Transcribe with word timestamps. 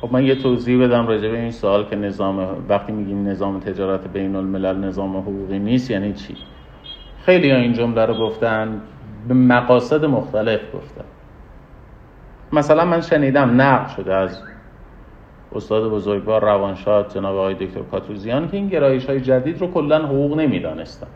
خب 0.00 0.12
من 0.12 0.26
یه 0.26 0.34
توضیح 0.34 0.84
بدم 0.84 1.06
راجع 1.06 1.28
به 1.28 1.40
این 1.40 1.50
سوال 1.50 1.84
که 1.84 1.96
نظام 1.96 2.64
وقتی 2.68 2.92
میگیم 2.92 3.28
نظام 3.28 3.60
تجارت 3.60 4.08
بین 4.08 4.36
الملل 4.36 4.76
نظام 4.76 5.16
حقوقی 5.16 5.58
نیست 5.58 5.90
یعنی 5.90 6.12
چی؟ 6.12 6.36
خیلی 7.24 7.50
ها 7.50 7.56
این 7.56 7.72
جمله 7.72 8.06
رو 8.06 8.14
گفتن 8.14 8.80
به 9.28 9.34
مقاصد 9.34 10.04
مختلف 10.04 10.60
گفتن. 10.74 11.04
مثلا 12.52 12.84
من 12.84 13.00
شنیدم 13.00 13.60
نقل 13.60 13.94
شده 13.96 14.14
از 14.14 14.42
استاد 15.54 15.90
بزرگوار 15.90 16.42
روانشاد 16.42 17.14
جناب 17.14 17.36
آقای 17.36 17.54
دکتر 17.54 17.80
کاتوزیان 17.80 18.48
که 18.48 18.56
این 18.56 18.68
گرایش 18.68 19.06
های 19.06 19.20
جدید 19.20 19.60
رو 19.60 19.72
کلا 19.72 20.06
حقوق 20.06 20.36
نمی‌دانستن. 20.36 21.06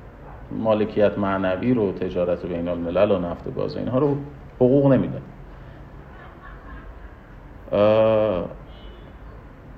مالکیت 0.52 1.18
معنوی 1.18 1.74
رو 1.74 1.92
تجارت 1.92 2.46
بین 2.46 2.68
الملل 2.68 3.10
و 3.10 3.18
نفت 3.18 3.46
و 3.46 3.50
گاز 3.50 3.76
اینها 3.76 3.98
رو 3.98 4.16
حقوق 4.56 4.92
نمیدن 4.92 5.22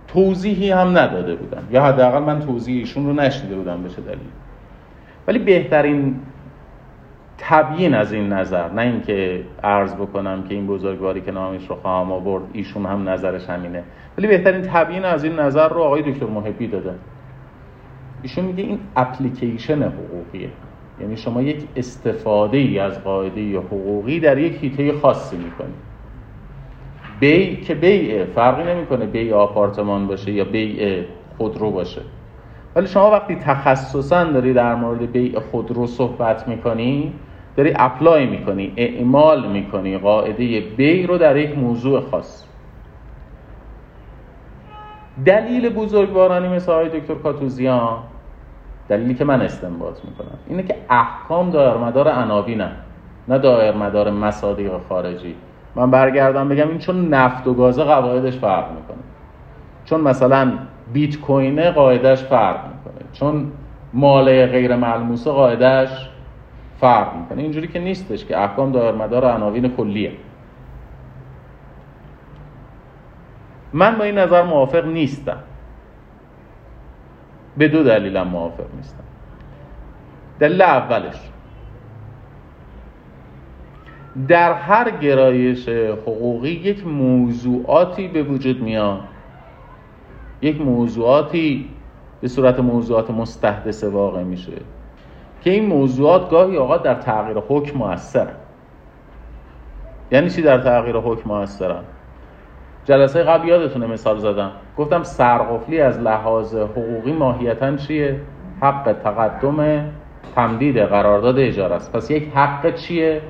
توضیحی 0.08 0.70
هم 0.70 0.98
نداده 0.98 1.34
بودن. 1.34 1.62
یا 1.70 1.84
حداقل 1.84 2.22
من 2.22 2.40
توضیح 2.40 2.78
ایشون 2.78 3.06
رو 3.06 3.12
نشنیده 3.12 3.56
بودم 3.56 3.82
به 3.82 3.88
چه 3.88 4.02
دلیل. 4.02 4.18
ولی 5.26 5.38
بهترین 5.38 6.20
تبیین 7.38 7.94
از 7.94 8.12
این 8.12 8.32
نظر 8.32 8.70
نه 8.70 8.82
اینکه 8.82 9.42
عرض 9.64 9.94
بکنم 9.94 10.42
که 10.42 10.54
این 10.54 10.66
بزرگواری 10.66 11.20
که 11.20 11.30
نامش 11.30 11.66
رو 11.70 11.76
خواهم 11.76 12.12
آورد 12.12 12.42
ایشون 12.52 12.86
هم 12.86 13.08
نظرش 13.08 13.50
همینه. 13.50 13.82
ولی 14.18 14.26
بهترین 14.26 14.62
تبیین 14.62 15.04
از 15.04 15.24
این 15.24 15.38
نظر 15.38 15.68
رو 15.68 15.82
آقای 15.82 16.12
دکتر 16.12 16.26
محبی 16.26 16.66
داده. 16.66 16.94
ایشون 18.22 18.44
میگه 18.44 18.64
این 18.64 18.78
اپلیکیشن 18.96 19.82
حقوقیه. 19.82 20.48
یعنی 21.00 21.16
شما 21.16 21.42
یک 21.42 21.68
استفاده 21.76 22.56
ای 22.56 22.78
از 22.78 23.04
قاعده 23.04 23.58
حقوقی 23.58 24.20
در 24.20 24.38
یک 24.38 24.64
هیته 24.64 24.92
خاصی 24.92 25.36
می‌کنید. 25.36 25.85
بی 27.20 27.56
که 27.56 27.74
بیعه 27.74 28.24
فرقی 28.24 28.74
نمی‌کنه 28.74 29.06
بی 29.06 29.32
آپارتمان 29.32 30.06
باشه 30.06 30.32
یا 30.32 30.44
بیع 30.44 31.04
خودرو 31.38 31.70
باشه. 31.70 32.00
ولی 32.76 32.86
شما 32.86 33.10
وقتی 33.10 33.36
تخصصا 33.36 34.24
داری 34.24 34.52
در 34.52 34.74
مورد 34.74 35.12
بیع 35.12 35.40
خودرو 35.40 35.86
صحبت 35.86 36.48
می‌کنی 36.48 37.12
داری 37.56 37.72
اپلای 37.76 38.26
می‌کنی 38.26 38.72
اعمال 38.76 39.48
می‌کنی 39.48 39.98
قاعده 39.98 40.60
بی 40.60 41.06
رو 41.06 41.18
در 41.18 41.36
یک 41.36 41.58
موضوع 41.58 42.00
خاص. 42.00 42.44
دلیل 45.24 45.68
بزرگوارانی 45.68 46.48
مثل 46.48 46.72
های 46.72 46.88
دکتر 46.88 47.14
کاتوزیان 47.14 47.98
دلیلی 48.88 49.14
که 49.14 49.24
من 49.24 49.40
استنباط 49.40 50.04
می‌کنم 50.04 50.38
اینه 50.48 50.62
که 50.62 50.76
احکام 50.90 51.50
دائر 51.50 51.76
مدار 51.76 52.08
عناوینن 52.08 52.72
نه 53.28 53.38
دائر 53.38 53.74
مدار 53.74 54.10
مصادیق 54.10 54.72
خارجی. 54.88 55.34
من 55.76 55.90
برگردم 55.90 56.48
بگم 56.48 56.68
این 56.68 56.78
چون 56.78 57.08
نفت 57.08 57.46
و 57.46 57.54
گازه 57.54 57.84
قواعدش 57.84 58.38
فرق 58.38 58.70
می‌کنه. 58.70 59.02
چون 59.84 60.00
مثلا 60.00 60.52
بیت 60.92 61.20
کوینه 61.20 61.70
قاعدش 61.70 62.22
فرق 62.22 62.60
می‌کنه. 62.64 63.08
چون 63.12 63.52
مال 63.92 64.46
غیر 64.46 64.76
ملموسه 64.76 65.30
قاعدش 65.30 66.08
فرق 66.80 67.16
می‌کنه. 67.16 67.42
اینجوری 67.42 67.68
که 67.68 67.78
نیستش 67.78 68.24
که 68.24 68.38
احکام 68.38 68.72
دائر 68.72 68.94
مدار 68.94 69.24
عناوین 69.24 69.68
کلیه. 69.68 70.12
من 73.72 73.98
با 73.98 74.04
این 74.04 74.18
نظر 74.18 74.42
موافق 74.42 74.86
نیستم. 74.86 75.38
به 77.56 77.68
دو 77.68 77.82
دلیلم 77.82 78.26
موافق 78.26 78.74
نیستم. 78.76 79.04
دلیل 80.40 80.62
اولش. 80.62 81.30
در 84.28 84.52
هر 84.52 84.90
گرایش 84.90 85.68
حقوقی 85.68 86.50
یک 86.50 86.86
موضوعاتی 86.86 88.08
به 88.08 88.22
وجود 88.22 88.62
میاد. 88.62 89.00
یک 90.42 90.60
موضوعاتی 90.60 91.68
به 92.20 92.28
صورت 92.28 92.60
موضوعات 92.60 93.10
مستحدثه 93.10 93.88
واقع 93.88 94.22
میشه 94.22 94.52
که 95.42 95.50
این 95.50 95.66
موضوعات 95.66 96.30
گاهی 96.30 96.56
اوقات 96.56 96.82
در 96.82 96.94
تغییر 96.94 97.38
حکم 97.48 97.78
موثر 97.78 98.28
یعنی 100.10 100.30
چی 100.30 100.42
در 100.42 100.58
تغییر 100.58 100.96
حکم 100.96 101.28
موثرن؟ 101.30 101.82
جلسه 102.84 103.22
قبل 103.22 103.48
یادتونه 103.48 103.86
مثال 103.86 104.18
زدم. 104.18 104.50
گفتم 104.78 105.02
سرقفلی 105.02 105.80
از 105.80 105.98
لحاظ 105.98 106.54
حقوقی 106.54 107.12
ماهیتا 107.12 107.76
چیه؟ 107.76 108.20
حق 108.60 108.96
تقدم 109.04 109.84
تمدید 110.34 110.78
قرارداد 110.78 111.38
اجاره 111.38 111.74
است. 111.74 111.92
پس 111.92 112.10
یک 112.10 112.32
حق 112.34 112.74
چیه؟ 112.74 113.22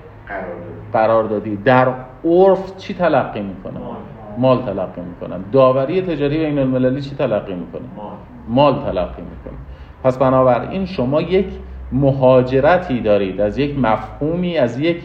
قراردادی 0.97 1.57
در 1.57 1.89
عرف 2.25 2.77
چی 2.77 2.95
تلقی 2.95 3.41
می‌کنه 3.41 3.81
مال. 4.39 4.59
تلقی 4.63 5.01
می‌کنن. 5.01 5.45
داوری 5.53 6.03
تجاری 6.03 6.39
بین 6.39 6.59
المللی 6.59 7.01
چی 7.01 7.15
تلقی 7.17 7.55
می‌کنه؟ 7.55 7.83
مال. 8.49 8.75
تلقی 8.75 9.23
می‌کنه. 9.23 9.59
پس 10.05 10.19
بنابراین 10.19 10.87
شما 10.87 11.21
یک 11.21 11.47
مهاجرتی 11.93 13.01
دارید. 13.01 13.41
از 13.41 13.59
یک 13.59 13.79
مفهومی 13.79 14.59
از 14.59 14.79
یک 14.79 15.03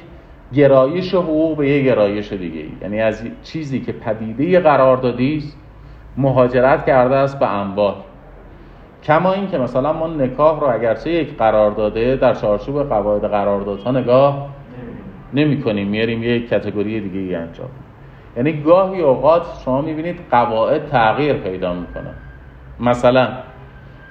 گرایش 0.53 1.13
حقوق 1.13 1.57
به 1.57 1.69
یک 1.69 1.85
گرایش 1.85 2.33
دیگه 2.33 2.59
ای 2.59 2.71
یعنی 2.81 3.01
از 3.01 3.23
چیزی 3.43 3.81
که 3.81 3.91
پدیده 3.91 4.59
قراردادی 4.59 5.37
است 5.37 5.57
مهاجرت 6.17 6.85
کرده 6.85 7.15
است 7.15 7.39
به 7.39 7.47
انواع 7.47 7.95
کما 9.03 9.33
این 9.33 9.47
که 9.47 9.57
مثلا 9.57 9.93
ما 9.93 10.07
نکاح 10.07 10.59
رو 10.59 10.73
اگرچه 10.73 11.11
یک 11.11 11.37
قرارداده 11.37 12.15
در 12.15 12.33
چارچوب 12.33 12.89
قواعد 12.89 13.21
قراردادها 13.21 13.91
نگاه 13.91 14.49
نمی 15.33 15.61
کنیم. 15.61 15.87
میاریم 15.87 16.23
یک 16.23 16.49
کتگوری 16.49 17.01
دیگه 17.01 17.19
ای 17.19 17.35
انجام. 17.35 17.69
یعنی 18.37 18.61
گاهی 18.61 19.01
اوقات 19.01 19.45
شما 19.65 19.81
می‌بینید 19.81 20.19
قواعد 20.31 20.87
تغییر 20.87 21.33
پیدا 21.33 21.73
می‌کنن 21.73 22.13
مثلا 22.79 23.27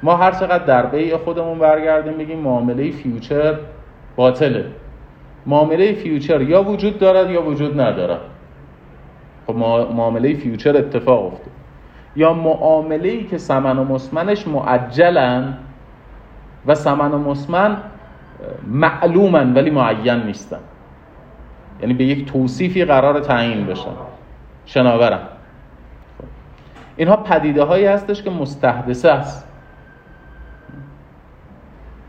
ما 0.03 0.16
هر 0.16 0.31
چقدر 0.31 0.64
در 0.64 0.86
بیع 0.86 1.16
خودمون 1.16 1.58
برگردیم 1.58 2.12
بگیم 2.12 2.38
معامله 2.38 2.91
فیوچر 2.91 3.54
باطله. 4.16 4.64
معامله 5.47 5.92
future 5.93 6.41
یا 6.41 6.62
وجود 6.62 6.98
دارد 6.98 7.31
یا 7.31 7.42
وجود 7.42 7.81
ندارد. 7.81 8.20
خب 9.47 9.56
معامله 9.94 10.34
future 10.34 10.77
اتفاق 10.76 11.26
افتاد. 11.26 11.52
یا 12.16 12.32
معامله 12.32 13.08
ای 13.08 13.25
که 13.25 13.38
سمن 13.38 13.78
و 13.78 13.84
مسمنش 13.84 14.48
معجلن 14.48 15.58
و 16.66 16.75
سمن 16.75 17.12
و 17.12 17.19
مسمن 17.19 17.76
معلومن 18.66 19.54
ولی 19.54 19.70
معین 19.70 20.22
نیستن. 20.22 20.60
یعنی 21.83 21.95
به 21.95 22.05
یک 22.05 22.33
توصیفی 22.33 22.85
قرار 22.85 23.21
تعیین 23.21 23.67
بشن 23.67 23.91
شناورن 24.67 25.19
خب. 26.19 26.25
اینها 26.97 27.17
پدیده 27.17 27.63
هایی 27.63 27.87
هستش 27.87 28.23
که 28.23 28.31
مستحدثه 28.31 29.11
است 29.11 29.51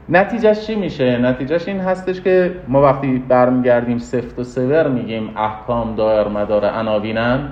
نتیجهش 0.09 0.68
چی 0.68 0.76
میشه؟ 0.76 1.18
نتیجهش 1.18 1.68
این 1.68 1.80
هستش 1.80 2.22
که 2.22 2.56
ما 2.68 2.82
وقتی 2.82 3.24
برمیگردیم 3.28 3.98
سفت 3.98 4.40
و 4.40 4.44
سور 4.44 4.88
میگیم 4.88 5.38
احکام 5.38 5.96
دایر 5.96 6.28
مدار 6.28 6.66
عناوینن 6.66 7.50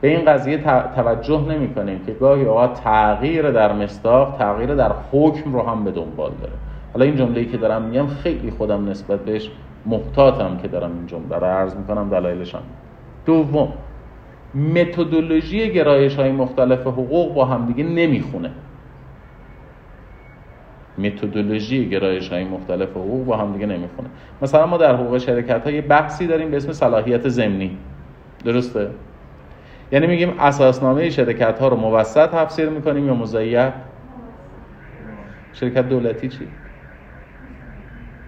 به 0.00 0.08
این 0.08 0.24
قضیه 0.24 0.58
توجه 0.96 1.40
نمی 1.40 1.74
کنیم 1.74 2.00
که 2.06 2.12
گاهی 2.12 2.44
اوقات 2.44 2.80
تغییر 2.84 3.50
در 3.50 3.72
مستاق 3.72 4.36
تغییر 4.38 4.74
در 4.74 4.92
حکم 5.12 5.52
رو 5.52 5.62
هم 5.62 5.84
به 5.84 5.90
دنبال 5.90 6.30
داره 6.40 6.52
حالا 6.92 7.04
این 7.04 7.16
جمله‌ای 7.16 7.46
که 7.46 7.56
دارم 7.56 7.82
میگم 7.82 8.06
خیلی 8.06 8.50
خودم 8.50 8.88
نسبت 8.88 9.20
بهش 9.20 9.50
محتاطم 9.86 10.56
که 10.62 10.68
دارم 10.68 10.90
این 10.92 11.06
جمله 11.06 11.36
رو 11.36 11.46
عرض 11.46 11.76
می‌کنم 11.76 12.08
دلایلشان 12.08 12.62
دوم 13.26 13.72
متدولوژی 14.54 15.72
گرایش 15.72 16.16
های 16.16 16.32
مختلف 16.32 16.80
حقوق 16.80 17.34
با 17.34 17.44
همدیگه 17.44 17.84
نمی‌خونه. 17.84 18.50
متدولوژی 20.98 21.88
گرایش 21.88 22.28
های 22.28 22.44
مختلف 22.44 22.90
حقوق 22.90 23.24
با 23.24 23.36
هم 23.36 23.52
دیگه 23.52 23.66
نمی‌خونه. 23.66 24.08
مثلا 24.42 24.66
ما 24.66 24.76
در 24.76 24.94
حقوق 24.94 25.18
شرکت 25.18 25.64
های 25.64 25.80
بحثی 25.80 26.26
داریم 26.26 26.50
به 26.50 26.56
اسم 26.56 26.72
صلاحیت 26.72 27.28
زمینی 27.28 27.78
درسته؟ 28.44 28.90
یعنی 29.92 30.06
میگیم 30.06 30.34
اساسنامه 30.40 31.10
شرکت 31.10 31.58
ها 31.58 31.68
رو 31.68 31.76
موسط 31.76 32.30
تفسیر 32.30 32.68
می‌کنیم 32.68 33.06
یا 33.06 33.14
مزیت 33.14 33.72
شرکت 35.52 35.88
دولتی 35.88 36.28
چی؟ 36.28 36.48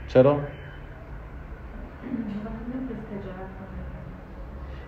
چرا؟ 0.09 0.39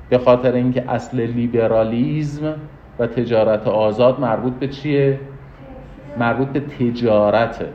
به 0.09 0.19
خاطر 0.19 0.53
اینکه 0.53 0.91
اصل 0.91 1.21
لیبرالیزم 1.21 2.55
و 2.99 3.07
تجارت 3.07 3.67
آزاد 3.67 4.21
مربوط 4.21 4.53
به 4.53 4.69
چیه؟ 4.69 5.21
مربوط 6.19 6.49
به 6.49 6.61
تجارته 6.61 7.69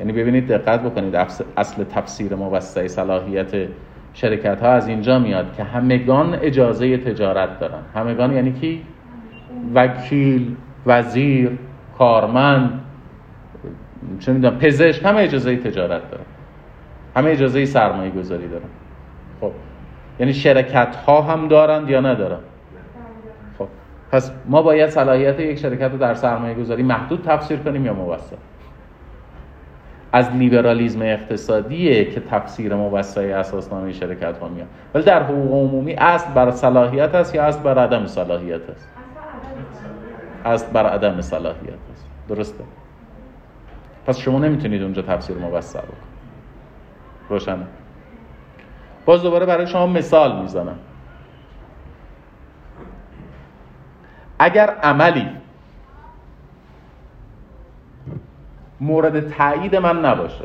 یعنی 0.00 0.12
ببینید 0.12 0.48
دقت 0.48 0.82
بکنید 0.82 1.16
اصل 1.56 1.84
تفسیر 1.84 2.34
موسع 2.34 2.86
صلاحیت 2.86 3.68
شرکت 4.12 4.62
ها 4.62 4.68
از 4.68 4.88
اینجا 4.88 5.18
میاد 5.18 5.56
که 5.56 5.64
همگان 5.64 6.34
اجازه 6.34 6.96
تجارت 6.98 7.58
دارن. 7.58 7.82
همگان 7.94 8.32
یعنی 8.32 8.52
کی؟ 8.52 8.82
وکیل، 9.74 10.56
وزیر، 10.86 11.58
کارمند 11.98 12.80
چه 14.18 14.32
می‌دونم 14.32 14.58
پزشک 14.58 15.04
همه 15.04 15.20
اجازه 15.20 15.56
تجارت 15.56 16.10
دارن. 16.10 16.24
همه 17.18 17.30
اجازه 17.30 17.64
سرمایه 17.64 18.10
گذاری 18.10 18.48
دارن. 18.48 18.68
خب. 19.40 19.52
یعنی 20.20 20.34
شرکت 20.34 20.96
ها 20.96 21.22
هم 21.22 21.48
دارند 21.48 21.90
یا 21.90 22.00
ندارن؟ 22.00 22.38
خب. 23.58 23.68
پس 24.12 24.32
ما 24.46 24.62
باید 24.62 24.90
صلاحیت 24.90 25.40
یک 25.40 25.58
شرکت 25.58 25.90
رو 25.92 25.98
در 25.98 26.14
سرمایه 26.14 26.54
گذاری 26.54 26.82
محدود 26.82 27.22
تفسیر 27.22 27.58
کنیم 27.58 27.86
یا 27.86 27.94
موسع 27.94 28.36
از 30.12 30.30
لیبرالیزم 30.30 31.02
اقتصادیه 31.02 32.04
که 32.04 32.20
تفسیر 32.20 32.74
موسع 32.74 33.20
اساسنامه 33.20 33.92
شرکت 33.92 34.38
ها 34.38 34.48
میاد. 34.48 34.68
ولی 34.94 35.04
در 35.04 35.22
حقوق 35.22 35.52
عمومی 35.52 35.94
اصل 35.94 36.32
بر 36.34 36.50
صلاحیت 36.50 37.14
است 37.14 37.34
یا 37.34 37.42
اصل 37.42 37.60
بر 37.62 37.78
عدم 37.78 38.06
صلاحیت 38.06 38.70
است؟ 38.70 38.88
اصل 40.44 40.72
بر 40.72 40.86
عدم 40.86 41.20
صلاحیت 41.20 41.78
است. 41.92 42.06
درسته؟ 42.28 42.64
پس 44.06 44.18
شما 44.18 44.38
نمی‌تونید 44.38 44.82
اونجا 44.82 45.02
تفسیر 45.02 45.36
موسع 45.36 45.80
بکنید 45.80 46.17
روشنه. 47.28 47.66
باز 49.04 49.22
دوباره 49.22 49.46
برای 49.46 49.66
شما 49.66 49.86
مثال 49.86 50.42
می‌زنم. 50.42 50.78
اگر 54.38 54.70
عملی 54.70 55.28
مورد 58.80 59.28
تایید 59.28 59.76
من 59.76 60.04
نباشه 60.04 60.44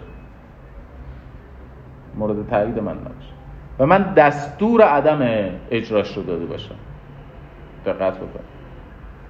مورد 2.16 2.50
تایید 2.50 2.80
من 2.80 2.98
نباشه 2.98 3.34
و 3.80 3.86
من 3.86 4.14
دستور 4.14 4.82
عدم 4.82 5.50
اجراش 5.72 6.18
رو 6.18 6.24
داده 6.24 6.46
باشم 6.46 6.76
دقت 7.86 8.18
بکنید. 8.18 8.54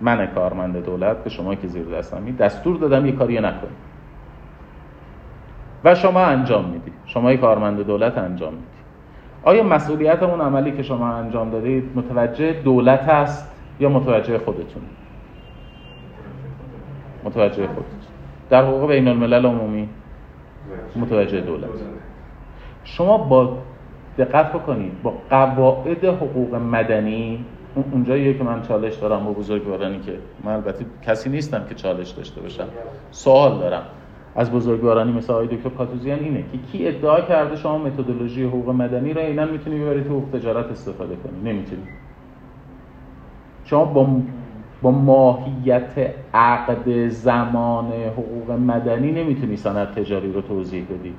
من 0.01 0.27
کارمند 0.27 0.85
دولت 0.85 1.23
به 1.23 1.29
شما 1.29 1.55
که 1.55 1.67
زیر 1.67 1.85
دستمی 1.85 2.31
دستور 2.31 2.77
دادم 2.77 3.05
یه 3.05 3.11
کاری 3.11 3.37
نکنید. 3.39 3.92
و 5.83 5.95
شما 5.95 6.19
انجام 6.19 6.65
می‌دید 6.65 6.93
شما 7.05 7.35
کارمند 7.35 7.79
دولت 7.81 8.17
انجام 8.17 8.53
می‌دید 8.53 8.67
آیا 9.43 9.63
مسئولیت 9.63 10.23
اون 10.23 10.41
عملی 10.41 10.71
که 10.71 10.83
شما 10.83 11.13
انجام 11.13 11.49
دادید 11.49 11.83
متوجه 11.95 12.53
دولت 12.53 13.09
است 13.09 13.51
یا 13.79 13.89
متوجه 13.89 14.37
خودتون؟ 14.37 14.83
متوجه 17.23 17.67
خودتون. 17.67 17.99
در 18.49 18.63
حقوق 18.63 18.87
بین 18.87 19.07
الملل 19.07 19.45
عمومی 19.45 19.89
متوجه 20.95 21.41
دولت. 21.41 21.69
شما 22.83 23.17
با 23.17 23.57
دقت 24.17 24.53
بکنید 24.53 25.01
با 25.03 25.13
قواعد 25.29 26.05
حقوق 26.05 26.55
مدنی 26.55 27.45
اونجاییه 27.91 28.33
که 28.33 28.43
من 28.43 28.61
چالش 28.61 28.95
دارم 28.95 29.25
با 29.25 29.31
بزرگوارانی 29.31 29.99
که 29.99 30.13
من 30.43 30.53
البته 30.53 30.85
کسی 31.05 31.29
نیستم 31.29 31.65
که 31.69 31.75
چالش 31.75 32.09
داشته 32.09 32.41
باشم. 32.41 32.67
سوال 33.11 33.59
دارم. 33.59 33.83
از 34.35 34.51
بزرگوارانی 34.51 35.11
مثل 35.11 35.33
آقای 35.33 35.47
دکتر 35.47 35.69
کاتوزیان 35.69 36.19
اینه 36.19 36.43
که 36.51 36.57
کی 36.71 36.87
ادعا 36.87 37.21
کرده 37.21 37.55
شما 37.55 37.77
متدولوژی 37.77 38.43
حقوق 38.43 38.69
مدنی 38.69 39.13
را 39.13 39.21
اینا 39.21 39.45
می‌تونی 39.45 39.79
ببری 39.79 40.03
تو 40.03 40.09
حقوق 40.09 40.39
تجارت 40.39 40.65
استفاده 40.65 41.15
کنی؟ 41.15 41.51
نمی‌تونی. 41.51 41.81
شما 43.65 43.85
با 43.85 44.07
با 44.81 44.91
ماهیت 44.91 46.13
عقد 46.33 47.07
زمان 47.07 47.91
حقوق 48.17 48.51
مدنی 48.51 49.11
نمی‌تونی 49.11 49.57
سند 49.57 49.87
تجاری 49.87 50.33
رو 50.33 50.41
توضیح 50.41 50.83
بدی. 50.83 51.13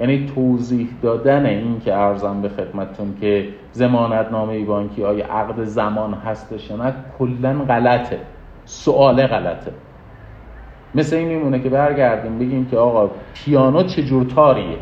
یعنی 0.00 0.26
توضیح 0.34 0.88
دادن 1.02 1.46
این 1.46 1.80
که 1.80 1.94
ارزم 1.94 2.42
به 2.42 2.48
خدمتتون 2.48 3.14
که 3.20 3.48
زمانت 3.72 4.32
نامه 4.32 4.64
بانکی 4.64 5.04
آیا 5.04 5.26
عقد 5.26 5.64
زمان 5.64 6.14
هستش 6.14 6.70
یا 6.70 6.76
نه 6.76 6.94
کلا 7.18 7.64
غلطه. 7.68 8.18
سوال 8.64 9.26
غلطه. 9.26 9.72
مثل 10.94 11.16
این 11.16 11.28
میمونه 11.28 11.60
که 11.60 11.68
برگردیم 11.68 12.38
بگیم 12.38 12.66
که 12.66 12.76
آقا 12.76 13.10
پیانو 13.34 13.82
چجور 13.82 14.24
تاریه؟ 14.24 14.76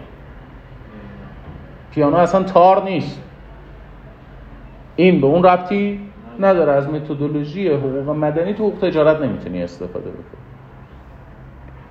پیانو 1.90 2.16
اصلا 2.16 2.42
تار 2.42 2.84
نیست. 2.84 3.22
این 4.96 5.20
به 5.20 5.26
اون 5.26 5.42
ربطی 5.42 6.00
نداره. 6.40 6.72
از 6.72 6.88
متدولوژی 6.88 7.68
حقوق 7.68 8.16
مدنی 8.16 8.54
تو 8.54 8.68
حقوق 8.68 8.88
تجارت 8.88 9.20
نمی‌تونی 9.20 9.62
استفاده 9.62 10.10
بکنی. 10.10 10.42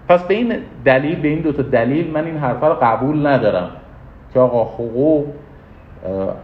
پس 0.10 0.24
به 0.24 0.34
این 0.34 0.54
دلیل 0.86 1.20
به 1.20 1.28
این 1.28 1.42
دوتا 1.42 1.64
دلیل 1.64 2.12
من 2.12 2.26
این 2.26 2.38
حرفا 2.38 2.68
رو 2.68 2.74
قبول 2.82 3.28
ندارم 3.28 3.70
که 4.34 4.40
آقا 4.40 4.64
حقوق 4.64 5.26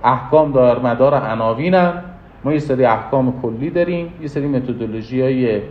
احکام 0.03 0.51
دار 0.51 0.79
مدار 0.79 1.15
عناوینم 1.15 2.03
ما 2.43 2.53
یه 2.53 2.59
سری 2.59 2.85
احکام 2.85 3.41
کلی 3.41 3.69
داریم. 3.69 4.13
یه 4.21 4.27
سری 4.27 4.47
متدولوژی 4.47 5.21
های 5.21 5.61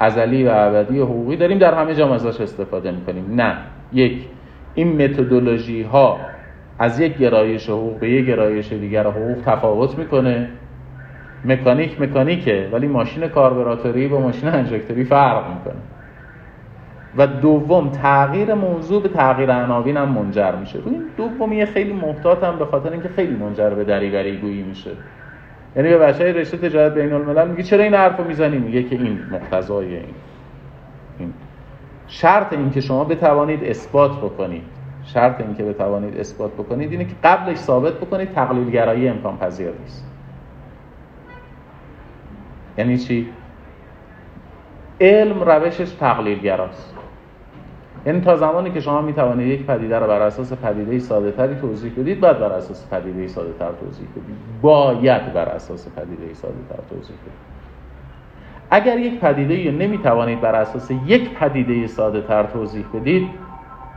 ازلی 0.00 0.44
و 0.44 0.50
ابدی 0.52 1.00
حقوقی 1.00 1.36
داریم 1.36 1.58
در 1.58 1.74
همه 1.74 1.94
جا 1.94 2.14
ازش 2.14 2.40
استفاده 2.40 2.90
می‌کنیم. 2.90 3.34
نه. 3.34 3.56
یک 3.92 4.24
این 4.74 5.04
متدولوژی 5.04 5.82
ها 5.82 6.20
از 6.78 7.00
یک 7.00 7.18
گرایش 7.18 7.68
حقوق 7.68 7.98
به 7.98 8.10
یک 8.10 8.26
گرایش 8.26 8.72
دیگر 8.72 9.06
حقوق 9.06 9.38
تفاوت 9.46 9.98
می‌کنه. 9.98 10.48
مکانیک 11.44 12.00
مکانیکه 12.00 12.68
ولی 12.72 12.86
ماشین 12.86 13.28
کاربراتوری 13.28 14.08
با 14.08 14.20
ماشین 14.20 14.48
انجکتوری 14.48 15.04
فرق 15.04 15.44
می‌کنه. 15.48 15.80
و 17.16 17.26
دوم 17.26 17.88
تغییر 17.88 18.54
موضوع 18.54 19.02
به 19.02 19.08
تغییر 19.08 19.52
عناوین 19.52 19.96
هم 19.96 20.08
منجر 20.08 20.52
میشه. 20.60 20.78
این 20.86 21.02
دومی 21.16 21.66
خیلی 21.66 21.92
محتاطم 21.92 22.58
به 22.58 22.64
خاطر 22.64 22.92
اینکه 22.92 23.08
خیلی 23.08 23.36
منجر 23.36 23.70
به 23.70 23.84
دریوری 23.84 24.36
گویی 24.36 24.62
میشه. 24.62 24.90
یعنی 25.76 25.88
به 25.88 25.98
بچه 25.98 26.32
رشته 26.32 26.56
تجارت 26.56 26.94
بین 26.94 27.12
الملل 27.12 27.48
میگه 27.48 27.62
چرا 27.62 27.84
این 27.84 27.94
حرفو 27.94 28.24
می‌زنی؟ 28.24 28.58
میگه 28.58 28.82
که 28.82 28.96
این 28.96 29.20
مقتضای 29.30 29.96
این. 29.96 30.04
این 31.18 31.32
شرط 32.06 32.52
این 32.52 32.70
که 32.70 32.80
شما 32.80 33.04
بتوانید 33.04 33.64
اثبات 33.64 34.16
بکنید 34.16 34.62
شرط 35.04 35.40
این 35.40 35.54
که 35.54 35.64
بتوانید 35.64 36.20
اثبات 36.20 36.52
بکنید 36.52 36.92
اینه 36.92 37.04
که 37.04 37.14
قبلش 37.24 37.56
ثابت 37.56 37.92
بکنید 37.92 38.32
تقلیل 38.32 38.70
گرایی 38.70 39.08
امکان 39.08 39.38
پذیر 39.38 39.70
نیست. 39.82 40.06
یعنی 42.78 42.98
چی؟ 42.98 43.28
علم 45.00 45.42
روشش 45.42 45.90
تقلیل 45.90 46.38
گراست 46.38 46.99
یعنی 48.06 48.20
تا 48.20 48.36
زمانی 48.36 48.70
که 48.70 48.80
شما 48.80 49.00
می 49.00 49.12
توانید 49.12 49.46
یک 49.46 49.66
پدیده 49.66 49.98
رو 49.98 50.06
بر 50.06 50.22
اساس 50.22 50.52
پدیده 50.52 50.98
ساده 50.98 51.32
تری 51.32 51.54
توضیح 51.54 51.92
بدید 51.92 52.20
بعد 52.20 52.38
بر 52.40 52.52
اساس 52.52 52.88
پدیده 52.90 53.26
ساده 53.26 53.52
تر 53.58 53.70
توضیح 53.80 54.06
بدید. 54.10 54.36
باید 54.62 55.32
بر 55.32 55.48
اساس 55.48 55.88
پدیده 55.88 56.34
ساده 56.34 56.54
تر 56.68 56.78
توضیح 56.90 57.16
بدید. 57.16 57.50
اگر 58.70 58.98
یک 58.98 59.20
پدیده 59.20 59.70
رو 59.70 59.76
نمی 59.76 59.98
توانید 59.98 60.40
بر 60.40 60.54
اساس 60.54 60.90
یک 61.06 61.34
پدیده 61.34 61.86
ساده 61.86 62.20
تر 62.20 62.42
توضیح 62.42 62.84
بدید 62.94 63.28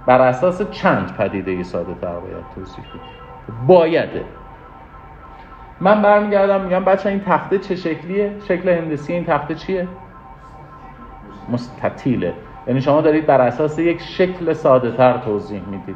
بر 0.06 0.22
اساس 0.22 0.72
چند 0.72 1.18
پدیده 1.18 1.64
ساده 1.64 1.94
تر 2.02 2.20
باید 2.20 2.44
توضیح 2.56 2.86
بدید؟ 2.90 3.68
بایده 3.68 4.24
من 5.82 6.02
برمیگردم 6.02 6.62
میگم 6.62 6.84
بچه 6.84 7.10
این 7.10 7.20
تخته 7.20 7.58
چه 7.60 7.76
شکلیه؟ 7.76 8.32
شکل 8.48 8.70
هندسی 8.70 9.14
این 9.14 9.26
تخته 9.26 9.56
چیه؟ 9.56 9.88
مستطیله. 11.50 12.34
یعنی 12.68 12.82
شما 12.82 13.02
دارید 13.02 13.26
بر 13.26 13.42
اساس 13.42 13.80
یک 13.80 14.02
شکل 14.02 14.54
ساده 14.54 14.92
تر 14.92 15.18
توضیح 15.18 15.62
می‌دید 15.68 15.96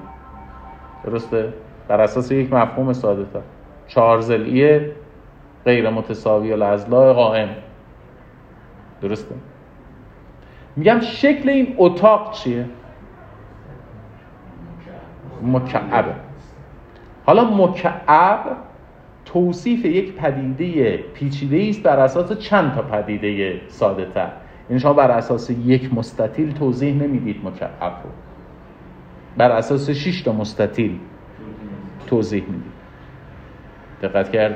درسته؟ 1.03 1.53
بر 1.87 2.01
اساس 2.01 2.31
یک 2.31 2.53
مفهوم 2.53 2.93
ساده 2.93 3.25
تر 3.33 3.39
چارزلیه 3.87 4.91
غیر 5.65 5.89
متساوی 5.89 6.53
الازلاع 6.53 7.13
قائم 7.13 7.49
درسته؟ 9.01 9.35
میگم 10.75 10.99
شکل 10.99 11.49
این 11.49 11.75
اتاق 11.77 12.31
چیه؟ 12.31 12.65
مکعبه 15.43 16.13
حالا 17.25 17.43
مکعب 17.43 18.39
توصیف 19.25 19.85
یک 19.85 20.13
پدیده 20.13 20.97
پیچیده 20.97 21.65
است 21.69 21.83
بر 21.83 21.99
اساس 21.99 22.31
چند 22.33 22.73
تا 22.75 22.81
پدیده 22.81 23.61
ساده 23.67 24.05
تر 24.05 24.29
یعنی 24.69 24.79
شما 24.79 24.93
بر 24.93 25.11
اساس 25.11 25.49
یک 25.49 25.93
مستطیل 25.93 26.51
توضیح 26.51 26.95
نمی‌دید 26.95 27.41
مکعب 27.43 27.93
رو. 28.03 28.09
بر 29.37 29.51
اساس 29.51 29.89
6 29.89 30.21
تا 30.21 30.31
مستطیل 30.31 30.99
توضیح 32.07 32.43
می‌دید. 32.47 32.71
دقت 34.01 34.31
کرد 34.31 34.55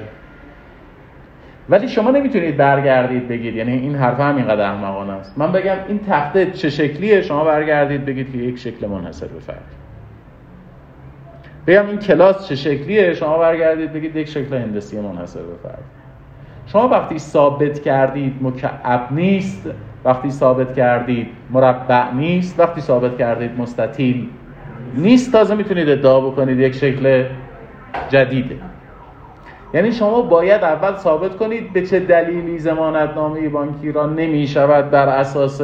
ولی 1.70 1.88
شما 1.88 2.12
نمی‌تونید 2.12 2.58
برگردید 2.58 3.28
بگید 3.28 3.56
یعنی 3.56 3.72
این 3.72 3.96
حرف 3.96 4.20
همینقدر 4.20 4.72
احمقانه 4.72 5.14
است. 5.14 5.38
من 5.38 5.52
بگم 5.52 5.78
این 5.88 6.00
تخته 6.00 6.46
چه 6.46 6.70
شکلیه؟ 6.70 7.22
شما 7.22 7.44
برگردید 7.44 8.06
بگید 8.06 8.32
که 8.32 8.38
یک 8.38 8.60
شکل 8.60 8.88
منحصر 8.88 9.28
به 9.28 9.40
فرد. 9.40 9.66
بگم 11.68 11.88
این 11.88 11.98
کلاس 11.98 12.48
چه 12.48 12.56
شکلیه؟ 12.56 13.14
شما 13.14 13.38
برگردید 13.38 13.94
بگید 13.94 14.16
یک 14.16 14.28
شکل 14.28 14.58
هندسی 14.58 15.00
منحصر 15.00 15.42
به 15.42 15.56
فرد. 15.64 15.84
شما 16.66 16.88
وقتی 16.88 17.20
ثابت 17.20 17.82
کردید 17.82 18.36
مکعب 18.42 19.08
نیست 19.12 19.70
وقتی 20.06 20.32
ثابت 20.32 20.76
کردید 20.76 21.28
مربع 21.50 22.12
نیست 22.12 22.60
وقتی 22.60 22.82
ثابت 22.82 23.18
کردید 23.18 23.52
مستطیل 23.58 24.30
نیست. 24.96 25.32
تازه 25.32 25.56
می‌تونید 25.56 25.90
ادعا 25.90 26.22
بکنید 26.22 26.60
یک 26.60 26.76
شکل 26.76 27.26
جدیده. 28.10 28.60
یعنی 29.74 29.92
شما 29.92 30.22
باید 30.22 30.64
اول 30.64 30.96
ثابت 30.96 31.38
کنید 31.38 31.74
به 31.74 31.88
چه 31.88 32.00
دلیلی 32.00 32.72
نامه 33.16 33.50
بانکی 33.50 33.92
را 33.92 34.06
نمی 34.06 34.48
شود 34.48 34.92
بر 34.92 35.10
اساس 35.10 35.62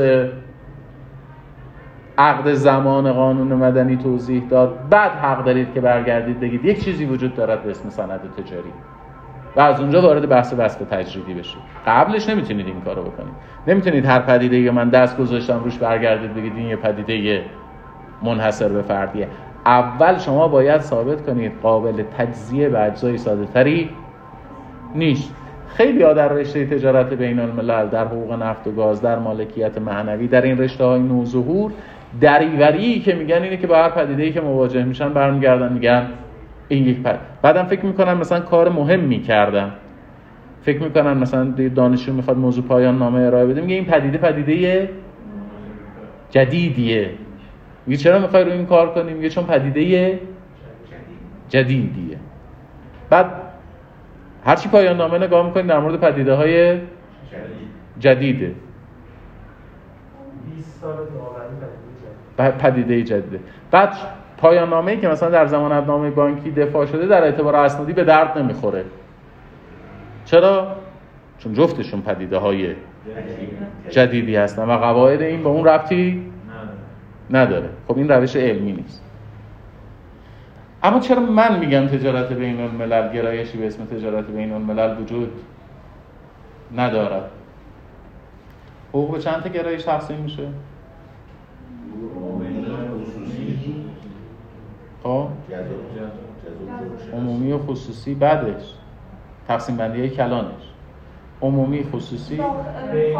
عقد 2.18 2.54
زمان 2.54 3.14
قانون 3.14 3.48
مدنی 3.48 3.98
توضیح 3.98 4.44
داد. 4.50 4.90
بعد 4.90 5.12
حق 5.12 5.46
دارید 5.46 5.74
که 5.74 5.82
برگردید 5.82 6.40
بگید. 6.40 6.66
یک 6.66 6.86
چیزی 6.86 7.06
وجود 7.06 7.36
دارد 7.36 7.64
به 7.64 7.72
اسم 7.72 7.90
سند 7.90 8.20
تجاری. 8.38 8.72
و 9.58 9.60
از 9.60 9.80
اونجا 9.80 10.02
وارد 10.02 10.30
بحث 10.30 10.54
وصف 10.58 10.82
تجریدی 10.92 11.34
بشید 11.34 11.62
قبلش 11.88 12.30
نمی‌تونید 12.30 12.68
این 12.68 12.82
کارو 12.82 13.02
بکنید. 13.02 13.34
نمی‌تونید 13.68 14.06
هر 14.06 14.20
پدیده 14.20 14.64
که 14.64 14.72
من 14.72 14.90
دست 14.90 15.18
گذاشتم 15.18 15.64
روش 15.64 15.78
برگردید 15.78 16.34
بگید 16.34 16.54
این 16.56 16.68
یه 16.68 16.76
پدیده 16.76 17.42
منحصر 18.24 18.68
به 18.68 18.82
فردیه. 18.82 19.28
اول 19.66 20.18
شما 20.18 20.48
باید 20.48 20.82
ثابت 20.82 21.26
کنید 21.26 21.52
قابل 21.64 22.04
تجزیه 22.18 22.70
به 22.70 22.84
اجزای 22.84 23.18
ساده 23.18 23.46
تری 23.46 23.90
نیست. 24.96 25.36
خیلی 25.68 26.04
ها 26.04 26.14
در 26.14 26.28
رشته 26.28 26.66
تجارت 26.66 27.14
بین 27.14 27.40
الملل 27.40 27.88
در 27.88 28.06
حقوق 28.06 28.34
نفت 28.34 28.68
و 28.68 28.72
گاز 28.72 29.02
در 29.02 29.20
مالکیت 29.20 29.78
معنوی 29.78 30.28
در 30.28 30.42
این 30.42 30.58
رشته 30.58 30.84
های 30.84 31.00
نوظهور 31.00 31.72
دریوری 32.22 33.00
که 33.00 33.16
میگن 33.16 33.44
اینه 33.44 33.58
که 33.58 33.68
با 33.68 33.76
هر 33.76 33.90
پدیده 33.90 34.24
ای 34.24 34.32
که 34.32 34.42
مواجه 34.42 34.84
میشن 34.84 35.10
برمیگردن 35.10 35.74
میگن 35.74 36.08
این 36.68 36.88
یک 36.88 37.02
پد 37.04 37.20
بعدم 37.42 37.64
فکر 37.64 37.86
می‌کنن 37.86 38.14
مثلا 38.14 38.40
کار 38.40 38.70
مهم 38.70 39.00
می‌کردن 39.00 39.72
فکر 40.62 40.84
می‌کنن 40.84 41.18
مثلا 41.18 41.44
دانشجو 41.76 42.14
می‌خواد 42.14 42.38
موضوع 42.38 42.64
پایان 42.64 42.98
نامه 42.98 43.20
ارائه 43.20 43.46
بده 43.46 43.62
میگه 43.62 43.76
این 43.76 43.86
پدیده 43.86 44.18
پدیده 44.18 44.90
جدیدیه. 46.30 47.10
میگه 47.86 47.98
چرا 47.98 48.20
می‌خوای 48.20 48.44
رو 48.44 48.52
این 48.52 48.66
کار 48.66 48.94
کنی؟ 48.94 49.14
میگه 49.14 49.30
چون 49.30 49.44
پدیده 49.44 50.20
جدیدیه. 51.50 52.18
بعد 53.10 53.32
هرچی 54.46 54.70
پایان 54.70 54.98
نامه 54.98 55.18
نگاه 55.18 55.46
می‌کنید 55.46 55.68
در 55.68 55.80
مورد 55.80 56.00
پدیده 56.00 56.34
های 56.34 56.80
جدیده. 58.00 58.56
پدیده 62.38 63.04
جدیده. 63.04 63.40
بعد 63.72 63.94
پایان 64.38 64.70
نامه 64.70 64.98
که 64.98 65.08
مثلا 65.08 65.30
در 65.30 65.46
زمان 65.46 65.72
ابنامه 65.72 66.10
بانکی 66.10 66.52
دفاع 66.52 66.86
شده 66.86 67.08
در 67.08 67.24
اعتبار 67.24 67.56
اسنادی 67.56 67.94
به 67.94 68.04
درد 68.04 68.38
نمی‌خوره 68.38 68.86
چرا؟ 70.26 70.76
چون 71.40 71.54
جفتشون 71.54 72.02
پدیده 72.02 72.38
های 72.38 72.76
جدیدی 73.90 74.36
هستن 74.36 74.64
و 74.64 74.78
قواعد 74.78 75.22
این 75.22 75.44
به 75.44 75.50
اون 75.50 75.66
ربطی 75.66 76.32
نداره 77.32 77.70
خب 77.88 77.98
این 77.98 78.10
روش 78.10 78.36
علمی 78.36 78.72
نیست 78.72 79.04
اما 80.84 81.00
چرا 81.00 81.20
من 81.20 81.60
میگم 81.60 81.88
تجارت 81.88 82.34
بین 82.34 82.62
الملل 82.62 83.14
گرایشی 83.14 83.58
به 83.58 83.68
اسم 83.68 83.86
تجارت 83.86 84.26
بین 84.28 84.54
الملل 84.54 85.02
وجود 85.02 85.32
ندارد 86.76 87.30
حقوق 88.90 89.12
به 89.12 89.20
چند 89.20 89.44
تا 89.44 89.50
گرایش 89.50 89.84
تقسیم 89.84 90.18
میشه؟ 90.18 90.48
خب 95.08 95.28
عمومی 97.14 97.52
و 97.52 97.58
خصوصی 97.58 98.16
بعدش. 98.16 98.64
تقسیم 99.48 99.78
بندی 99.78 100.00
های 100.00 100.10
کلانش. 100.10 100.64
عمومی 101.42 101.84
خصوصی. 101.84 102.36
بین 102.36 103.18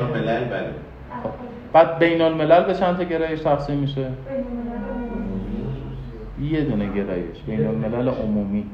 الملل 0.00 0.44
بله. 0.44 0.70
خب. 1.22 1.30
بعد 1.72 1.98
بین 1.98 2.20
الملل 2.20 2.64
به 2.64 2.74
چند 2.74 2.96
تا 2.96 3.02
گرایش 3.02 3.40
تقسیم 3.40 3.78
میشه؟ 3.78 4.10
یه 6.40 6.60
دونه 6.60 6.86
گرایش. 6.86 7.42
بین 7.46 7.66
الملل 7.66 8.08
عمومی. 8.08 8.66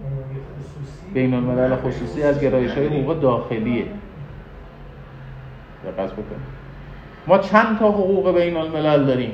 بین 1.15 1.35
الملل 1.35 1.77
خصوصی 1.77 2.23
از 2.23 2.41
گرایش 2.41 2.71
های 2.75 2.87
حقوق 2.87 3.21
داخلیه. 3.21 3.87
دقت 5.85 6.13
بکنید. 6.13 6.57
ما 7.27 7.39
چند 7.39 7.79
تا 7.79 7.91
حقوق 7.91 8.35
بین 8.35 8.57
الملل 8.57 9.05
داریم؟ 9.05 9.33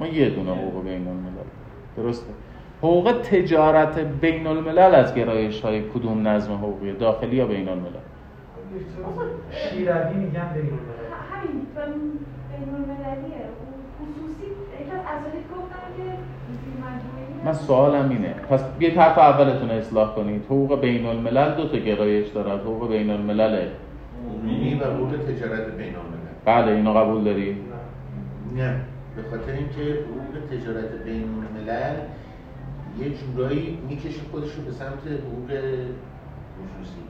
ما 0.00 0.06
یه 0.06 0.30
دونه 0.30 0.52
حقوق 0.52 0.84
بین 0.84 1.08
الملل. 1.08 1.55
درسته. 1.96 2.32
حقوق 2.78 3.12
تجارت 3.12 3.98
بین 3.98 4.46
الملل 4.46 4.94
از 4.94 5.14
گرایش 5.14 5.60
های 5.60 5.82
کدوم 5.94 6.28
نظم 6.28 6.52
حقوقی 6.52 6.92
داخلی 6.92 7.36
یا 7.36 7.46
بین 7.46 7.68
الملل 7.68 7.90
شیروی 9.50 10.14
میگن 10.14 10.48
بین 10.54 10.72
الملل 10.72 11.12
همین 11.32 11.66
بین 12.50 12.74
المللیه 12.74 13.42
خصوصی 13.98 14.46
یک 14.80 14.92
از 14.92 15.00
اسالی 15.00 15.42
گفتم 15.54 15.86
که 15.96 16.12
من 17.44 17.52
سوالم 17.52 18.08
اینه. 18.08 18.34
پس 18.50 18.64
بیاید 18.78 18.98
حرف 18.98 19.18
اولتون 19.18 19.70
اصلاح 19.70 20.14
کنید. 20.14 20.44
حقوق 20.44 20.80
بین 20.80 21.06
الملل 21.06 21.54
دو 21.54 21.68
تا 21.68 21.76
گرایش 21.76 22.28
دارد 22.28 22.60
حقوق 22.60 22.88
بین 22.88 23.10
الملل 23.10 23.68
عمومی 24.28 24.74
و 24.74 24.84
حقوق 24.84 25.10
تجارت 25.10 25.70
بین 25.76 25.94
الملل 25.96 26.16
بله 26.44 26.72
اینو 26.72 26.92
قبول 26.92 27.24
داری؟ 27.24 27.56
نه. 28.56 28.80
به 29.16 29.22
خاطر 29.30 29.52
اینکه 29.52 30.00
حقوق 30.02 30.58
تجارت 30.58 31.02
بین 31.04 31.24
الملل 31.24 31.96
یه 32.98 33.10
جورایی 33.10 33.78
می‌کشه 33.88 34.20
خودش 34.30 34.54
رو 34.54 34.62
به 34.62 34.72
سمت 34.72 35.06
حقوق 35.06 35.50
خصوصی. 36.56 37.00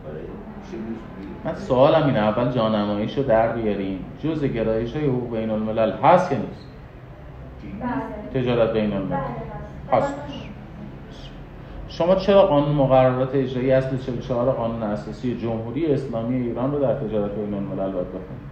من 1.45 1.55
سوالم 1.55 2.07
اینه 2.07 2.19
اول 2.19 2.53
جانماییشو 2.53 3.23
در 3.23 3.53
بیاریم 3.53 4.05
جز 4.23 4.45
گرایش 4.45 4.97
های 4.97 5.07
حقوق 5.07 5.37
بین 5.37 5.51
الملل 5.51 5.93
هست 5.93 6.31
که 6.31 6.37
نیست؟ 6.37 6.67
بله. 7.81 8.43
تجارت 8.43 8.73
بین 8.73 8.93
الملل. 8.93 9.17
بله، 9.91 10.01
هست 10.01 10.15
شما 11.89 12.15
چرا 12.15 12.47
قانون 12.47 12.75
مقررات 12.77 13.35
اجرایی 13.35 13.73
اصل 13.73 13.97
44 13.97 14.51
قانون 14.51 14.83
اساسی 14.83 15.37
جمهوری 15.37 15.87
اسلامی 15.87 16.37
ایران 16.37 16.73
رو 16.73 16.79
در 16.79 16.95
تجارت 16.95 17.31
بین 17.31 17.55
الملل 17.55 17.93
باید 17.93 18.09
بخونید؟ 18.09 18.47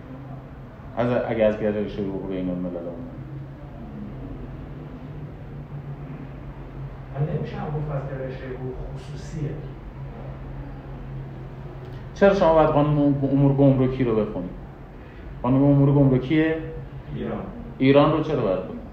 از 0.96 1.23
اگر 1.28 1.46
از 1.46 1.61
گرایش 1.61 1.99
حقوق 1.99 2.28
بین 2.28 2.50
الملل 2.50 2.87
نمیشه 7.21 7.56
هم 7.56 7.66
گفت 7.66 7.90
از 7.90 8.02
گرایش 8.11 8.35
حقوق 8.35 8.75
خصوصیه. 8.94 9.50
چرا 12.14 12.35
شما 12.35 12.54
باید 12.54 12.71
قانون 12.71 13.14
امور 13.23 13.52
گمرکی 13.52 14.04
رو 14.04 14.16
بخونید؟ 14.16 14.50
قانون 15.42 15.62
امور 15.62 15.92
گمرکی 15.92 16.44
ایران. 17.14 17.42
ایران 17.78 18.12
رو 18.12 18.23
چرا 18.23 18.42
باید 18.42 18.59
بخونید؟ 18.59 18.85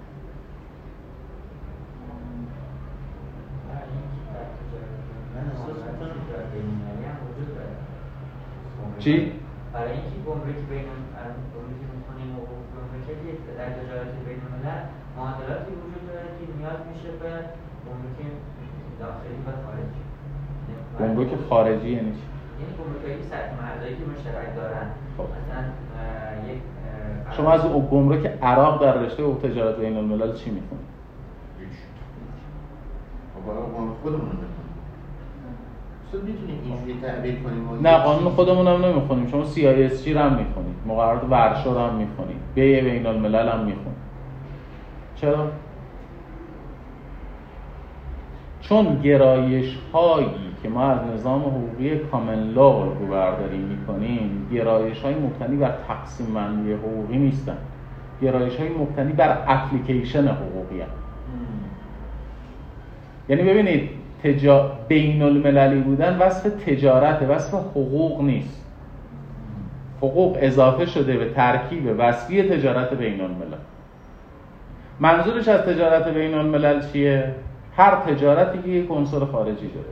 چی؟ 8.98 9.32
برای 9.72 9.92
اینکه 9.92 10.18
گمرکی 10.26 10.64
بین 10.70 10.88
گمرکی 11.54 11.86
می‌کنیم 11.96 12.30
و 12.36 12.40
گمرکی 12.74 13.14
در 13.58 13.70
تجارت 13.78 14.12
بین 14.26 14.40
الملل 14.46 14.82
معادلاتی 15.16 15.70
وجود 15.82 16.04
داره 16.08 16.28
که 16.38 16.44
نیاز 16.58 16.80
میشه 16.90 17.10
به 17.20 17.30
گمرکی 17.86 18.26
داخلی 19.02 19.36
و 19.46 19.50
خارجی. 19.64 20.02
گمرک 20.98 21.30
خارجی 21.48 21.90
یعنی 21.90 22.12
چی؟ 22.12 22.26
یعنی 22.60 22.72
گمرکی 22.78 23.22
سطح 23.22 23.52
مرزایی 23.62 23.94
که 23.94 24.04
مشترک 24.12 24.56
دارن. 24.56 24.86
خب. 25.16 25.22
مثلا 25.22 25.62
یک 26.52 26.60
شما 27.36 27.52
از 27.52 27.62
گمرک 27.90 28.26
عراق 28.42 28.82
در 28.82 28.94
رشته 28.94 29.22
و 29.22 29.38
تجارت 29.38 29.76
بین 29.76 29.96
الملل 29.96 30.32
چی 30.32 30.50
می‌خونید؟ 30.50 30.86
خب 33.34 33.40
خودمون 34.02 34.28
نه 37.82 37.98
قانون 37.98 38.32
خودمون 38.32 38.66
هم 38.66 38.84
نمی‌خونیم. 38.84 39.26
شما 39.26 39.44
CISG 39.44 40.08
رو 40.08 40.20
هم 40.20 40.34
می‌خونید. 40.34 40.76
مقررات 40.86 41.24
ورشو 41.30 41.74
رو 41.74 41.80
هم 41.80 41.94
می‌خونید. 41.94 42.36
بیه 42.54 42.82
بین 42.82 43.06
الملل 43.06 43.48
هم 43.48 43.58
می‌خونید. 43.58 44.02
چرا؟ 45.14 45.48
چون 48.62 49.00
گرایش 49.00 49.78
هایی 49.92 50.28
که 50.62 50.68
ما 50.68 50.86
از 50.86 50.98
نظام 51.14 51.40
حقوقی 51.40 51.98
کامن 51.98 52.52
لا 52.54 52.84
رو 52.84 53.06
برداری 53.10 53.58
می‌کنیم 53.58 54.48
گرایش 54.52 55.00
های 55.00 55.14
مبتنی 55.14 55.56
بر 55.56 55.74
تقسیم 55.88 56.34
بندی 56.34 56.72
حقوقی 56.72 57.16
نیستن 57.18 57.56
گرایش 58.22 58.56
های 58.56 58.68
مبتنی 58.68 59.12
بر 59.12 59.38
اپلیکیشن 59.46 60.28
حقوقی 60.28 60.80
هم. 60.80 60.88
یعنی 63.28 63.42
ببینید 63.42 63.90
تجا... 64.24 64.72
بین 64.88 65.22
المللی 65.22 65.80
بودن 65.80 66.18
وصف 66.18 66.50
تجارت 66.50 67.22
وصف 67.22 67.54
حقوق 67.54 68.20
نیست 68.20 68.66
حقوق 69.98 70.38
اضافه 70.40 70.86
شده 70.86 71.16
به 71.16 71.30
ترکیب 71.30 71.94
وصفی 71.98 72.42
تجارت 72.42 72.94
بین 72.94 73.20
الملل 73.20 73.56
منظورش 75.00 75.48
از 75.48 75.60
تجارت 75.60 76.08
بین 76.08 76.34
الملل 76.34 76.82
چیه؟ 76.92 77.34
هر 77.76 77.94
تجارتی 77.94 78.62
که 78.62 78.68
یک 78.68 78.90
عنصر 78.90 79.24
خارجی 79.24 79.70
داره. 79.74 79.86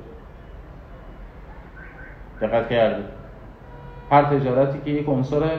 دقت 2.41 2.71
کردید؟ 2.71 3.05
هر 4.11 4.23
تجارتی 4.23 4.79
که 4.85 4.91
یک 4.91 5.09
عنصر 5.09 5.51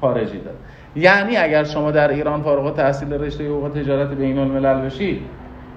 خارجی 0.00 0.38
داره. 0.38 0.56
یعنی 0.96 1.36
اگر 1.36 1.64
شما 1.64 1.90
در 1.90 2.08
ایران 2.08 2.42
فارغ 2.42 2.76
تحصیل 2.76 3.12
رشته 3.12 3.46
حقوق 3.46 3.68
تجارت 3.68 4.08
بین 4.08 4.38
الملل 4.38 4.80
بشید 4.80 5.22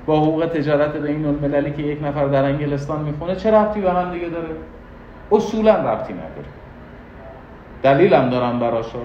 با 0.06 0.22
حقوق 0.22 0.46
تجارت 0.46 0.98
بین 0.98 1.26
المللی 1.26 1.72
که 1.72 1.84
یک 1.84 2.04
نفر 2.04 2.26
در 2.26 2.44
انگلستان 2.44 3.02
می‌خونه 3.02 3.36
چه 3.36 3.52
ربطی 3.52 3.82
به 3.82 3.92
هم 3.92 4.12
دیگه 4.14 4.28
داره؟ 4.30 4.50
اصولا 5.32 5.76
ربطی 5.76 6.14
نداره. 6.14 6.48
دلیل 7.84 8.14
هم 8.14 8.30
دارم 8.30 8.60
براشو. 8.60 9.00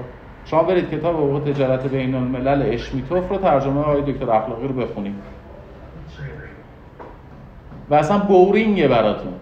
شما 0.45 0.63
برید 0.63 0.91
کتاب 0.91 1.15
حقوق 1.15 1.53
تجارت 1.53 1.87
بین 1.87 2.15
الملل 2.15 2.63
اشمیتوف 2.67 3.29
رو 3.29 3.37
ترجمه 3.37 3.81
آقای 3.81 4.13
دکتر 4.13 4.31
اخلاقی 4.31 4.69
رو 4.69 4.75
بخونید. 4.75 5.15
و 7.91 7.95
اصلا 7.95 8.19
بورینگه 8.19 8.89
براتون. 8.89 9.33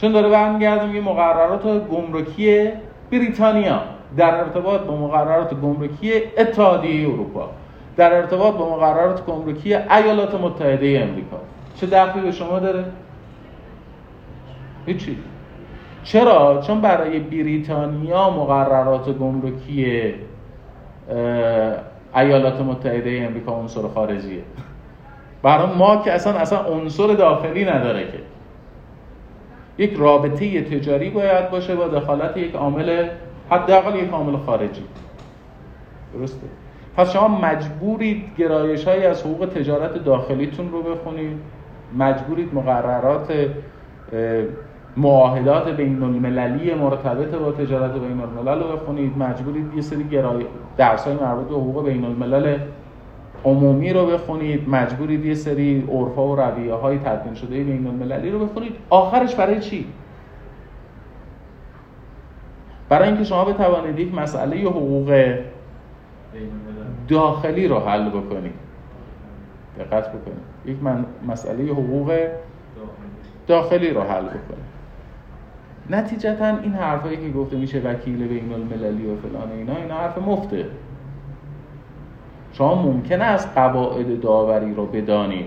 چون 0.00 0.12
داره 0.12 0.28
برمیگرده 0.28 0.86
میگه 0.86 1.00
مقررات 1.00 1.88
گمرکی 1.88 2.68
بریتانیا 3.10 3.80
در 4.16 4.34
ارتباط 4.34 4.80
با 4.80 4.96
مقررات 4.96 5.54
گمرکی 5.54 6.12
اتحادیه 6.38 7.08
اروپا 7.08 7.50
در 7.96 8.14
ارتباط 8.14 8.54
با 8.54 8.76
مقررات 8.76 9.26
گمرکی 9.26 9.74
ایالات 9.74 10.34
متحده 10.34 11.08
امریکا 11.10 11.36
چه 11.74 11.86
دخلی 11.86 12.22
به 12.22 12.32
شما 12.32 12.58
داره؟ 12.58 12.84
هیچی. 14.86 15.16
چرا؟ 16.04 16.62
چون 16.66 16.80
برای 16.80 17.18
بریتانیا 17.18 18.30
مقررات 18.30 19.18
گمرکی 19.18 20.14
ایالات 22.16 22.60
متحده 22.60 23.24
امریکا 23.28 23.52
عنصر 23.52 23.82
خارجیه. 23.94 24.42
برای 25.42 25.74
ما 25.78 25.96
که 25.96 26.12
اصلا 26.12 26.32
اصلا 26.32 26.58
عنصر 26.58 27.06
داخلی 27.06 27.64
نداره 27.64 28.04
که. 28.04 28.18
یک 29.78 29.94
رابطه 29.96 30.62
تجاری 30.62 31.10
باید 31.10 31.50
باشه 31.50 31.74
با 31.74 31.88
دخالت 31.88 32.36
یک 32.36 32.54
عامل 32.54 33.08
حداقل 33.50 33.98
یک 33.98 34.10
عامل 34.10 34.36
خارجی. 34.36 34.82
درسته؟ 36.14 36.46
پس 36.96 37.12
شما 37.12 37.28
مجبورید 37.28 38.24
گرایش 38.38 38.88
های 38.88 39.06
از 39.06 39.22
حقوق 39.22 39.48
تجارت 39.48 40.04
داخلیتون 40.04 40.72
رو 40.72 40.82
بخونید. 40.82 41.36
مجبورید 41.98 42.54
مقررات 42.54 43.32
معاهدات 44.96 45.68
بین 45.68 46.02
المللی 46.02 46.74
مرتبط 46.74 47.34
با 47.34 47.52
تجارت 47.52 47.92
بین 47.92 48.20
الملل 48.20 48.62
رو 48.62 48.76
بخونید. 48.76 49.18
مجبورید 49.18 49.74
یه 49.74 49.82
سری 49.82 50.04
گرای 50.04 50.44
درس 50.76 51.04
های 51.04 51.14
مربوط 51.14 51.48
به 51.48 51.54
حقوق 51.54 51.84
بین 51.84 52.04
الملل 52.04 52.58
عمومی 53.44 53.92
رو 53.92 54.06
بخونید 54.06 54.68
مجبورید 54.68 55.24
یه 55.26 55.34
سری 55.34 55.88
عرفا 55.92 56.28
و 56.28 56.36
رویه 56.36 56.74
های 56.74 56.98
تدوین 56.98 57.34
شده 57.34 57.64
بین 57.64 57.86
المللی 57.86 58.30
رو 58.30 58.46
بخونید. 58.46 58.72
آخرش 58.90 59.34
برای 59.34 59.60
چی؟ 59.60 59.86
برای 62.88 63.08
اینکه 63.08 63.24
شما 63.24 63.44
بتوانید 63.44 63.98
یک 63.98 64.14
مسئله 64.14 64.60
حقوق 64.60 65.34
داخلی 67.08 67.68
رو 67.68 67.78
حل 67.78 68.08
بکنید. 68.08 68.54
دقت 69.78 70.08
بکنید. 70.08 70.50
یک 70.66 70.76
مسئله 71.28 71.64
حقوق 71.64 72.28
داخلی 73.46 73.90
رو 73.90 74.00
حل 74.00 74.24
بکنید. 74.24 74.70
نتیجتا 75.90 76.46
این 76.46 76.72
حرفایی 76.72 77.16
که 77.16 77.38
گفته 77.38 77.56
میشه 77.56 77.80
وکیل 77.80 78.28
بین 78.28 78.52
المللی 78.52 79.06
و 79.06 79.16
فلان 79.16 79.52
اینا 79.52 79.76
اینا 79.76 79.94
حرف 79.94 80.18
مفته. 80.18 80.66
شما 82.52 82.74
ممکنه 82.74 83.24
از 83.24 83.54
قواعد 83.54 84.20
داوری 84.20 84.74
رو 84.74 84.86
بدانید 84.86 85.46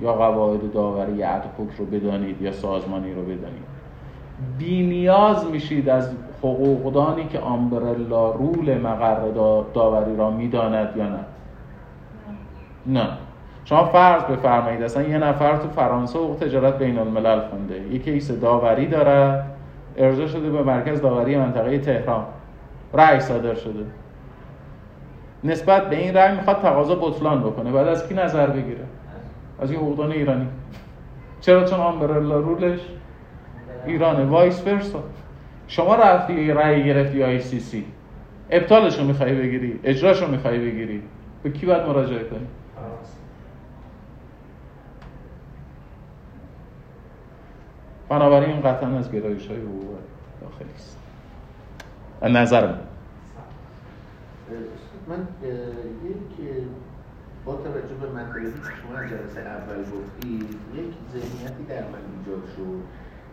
یا 0.00 0.12
قواعد 0.12 0.72
داوری 0.72 1.22
ادهوک 1.22 1.68
رو 1.78 1.84
بدانید 1.84 2.42
یا 2.42 2.52
سازمانی 2.52 3.14
رو 3.14 3.22
بدانید. 3.22 3.74
بی 4.58 4.86
نیاز 4.86 5.50
میشید 5.50 5.88
از 5.88 6.10
حقوقدانی 6.38 7.24
که 7.24 7.38
آمبرلا 7.38 8.30
رول 8.30 8.78
مقر 8.78 9.30
داوری 9.74 10.16
را 10.16 10.30
می‌داند 10.30 10.96
یا 10.96 11.08
نه. 11.08 11.24
نه. 12.86 13.08
شما 13.64 13.84
فرض 13.84 14.22
بفرمایید 14.22 14.82
اصلا 14.82 15.02
یه 15.02 15.18
نفر 15.18 15.56
تو 15.56 15.68
فرانسه 15.68 16.18
حقوق 16.18 16.36
تجارت 16.36 16.78
بین 16.78 16.98
الملل 16.98 17.40
خونده. 17.40 17.80
یه 17.92 17.98
کیس 17.98 18.30
داوری 18.30 18.86
داره 18.86 19.42
ارجاع 19.96 20.26
شده 20.26 20.50
به 20.50 20.62
مرکز 20.62 21.00
داوری 21.02 21.36
منطقه 21.36 21.78
تهران. 21.78 22.24
رأی 22.94 23.20
صادر 23.20 23.54
شده. 23.54 23.84
نسبت 25.44 25.90
به 25.90 25.96
این 25.96 26.14
رأی 26.14 26.36
می‌خواد 26.36 26.62
تقاضا 26.62 26.94
بطلان 26.94 27.40
بکنه. 27.40 27.72
بعد 27.72 27.88
از 27.88 28.08
کی 28.08 28.14
نظر 28.14 28.46
بگیره؟ 28.46 28.84
از 29.60 29.70
یه 29.70 29.78
حقوقدان 29.78 30.12
ایرانی. 30.12 30.48
چرا 31.40 31.64
چون 31.64 31.80
umbrella 31.80 32.38
rule 32.38 32.66
ش 32.66 32.80
ایرانه؟ 33.86 34.24
vice 34.24 34.66
versa. 34.66 35.02
شما 35.68 35.94
رفتی 35.94 36.52
رأی 36.52 36.84
گرفتی 36.84 37.22
ICC. 37.22 37.84
ابطالش 38.50 38.98
رو 38.98 39.04
می‌خوای 39.04 39.34
بگیری؟ 39.34 39.80
اجراش 39.84 40.22
رو 40.22 40.28
می‌خوای 40.28 40.58
بگیری؟ 40.58 41.02
به 41.42 41.50
کی 41.50 41.66
باید 41.66 41.82
مراجعه 41.82 42.24
کنی؟ 42.24 42.46
بنابراین 48.08 48.60
قطعا 48.60 48.98
از 48.98 49.12
گرایش 49.12 49.46
های 49.46 49.56
حقوق 49.56 49.98
داخلی 50.40 50.74
است. 50.74 50.98
نظر 52.22 52.74
من 55.08 55.28
یک 56.04 56.48
با 57.44 57.56
توجه 57.56 57.94
به 57.94 58.08
مطالبی 58.08 58.52
که 58.52 58.70
شما 58.82 59.04
جلسه 59.04 59.40
اول 59.40 59.80
گفتید 59.80 60.56
یک 60.74 60.94
ذهنیتی 61.12 61.64
در 61.68 61.82
من 61.82 61.98
ایجاد 62.18 62.42
شد. 62.56 62.80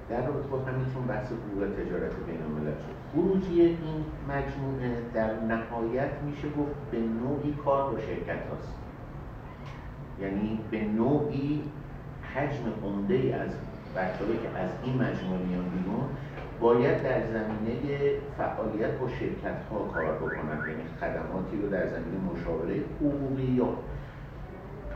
در 0.10 0.28
رابطه 0.28 0.48
با 0.48 0.60
همین 0.60 0.86
چون 0.94 1.08
بحث 1.08 1.28
حقوق 1.28 1.64
تجارت 1.64 2.12
بین 2.28 2.42
الملل 2.42 2.72
شد. 2.72 2.96
خروجی 3.14 3.62
این 3.62 4.06
مجموعه 4.30 4.98
در 5.14 5.40
نهایت 5.40 6.12
میشه 6.26 6.48
گفت 6.50 6.76
به 6.92 6.98
نوعی 7.00 7.54
کار 7.66 7.92
با 7.92 8.00
شرکت 8.00 8.48
هاست. 8.50 8.74
یعنی 10.22 10.60
به 10.72 10.82
نوعی 10.82 11.64
حجم 12.36 12.64
عمده 12.84 13.14
ای 13.14 13.34
از 13.34 13.50
بچه‌هایی 13.96 14.38
که 14.38 14.60
از 14.60 14.70
این 14.84 14.96
مجموعه 14.96 15.46
میان 15.46 15.70
بیرون 15.70 16.04
باید 16.62 17.04
در 17.04 17.22
زمینه 17.26 18.12
فعالیت 18.38 18.92
با 18.92 19.08
شرکت 19.08 19.64
ها 19.72 19.80
کار 19.80 20.16
بکنن 20.16 20.70
یعنی 20.70 20.84
خدماتی 21.00 21.62
رو 21.62 21.70
در 21.70 21.88
زمینه 21.88 22.18
مشاوره 22.34 22.76
حقوقی 23.00 23.44
یا. 23.44 23.68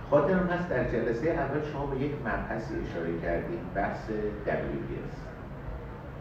خاطرم 0.10 0.48
هست 0.48 0.70
در 0.70 0.84
جلسه 0.92 1.30
اول 1.30 1.62
شما 1.72 1.86
به 1.86 1.98
یک 1.98 2.12
مبحثی 2.26 2.74
اشاره 2.76 3.20
کردید 3.22 3.74
بحث 3.76 4.10
WPS 4.48 5.16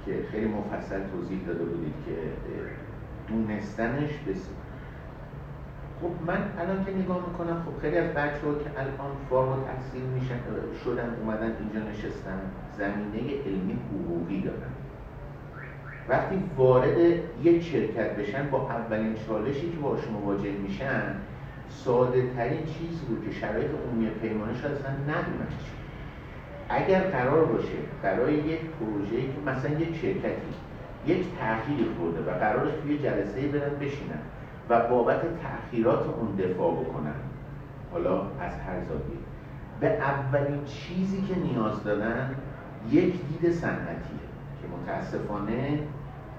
که 0.07 0.19
خیلی 0.31 0.47
مفصل 0.47 1.01
توضیح 1.13 1.47
داده 1.47 1.65
بودید 1.65 1.95
که 2.07 2.13
دونستنش 3.29 4.11
بسیار 4.29 4.65
خب 6.01 6.11
من 6.27 6.39
الان 6.59 6.85
که 6.85 6.91
نگاه 6.91 7.29
می‌کنم 7.29 7.63
خب 7.67 7.81
خیلی 7.83 7.99
از 7.99 8.11
بچه 8.15 8.41
که 8.41 8.81
الان 8.81 9.17
فارغ 9.31 9.67
تحصیل 9.67 10.03
میشن 10.03 10.39
شدن 10.85 11.17
اومدن 11.21 11.53
اینجا 11.61 11.91
نشستن 11.91 12.41
زمینه 12.79 13.43
علمی 13.47 13.79
حقوقی 13.91 14.41
دارن. 14.41 14.74
وقتی 16.09 16.43
وارد 16.57 16.99
یک 17.43 17.63
شرکت 17.63 18.17
بشن 18.17 18.51
با 18.51 18.71
اولین 18.71 19.15
چالشی 19.29 19.71
که 19.71 19.77
باش 19.83 20.01
مواجه 20.09 20.53
میشن 20.53 21.15
ساده 21.69 22.31
ترین 22.37 22.65
چیز 22.65 23.01
بود 23.01 23.25
که 23.25 23.33
شرایط 23.41 23.71
عمومی 23.71 24.11
پیمانه 24.11 24.55
شاید 24.55 24.75
اصلا 24.75 24.91
ندونن. 24.91 25.49
اگر 26.69 27.01
قرار 27.01 27.45
باشه 27.45 27.79
برای 28.03 28.35
یک 28.35 28.61
پروژه 28.61 29.21
که 29.21 29.51
مثلا 29.51 29.71
یک 29.71 29.97
شرکتی 29.97 30.55
یک 31.07 31.27
تأخیر 31.41 31.87
خورده 31.99 32.31
و 32.31 32.39
قرارش 32.39 32.73
توی 32.83 32.99
جلسه 32.99 33.49
برن 33.49 33.75
بشینن 33.81 34.19
و 34.69 34.89
بابت 34.89 35.21
تأخیرات 35.43 36.07
اون 36.07 36.37
دفاع 36.37 36.73
بکنن 36.73 37.15
حالا 37.93 38.21
از 38.21 38.53
هر 38.67 38.85
زاویه 38.89 39.19
به 39.81 39.89
اولین 39.89 40.65
چیزی 40.65 41.23
که 41.23 41.35
نیاز 41.39 41.85
دارن 41.85 42.31
یک 42.91 43.13
دید 43.13 43.53
صنعتیه. 43.53 44.34
که 44.65 44.93
متاسفانه 44.93 45.79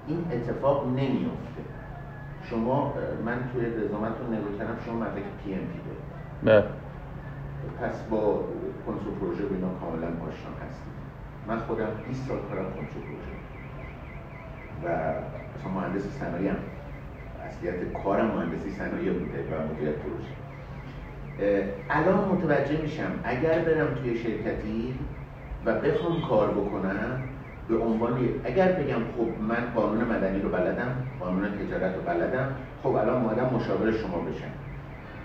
این 0.06 0.24
اتفاق 0.32 0.86
نمیافته. 0.86 1.62
شما 2.50 2.94
من 3.24 3.38
توی 3.52 3.66
رزومتون 3.66 4.26
نگاه 4.26 4.58
کردم 4.58 4.76
شما 4.86 4.94
مدرک 4.94 5.24
PMP 5.44 5.80
بله. 6.42 6.64
پس 7.80 8.02
با 8.10 8.44
کنترل 8.86 9.14
پروژه 9.20 9.44
اینا 9.44 9.68
کاملا 9.80 10.06
آشنا 10.06 10.52
هستیم 10.66 10.92
من 11.48 11.58
خودم 11.58 11.88
20 12.08 12.28
سال 12.28 12.38
کارم 12.38 12.64
کنترل 12.64 13.02
پروژه. 13.02 13.36
و 14.84 14.86
مثلا 15.58 15.70
مهندس 15.80 16.02
صنایع 16.02 16.50
هم. 16.50 16.56
اصلیت 17.46 18.02
کارم 18.04 18.26
مهندسی 18.26 18.70
صنایع 18.70 19.12
بوده 19.12 19.38
و 19.38 19.72
مدیریت 19.72 19.94
پروژه. 19.94 20.34
الان 21.90 22.28
متوجه 22.28 22.82
میشم 22.82 23.10
اگر 23.24 23.58
برم 23.58 23.94
توی 23.94 24.18
شرکتی 24.18 24.94
و 25.64 25.80
بخوام 25.80 26.20
کار 26.28 26.50
بکنم 26.50 27.22
به 27.68 27.78
عنوان 27.78 28.18
اگر 28.44 28.72
بگم 28.72 29.00
خب 29.16 29.42
من 29.42 29.72
قانون 29.74 30.04
مدنی 30.04 30.40
رو 30.40 30.48
بلدم 30.48 30.96
قانون 31.20 31.48
تجارت 31.50 31.94
رو 31.94 32.02
بلدم 32.02 32.48
خب 32.82 32.88
الان 32.88 33.22
اومدم 33.22 33.54
مشاور 33.54 33.92
شما 33.92 34.18
بشم. 34.18 34.50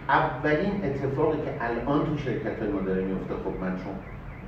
اولین 0.09 0.85
اتفاقی 0.85 1.37
که 1.37 1.65
الان 1.65 2.05
تو 2.05 2.17
شرکت 2.17 2.59
های 2.59 2.71
ما 2.71 2.79
میفته 2.79 3.33
خب 3.33 3.61
من 3.61 3.69
چون 3.69 3.93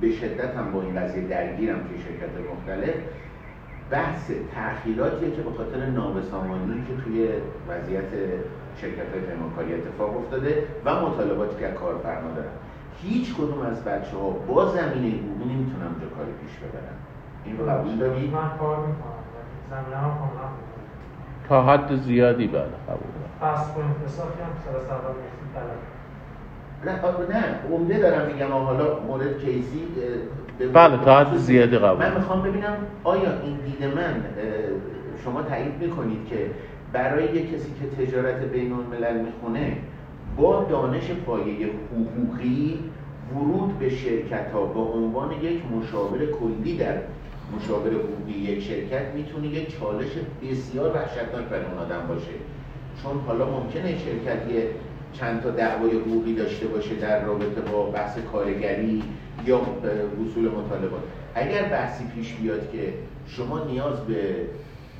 به 0.00 0.10
شدت 0.10 0.56
هم 0.56 0.72
با 0.72 0.82
این 0.82 1.00
قضیه 1.00 1.28
درگیرم 1.28 1.78
توی 1.78 1.98
شرکت 1.98 2.30
مختلف 2.52 2.94
بحث 3.90 4.30
تأخیراتیه 4.54 5.30
که 5.30 5.42
به 5.42 5.50
خاطر 5.50 5.86
نابسامانی 5.86 6.84
که 6.88 7.02
توی 7.04 7.28
وضعیت 7.68 8.10
شرکت 8.76 9.12
های 9.12 9.20
پیمانکاری 9.20 9.74
اتفاق 9.74 10.16
افتاده 10.16 10.62
و 10.84 11.00
مطالباتی 11.00 11.56
که 11.60 11.68
کارفرما 11.68 12.30
دارن. 12.30 12.50
هیچ 13.02 13.34
کدوم 13.34 13.58
از 13.60 13.84
بچه 13.84 14.16
ها 14.16 14.30
با 14.30 14.66
زمینه 14.66 15.16
حقوقی 15.16 15.54
نمی‌تونن 15.54 15.86
اونجا 15.86 16.06
کاری 16.16 16.32
پیش 16.42 16.56
ببرن. 16.58 16.96
این 17.46 17.58
رو 17.58 17.66
قبول 17.66 17.96
داری؟ 17.96 18.26
من 18.26 18.58
کار 18.58 18.76
می‌کنم 18.76 19.24
زمینه 19.70 19.96
هم 19.96 20.10
کاملا 20.10 20.48
تا 21.48 21.62
حد 21.62 21.96
زیادی 21.96 22.46
بله 22.46 22.60
قبول 22.62 23.10
دارم 23.14 23.54
پس 23.54 23.70
با 23.70 23.82
انتصافی 23.82 24.42
هم 24.42 24.48
سر 24.64 24.96
نیستی 24.96 25.46
طلب 25.54 25.78
نه 26.84 27.36
نه 27.36 27.74
عمده 27.74 27.98
دارم 27.98 28.26
میگم 28.26 28.52
حالا 28.52 29.00
مورد 29.00 29.38
کیسی 29.38 29.86
بله، 30.72 30.96
تا 31.04 31.20
حد 31.20 31.36
زیادی 31.36 31.78
قبول. 31.78 32.06
من 32.06 32.14
می‌خوام 32.14 32.42
ببینم 32.42 32.76
آیا 33.04 33.40
این 33.42 33.56
دید 33.56 33.84
من 33.84 34.24
شما 35.24 35.42
تایید 35.42 35.72
می‌کنید 35.80 36.26
که 36.28 36.50
برای 36.92 37.24
یک 37.24 37.54
کسی 37.54 37.72
که 37.80 38.04
تجارت 38.04 38.36
بین 38.36 38.72
الملل 38.72 39.20
می‌خونه 39.20 39.76
با 40.36 40.64
دانش 40.70 41.10
پایه 41.26 41.66
حقوقی 41.66 42.78
ورود 43.34 43.78
به 43.78 43.88
شرکت 43.90 44.52
ها 44.52 44.66
به 44.66 44.80
عنوان 44.80 45.32
یک 45.32 45.62
مشاور 45.76 46.18
کلی 46.18 46.76
در 46.76 46.94
مشاور 47.56 47.92
حقوقی 47.92 48.32
یک 48.32 48.62
شرکت 48.62 49.14
می‌تونه 49.14 49.46
یک 49.46 49.80
چالش 49.80 50.10
بسیار 50.42 50.96
وحشتناک 50.96 51.44
برای 51.44 51.64
اون 51.64 51.78
آدم 51.78 52.06
باشه. 52.08 52.34
چون 53.02 53.20
حالا 53.26 53.50
ممکنه 53.50 53.98
شرکت 53.98 54.50
یه 54.52 54.68
چند 55.12 55.42
تا 55.42 55.50
دعوای 55.50 55.90
حقوقی 55.90 56.34
داشته 56.34 56.66
باشه 56.66 56.94
در 56.94 57.24
رابطه 57.24 57.60
با 57.60 57.82
بحث 57.82 58.18
کارگری 58.32 59.02
یا 59.46 59.60
وصول 60.20 60.48
مطالبات. 60.48 61.02
اگر 61.34 61.62
بحثی 61.62 62.04
پیش 62.04 62.34
بیاد 62.34 62.72
که 62.72 62.92
شما 63.26 63.64
نیاز 63.64 64.00
به 64.00 64.36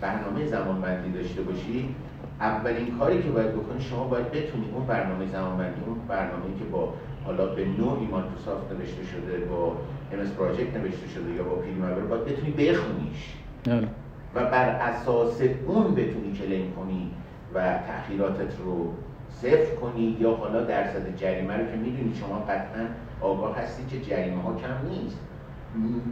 برنامه 0.00 0.46
زمانبندی 0.46 1.12
داشته 1.12 1.42
باشید 1.42 1.94
اولین 2.40 2.98
کاری 2.98 3.22
که 3.22 3.28
باید 3.28 3.52
بکنید 3.52 3.82
شما 3.82 4.04
باید 4.04 4.30
بتونید 4.30 4.74
اون 4.74 4.86
برنامه 4.86 5.26
زمانبندی 5.26 5.80
اون 5.86 5.98
برنامه‌ای 6.08 6.54
که 6.58 6.64
با 6.64 6.94
حالا 7.24 7.46
به 7.46 7.64
نوعی 7.64 8.06
مایکروسافت 8.06 8.72
نوشته 8.72 9.02
شده 9.04 9.44
با 9.44 9.76
MS 10.12 10.28
پراجکت 10.38 10.76
نوشته 10.76 11.08
شده 11.14 11.32
یا 11.32 11.42
با 11.42 11.56
پیریمبر 11.56 11.94
باید 11.94 12.24
بتونی 12.24 12.50
بخونیش. 12.50 13.34
بله. 13.64 13.88
و 14.34 14.50
بر 14.50 14.68
اساس 14.68 15.40
اون 15.66 15.94
بتونی 15.94 16.32
کلیم 16.32 16.72
کنی 16.72 17.10
و 17.54 17.78
تأخیراتت 17.78 18.58
رو 18.64 18.92
صفر 19.30 19.74
کنی 19.74 20.16
یا 20.20 20.34
حالا 20.34 20.64
درصد 20.64 21.16
جریمه 21.16 21.56
رو 21.56 21.64
که 21.64 21.76
می‌دونید 21.76 22.14
شما 22.14 22.38
قطعا 22.38 22.86
آگاه 23.20 23.58
هستید 23.58 23.88
که 23.88 24.10
جریمه 24.10 24.42
ها 24.42 24.54
کم 24.54 24.88
نیست. 24.90 25.18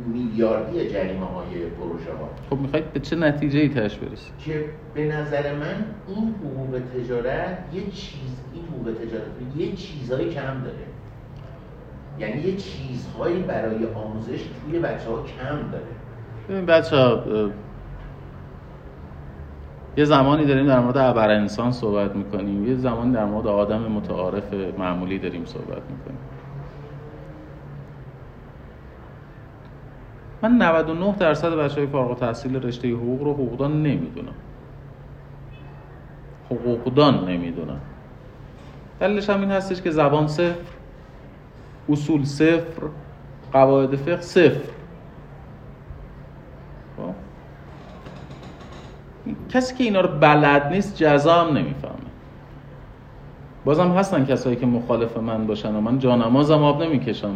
میلیاردی 0.07 0.88
جریمه 0.90 1.26
های 1.26 1.66
پروژه 1.81 2.12
ها 2.12 2.28
خب 2.50 2.61
می‌خواید 2.61 2.92
به 2.92 3.00
چه 3.00 3.16
نتیجه 3.16 3.59
ای 3.59 3.68
تش 3.68 3.96
برسید؟ 3.96 4.33
که 4.38 4.64
به 4.94 5.05
نظر 5.05 5.55
من 5.55 5.85
این 6.09 6.35
حقوق 6.35 6.81
تجارت 6.94 7.59
یه 7.72 7.83
چیز 7.83 8.40
این 8.55 8.64
حقوق 8.64 8.94
تجارت 8.94 9.26
یه 9.57 9.72
چیزایی 9.72 10.31
کم 10.35 10.62
داره. 10.64 10.91
یعنی 12.18 12.42
یه 12.42 12.57
چیزهایی 12.57 13.42
برای 13.42 13.87
آموزش 13.94 14.44
توی 14.70 14.79
بچه 14.79 15.11
ها 15.11 15.22
کم 15.22 15.70
داره. 15.72 15.85
ببین 16.48 16.66
بچه 16.66 16.96
ها 16.96 17.25
یه 19.96 20.05
زمانی 20.05 20.46
داریم 20.46 20.66
در 20.66 20.81
مورد 20.81 20.96
ابر 20.96 21.31
انسان 21.31 21.72
صحبت 21.72 22.16
می‌کنیم. 22.16 22.66
یه 22.66 22.75
زمانی 22.75 23.12
در 23.12 23.25
مورد 23.25 23.46
آدم 23.46 23.81
متعارف 23.81 24.55
معمولی 24.79 25.18
داریم 25.18 25.44
صحبت 25.44 25.68
می‌کنیم. 25.68 26.18
من 30.42 30.59
99 30.59 31.14
درصد 31.18 31.55
بچه 31.55 31.75
های 31.75 31.87
فارغ 31.87 32.11
التحصیل 32.11 32.57
رشته 32.57 32.88
حقوق 32.88 33.22
رو 33.22 33.33
حقوقدان 33.33 33.83
نمی‌دونم. 33.83 34.35
حقوقدان 36.51 37.29
نمی‌دونم. 37.29 37.81
دلیلش 39.01 39.31
هم 39.31 39.40
این 39.40 39.51
هستش 39.51 39.83
که 39.83 39.90
زبان 39.90 40.27
صفر. 40.27 40.71
اصول 41.88 42.24
صفر 42.24 42.82
قواعد 43.52 43.96
فقه 43.96 44.20
صفر. 44.20 44.70
خب؟ 46.96 47.14
کسی 49.48 49.74
که 49.74 49.84
اینا 49.84 50.00
رو 50.00 50.08
بلد 50.18 50.66
نیست 50.66 50.96
جزا 50.96 51.34
هم 51.34 51.56
نمی‌فهمه. 51.56 51.92
بازم 53.64 53.88
هستن 53.88 54.24
کسایی 54.24 54.56
که 54.56 54.66
مخالف 54.66 55.16
من 55.16 55.46
باشن 55.46 55.74
و 55.74 55.80
من 55.80 55.98
جانمازم 55.98 56.62
آب 56.62 56.82
نمی‌کشم. 56.82 57.30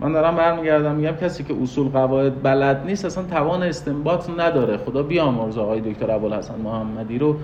من 0.00 0.12
دارم 0.12 0.36
برمیگردم 0.36 0.94
میگم 0.94 1.16
کسی 1.16 1.44
که 1.44 1.54
اصول 1.62 1.88
قواعد 1.88 2.42
بلد 2.42 2.82
نیست 2.86 3.04
اصلا 3.04 3.24
توان 3.24 3.62
استنباط 3.62 4.30
نداره. 4.38 4.76
خدا 4.76 5.02
بیامرز 5.02 5.58
آقای 5.58 5.80
دکتر 5.80 6.10
ابوالحسن 6.10 6.60
محمدی 6.60 7.18
رو 7.18 7.36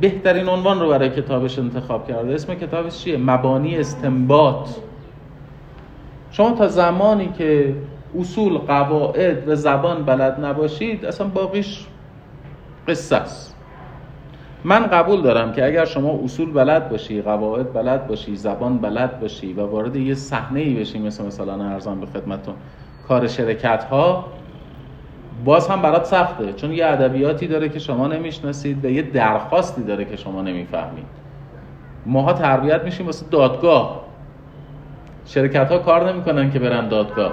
بهترین 0.00 0.48
عنوان 0.48 0.80
رو 0.80 0.88
برای 0.88 1.10
کتابش 1.10 1.58
انتخاب 1.58 2.08
کرده. 2.08 2.34
اسم 2.34 2.54
کتابش 2.54 2.98
چیه؟ 2.98 3.16
مبانی 3.16 3.76
استنباط. 3.76 4.68
شما 6.30 6.52
تا 6.52 6.68
زمانی 6.68 7.28
که 7.38 7.74
اصول 8.18 8.58
قواعد 8.58 9.48
و 9.48 9.54
زبان 9.54 10.02
بلد 10.02 10.44
نباشید 10.44 11.04
اصلا 11.04 11.26
باقیش 11.26 11.86
قصه 12.88 13.16
است. 13.16 13.56
من 14.64 14.86
قبول 14.86 15.22
دارم 15.22 15.52
که 15.52 15.66
اگر 15.66 15.84
شما 15.84 16.20
اصول 16.24 16.52
بلد 16.52 16.88
باشی 16.88 17.22
قواعد 17.22 17.72
بلد 17.72 18.06
باشی 18.06 18.36
زبان 18.36 18.78
بلد 18.78 19.20
باشی 19.20 19.52
و 19.52 19.66
وارد 19.66 19.96
یه 19.96 20.14
صحنه 20.14 20.60
ای 20.60 20.74
بشی 20.74 20.98
مثل 20.98 21.24
مثلا 21.24 21.64
ارزم 21.64 22.00
به 22.00 22.06
خدمتتون 22.06 22.54
کار 23.08 23.26
شرکت 23.26 23.84
ها 23.84 24.24
باز 25.44 25.68
هم 25.68 25.82
برات 25.82 26.04
سخته 26.04 26.52
چون 26.52 26.72
یه 26.72 26.86
ادبیاتی 26.86 27.46
داره 27.46 27.68
که 27.68 27.78
شما 27.78 28.06
نمی‌شناسید 28.08 28.84
و 28.84 28.88
یه 28.88 29.02
درخواستی 29.02 29.82
داره 29.82 30.04
که 30.04 30.16
شما 30.16 30.42
نمی‌فهمید. 30.42 31.06
ماها 32.06 32.32
تربیت 32.32 32.82
میشیم 32.84 33.06
واسه 33.06 33.26
دادگاه. 33.30 34.04
شرکت 35.24 35.72
ها 35.72 35.78
کار 35.78 36.12
نمی‌کنن 36.12 36.50
که 36.50 36.58
برن 36.58 36.88
دادگاه. 36.88 37.32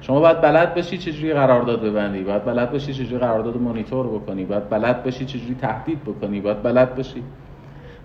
شما 0.00 0.20
باید 0.20 0.40
بلد 0.40 0.74
باشی 0.74 0.98
چجوری 0.98 1.32
قرارداد 1.32 1.82
ببندی 1.82 2.22
باید 2.22 2.44
بلد 2.44 2.72
باشی 2.72 2.92
چجوری 2.92 3.18
قرارداد 3.18 3.56
مانیتور 3.56 4.06
بکنی 4.06 4.44
باید 4.44 4.70
بلد 4.70 5.04
باشی 5.04 5.24
چجوری 5.24 5.54
تهدید 5.54 6.04
بکنی 6.04 6.40
باید 6.40 6.62
بلد 6.62 6.94
باشی 6.94 7.22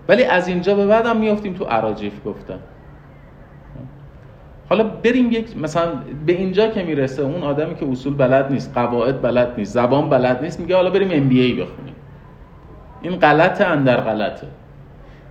ولی 0.08 0.24
از 0.24 0.48
اینجا 0.48 0.76
به 0.76 0.88
بعدم 0.88 1.18
میافتیم 1.18 1.54
تو 1.54 1.66
اراجیف 1.70 2.14
گفتن. 2.26 2.60
حالا 4.70 4.84
بریم 4.84 5.32
یک 5.32 5.58
مثلا 5.58 5.92
به 6.26 6.34
اینجا 6.34 6.68
که 6.68 6.84
می‌رسه 6.84 7.22
اون 7.24 7.44
آدمی 7.44 7.76
که 7.76 7.90
اصول 7.92 8.14
بلد 8.14 8.52
نیست 8.52 8.74
قواعد 8.74 9.22
بلد 9.22 9.54
نیست 9.58 9.74
زبان 9.74 10.10
بلد 10.10 10.44
نیست 10.44 10.60
میگه 10.60 10.76
حالا 10.76 10.90
بریم 10.90 11.08
MBA 11.12 11.54
بخونیم. 11.54 11.96
این 13.02 13.16
غلطه 13.16 13.66
اندر 13.66 13.98
غلطه. 13.98 14.48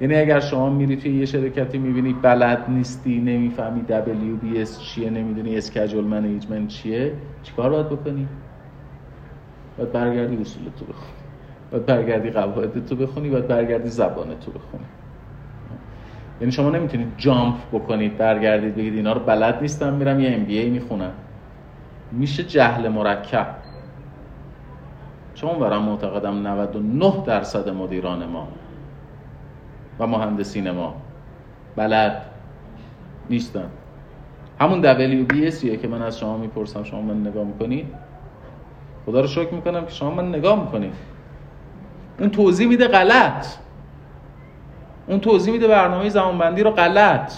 یعنی 0.00 0.14
اگر 0.14 0.40
شما 0.40 0.70
میری 0.70 0.96
توی 0.96 1.18
یه 1.18 1.26
شرکتی 1.26 1.78
می‌بینی 1.78 2.12
بلد 2.12 2.64
نیستی 2.68 3.18
نمی‌فهمی 3.18 3.84
WBS 3.88 4.80
چیه 4.82 5.10
نمی‌دونی 5.10 5.56
schedule 5.56 6.04
management 6.04 6.68
چیه 6.68 7.12
چیکار 7.42 7.70
باید 7.70 7.86
بکنی؟ 7.86 8.28
باید 9.78 9.92
برگردی 9.92 10.36
اصول 10.36 10.62
تو 10.64 10.84
بخونی. 10.84 11.12
باید 11.70 11.86
برگردی 11.86 12.30
قواعد 12.30 12.86
تو 12.86 12.96
بخونی 12.96 13.28
باید 13.30 13.48
برگردی 13.48 13.88
زبان 13.88 14.28
تو 14.28 14.50
بخونی. 14.50 14.84
یعنی 16.40 16.52
شما 16.52 16.70
نمی‌تونید 16.70 17.12
جامپ 17.16 17.54
بکنید 17.72 18.16
برگردید 18.16 18.76
بگید 18.76 18.94
اینا 18.94 19.12
رو 19.12 19.20
بلد 19.20 19.62
نیستم 19.62 19.92
میرم 19.92 20.20
یه 20.20 20.34
ام 20.36 20.44
بی 20.44 20.58
ای 20.58 20.70
می‌خونم. 20.70 21.12
میشه 22.12 22.42
جهل 22.44 22.88
مرکب. 22.88 23.46
چون 25.34 25.58
برام 25.58 25.82
معتقدم 25.82 26.46
99 26.46 27.12
درصد 27.26 27.68
مدیران 27.68 28.26
ما 28.26 28.48
و 29.98 30.06
مهندسین 30.06 30.70
ما 30.70 30.94
بلد 31.76 32.22
نیستن. 33.30 33.70
همون 34.60 34.82
WBS 35.26 35.64
یه 35.64 35.76
که 35.76 35.88
من 35.88 36.02
از 36.02 36.18
شما 36.18 36.36
می‌پرسم 36.36 36.82
شما 36.82 37.02
من 37.02 37.26
نگاه 37.26 37.44
می‌کنید 37.44 37.86
خدا 39.06 39.20
رو 39.20 39.26
شکر 39.26 39.54
می‌کنم 39.54 39.84
که 39.84 39.90
شما 39.90 40.10
من 40.10 40.28
نگاه 40.28 40.64
می‌کنید 40.64 40.94
اون 42.20 42.30
توضیح 42.30 42.68
میده 42.68 42.88
غلط. 42.88 43.46
اون 45.08 45.20
توضیح 45.20 45.52
میده 45.52 45.68
برنامه 45.68 46.08
زمانبندی 46.08 46.62
رو 46.62 46.70
غلط. 46.70 47.32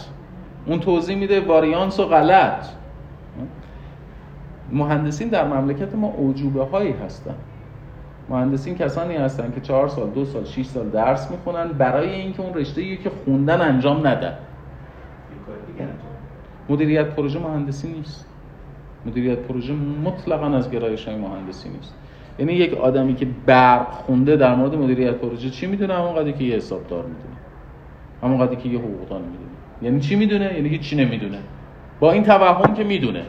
اون 0.66 0.80
توضیح 0.80 1.16
میده 1.16 1.40
واریانس 1.40 2.00
رو 2.00 2.06
غلط. 2.06 2.66
مهندسین 4.72 5.28
در 5.28 5.46
مملکت 5.48 5.94
ما 5.94 6.14
عجوبه 6.18 6.64
هایی 6.64 6.92
هستن. 6.92 7.34
مهندسین 8.28 8.74
کسانی 8.78 9.16
هستن 9.16 9.52
که 9.54 9.60
چهار 9.60 9.88
سال 9.88 10.10
دو 10.10 10.24
سال 10.24 10.44
شیش 10.44 10.66
سال 10.66 10.88
درس 10.88 11.30
می‌خونن 11.30 11.68
برای 11.68 12.14
اینکه 12.14 12.40
اون 12.42 12.54
رشته 12.54 12.96
که 12.96 13.10
خوندن 13.24 13.60
انجام 13.60 14.06
ندن. 14.06 14.34
مدیریت 16.68 17.06
پروژه 17.06 17.38
مهندسی 17.38 17.88
نیست. 17.88 18.26
مدیریت 19.06 19.38
پروژه 19.38 19.74
مطلقا 20.04 20.46
از 20.46 20.70
گرایش 20.70 21.08
های 21.08 21.16
مهندسی 21.16 21.68
نیست. 21.68 21.94
یعنی 22.38 22.52
یک 22.52 22.74
آدمی 22.74 23.14
که 23.14 23.26
برق 23.46 23.90
خونده 23.90 24.36
در 24.36 24.54
مورد 24.54 24.74
مدیریت 24.74 25.14
پروژه 25.14 25.50
چی 25.50 25.66
می‌دونه؟ 25.66 25.94
همون 25.94 26.32
که 26.32 26.44
یه 26.44 26.56
حسابدار 26.56 27.02
می‌دونه. 27.02 27.39
همون 28.22 28.46
قدری 28.46 28.56
که 28.56 28.68
یه 28.68 28.78
حقوقدان 28.78 29.22
می‌دونه. 29.22 29.50
یعنی 29.82 30.00
چی 30.00 30.16
می‌دونه؟ 30.16 30.54
یعنی 30.54 30.78
چی 30.78 30.96
نمی‌دونه. 30.96 31.38
با 32.00 32.12
این 32.12 32.22
توهم 32.22 32.74
که 32.74 32.84
می‌دونه. 32.84 33.22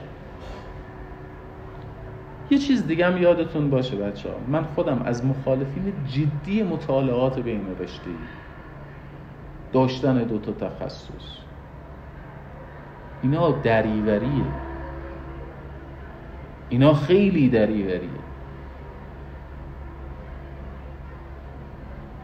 یه 2.49 2.57
چیز 2.57 2.87
دیگه 2.87 3.07
هم 3.07 3.21
یادتون 3.21 3.69
باشه 3.69 3.95
بچه 3.95 4.29
ها. 4.29 4.35
من 4.47 4.63
خودم 4.63 5.01
از 5.05 5.25
مخالفین 5.25 5.93
جدی 6.07 6.63
مطالعات 6.63 7.39
بین 7.39 7.61
رشته 7.79 8.09
داشتن 9.73 10.23
دو 10.23 10.39
تا 10.39 10.51
تخصص. 10.51 11.37
اینا 13.21 13.51
دریوریه. 13.51 14.45
اینا 16.69 16.93
خیلی 16.93 17.49
دریوریه. 17.49 18.09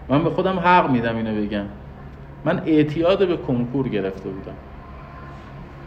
من 0.10 0.24
به 0.24 0.30
خودم 0.30 0.60
حق 0.60 0.92
میدم 0.92 1.16
اینو 1.16 1.42
بگم. 1.42 1.66
من 2.46 2.62
اعتیاد 2.66 3.28
به 3.28 3.38
کنکور 3.38 3.90
گرفته 3.90 4.30
بودم. 4.30 4.56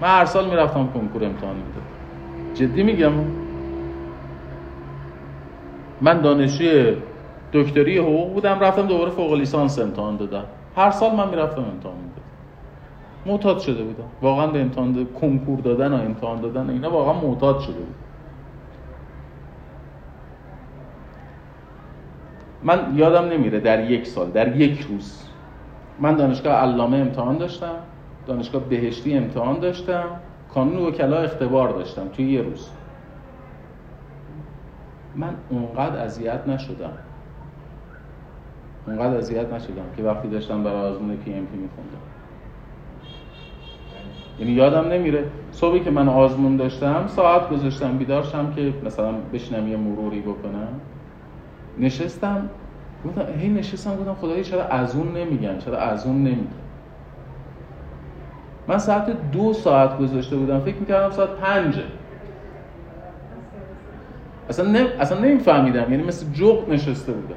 من 0.00 0.08
هر 0.08 0.24
سال 0.24 0.50
می‌رفتم 0.50 0.88
کنکور 0.94 1.24
امتحان 1.24 1.56
می‌دادم. 1.56 1.86
جدی 2.54 2.82
میگم؟ 2.82 3.12
من 6.00 6.20
دانشجوی 6.20 6.96
دکتری 7.52 7.98
حقوق 7.98 8.32
بودم 8.32 8.60
رفتم 8.60 8.86
دوباره 8.86 9.10
فوق 9.10 9.32
لیسانس 9.32 9.78
امتحان 9.78 10.16
دادم. 10.16 10.44
هر 10.76 10.90
سال 10.90 11.16
من 11.16 11.28
می‌رفتم 11.28 11.60
امتحان 11.60 11.96
می‌دادم. 11.96 12.20
معتاد 13.26 13.58
شده 13.58 13.82
بودم. 13.82 14.08
واقعا 14.22 14.46
به 14.46 14.60
امتحان 14.60 15.06
کنکور 15.20 15.60
دادن 15.60 15.92
و 15.92 15.96
امتحان 15.96 16.40
دادن 16.40 16.70
اینا 16.70 16.90
واقعا 16.90 17.12
معتاد 17.12 17.60
شده 17.60 17.72
بودم 17.72 17.94
من 22.62 22.94
یادم 22.96 23.28
نمیره 23.28 23.60
در 23.60 23.90
یک 23.90 24.06
سال 24.06 24.30
در 24.30 24.56
یک 24.56 24.80
روز 24.80 25.29
من 26.00 26.16
دانشگاه 26.16 26.52
علامه 26.52 26.96
امتحان 26.96 27.38
داشتم 27.38 27.74
دانشگاه 28.26 28.62
بهشتی 28.62 29.14
امتحان 29.14 29.58
داشتم 29.58 30.04
کانون 30.54 30.86
وکلا 30.86 31.18
اختبار 31.18 31.68
داشتم 31.68 32.08
توی 32.08 32.32
یه 32.32 32.42
روز. 32.42 32.70
من 35.16 35.34
اونقدر 35.48 36.04
اذیت 36.04 36.48
نشدم. 36.48 36.92
اونقدر 38.86 39.16
اذیت 39.16 39.52
نشدم 39.52 39.84
که 39.96 40.02
وقتی 40.02 40.28
داشتم 40.28 40.64
برای 40.64 40.80
آزمون 40.80 41.16
پی 41.16 41.32
ام 41.32 41.46
پی 41.46 41.56
میخوندم. 41.56 42.00
یعنی 44.38 44.52
یادم 44.52 44.88
نمیره. 44.88 45.24
صبحی 45.52 45.80
که 45.80 45.90
من 45.90 46.08
آزمون 46.08 46.56
داشتم 46.56 47.06
ساعت 47.06 47.50
گذاشتم 47.50 47.98
بیدارشم 47.98 48.52
که 48.52 48.74
مثلا 48.84 49.12
بشنم 49.32 49.68
یه 49.68 49.76
مروری 49.76 50.20
بکنم. 50.20 50.68
نشستم. 51.78 52.48
گفتم 53.06 53.26
هی 53.38 53.48
نشستم 53.48 53.96
گفتم 53.96 54.14
خدایی 54.14 54.44
چرا 54.44 54.64
از 54.64 54.96
اون 54.96 55.16
نمیگن؟ 55.16 55.58
چرا 55.58 55.78
از 55.78 56.06
اون 56.06 56.16
نمیگن؟ 56.16 56.46
من 58.68 58.78
ساعت 58.78 59.30
دو 59.32 59.52
ساعت 59.52 59.98
گذاشته 59.98 60.36
بودم. 60.36 60.60
فکر 60.60 60.76
می‌کردم 60.76 61.10
ساعت 61.10 61.30
پنجه 61.30 61.82
اصلا 64.48 64.70
نم... 64.70 64.86
اصلا 65.00 65.18
نمیفهمیدم. 65.18 65.92
یعنی 65.92 66.02
مثل 66.02 66.26
جغد 66.32 66.70
نشسته 66.70 67.12
بودم. 67.12 67.34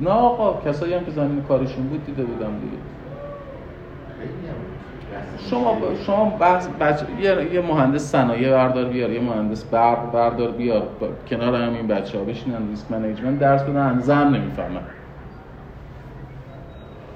نه 0.00 0.10
آقا 0.10 0.70
کسایی 0.70 0.94
هم 0.94 1.04
که 1.04 1.10
زمین 1.10 1.42
کارشون 1.42 1.86
بود 1.88 2.06
دیده 2.06 2.22
بودم 2.22 2.52
دیگه. 2.60 2.76
شما 5.50 5.76
شما 6.06 6.24
بحث 6.24 6.68
بچه 6.80 7.06
یه, 7.20 7.54
یه 7.54 7.60
مهندس 7.60 8.02
صنایع 8.02 8.50
بردار 8.50 8.84
بیار 8.84 9.10
یه 9.10 9.20
مهندس 9.20 9.64
برق 9.64 10.12
بردار 10.12 10.50
بیار. 10.50 10.82
کنار 11.28 11.54
هم 11.54 11.74
این 11.74 11.86
بچه 11.86 12.18
ها 12.18 12.24
بشینن 12.24 12.68
ریسک 12.68 12.90
منیجمنت 12.90 13.38
درس 13.38 13.62
بدن. 13.62 13.76
اندازه 13.76 14.14
هم 14.14 14.34
نمی‌فهمن. 14.34 14.80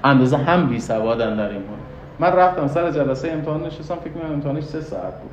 اندازه 0.03 0.37
هم 0.37 0.67
بی 0.69 0.79
سوادن 0.79 1.35
در 1.35 1.49
این 1.49 1.61
مورد 1.61 1.85
من 2.19 2.31
رفتم 2.31 2.67
سر 2.67 2.91
جلسه 2.91 3.31
امتحان 3.31 3.63
نشستم. 3.63 3.95
فکر 3.95 4.13
کنم 4.13 4.31
امتحانش 4.33 4.63
سه 4.63 4.81
ساعت 4.81 5.21
بود. 5.21 5.31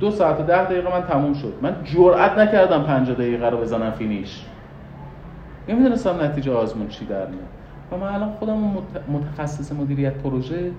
دو 0.00 0.10
ساعت 0.10 0.40
و 0.40 0.42
ده 0.42 0.64
دقیقه 0.64 0.94
من 0.94 1.02
تموم 1.02 1.34
شد. 1.34 1.54
من 1.62 1.76
جرئت 1.84 2.38
نکردم 2.38 2.82
50 2.82 3.16
دقیقه 3.16 3.48
رو 3.48 3.56
بزنم 3.56 3.90
فینیش. 3.90 4.44
نمی‌دونستم 5.68 6.20
نتیجه 6.20 6.52
آزمون 6.52 6.88
چی 6.88 7.04
در 7.04 7.26
میاد. 7.26 7.48
و 7.92 7.96
من 7.96 8.14
الان 8.14 8.32
خودم 8.32 8.76
متخصص 9.08 9.72
مدیریت 9.72 10.14
پروژه 10.14 10.70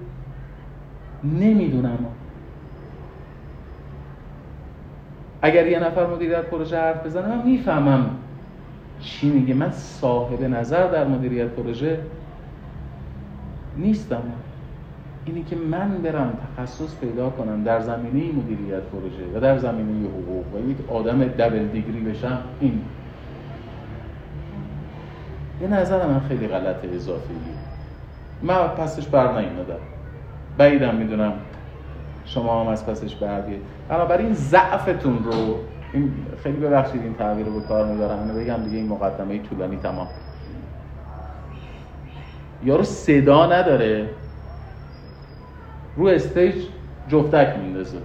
نمی‌دونم. 1.24 1.98
اگر 5.42 5.68
یه 5.68 5.80
نفر 5.80 6.08
مدیریت 6.08 6.42
پروژه 6.42 6.78
حرف 6.78 7.06
بزنه 7.06 7.28
من 7.36 7.46
می‌فهمم 7.46 8.10
چی 9.00 9.30
میگه. 9.30 9.54
من 9.54 9.72
صاحب 9.72 10.44
نظر 10.44 10.88
در 10.88 11.08
مدیریت 11.08 11.48
پروژه 11.48 12.00
نیستم. 13.78 14.22
اینی 15.26 15.44
که 15.44 15.56
من 15.56 15.90
برم 15.90 16.34
تخصص 16.58 16.96
پیدا 16.96 17.30
کنم 17.30 17.64
در 17.64 17.82
زمینه 17.82 18.32
مدیریت 18.32 18.82
پروژه 18.84 19.38
و 19.38 19.40
در 19.40 19.58
زمینه 19.58 20.10
حقوق 20.10 20.46
و 20.56 20.70
یک 20.70 20.78
آدم 20.92 21.24
دبل 21.24 21.68
دیگری 21.68 22.00
بشم 22.00 22.40
این. 22.60 22.82
یه 25.62 25.68
نظر 25.68 26.08
من 26.08 26.20
خیلی 26.20 26.48
غلط 26.48 26.86
اضافی 26.94 27.34
من 28.42 28.68
پسش 28.68 29.08
بر 29.08 29.42
نیومدم. 29.42 29.80
بعیدم 30.58 30.96
می‌دونم 30.96 31.34
شما 32.26 32.62
هم 32.62 32.68
از 32.68 32.86
پسش 32.86 33.16
بر 33.16 33.42
بیاید 33.42 33.62
بنابراین 33.90 34.34
ضعفتون 34.34 35.24
رو 35.24 35.56
این 35.94 36.14
خیلی 36.44 36.58
ببخشید 36.58 37.02
این 37.02 37.14
تعبیر 37.14 37.46
رو 37.46 37.60
به 37.60 37.68
کار 37.68 37.86
می‌برم 37.86 38.20
اینو 38.20 38.34
بگم 38.34 38.64
دیگه 38.64 38.78
این 38.78 38.88
مقدمه 38.88 39.40
طولانی 39.40 39.78
تمام. 39.78 40.08
یارو 42.64 42.84
صدا 42.84 43.46
نداره. 43.46 44.10
رو 45.96 46.06
استیج 46.08 46.56
جفتک 47.08 47.56
میندازه. 47.60 47.98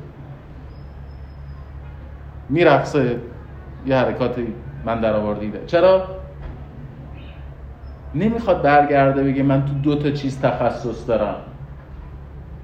میرقصه. 2.49 3.17
یه 3.87 3.97
حرکاتی 3.97 4.55
من 4.85 5.01
در 5.01 5.13
آوردیده 5.13 5.63
چرا؟ 5.67 6.09
نمی‌خواد 8.15 8.63
برگرده 8.63 9.23
بگه 9.23 9.43
من 9.43 9.65
تو 9.65 9.73
دو 9.73 9.97
تا 10.03 10.11
چیز 10.11 10.41
تخصص 10.41 11.09
دارم. 11.09 11.37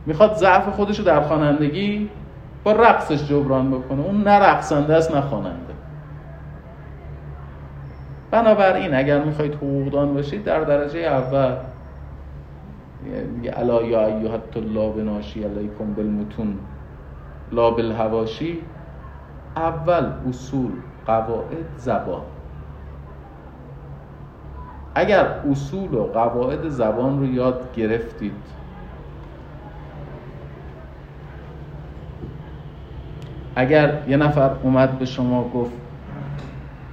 می‌خواد 0.07 0.35
ضعف 0.35 0.69
خودش 0.69 0.99
رو 0.99 1.05
در 1.05 1.21
خوانندگی 1.21 2.11
با 2.65 2.73
رقصش 2.73 3.29
جبران 3.29 3.71
بکنه. 3.71 4.01
اون 4.03 4.23
نه 4.23 4.39
رقصنده 4.39 4.95
است 4.95 5.15
نه 5.15 5.21
خواننده. 5.21 5.73
بنابراین 8.31 8.95
اگر 8.95 9.25
می‌خواید 9.25 9.55
حقوقدان 9.55 10.15
باشید 10.15 10.45
در 10.45 10.61
درجه 10.61 10.99
اول 10.99 11.55
میگه 13.37 13.59
الا 13.59 13.83
یا 13.83 14.07
ایها 14.07 14.33
الطلاب 14.33 15.01
ناشی 15.01 15.45
علیکم 15.45 15.95
بالمتون 15.97 16.59
لا 17.53 17.71
بالهواشی 17.71 18.59
اول 19.57 20.13
اصول 20.29 20.71
قواعد 21.07 21.67
زبان. 21.77 22.23
اگر 24.95 25.27
اصول 25.51 25.95
و 25.95 26.05
قواعد 26.05 26.69
زبان 26.69 27.19
رو 27.19 27.27
یاد 27.27 27.75
گرفتید 27.77 28.62
اگر 33.57 34.03
یه 34.09 34.17
نفر 34.17 34.51
اومد 34.63 34.99
به 34.99 35.05
شما 35.05 35.51
گفت 35.55 35.73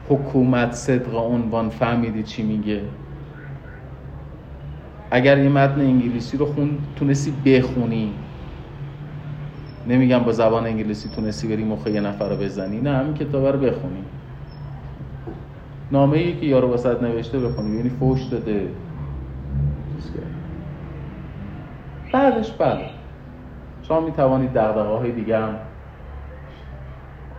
حکومت 0.10 0.72
صدق 0.72 1.15
عنوان 1.15 1.69
فهمیدی 1.69 2.24
چی 2.24 2.43
میگه؟ 2.43 2.82
اگر 5.12 5.38
یه 5.38 5.50
متن 5.50 5.82
انگلیسی 5.82 6.38
رو 6.38 6.45
خون 6.45 6.78
تونستی 6.95 7.34
بخونی. 7.45 8.13
نمیگم 9.88 10.19
با 10.19 10.32
زبان 10.32 10.65
انگلیسی 10.65 11.10
تونستی 11.10 11.48
بری 11.48 11.63
مخه 11.63 11.91
یه 11.91 12.02
نفر 12.02 12.30
رو 12.30 12.36
بزنی. 12.36 12.82
نه 12.82 12.98
همین 12.98 13.13
کتاب 13.13 13.45
رو 13.45 13.60
بخونی. 13.60 14.04
نامه 15.91 16.17
ای 16.17 16.36
که 16.36 16.45
یارو 16.45 16.69
واسط 16.69 17.04
نوشته 17.04 17.39
بخونی. 17.39 17.76
یعنی 17.76 17.89
فوش 17.89 18.24
داده. 18.24 18.67
بعدش 22.13 22.52
بله. 22.52 22.86
شما 23.84 24.00
می 24.00 24.12
توانید 24.12 24.54
دقدقه 24.54 24.98
های 24.98 25.12
دیگه 25.12 25.38
هم 25.38 25.56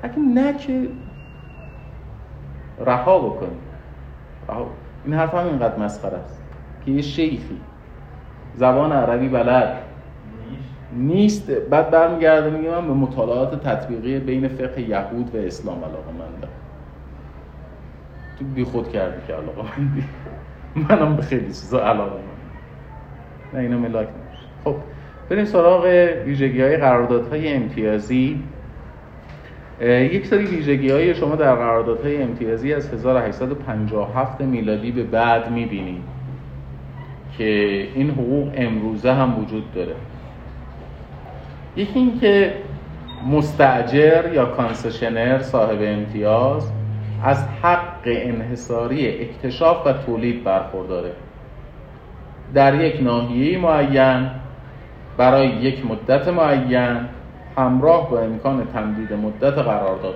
اگه 0.02 0.18
نه 0.18 0.52
که 0.58 0.88
رها 2.86 3.18
بکنید 3.18 3.70
این 5.04 5.14
حرف 5.14 5.34
هم 5.34 5.46
اینقدر 5.46 5.78
مسخره 5.78 6.16
است 6.16 6.42
که 6.84 6.90
یه 6.90 7.02
شیخی 7.02 7.60
زبان 8.56 8.92
عربی 8.92 9.28
بلد. 9.28 9.76
نیست. 10.92 11.50
بعد 11.50 11.90
برمیگرده 11.90 12.50
میگه 12.50 12.70
من 12.70 12.86
به 12.86 12.94
مطالعات 12.94 13.68
تطبیقی 13.68 14.18
بین 14.18 14.48
فقه 14.48 14.80
یهود 14.80 15.34
و 15.34 15.38
اسلام 15.38 15.78
علاقه 15.78 16.12
مندم 16.12 16.48
تو 18.38 18.44
بی 18.44 18.64
خود 18.64 18.88
کردی 18.92 19.26
که 19.26 19.32
علاقه 19.32 19.62
مندی. 19.78 20.04
منم 20.88 21.16
به 21.16 21.22
خیلی 21.22 21.46
چیزا 21.46 21.80
علاقه 21.80 22.20
نه 23.52 23.60
اینو 23.60 23.78
ملاک 23.78 24.08
نمیشه. 24.08 24.46
خب 24.64 24.76
بریم 25.28 25.44
سراغ 25.44 25.84
ویژگی 26.24 26.62
های 26.62 26.76
قراردادهای 26.76 27.52
امتیازی. 27.52 28.42
یک 29.88 30.26
سری 30.26 30.44
ویژگی 30.44 30.90
های 30.90 31.14
شما 31.14 31.36
در 31.36 31.54
قراردادهای 31.54 32.22
امتیازی 32.22 32.74
از 32.74 32.94
1857 32.94 34.40
میلادی 34.40 34.92
به 34.92 35.02
بعد 35.02 35.50
می‌بینید 35.50 36.02
که 37.38 37.44
این 37.94 38.10
حقوق 38.10 38.52
امروزه 38.54 39.12
هم 39.12 39.38
وجود 39.38 39.74
داره. 39.74 39.94
یکی 41.76 41.98
این 41.98 42.20
که 42.20 42.54
مستعجر 43.30 44.32
یا 44.34 44.44
کانسشنر 44.44 45.38
صاحب 45.42 45.78
امتیاز 45.82 46.70
از 47.24 47.44
حق 47.62 48.02
انحصاری 48.06 49.08
اکتشاف 49.08 49.86
و 49.86 49.92
تولید 49.92 50.44
برخورداره. 50.44 51.12
در 52.54 52.84
یک 52.84 53.02
ناحیه 53.02 53.58
معین 53.58 54.30
برای 55.16 55.48
یک 55.48 55.86
مدت 55.86 56.28
معین 56.28 56.96
همراه 57.56 58.10
با 58.10 58.20
امکان 58.20 58.66
تمدید 58.72 59.12
مدت 59.12 59.58
قرارداد 59.58 60.14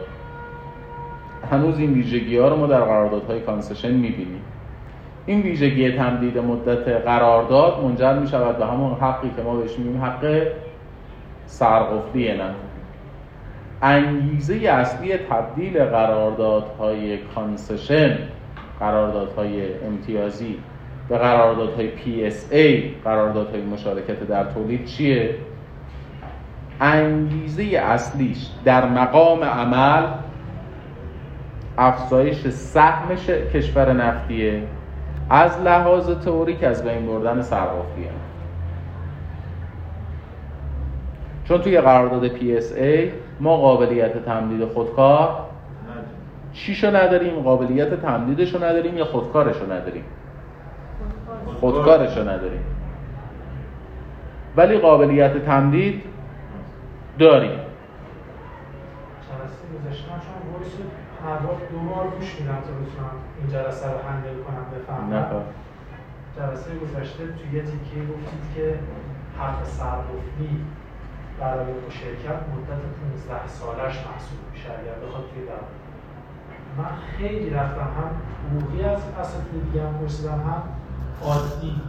هنوز 1.51 1.79
این 1.79 1.93
ویژگی 1.93 2.39
ها 2.39 2.49
رو 2.49 2.57
ما 2.57 2.67
در 2.67 2.81
قراردادهای 2.81 3.41
کانسشن 3.41 3.91
می‌بینیم. 3.91 4.43
این 5.27 5.41
ویژگی 5.41 5.93
تمدید 5.93 6.39
مدت 6.39 6.89
قرارداد 6.89 7.85
منجر 7.85 8.19
می 8.19 8.29
شود 8.29 8.59
به 8.59 8.67
همون 8.67 8.93
حقی 8.93 9.31
که 9.37 9.43
ما 9.43 9.57
بهش 9.57 9.79
میگیم 9.79 10.05
حق 10.05 10.47
سرقفلی 11.47 12.33
نه 12.33 12.55
انگیزه 13.83 14.55
اصلی 14.55 15.17
تبدیل 15.17 15.85
قراردادهای 15.85 17.19
کانسشن 17.19 18.19
قراردادهای 18.81 19.85
امتیازی 19.87 20.59
به 21.09 21.19
قراردادهای 21.19 21.89
PSA 21.89 22.83
قراردادهای 23.05 23.63
مشارکت 23.63 24.29
در 24.29 24.45
تولید 24.45 24.85
چیه؟ 24.85 25.35
انگیزه 26.85 27.63
اصلیش 27.63 28.47
در 28.65 28.89
مقام 28.89 29.45
عمل 29.45 30.07
افزایش 31.79 32.49
سهم 32.49 33.15
کشور 33.55 33.93
نفتیه 33.93 34.63
از 35.31 35.61
لحاظ 35.61 36.11
تئوریک 36.11 36.65
از 36.65 36.85
بین 36.85 37.07
بردن 37.07 37.43
سرقافیه 37.43 38.11
چون 41.45 41.61
توی 41.61 41.81
قرارداد 41.81 42.29
PSA 42.29 43.11
ما 43.41 43.57
قابلیت 43.57 44.25
تمدید 44.25 44.65
خودکار 44.65 45.29
چیشو 46.53 46.97
نداریم؟ 46.97 47.43
قابلیت 47.43 48.03
تمدیدشو 48.03 48.65
نداریم 48.65 48.99
یا 48.99 49.05
خودکارشو 49.05 49.73
نداریم؟ 49.73 50.05
خودکارشو 51.61 52.21
نداریم. 52.21 52.65
ولی 54.57 54.79
قابلیت 54.79 55.45
تمدید 55.45 56.03
داریم. 57.19 57.61
جلسه 59.29 59.65
گذشته 59.75 60.13
من 60.13 60.21
چون 60.21 60.53
وایس 60.53 60.73
هر 61.25 61.37
بار 61.47 61.57
دو 61.71 61.79
بار 61.79 62.07
گوش 62.09 62.41
میدم 62.41 62.55
تا 62.67 62.73
بتونم 62.81 63.15
این 63.39 63.49
جلسه 63.53 63.87
رو 63.93 63.99
هندل 64.09 64.43
کنم 64.43 64.67
بفهمم. 64.75 65.43
جلسه 66.37 66.71
گذشته 66.79 67.27
توی 67.27 67.53
یه 67.59 67.63
تیکه 67.63 68.01
گفتید 68.13 68.45
که 68.55 68.79
حق 69.39 69.65
سرقفلی 69.65 70.65
برای 71.41 71.67
مشارکت 71.87 72.41
مدت 72.53 72.83
15 73.29 73.47
سالش 73.47 73.95
محسوب 74.07 74.39
میشه 74.53 74.69
اگر 74.71 75.07
بخواد 75.07 75.25
توی 75.31 75.43
دولت 75.43 75.75
من 76.79 76.97
خیلی 77.19 77.51
رفتم 77.51 77.81
هم 77.81 78.11
حقوقی 78.51 78.85
از 78.85 79.03
اساتید 79.21 79.65
دیگه 79.65 79.87
هم 79.87 79.99
پرسیدم 79.99 80.33
هم 80.49 80.63
عادی. 81.25 81.81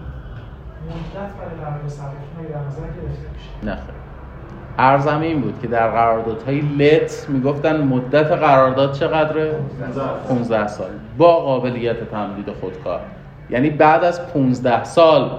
مدت 0.90 1.32
برای 1.34 1.56
قرارداد 1.62 1.88
سرقفلی 1.88 2.48
در 2.54 2.60
نظر 2.60 2.82
گرفته 2.82 3.30
میشه؟ 3.34 3.52
نه 3.64 3.78
ارزم 4.78 5.22
این 5.22 5.42
بود 5.42 5.60
که 5.62 5.68
در 5.68 5.88
قراردادهای 5.88 6.62
لت 6.80 7.26
می‌گفتن 7.30 7.84
مدت 7.84 8.32
قرارداد 8.32 8.94
چقدره؟ 8.94 9.56
15 10.30 10.68
سال. 10.68 10.88
با 11.18 11.40
قابلیت 11.40 12.12
تمدید 12.12 12.50
خودکار. 12.62 13.00
یعنی 13.50 13.70
بعد 13.70 14.04
از 14.04 14.34
15 14.34 14.84
سال 14.84 15.32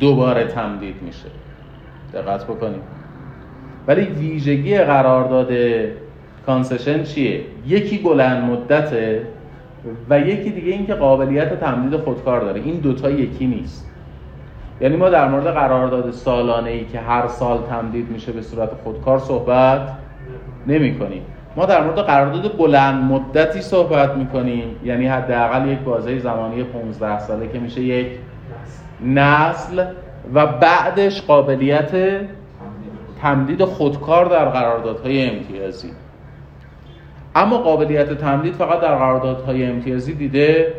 دوباره 0.00 0.44
تمدید 0.44 1.02
میشه. 1.02 1.28
دقت 2.14 2.44
بکنید 2.44 2.82
ولی 3.86 4.02
ویژگی 4.02 4.78
قرارداد 4.78 5.52
کانسشن 6.46 7.02
چیه؟ 7.02 7.40
یکی 7.66 7.98
بلند 7.98 8.50
مدته 8.50 9.26
و 10.10 10.20
یکی 10.20 10.50
دیگه 10.50 10.72
اینکه 10.72 10.94
قابلیت 10.94 11.60
تمدید 11.60 12.00
خودکار 12.00 12.40
داره. 12.40 12.60
این 12.60 12.80
دوتا 12.80 13.10
یکی 13.10 13.46
نیست. 13.46 13.90
یعنی 14.80 14.96
ما 14.96 15.08
در 15.08 15.28
مورد 15.28 15.44
قرارداد 15.44 16.10
سالانه 16.10 16.70
ای 16.70 16.84
که 16.84 17.00
هر 17.00 17.28
سال 17.28 17.58
تمدید 17.70 18.10
میشه 18.10 18.32
به 18.32 18.42
صورت 18.42 18.70
خودکار 18.84 19.18
صحبت 19.18 19.80
نمی 20.66 20.98
کنیم 20.98 21.22
ما 21.56 21.66
در 21.66 21.84
مورد 21.84 21.98
قرارداد 21.98 22.56
بلند 22.56 23.04
مدتی 23.04 23.60
صحبت 23.60 24.14
می 24.14 24.26
کنیم 24.26 24.76
یعنی 24.84 25.06
حداقل 25.06 25.68
یک 25.68 25.78
بازه 25.78 26.18
زمانی 26.18 26.64
15 26.64 27.18
ساله 27.18 27.48
که 27.48 27.58
میشه 27.58 27.80
یک 27.80 28.06
نسل 29.04 29.84
و 30.34 30.46
بعدش 30.46 31.22
قابلیت 31.22 31.90
تمدید 33.22 33.64
خودکار 33.64 34.26
در 34.26 34.44
قراردادهای 34.44 35.30
امتیازی. 35.30 35.90
اما 37.34 37.58
قابلیت 37.58 38.12
تمدید 38.12 38.54
فقط 38.54 38.80
در 38.80 38.94
قراردادهای 38.94 39.64
امتیازی 39.66 40.14
دیده 40.14 40.74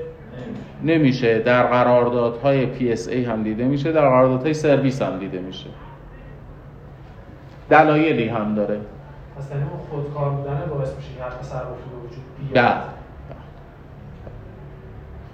نمیشه. 0.84 1.40
در 1.40 1.64
قراردادهای 1.64 2.96
PSA 2.96 3.14
هم 3.14 3.44
دیده 3.44 3.66
میشه 3.66 3.92
در 3.92 4.02
قراردادهای 4.02 4.54
سرویس 4.54 5.02
هم 5.02 5.20
دیده 5.20 5.40
میشه. 5.40 5.70
دلایلی 7.70 8.28
هم 8.28 8.56
داره. 8.56 8.80
پس 9.38 9.52
یعنی 9.52 9.64
اون 9.64 9.80
خودکار 9.90 10.30
بودن 10.30 10.62
باعث 10.70 10.96
میشه 10.96 11.10
که 11.18 11.24
حق 11.24 11.40
تصرفی 11.40 11.66
به 11.66 12.08
وجود 12.08 12.54
بیاد. 12.54 12.66
بله 12.66 12.82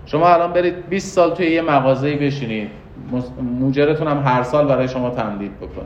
شما 0.06 0.28
الان 0.28 0.54
برید 0.54 0.90
20 0.90 1.16
سال 1.16 1.36
توی 1.36 1.52
یه 1.52 1.62
مغازه‌ای 1.62 2.16
بشینید. 2.16 2.70
موجرتون 3.42 4.08
هم 4.08 4.24
هر 4.26 4.44
سال 4.44 4.68
برای 4.68 4.88
شما 4.88 5.10
تمدید 5.10 5.58
بکنه. 5.58 5.86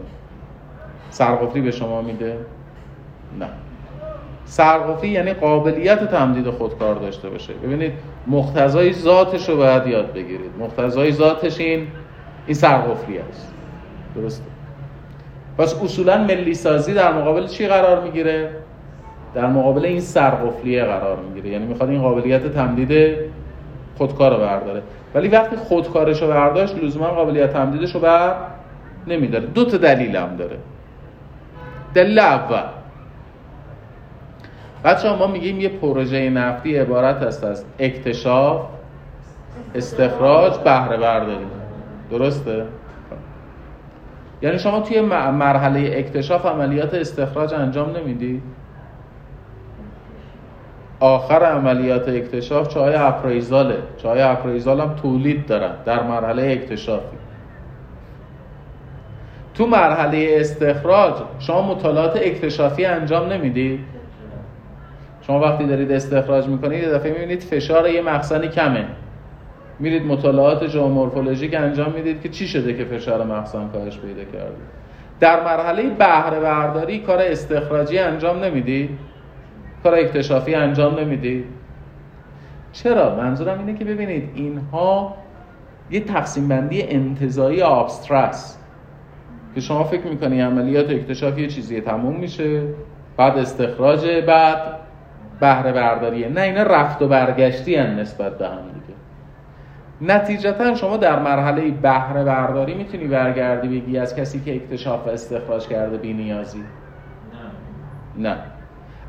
سرقفلی 1.10 1.62
به 1.62 1.72
شما 1.72 2.02
میده؟ 2.02 2.38
نه. 3.39 3.48
سرقفی 4.47 5.07
یعنی 5.07 5.33
قابلیت 5.33 6.12
تمدید 6.12 6.49
خودکار 6.49 6.95
داشته 6.95 7.29
باشه. 7.29 7.53
ببینید 7.53 7.93
مختزای 8.27 8.93
ذاتش 8.93 9.49
رو 9.49 9.57
باید 9.57 9.88
یاد 9.88 10.13
بگیرید. 10.13 10.51
مختزای 10.60 11.12
ذاتش 11.12 11.60
این 11.60 11.88
این 12.45 12.55
سرقفلی 12.55 13.17
است. 13.17 13.53
درسته؟ 14.15 14.43
پس 15.57 15.81
اصولا 15.83 16.17
ملی 16.17 16.53
سازی 16.53 16.93
در 16.93 17.13
مقابل 17.13 17.47
چی 17.47 17.67
قرار 17.67 18.03
می‌گیره؟ 18.03 18.49
در 19.36 19.47
مقابل 19.47 19.86
این 19.86 19.99
سرقفلیه 19.99 20.83
قرار 20.83 21.17
می‌گیره. 21.17 21.49
یعنی 21.49 21.65
می‌خواد 21.65 21.89
این 21.89 22.01
قابلیت 22.01 22.53
تمدید 22.53 23.15
خودکار 23.97 24.33
رو 24.33 24.38
برداره. 24.38 24.81
ولی 25.15 25.27
وقتی 25.27 25.55
خودکارش 25.55 26.21
رو 26.21 26.27
برداشت 26.27 26.75
لزوما 26.83 27.07
قابلیت 27.07 27.53
تمدیدش 27.53 27.95
رو 27.95 27.99
بر 27.99 28.36
نمیداره. 29.07 29.45
دو 29.45 29.65
تا 29.65 29.77
دلیل 29.77 30.15
هم 30.15 30.36
داره. 30.36 30.57
دلیل 31.93 32.19
اول 32.19 32.63
بچه 34.83 35.15
ما 35.15 35.27
میگیم 35.27 35.61
یه 35.61 35.69
پروژه 35.69 36.29
نفتی 36.29 36.77
عبارت 36.77 37.23
است 37.23 37.43
از 37.43 37.65
اکتشاف 37.79 38.61
استخراج 39.75 40.57
بهره 40.57 40.97
برداری 40.97 41.45
درسته؟ 42.11 42.65
یعنی 44.41 44.59
شما 44.59 44.79
توی 44.79 45.01
مرحله 45.01 45.91
اکتشاف 45.93 46.45
عملیات 46.45 46.93
استخراج 46.93 47.53
انجام 47.53 47.97
نمیدی؟ 47.97 48.41
آخر 50.99 51.43
عملیات 51.43 52.09
اکتشاف 52.09 52.67
چای 52.67 52.95
اپرایزاله 52.95 53.77
چای 53.97 54.21
اپرایزال 54.21 54.81
هم 54.81 54.95
تولید 54.95 55.45
دارن 55.45 55.71
در 55.85 56.03
مرحله 56.03 56.51
اکتشافی 56.51 57.17
تو 59.53 59.67
مرحله 59.67 60.37
استخراج 60.39 61.13
شما 61.39 61.61
مطالعات 61.61 62.15
اکتشافی 62.15 62.85
انجام 62.85 63.33
نمی‌دید 63.33 63.79
شما 65.27 65.39
وقتی 65.39 65.65
دارید 65.65 65.91
استخراج 65.91 66.47
می‌کنید 66.47 66.83
یه 66.83 66.89
دفعه 66.89 67.11
می‌بینید 67.11 67.43
فشار 67.43 67.89
یه 67.89 68.01
مخزنی 68.01 68.47
کمه. 68.47 68.85
میرید 69.79 70.05
مطالعات 70.05 70.67
ژئومورفولوژیک 70.67 71.53
انجام 71.53 71.91
می‌دید 71.91 72.21
که 72.21 72.29
چی 72.29 72.47
شده 72.47 72.73
که 72.73 72.85
فشار 72.85 73.23
مخزن 73.23 73.67
کاهش 73.67 73.99
پیدا 73.99 74.23
کرده. 74.23 74.55
در 75.19 75.43
مرحله 75.43 75.89
بهره 75.89 76.39
برداری 76.39 76.99
کار 76.99 77.17
استخراجی 77.21 77.99
انجام 77.99 78.43
نمی‌دید. 78.43 78.89
کار 79.83 79.95
اکتشافی 79.95 80.55
انجام 80.55 80.99
نمی‌دید. 80.99 81.45
چرا؟ 82.71 83.15
منظورم 83.15 83.59
اینه 83.59 83.79
که 83.79 83.85
ببینید 83.85 84.29
اینها 84.35 85.17
یه 85.91 85.99
تقسیم 85.99 86.47
بندی 86.47 86.83
انتظایی 86.83 87.61
آبسترس 87.61 88.57
که 89.55 89.61
شما 89.61 89.83
فکر 89.83 90.07
می‌کنی 90.07 90.41
عملیات 90.41 90.89
اکتشافی 90.89 91.47
چیزی 91.47 91.81
تموم 91.81 92.15
میشه 92.19 92.61
بعد 93.17 93.37
استخراج 93.37 94.07
بعد 94.27 94.76
بهره 95.39 95.71
برداریه. 95.71 96.30
نه 96.30 96.41
اینا 96.41 96.63
رفت 96.63 97.02
و 97.02 97.08
برگشتی 97.08 97.76
هن 97.76 98.00
نسبت 98.00 98.38
به 98.38 98.47
هم 98.47 98.58
دیگه. 98.58 98.97
نتیجتا 100.13 100.76
شما 100.76 100.97
در 100.97 101.19
مرحله 101.19 101.71
بهره 101.71 102.23
برداری 102.23 102.73
می‌تونی 102.73 103.08
برگردی 103.08 103.80
بگی 103.80 103.97
از 103.97 104.15
کسی 104.15 104.39
که 104.39 104.56
اکتشاف 104.56 105.07
و 105.07 105.09
استخراج 105.09 105.68
کرده 105.68 105.97
بی 105.97 106.14
نیازی؟ 106.14 106.64
نه. 108.18 108.30
نه. 108.30 108.38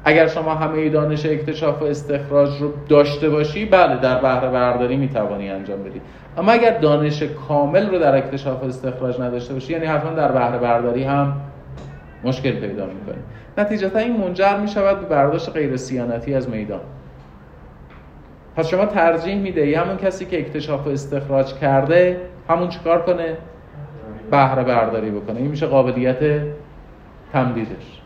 اگر 0.05 0.27
شما 0.27 0.55
همه 0.55 0.89
دانش 0.89 1.27
اکتشاف 1.27 1.83
و 1.83 1.85
استخراج 1.85 2.61
رو 2.61 2.73
داشته 2.89 3.31
باشی 3.31 3.67
بله 3.67 3.97
در 3.97 4.21
بهره 4.21 4.51
برداری 4.51 4.97
می‌توانی 4.97 5.51
انجام 5.51 5.83
بدی. 5.83 6.01
اما 6.39 6.53
اگر 6.53 6.79
دانش 6.79 7.23
کامل 7.23 7.91
رو 7.91 7.99
در 7.99 8.17
اکتشاف 8.17 8.63
و 8.63 8.67
استخراج 8.67 9.21
نداشته 9.21 9.55
باشی 9.55 9.73
یعنی 9.73 9.87
حتما 9.87 10.11
در 10.11 10.33
بهره 10.33 10.59
برداری 10.59 11.05
هم 11.05 11.33
مشکل 12.25 12.53
پیدا 12.53 12.87
می‌کنی. 12.87 13.23
نتیجتا 13.59 13.99
این 13.99 14.17
منجر 14.17 14.57
می‌شود 14.57 15.01
به 15.01 15.07
برداشت 15.07 15.51
غیر 15.51 15.77
سیانتی 15.77 16.35
از 16.35 16.51
میدان. 16.51 16.81
پس 18.57 18.69
شما 18.69 18.87
ترجیح 18.87 19.39
میده 19.39 19.81
همون 19.81 19.97
کسی 19.97 20.25
که 20.25 20.39
اکتشاف 20.39 20.87
و 20.87 20.91
استخراج 20.91 21.55
کرده 21.55 22.21
همون 22.49 22.69
چیکار 22.69 23.03
کنه؟ 23.03 23.37
بهره 24.31 24.65
برداری 24.65 25.11
بکنه. 25.11 25.37
این 25.37 25.47
میشه 25.47 25.67
قابلیت 25.67 26.43
تمدیدش. 27.33 28.01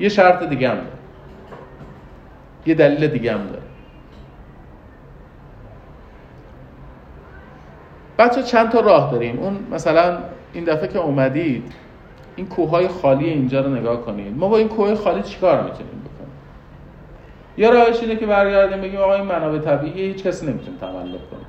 یه 0.00 0.08
شرط 0.08 0.42
دیگه 0.42 0.68
هم 0.68 0.76
داره. 0.76 0.88
یه 2.66 2.74
دلیل 2.74 3.06
دیگه 3.06 3.32
هم 3.32 3.46
داره. 3.46 3.62
بچه 8.18 8.42
چند 8.42 8.70
تا 8.70 8.80
راه 8.80 9.12
داریم؟ 9.12 9.38
اون 9.38 9.58
مثلا 9.72 10.18
این 10.52 10.64
دفعه 10.64 10.88
که 10.88 10.98
اومدید 10.98 11.72
این 12.36 12.46
کوههای 12.46 12.88
خالی 12.88 13.26
اینجا 13.26 13.60
رو 13.60 13.74
نگاه 13.74 14.02
کنید. 14.02 14.36
ما 14.38 14.48
با 14.48 14.58
این 14.58 14.68
کوه 14.68 14.94
خالی 14.94 15.22
چیکار 15.22 15.62
می‌تونیم 15.62 16.02
بکنیم؟ 16.04 16.30
یا 17.56 17.70
راهش 17.70 18.00
اینه 18.00 18.16
که 18.16 18.26
برگردیم 18.26 18.80
بگیم 18.80 19.00
آقا 19.00 19.14
این 19.14 19.24
منابع 19.24 19.58
طبیعی 19.58 20.06
هیچ 20.06 20.22
کسی 20.22 20.46
نمی‌تونه 20.46 20.78
تملک 20.78 21.30
کنه. 21.30 21.46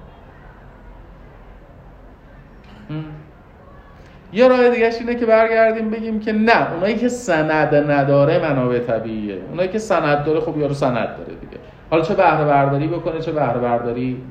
یه 4.33 4.47
راه 4.47 4.69
دیگه 4.69 4.91
اینه 4.99 5.15
که 5.15 5.25
برگردیم 5.25 5.89
بگیم 5.89 6.19
که 6.19 6.31
نه 6.31 6.73
اونایی 6.73 6.95
که 6.95 7.09
سند 7.09 7.75
نداره 7.75 8.39
منابع 8.39 8.79
طبیعیه. 8.79 9.41
اونایی 9.49 9.69
که 9.69 9.79
سند 9.79 10.25
داره 10.25 10.39
خب 10.39 10.57
یارو 10.57 10.73
سند 10.73 11.07
داره 11.17 11.39
دیگه. 11.41 11.57
حالا 11.89 12.03
چه 12.03 12.13
بهره 12.13 12.45
برداری 12.45 12.88
بکنه 12.88 13.19
چه 13.19 13.31
بهره 13.31 13.59
برداری 13.59 14.21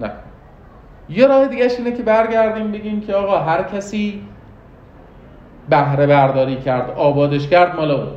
نه. 0.00 0.10
یه 1.08 1.26
راه 1.26 1.48
دیگه 1.48 1.70
اینه 1.78 1.92
که 1.92 2.02
برگردیم 2.02 2.72
بگیم 2.72 3.00
که 3.00 3.14
آقا 3.14 3.38
هر 3.38 3.62
کسی 3.62 4.22
بهره 5.70 6.06
برداری 6.06 6.56
کرد 6.56 6.90
آبادش 6.90 7.48
کرد 7.48 7.76
مال 7.76 7.90
اون 7.90 8.08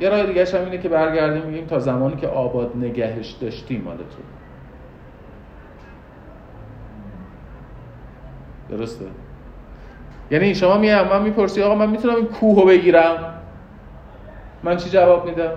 یه 0.00 0.08
راه 0.08 0.26
دیگه 0.26 0.44
هم 0.58 0.64
اینه 0.64 0.78
که 0.78 0.88
برگردیم 0.88 1.42
بگیم 1.42 1.66
تا 1.66 1.78
زمانی 1.78 2.16
که 2.16 2.26
آباد 2.28 2.72
نگهش 2.76 3.30
داشتی 3.30 3.78
مال 3.78 3.96
تو. 3.96 4.02
درسته؟ 8.76 9.04
یعنی 10.30 10.54
شما 10.54 10.78
میام 10.78 11.08
من 11.08 11.22
می‌پرسی 11.22 11.62
آقا 11.62 11.74
من 11.74 11.90
می‌تونم 11.90 12.16
این 12.16 12.26
کوه 12.26 12.60
رو 12.60 12.66
بگیرم؟ 12.66 13.34
من 14.62 14.76
چی 14.76 14.90
جواب 14.90 15.26
میدم؟ 15.26 15.52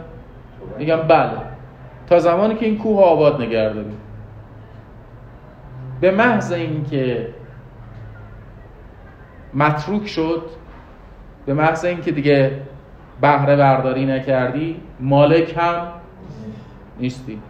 میگم 0.78 0.98
بله. 0.98 1.32
تا 2.08 2.20
زمانی 2.20 2.56
که 2.56 2.66
این 2.66 2.78
کوه 2.78 3.04
آباد 3.04 3.42
نگه 3.42 3.74
به 6.02 6.12
محض 6.12 6.52
اینکه 6.52 7.28
متروک 9.54 10.08
شد 10.08 10.42
به 11.46 11.54
محض 11.54 11.86
اینکه 11.86 12.12
دیگه 12.12 12.62
بهره 13.22 13.56
برداری 13.56 14.06
نکردی 14.06 14.82
مالک 15.00 15.58
هم 15.58 15.88
نیستی. 17.00 17.42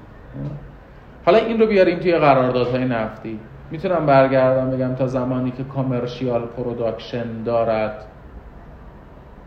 حالا 1.25 1.37
این 1.37 1.59
رو 1.59 1.67
بیاریم 1.67 1.99
توی 1.99 2.17
قراردادهای 2.17 2.85
نفتی. 2.85 3.39
می‌تونم 3.71 4.05
برگردم 4.05 4.69
بگم 4.71 4.95
تا 4.95 5.07
زمانی 5.07 5.51
که 5.51 5.63
commercial 5.63 6.41
production 6.41 7.43
دارد. 7.43 8.05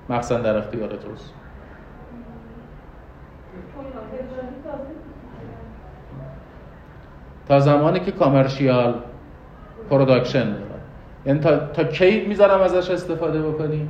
مخصوصا 0.09 0.41
در 0.41 0.57
اختیار 0.57 0.89
توست. 0.89 1.35
تا 7.49 7.61
زمانی 7.61 8.01
که 8.01 8.13
commercial 8.13 8.95
production 9.91 10.53
دارد. 10.53 10.72
یعنی 11.27 11.39
تا, 11.41 11.57
تا 11.57 11.85
کی 11.85 12.25
می‌ذارم 12.29 12.61
ازش 12.61 12.91
استفاده 12.91 13.43
بکنی؟ 13.43 13.89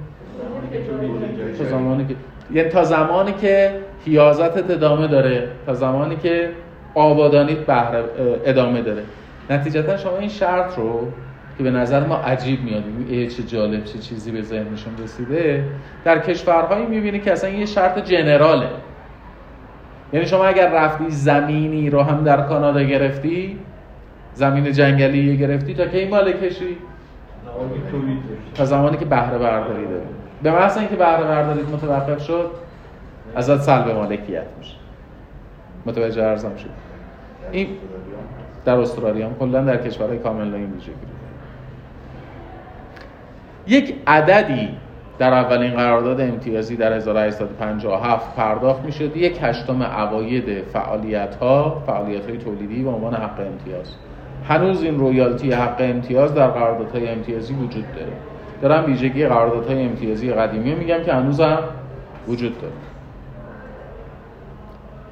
تا 1.59 1.65
زمانی 1.65 2.07
که 2.07 2.15
یعنی 2.55 2.69
تا 2.69 2.85
زمانی 2.85 3.33
که 3.33 3.71
حیازتت 4.07 4.71
ادامه 4.71 5.07
داره 5.07 5.49
تا 5.67 5.75
زمانی 5.75 6.17
که 6.17 6.51
آبادانیت 6.95 7.59
بهره 7.59 8.05
ادامه 8.45 8.83
داره. 8.83 9.03
نتیجتا 9.51 9.97
شما 9.97 10.19
این 10.19 10.29
شرط 10.29 10.79
رو 10.79 11.09
که 11.59 11.65
به 11.65 11.71
نظر 11.71 12.07
ما 12.07 12.17
عجیب 12.17 12.63
میاد 12.65 12.83
ای 13.09 13.27
چه 13.29 13.43
جالب 13.43 13.85
چه 13.85 13.99
چیزی 13.99 14.31
به 14.31 14.43
ذهنشون 14.43 14.93
رسیده 15.03 15.65
در 16.05 16.19
کشورهایی 16.19 16.87
می‌بینی 16.87 17.21
که 17.21 17.33
اصلا 17.33 17.51
یه 17.51 17.67
شرط 17.67 17.99
جنراله. 17.99 18.69
یعنی 20.13 20.27
شما 20.27 20.45
اگر 20.45 20.71
رفتی 20.73 21.11
زمینی 21.11 21.91
رو 21.91 22.03
هم 22.03 22.25
در 22.25 22.43
کانادا 22.43 22.83
گرفتی 22.83 23.59
زمین 24.35 24.73
جنگلی 24.73 25.37
گرفتی 25.37 25.75
تا 25.75 25.87
کی 25.87 26.05
مالکشی؟ 26.09 26.77
تا 28.55 28.65
زمانی 28.65 28.97
که 28.97 29.05
بهره 29.05 29.39
برداری 29.39 29.87
داری. 29.87 30.07
به 30.43 30.51
محض 30.51 30.79
اینکه 30.79 30.97
بهره 30.97 31.25
برداری 31.25 31.63
متوقف 31.63 32.25
شد 32.25 32.51
ازت 33.35 33.61
سلب 33.61 33.89
مالکیت 33.89 34.47
میشه. 34.59 34.75
متوجه 35.87 36.23
ارزم 36.23 36.57
شد. 36.57 36.71
این 37.53 37.67
در 38.65 38.79
استرالیا 38.79 39.27
هم 39.27 39.35
کلا 39.35 39.65
در 39.65 39.77
کشورهای 39.77 40.19
کاملا 40.19 40.57
این 40.57 40.73
یک 43.67 43.95
عددی 44.07 44.69
در 45.19 45.33
اولین 45.33 45.71
قرارداد 45.71 46.21
امتیازی 46.21 46.77
در 46.77 46.93
1857 46.93 48.37
پرداخت 48.37 48.85
می‌شد. 48.85 49.17
یک 49.17 49.39
هشتم 49.43 49.83
عواید 49.83 50.65
فعالیت 50.65 51.35
ها 51.35 51.83
فعالیت 51.87 52.29
های 52.29 52.39
تولیدی 52.39 52.83
به 52.83 52.91
عنوان 52.91 53.15
حق 53.15 53.41
امتیاز. 53.41 53.95
هنوز 54.49 54.83
این 54.83 54.99
رویالتی 54.99 55.53
حق 55.53 55.77
امتیاز 55.79 56.35
در 56.35 56.49
قراردادهای 56.49 57.09
امتیازی 57.09 57.55
وجود 57.55 57.85
داره. 57.97 58.13
دارم 58.63 58.85
ویژگی 58.87 59.27
قراردادهای 59.27 59.85
امتیازی 59.85 60.33
قدیمی 60.33 60.75
میگم 60.75 61.03
که 61.05 61.13
هنوز 61.13 61.41
هم 61.41 61.59
وجود 62.29 62.61
داره. 62.61 62.75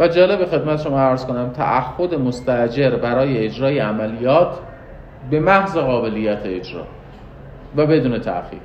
و 0.01 0.09
جالب 0.09 0.45
خدمت 0.45 0.81
شما 0.81 1.01
عرض 1.01 1.27
کنم 1.27 1.51
تعهد 1.51 2.15
مستجر 2.15 2.91
برای 2.91 3.45
اجرای 3.45 3.79
عملیات 3.79 4.59
به 5.31 5.41
محض 5.41 5.77
قابلیت 5.77 6.41
اجرا 6.45 6.83
و 7.77 7.87
بدون 7.87 8.19
تأخیر. 8.19 8.61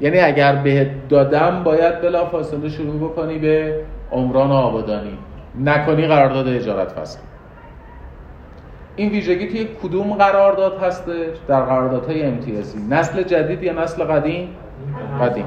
یعنی 0.00 0.18
اگر 0.18 0.56
بهت 0.56 1.08
دادم 1.08 1.62
باید 1.64 2.00
بلا 2.00 2.26
فاصله 2.26 2.68
شروع 2.68 3.10
بکنی 3.10 3.38
به 3.38 3.80
عمران 4.12 4.50
آبادانی. 4.50 5.18
نکنی 5.60 6.06
قرارداد 6.06 6.48
اجارت 6.48 6.92
فصل. 6.92 7.18
این 8.96 9.10
ویژگی 9.10 9.46
توی 9.46 9.68
کدوم 9.82 10.12
قرارداد 10.14 10.78
هستش؟ 10.78 11.36
در 11.48 11.60
قراردادهای 11.60 12.22
امتیازی. 12.22 12.78
نسل 12.90 13.22
جدید 13.22 13.62
یا 13.62 13.82
نسل 13.82 14.04
قدیم؟ 14.04 14.48
قدیم. 15.20 15.46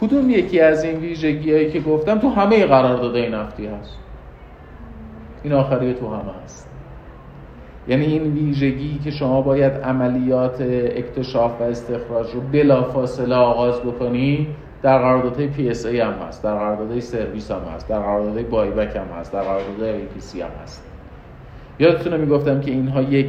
کدوم 0.00 0.30
یکی 0.30 0.60
از 0.60 0.84
این 0.84 0.96
ویژگی 0.96 1.52
هایی 1.52 1.70
که 1.70 1.80
گفتم 1.80 2.18
تو 2.18 2.28
همه 2.28 2.66
قراردادهای 2.66 3.30
نفتی 3.30 3.66
هست؟ 3.66 3.96
این 5.42 5.52
آخری 5.52 5.94
تو 5.94 6.08
همه 6.08 6.32
هست. 6.44 6.68
یعنی 7.88 8.04
این 8.04 8.22
ویژگی 8.22 9.00
که 9.04 9.10
شما 9.10 9.42
باید 9.42 9.72
عملیات 9.72 10.60
اکتشاف 10.96 11.60
و 11.60 11.64
استخراج 11.64 12.34
رو 12.34 12.40
بلا 12.40 12.82
فاصله 12.82 13.34
آغاز 13.34 13.80
بکنی 13.80 14.48
در 14.82 14.98
قراردادهای 14.98 15.46
PSA 15.46 16.00
هم 16.00 16.12
هست 16.12 16.42
در 16.42 16.54
قراردادهای 16.54 17.00
سرویس 17.00 17.50
هم 17.50 17.60
هست 17.74 17.88
در 17.88 17.98
قراردادهای 17.98 18.44
buyback 18.44 18.96
هم 18.96 19.18
هست 19.20 19.32
در 19.32 19.42
قراردادهای 19.42 19.90
IPC 19.90 20.40
هم 20.40 20.50
هست. 20.62 20.93
یادتونه 21.78 22.16
می‌گفتم 22.16 22.60
که 22.60 22.70
اینها 22.70 23.02
یک 23.02 23.26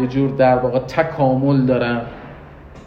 یه 0.00 0.06
جور 0.06 0.30
در 0.30 0.58
واقع 0.58 0.78
تکامل 0.78 1.66
دارن. 1.66 2.00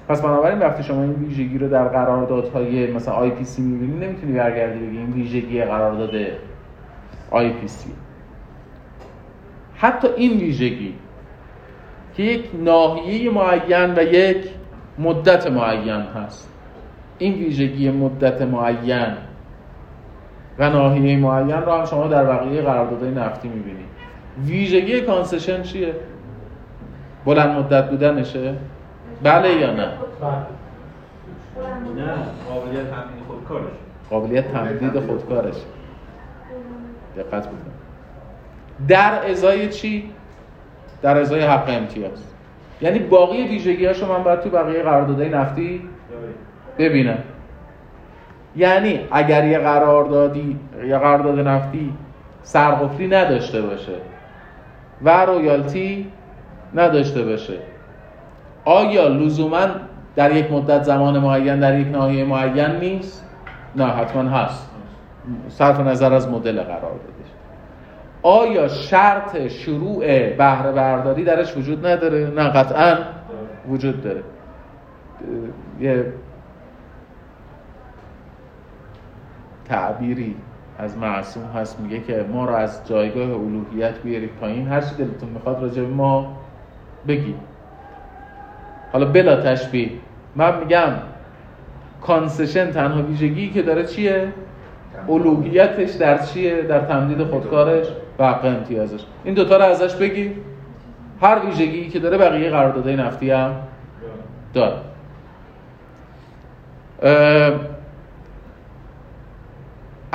پس 0.08 0.22
بنابراین 0.22 0.60
وقتی 0.60 0.84
شما 0.84 1.02
این 1.02 1.14
ویژگی 1.14 1.58
رو 1.58 1.70
در 1.70 1.88
قراردادهای 1.88 2.92
مثلا 2.92 3.14
IPC 3.14 3.62
می‌بینی 3.62 4.06
نمی‌تونی 4.06 4.34
برگردی 4.34 4.80
بگی 4.80 4.98
این 4.98 5.12
ویژگی 5.14 5.64
قرارداد 5.64 6.12
IPC. 7.32 7.90
حتی 9.76 10.08
این 10.18 10.40
ویژگی 10.40 10.94
که 12.16 12.24
یک 12.24 12.50
ناحیه 12.64 13.32
معین 13.32 13.94
و 13.96 14.04
یک 14.04 14.50
مدت 15.00 15.52
معین 15.52 16.02
هست. 16.02 16.50
این 17.18 17.34
ویژگی 17.34 17.92
مدت 17.92 18.42
معین 18.42 19.14
و 20.60 20.70
ناحیه 20.70 21.18
معین 21.18 21.62
رو 21.62 21.72
هم 21.72 21.86
شما 21.86 22.08
در 22.08 22.26
بقیه 22.26 22.62
قراردادهای 22.62 23.12
نفتی 23.12 23.48
می‌بینید 23.48 23.95
ویژگی 24.44 25.02
concession 25.02 25.62
چیه؟ 25.62 25.96
بلند 27.26 27.60
مدت 27.60 27.90
بودنشه؟ 27.90 28.54
بله 29.24 29.50
یا 29.50 29.74
نه؟ 29.74 29.88
نه 31.96 32.14
قابلیت 32.50 32.92
تمدید 32.92 33.24
خودکارش 33.28 33.74
قابلیت 34.10 34.52
تمدید 34.54 35.00
خودکارش 35.00 35.56
دقت 37.18 37.48
بکنید 37.48 37.76
در 38.88 39.30
ازای 39.32 39.70
چی؟ 39.70 40.12
در 41.02 41.18
ازای 41.18 41.42
حق 41.42 41.70
امتیاز 41.70 42.24
یعنی 42.82 43.00
باقی 43.00 43.48
ویژگی 43.48 43.86
هاشو 43.86 44.08
من 44.14 44.24
باید 44.24 44.42
تو 44.42 44.50
بقیه 44.50 44.84
قراردادهای 44.84 45.30
نفتی 45.30 45.82
ببینم 46.78 47.18
یعنی 48.56 49.00
اگر 49.12 49.48
یه 49.48 49.60
قراردادی 49.60 50.60
یه 50.88 50.98
قرارداد 50.98 51.40
نفتی 51.40 51.94
سرقفلی 52.44 53.08
نداشته 53.08 53.62
باشه 53.62 53.94
و 55.02 55.26
رویالتی 55.26 56.12
نداشته 56.76 57.24
باشه. 57.24 57.58
آیا 58.66 59.08
لزوما 59.08 59.68
در 60.16 60.36
یک 60.36 60.52
مدت 60.52 60.84
زمان 60.84 61.20
معین 61.20 61.60
در 61.60 61.80
یک 61.80 61.88
ناحیه 61.88 62.26
معین 62.26 62.72
نیست؟ 62.72 63.26
نه 63.76 63.86
حتما 63.86 64.30
هست. 64.30 64.70
صرف 65.50 65.80
نظر 65.80 66.14
از 66.14 66.30
مدل 66.30 66.62
قراردادش 66.64 67.30
آیا 68.22 68.68
شرط 68.68 69.48
شروع 69.48 70.00
بهره 70.30 70.72
برداری 70.72 71.24
درش 71.24 71.58
وجود 71.58 71.86
نداره؟ 71.86 72.28
نه 72.36 72.44
قطعا 72.50 72.98
وجود 73.70 74.04
داره. 74.04 74.24
یه 75.80 76.14
تعبیری 79.66 80.36
از 80.80 80.98
معصوم 80.98 81.44
هست. 81.44 81.80
میگه 81.80 82.00
که 82.00 82.26
ما 82.32 82.46
رو 82.46 82.56
از 82.56 82.88
جایگاه 82.88 83.24
الوهیت 83.24 84.02
بیارید 84.04 84.30
پایین. 84.42 84.68
هر 84.68 84.82
چی 84.82 84.96
دلتون 84.98 85.30
می‌خواد 85.30 85.62
راجع 85.62 85.82
به 85.82 85.88
ما 85.88 86.38
بگید. 87.08 87.36
حالا 88.94 89.06
بلا 89.06 89.42
تشبیه. 89.42 89.90
من 90.36 90.60
میگم 90.60 90.90
کانسشن 92.02 92.72
تنها 92.72 93.02
ویژگی 93.02 93.50
که 93.50 93.62
داره 93.62 93.84
چیه؟ 93.86 94.28
الوهیتش 95.10 95.92
در 95.92 96.18
چیه؟ 96.18 96.62
در 96.62 96.80
تمدید 96.80 97.24
خودکارش 97.24 97.88
و 98.20 98.28
حق 98.28 98.46
امتیازش. 98.46 99.06
این 99.24 99.34
دوتا 99.34 99.58
رو 99.58 99.64
ازش 99.64 99.96
بگی. 99.96 100.32
هر 101.22 101.40
ویژگی 101.46 101.90
که 101.90 102.00
داره 102.00 102.18
بقیه 102.18 102.50
قراردادهای 102.50 102.96
نفتی 102.96 103.32
هم 103.32 103.56
داره. 104.54 104.78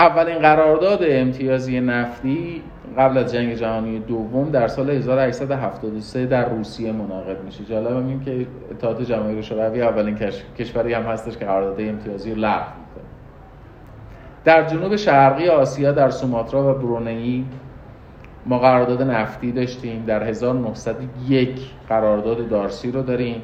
اولین 0.00 0.38
قرارداد 0.38 0.98
امتیازی 1.02 1.80
نفتی 1.80 2.62
قبل 2.98 3.18
از 3.18 3.32
جنگ 3.32 3.54
جهانی 3.54 3.98
دوم 3.98 4.50
در 4.50 4.68
سال 4.68 4.90
1873 4.90 6.26
در 6.26 6.48
روسیه 6.48 6.92
منعقد 6.92 7.44
میشه. 7.44 7.64
جالب 7.64 7.96
این 7.96 8.20
که 8.24 8.46
اتحاد 8.70 9.02
جماهیر 9.02 9.42
شوروی 9.42 9.82
اولین 9.82 10.18
کشوری 10.58 10.94
هم 10.94 11.02
هستش 11.02 11.36
که 11.36 11.44
قرارداد 11.44 11.80
امتیازی 11.80 12.30
رو 12.30 12.40
لغو 12.40 12.54
می‌کنه. 12.54 13.04
در 14.44 14.66
جنوب 14.66 14.96
شرقی 14.96 15.48
آسیا 15.48 15.92
در 15.92 16.10
سوماترا 16.10 16.70
و 16.70 16.78
برونئی 16.78 17.44
ما 18.46 18.58
قرارداد 18.58 19.02
نفتی 19.02 19.52
داشتیم. 19.52 20.04
در 20.06 20.22
1901 20.22 21.48
قرارداد 21.88 22.48
دارسی 22.48 22.90
رو 22.90 23.02
داریم 23.02 23.42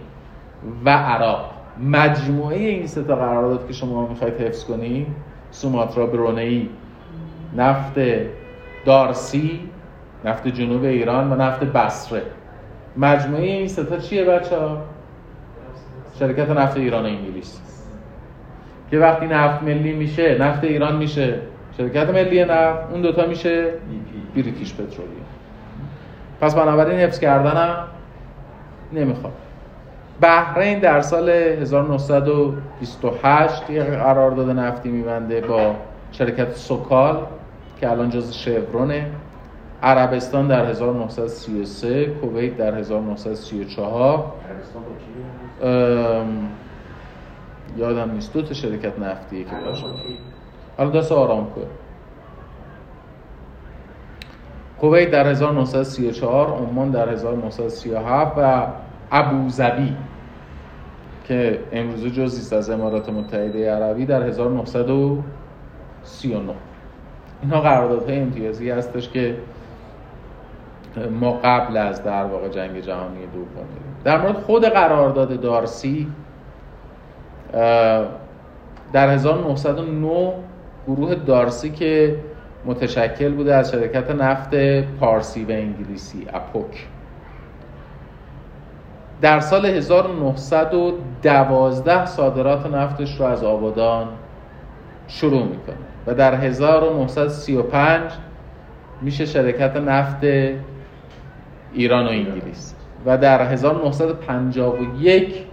و 0.85 0.91
عراق. 0.91 1.51
مجموعه 1.83 2.59
این 2.59 2.87
سه 2.87 3.03
تا 3.03 3.17
قرارداد 3.17 3.67
که 3.67 3.73
شما 3.73 4.07
می‌خواید 4.07 4.41
حفظ 4.41 4.65
کنید 4.65 5.07
سوماترا 5.51 6.07
برونئی 6.07 6.69
نفت 7.57 8.01
دارسی 8.85 9.61
نفت 10.25 10.49
جنوب 10.49 10.85
ایران 10.85 11.33
و 11.33 11.37
نفت 11.37 11.65
بصره. 11.65 12.23
مجموعه 12.97 13.43
این 13.43 13.69
ستا 13.69 13.99
چیه 13.99 14.25
بچه 14.25 14.59
ها؟ 14.59 14.83
شرکت 16.19 16.51
نفت 16.51 16.77
ایران 16.77 17.07
انگلیس. 17.07 17.61
که 18.91 18.99
وقتی 18.99 19.27
نفت 19.27 19.63
ملی 19.63 19.93
میشه 19.93 20.39
نفت 20.39 20.65
ایران 20.65 20.97
میشه. 20.97 21.39
شرکت 21.79 22.11
ملی 22.11 22.45
نفت 22.45 22.93
اون 22.93 23.01
دوتا 23.03 23.27
میشه 23.27 23.71
بریتیش 24.35 24.75
پترولیوم. 24.75 25.27
پس 26.41 26.55
بنابراین 26.55 26.99
حفظ 26.99 27.19
کردنم 27.19 27.85
نمی‌خواد. 28.93 29.33
بحرین 30.21 30.79
در 30.79 31.01
سال 31.01 31.29
1928 31.29 33.71
یه 33.71 33.85
قرارداد 33.85 34.51
نفتی 34.51 34.89
میبنده 34.89 35.41
با 35.41 35.75
شرکت 36.13 36.57
سوکال 36.57 37.27
که 37.81 37.91
الان 37.91 38.11
جز 38.11 38.33
شورونه. 38.33 39.07
عربستان 39.83 40.49
در 40.49 40.67
1933 40.67 42.07
کویت 42.07 42.57
در 42.57 42.75
1934 42.75 44.33
یادم 47.77 48.11
نیست. 48.11 48.33
دو 48.33 48.43
تا 48.43 48.55
شرکت 48.55 48.99
نفتیه 48.99 49.45
که 49.45 49.51
باشه 49.67 49.85
حالا 50.79 50.91
دست 50.91 51.13
آرامکو. 51.13 51.61
کویت 54.81 55.11
در 55.11 55.27
1934 55.27 56.49
عمان 56.49 56.91
در 56.91 57.09
1937 57.09 58.33
و 58.37 58.67
ابوظبی 59.13 59.97
که 61.25 61.61
امروزه 61.73 62.11
جزیست 62.11 62.53
از 62.53 62.71
امارات 62.71 63.09
متحده 63.09 63.71
عربی 63.71 64.07
در 64.07 64.23
1939 64.23 66.53
اینها 67.43 67.61
قراردادهای 67.61 68.21
امتیازی 68.21 68.71
هستش 68.71 69.09
که 69.09 69.37
ما 71.21 71.33
قبل 71.33 71.77
از 71.77 72.05
در 72.05 72.25
واقع 72.25 72.49
جنگ 72.49 72.81
جهانی 72.81 73.27
دوم 73.35 73.67
در 74.05 74.23
مورد 74.23 74.35
خود 74.35 74.65
قرارداد 74.65 75.41
دارسی 75.41 76.09
در 78.93 79.11
1909 79.11 80.33
گروه 80.87 81.15
دارسی 81.15 81.71
که 81.71 82.17
متشکل 82.65 83.35
بوده 83.35 83.55
از 83.55 83.71
شرکت 83.71 84.11
نفت 84.11 84.55
پارسی 85.01 85.45
و 85.45 85.51
انگلیسی 85.51 86.27
اپوک. 86.35 86.87
در 89.21 89.41
سال 89.41 89.67
1912 89.67 92.07
صادرات 92.07 92.67
نفتش 92.67 93.21
رو 93.21 93.27
از 93.27 93.45
آبادان 93.45 94.09
شروع 95.09 95.43
می‌کنه 95.43 95.77
و 96.07 96.15
در 96.15 96.35
1935 96.35 98.03
میشه 99.03 99.27
شرکت 99.27 99.77
نفت 99.77 100.25
ایران 101.73 102.07
و 102.07 102.09
انگلیس. 102.09 102.75
و 103.07 103.19
در 103.19 103.53
1951 103.53 105.45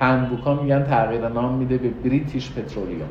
هندبوکا 0.00 0.54
میگن 0.54 0.84
تغییر 0.84 1.28
نام 1.28 1.54
میده 1.54 1.78
به 1.78 1.88
بریتیش 1.88 2.52
پترولیوم. 2.52 3.08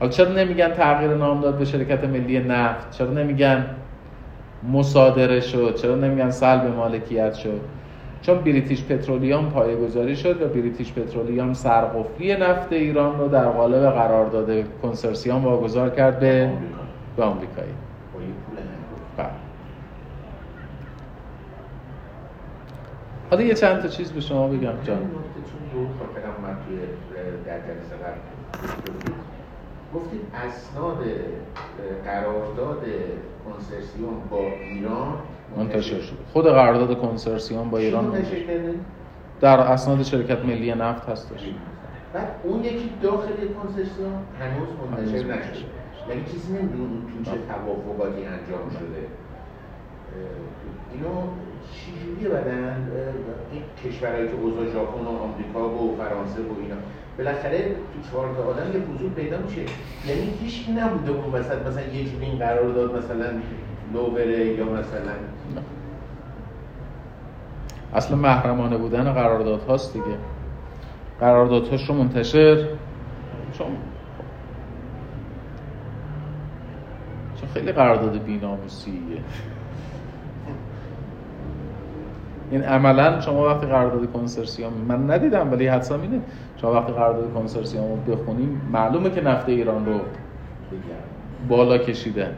حالا 0.00 0.12
چرا 0.12 0.32
نمیگن 0.32 0.68
تغییر 0.68 1.14
نام 1.14 1.40
داد 1.40 1.58
به 1.58 1.64
شرکت 1.64 2.04
ملی 2.04 2.38
نفت؟ 2.38 2.90
چرا 2.90 3.10
نمیگن 3.10 3.66
مصادره 4.72 5.40
شد؟ 5.40 5.74
چرا 5.74 5.94
نمیگن 5.94 6.30
سلب 6.30 6.76
مالکیت 6.76 7.34
شد؟ 7.34 7.60
چون 8.28 8.38
بریتیش 8.38 8.84
پترولیوم 8.84 9.50
پایه 9.50 10.14
شد 10.14 10.42
و 10.42 10.48
بریتیش 10.48 10.92
پترولیوم 10.92 11.52
سرقفلی 11.52 12.36
نفت 12.36 12.72
ایران 12.72 13.18
رو 13.18 13.28
در 13.28 13.44
قالب 13.44 13.90
قرارداد 13.90 14.64
کنسرسیوم 14.82 15.44
واگذار 15.44 15.90
کرد 15.90 16.20
به 16.20 16.50
به 17.16 17.24
آمریکایی. 17.24 17.72
بله. 19.16 19.26
حالا 23.30 23.42
یه 23.42 23.54
چند 23.54 23.82
تا 23.82 23.88
چیز 23.88 24.12
به 24.12 24.20
شما 24.20 24.48
بگم 24.48 24.72
جان. 24.84 25.10
گفتید 29.94 30.20
اسناد 30.34 30.98
قرارداد 32.04 32.84
کنسرسیوم 33.44 34.22
با 34.30 34.38
ایران 34.38 35.14
منتشر 35.56 36.00
شد. 36.00 36.16
خود 36.32 36.46
قرارداد 36.46 37.00
کنسرسیوم 37.00 37.70
با 37.70 37.78
ایران 37.78 38.24
در 39.40 39.60
اسناد 39.60 40.02
شرکت 40.02 40.44
ملی 40.44 40.74
نفت 40.74 41.08
هستش. 41.08 41.40
بعد 42.14 42.28
اون 42.42 42.64
یکی 42.64 42.90
داخل 43.02 43.32
کنسرسیوم 43.62 44.22
هنوز 44.40 44.68
منتشر 44.90 45.24
نشده. 45.24 45.64
یعنی 46.08 46.24
چیزی 46.32 46.52
نمیدون 46.52 47.02
تو 47.24 47.30
چه 47.30 47.36
توافقاتی 47.48 48.24
انجام 48.24 48.70
شده. 48.70 49.02
اینو 50.92 51.14
چجوریه 51.74 52.28
بدن؟ 52.28 52.88
این 53.52 53.62
کشورهایی 53.84 54.28
که 54.28 54.34
اوضاع 54.42 54.66
ژاپن 54.72 55.04
و 55.04 55.08
آمریکا 55.08 55.68
و 55.68 55.96
فرانسه 55.96 56.40
و 56.40 56.62
اینا. 56.62 56.76
بالاخره 57.18 57.58
تو 57.68 58.10
چهار 58.10 58.34
تا 58.36 58.42
آدم 58.42 58.72
یه 58.74 58.80
حضور 58.94 59.10
پیدا 59.10 59.38
میشه. 59.38 59.60
یعنی 60.08 60.32
هیچ 60.40 60.68
نبوده 60.78 61.10
اون 61.10 61.34
وسط 61.34 61.66
مثلا 61.66 61.82
یه 61.82 62.04
جوری 62.04 62.26
این 62.26 62.38
قرار 62.38 62.68
داد 62.72 62.98
مثلا 62.98 63.26
نوبره 63.92 64.46
یا 64.46 64.64
مثلا 64.64 65.12
اصلا 67.94 68.16
محرمانه 68.16 68.76
بودن 68.76 69.12
قرارداد 69.12 69.62
هاست 69.62 69.92
دیگه. 69.92 70.16
قراردادهاش 71.20 71.88
رو 71.88 71.94
منتشر. 71.94 72.56
چون 73.52 73.66
چون 77.40 77.48
خیلی 77.54 77.72
قرارداد 77.72 78.22
بیناموسیه. 78.22 78.92
این 82.50 82.62
عملا 82.62 83.20
شما 83.20 83.46
وقتی 83.46 83.66
قرارداد 83.66 84.12
کنسرسیوم 84.12 84.72
من 84.88 85.10
ندیدم 85.10 85.52
ولی 85.52 85.66
حدسم 85.66 86.00
اینه 86.00 86.20
شما 86.56 86.72
وقتی 86.72 86.92
قرارداد 86.92 87.34
کنسرسیوم 87.34 87.84
رو 87.84 88.14
بخونیم 88.14 88.60
معلومه 88.72 89.10
که 89.10 89.20
نفت 89.20 89.48
ایران 89.48 89.86
رو 89.86 90.00
بالا 91.48 91.78
کشیده 91.78 92.28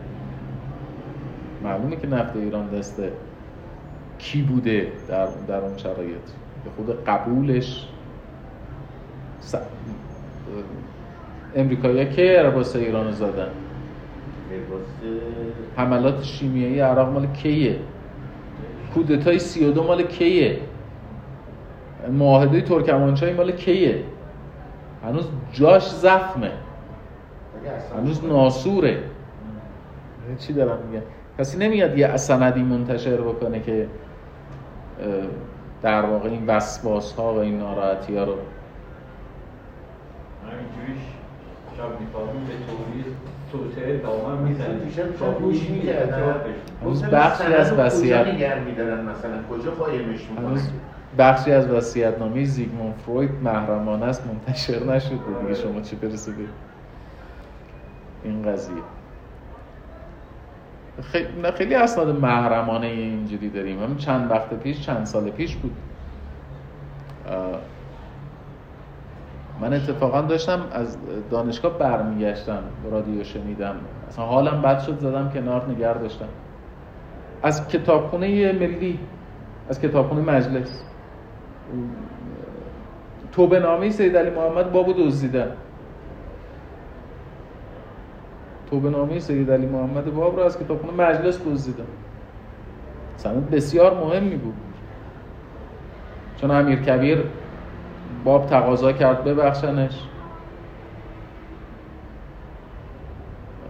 معلومه 1.65 1.97
که 1.97 2.07
نفت 2.07 2.37
ایران 2.37 2.69
دسته 2.69 3.13
کی 4.19 4.43
بوده 4.43 4.93
در, 5.09 5.29
در 5.49 5.61
اون 5.61 5.77
شرایط؟ 5.77 6.23
به 6.65 6.71
خود 6.77 7.05
قبولش 7.05 7.89
س... 9.41 9.55
امریکایی 11.57 12.09
که 12.09 12.41
ارباس 12.41 12.77
ایران 12.77 13.07
رو 13.07 13.13
زدن؟ 13.13 13.49
حملات 15.77 16.23
شیمیایی 16.23 16.81
عراق 16.81 17.13
مال 17.13 17.27
کیه؟ 17.27 17.77
کودتای 18.95 19.39
سی 19.39 19.65
و 19.65 19.73
دو 19.73 19.83
مال 19.83 20.03
کیه؟ 20.03 20.59
معاهده 22.13 22.61
ترکمانچای 22.61 23.33
مال 23.33 23.53
کیه؟ 23.53 24.05
هنوز 25.05 25.29
جاش 25.53 25.91
زخمه. 25.91 26.51
هنوز 27.97 28.25
ناسوره. 28.25 29.03
چی 30.39 30.53
دارم 30.53 30.79
میگم؟ 30.87 31.03
کسی 31.41 31.59
نمیاد 31.59 31.99
یه 31.99 32.17
سندی 32.17 32.63
منتشر 32.63 33.17
بکنه 33.17 33.61
که 33.61 33.87
در 35.83 36.03
واقع 36.03 36.29
این 36.29 36.47
وسواس 36.47 37.13
ها 37.13 37.35
و 37.35 37.39
این 37.39 37.59
ناراحتی 37.59 38.17
ها 38.17 38.25
رو 38.25 38.35
شب 41.77 42.01
میخوابیم 42.01 42.45
به 42.45 42.53
طوری 42.53 43.05
توسعه 43.53 43.97
دامن 43.97 44.43
می‌زنیم. 44.43 44.79
دیشب 44.79 45.13
تا 45.13 45.33
شب 45.33 45.39
گوش 45.39 45.61
هنوز 46.83 47.05
بخشی 47.05 47.55
از 47.55 47.73
وصیت- 47.73 48.27
مثلا؟ 48.27 49.43
کجا 49.51 49.71
قایمش 49.71 50.21
می‌کنن؟ 50.31 50.47
هنوز 50.47 50.69
بخشی 51.19 51.53
از 51.53 51.71
وصیت‌نامه 51.71 52.45
زیگموند 52.45 52.95
فروید 53.07 53.31
محرمانه 53.45 54.07
است 54.07 54.27
منتشر 54.27 54.85
نشده. 54.85 55.19
دیگه 55.43 55.55
شما 55.55 55.81
چی 55.81 55.97
برسه 55.97 56.33
به 56.33 56.45
این 58.25 58.43
قضیه. 58.43 58.75
خیلی, 61.03 61.51
خیلی 61.55 61.75
اسناد 61.75 62.21
محرمانه 62.21 62.87
اینجوری 62.87 63.51
داریم. 63.51 63.83
همین 63.83 63.97
چند 63.97 64.31
وقت 64.31 64.55
پیش 64.55 64.87
چند 64.87 65.05
سال 65.05 65.31
پیش 65.31 65.57
بود. 65.57 65.73
من 69.61 69.73
اتفاقا 69.73 70.21
داشتم 70.21 70.61
از 70.73 70.97
دانشگاه 71.31 71.79
برمیگشتم 71.79 72.63
رادیو 72.91 73.25
شنیدم. 73.25 73.75
اصلا 74.09 74.25
حالم 74.25 74.63
بد 74.63 74.81
شد 74.81 74.99
زدم 74.99 75.31
کنار 75.35 75.71
نگر 75.71 75.95
داشتم. 75.95 76.29
از 77.43 77.69
کتابخونه 77.69 78.53
ملی 78.53 78.99
از 79.69 79.81
کتابخونه 79.81 80.21
مجلس. 80.21 80.83
توبه 83.33 83.61
نامه 83.61 83.91
سید 83.91 84.17
علی 84.17 84.31
محمد 84.31 84.73
بابو 84.73 84.93
دزدیدن. 84.93 85.51
توبه 88.71 88.91
نامه 88.91 89.19
سید 89.19 89.51
علی 89.51 89.67
محمد 89.67 90.15
باب 90.15 90.37
رو 90.37 90.43
از 90.43 90.59
کتابخونه 90.59 90.93
مجلس 90.93 91.41
دزدیدن 91.47 91.85
سند 93.17 93.51
بسیار 93.51 93.95
مهمی 93.95 94.37
بود. 94.37 94.55
چون 96.37 96.51
امیر 96.51 96.79
کبیر 96.79 97.25
باب 98.25 98.47
تقاضا 98.47 98.93
کرد 98.93 99.25
ببخشنش. 99.25 100.03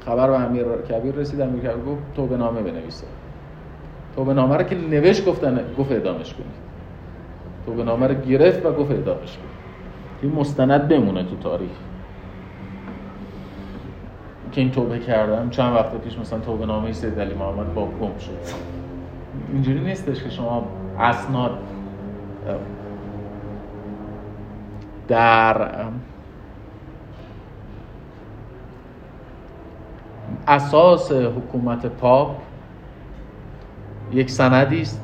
خبر 0.07 0.30
به 0.30 0.40
امیر 0.40 0.64
کبیر 0.64 1.14
رسید. 1.14 1.40
امیر 1.40 1.61
کبیر 1.61 1.84
گفت 1.84 2.03
توبه 2.16 2.36
نامه 2.36 2.62
بنویسه. 2.62 3.07
توبه 4.16 4.34
نامه 4.34 4.57
رو 4.57 4.62
که 4.62 4.76
نوشت 4.76 5.26
گفتن 5.26 5.61
گفت 5.78 5.92
اعدامش 5.92 6.34
کنید. 6.34 6.61
توبه 7.66 7.84
نامه 7.84 8.07
رو 8.07 8.14
گرفت 8.14 8.66
و 8.66 8.72
گفت 8.72 8.90
اعدامش 8.90 9.36
کنید. 9.36 9.61
این 10.22 10.32
مستند 10.32 10.88
بمونه 10.88 11.24
تو 11.24 11.36
تاریخ. 11.36 11.89
که 14.53 14.61
این 14.61 14.70
توبه 14.70 14.98
کردم 14.98 15.51
چند 15.51 15.74
وقت 15.74 15.94
پیش 15.94 16.18
مثلا 16.18 16.38
توبه 16.38 16.66
نامه 16.66 16.92
سید 16.92 17.20
علی 17.20 17.34
محمد 17.34 17.74
با 17.74 17.86
گم 17.86 18.18
شد. 18.18 18.38
اینجوری 19.53 19.80
نیستش 19.80 20.22
که 20.22 20.30
شما 20.30 20.66
اسناد 20.98 21.59
در 25.09 25.70
اساس 30.48 31.12
حکومت 31.12 31.86
پاپ 31.86 32.36
یک 34.12 34.30
سندی 34.30 34.80
است 34.80 35.03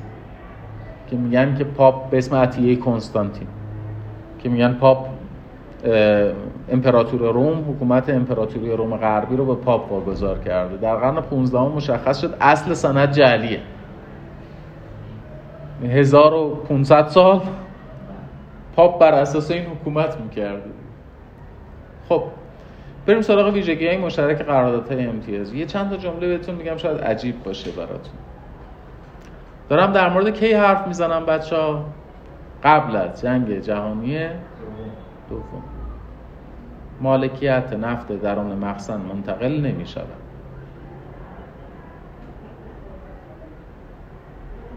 که 1.11 1.17
میگن 1.17 1.55
که 1.55 1.65
پاپ 1.65 2.11
به 2.11 2.19
اسم 2.19 2.37
عطیه 2.37 2.77
کنستانتین 2.77 3.49
که 4.39 4.49
میگن 4.49 4.73
پاپ 4.73 5.09
امپراتور 6.69 7.33
روم 7.33 7.71
حکومت 7.71 8.09
امپراتوری 8.09 8.77
روم 8.77 8.97
غربی 8.97 9.37
رو 9.37 9.45
به 9.45 9.55
پاپ 9.55 9.93
واگذار 9.93 10.39
کرده 10.39 10.77
در 10.77 10.97
قرن 10.97 11.21
15 11.21 11.59
مشخص 11.61 12.21
شد 12.21 12.35
اصل 12.41 12.75
سند 12.75 13.13
جعلیه. 13.13 13.61
1500 15.83 17.07
سال 17.07 17.41
پاپ 18.77 19.01
بر 19.01 19.13
اساس 19.15 19.51
این 19.51 19.67
حکومت 19.67 20.21
می‌کرده 20.21 20.71
خب 22.09 22.23
بریم 23.07 23.21
سراغ 23.21 23.55
ویژگی 23.55 23.87
های 23.87 23.97
مشترک 23.97 24.39
قراردادهای 24.39 25.07
امتیازی 25.07 25.59
یه 25.59 25.67
چند 25.67 25.91
تا 25.91 25.97
جمله 25.97 26.29
بهتون 26.29 26.55
میگم 26.55 26.77
شاید 26.77 27.01
عجیب 27.01 27.43
باشه 27.43 27.71
براتون. 27.71 28.15
دارم 29.69 29.93
در 29.93 30.09
مورد 30.11 30.31
کی 30.31 30.53
حرف 30.53 30.87
می‌زنم 30.87 31.27
بچه 31.27 31.57
ها 31.57 31.85
قبل 32.65 32.97
از 32.97 33.23
جنگ 33.23 33.61
جهانی 33.61 34.29
دوم. 35.29 35.76
مالکیت 37.01 37.73
نفت 37.73 38.13
درون 38.13 38.47
مخزن 38.47 39.01
منتقل 39.01 39.61
نمی 39.61 39.87
شود. 39.87 40.07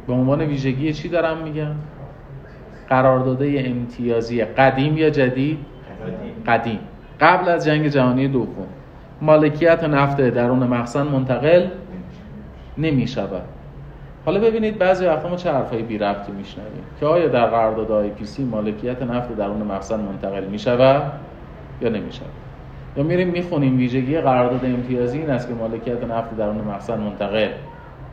به 0.08 0.14
عنوان 0.14 0.42
ویژگی 0.42 0.94
چی 0.94 1.10
دارم 1.10 1.38
میگم؟ 1.38 1.76
قرارداد 2.90 3.42
امتیازی 3.42 4.44
قدیم 4.44 4.98
یا 4.98 5.10
جدید؟ 5.10 5.58
قدیم. 6.48 6.80
قبل 7.20 7.50
از 7.50 7.66
جنگ 7.66 7.88
جهانی 7.88 8.28
دوم. 8.28 8.68
مالکیت 9.22 9.84
نفت 9.84 10.22
درون 10.22 10.60
مخزن 10.60 11.08
منتقل 11.08 11.68
نمی 12.78 13.08
شود. 13.08 13.42
حالا 14.26 14.40
ببینید 14.40 14.78
بعضی 14.78 15.06
وقتا 15.06 15.30
ما 15.30 15.36
چه 15.36 15.52
حرفای 15.52 15.84
بی 15.84 15.98
ربطی 15.98 16.32
میشنویم. 16.32 16.84
که 17.00 17.06
آیا 17.06 17.28
در 17.28 17.46
قرارداد 17.46 17.92
آی 17.92 18.10
پی 18.10 18.26
سی 18.26 18.44
مالکیت 18.44 19.02
نفت 19.02 19.36
درون 19.36 19.62
مخزن 19.62 20.00
منتقل 20.00 20.46
می 20.46 20.60
شود؟ 20.60 21.12
یا 21.82 21.90
نمی 21.90 22.12
شود 22.12 22.28
یا 22.98 23.04
میریم 23.04 23.28
می‌خونیم 23.28 23.78
ویژگی 23.78 24.22
قرارداد 24.22 24.66
امتیازی 24.66 25.18
این 25.18 25.30
است 25.30 25.48
که 25.48 25.54
مالکیت 25.54 26.04
نفت 26.04 26.38
درون 26.38 26.58
مخزن 26.58 27.00
منتقل 27.00 27.50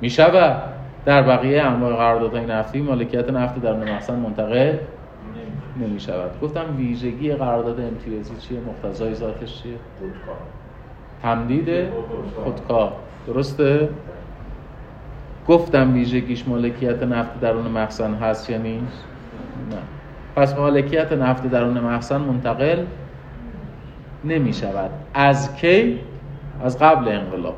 می 0.00 0.10
شود 0.10 0.62
در 1.04 1.22
بقیه 1.22 1.62
انواع 1.62 1.96
قراردادهای 1.96 2.46
نفتی 2.46 2.80
مالکیت 2.80 3.30
نفت 3.30 3.62
درون 3.62 3.90
مخزن 3.90 4.18
منتقل 4.18 4.76
نمی 5.80 6.00
شود 6.00 6.40
گفتم 6.42 6.64
ویژگی 6.76 7.32
قرارداد 7.32 7.80
امتیازی 7.80 8.36
چیه؟ 8.36 8.58
مقتضای 8.60 9.14
ذاتش 9.14 9.62
چیه؟ 9.62 9.72
خودکار. 9.98 10.36
تمدید 11.22 11.88
خودکار. 12.44 12.92
درسته؟ 13.26 13.88
گفتم 15.48 15.94
ویژگیش 15.94 16.48
مالکیت 16.48 17.02
نفت 17.02 17.40
درون 17.40 17.66
مخزن 17.66 18.14
هست 18.14 18.50
یا 18.50 18.58
نیست؟ 18.58 19.04
نه. 19.70 19.76
پس 20.36 20.58
مالکیت 20.58 21.12
نفت 21.12 21.46
درون 21.46 21.80
مخزن 21.80 22.20
منتقل 22.20 22.84
نمی 24.26 24.52
شود 24.52 24.90
از 25.14 25.56
کی? 25.56 26.00
از 26.64 26.78
قبل 26.78 27.08
انقلاب. 27.08 27.56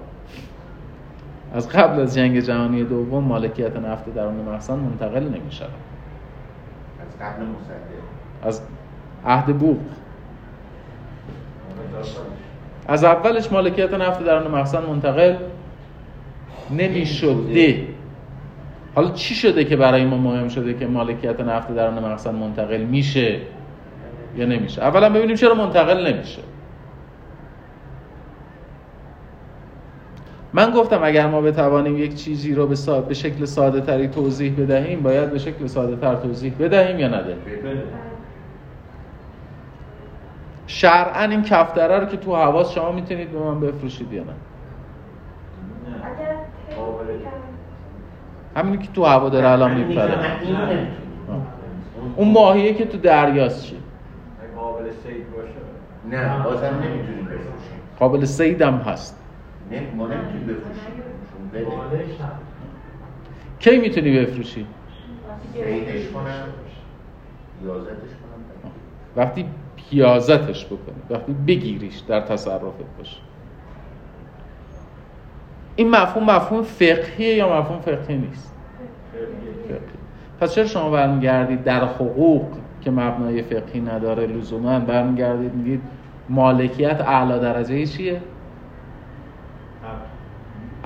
از 1.55 1.69
قبل 1.69 2.01
از 2.01 2.15
جنگ 2.15 2.41
جهانی 2.41 2.85
دوم 2.85 3.25
مالکیت 3.25 3.77
نفت 3.77 4.15
درون 4.15 4.35
مخزن 4.35 4.79
منتقل 4.79 5.23
نمی 5.23 5.53
شود 5.53 5.69
از 7.01 7.19
قبل 7.21 7.43
مصدق. 7.43 8.49
از 8.49 8.63
عهد 9.27 9.59
بوق. 9.59 9.79
از 12.89 13.05
اولش 13.05 13.53
مالکیت 13.53 13.95
نفت 13.95 14.25
درون 14.25 14.53
مخزن 14.53 14.83
منتقل 14.83 15.37
نمی 16.71 17.07
شده 17.07 17.87
حالا 18.95 19.11
چی 19.11 19.35
شده 19.35 19.65
که 19.65 19.77
برای 19.77 20.05
ما 20.05 20.17
مهم 20.19 20.49
شده 20.49 20.75
که 20.75 20.87
مالکیت 20.87 21.41
نفت 21.41 21.75
درون 21.75 21.99
مخزن 21.99 22.35
منتقل 22.35 22.83
میشه 22.83 23.41
یا 24.37 24.47
نمیشه؟ 24.47 24.83
اولا 24.83 25.11
ببینیم 25.11 25.37
چرا 25.37 25.55
منتقل 25.55 26.13
نمیشه. 26.13 26.43
من 30.53 30.71
گفتم 30.71 31.01
اگر 31.03 31.27
ما 31.27 31.41
بتوانیم 31.41 31.97
یک 31.97 32.15
چیزی 32.15 32.55
رو 32.55 32.67
به, 32.67 32.75
سا... 32.75 33.01
به 33.01 33.15
شکل 33.15 33.45
ساده 33.45 33.81
تری 33.81 34.09
توضیح 34.09 34.55
بدهیم 34.59 35.03
باید 35.03 35.31
به 35.31 35.39
شکل 35.39 35.67
ساده 35.67 35.97
تر 35.97 36.15
توضیح 36.15 36.55
بدهیم 36.59 36.99
یا 36.99 37.09
نده؟ 37.09 37.37
شرعا 40.67 41.23
این 41.23 41.43
کفتره 41.43 41.99
رو 41.99 42.07
که 42.07 42.17
تو 42.17 42.37
حواس 42.37 42.73
شما 42.73 42.93
می‌تونید 42.93 43.33
به 43.33 43.39
من 43.39 43.61
بفروشید 43.61 44.13
یا 44.13 44.23
نه؟ 44.23 44.29
اگر 46.03 46.37
همینی 48.57 48.79
که 48.79 48.93
تو 48.93 49.05
هوا 49.05 49.29
داره 49.29 49.49
الان 49.49 49.75
میپره. 49.75 50.19
اون 52.17 52.33
ماهیه 52.33 52.75
که 52.75 52.85
تو 52.85 52.99
دریاست 52.99 53.65
چی؟ 53.65 53.77
قابل 54.57 54.85
سید 55.05 55.25
باشه. 55.37 55.49
نه 56.11 56.43
بازم 56.45 56.67
نمی‌تونیم 56.67 57.25
بفروشیم. 57.25 57.81
قابل 57.99 58.25
سیدم 58.25 58.75
هست. 58.75 59.15
نه 59.15 59.18
ما 59.97 60.07
نمی‌تونیم 60.07 60.47
بفروشیم 60.47 60.93
کی 63.59 63.79
می‌تونی 63.79 64.21
بفروشی؟ 64.21 64.67
کنم. 66.15 66.25
کنم. 67.65 68.73
وقتی 69.17 69.45
پیازتش 69.77 70.67
بکنی 70.67 71.03
وقتی 71.11 71.33
بگیریش 71.33 71.99
در 71.99 72.21
تصرفت 72.21 72.97
باشه. 72.99 73.17
این 75.77 75.91
مفهوم 75.91 76.31
مفهوم 76.31 76.63
فقهیه 76.63 77.35
یا 77.35 77.61
مفهوم 77.61 77.81
فقهی 77.81 78.17
نیست؟ 78.17 78.55
فقهی. 79.69 79.79
پس 80.41 80.55
چرا 80.55 80.67
شما 80.67 80.91
برمیگردید 80.91 81.65
در 81.65 81.85
حقوق 81.85 82.47
که 82.81 82.91
مبنای 82.91 83.43
فقهی 83.43 83.81
نداره 83.81 84.27
لزوما 84.27 84.81
برمیگردید 84.81 85.55
میگید 85.55 85.83
مالکیت 86.29 87.01
اعلی 87.01 87.41
درجه 87.41 87.87
چیه؟ 87.87 88.21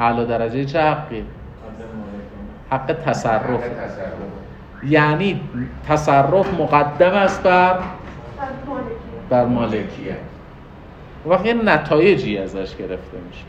اعلی 0.02 0.26
درجه 0.26 0.64
چه 0.64 0.80
حقی؟ 0.80 1.24
حق؟ 2.70 2.92
تصرف 2.92 3.50
حق 3.50 3.58
تصرف. 3.58 3.60
یعنی 4.88 5.40
تصرف 5.88 6.60
مقدم 6.60 7.10
است 7.10 7.42
بر 7.42 7.78
بر 9.30 9.44
مالکیت. 9.44 9.70
مالکیت 9.70 10.16
وقت 11.26 11.46
یه 11.46 11.54
نتایجی 11.54 12.38
ازش 12.38 12.76
گرفته 12.76 13.18
میشه. 13.28 13.44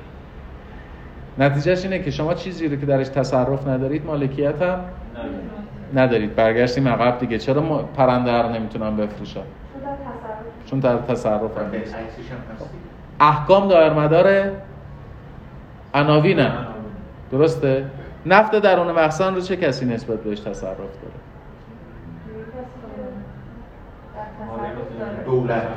نتیجهش 1.38 1.84
اینه 1.84 2.00
که 2.00 2.12
شما 2.12 2.34
چیزی 2.34 2.68
رو 2.68 2.76
که 2.76 2.86
درش 2.86 3.08
تصرف 3.08 3.68
ندارید 3.68 4.06
مالکیت 4.06 4.62
هم 4.62 4.80
ندارید. 5.96 6.36
برگشتیم 6.36 6.88
عقب 6.88 7.20
دیگه. 7.20 7.38
چرا 7.38 7.62
پرنده 7.98 8.32
رو 8.32 8.50
نمی‌تونم 8.50 8.98
بفروشم؟ 8.98 9.44
چون 10.66 10.80
در 10.80 10.98
تصرف. 10.98 11.42
هم. 11.42 11.80
نیست 11.80 11.96
احکام 13.20 13.68
دایر 13.68 13.94
مدار 13.94 14.52
عناوین 15.94 16.40
هم. 16.40 16.68
درسته؟ 17.32 17.86
نفت 18.26 18.56
درون 18.56 18.92
مخزن 18.92 19.36
رو 19.36 19.42
چه 19.42 19.56
کسی 19.56 19.86
نسبت 19.86 20.24
بهش 20.24 20.40
تصرف 20.40 20.78
داره؟ 20.78 21.14
دولت 25.26 25.68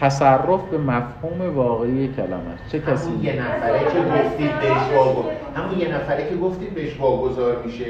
تصرف 0.00 0.60
به 0.70 0.78
مفهوم 0.78 1.56
واقعی 1.56 2.08
کلمه 2.16 2.40
چه 2.72 2.80
کسی 2.80 3.10
همون 3.10 3.24
یه 3.24 3.42
نفره 3.42 3.78
که 3.78 4.00
گفتید 4.00 4.60
بهش 4.60 4.96
واگو 4.96 5.24
همون 5.56 5.78
یه 5.78 5.94
نفره 5.94 6.28
که 6.28 6.36
گفتید 6.36 6.74
بهش 6.74 7.00
واگذار 7.00 7.62
میشه 7.64 7.84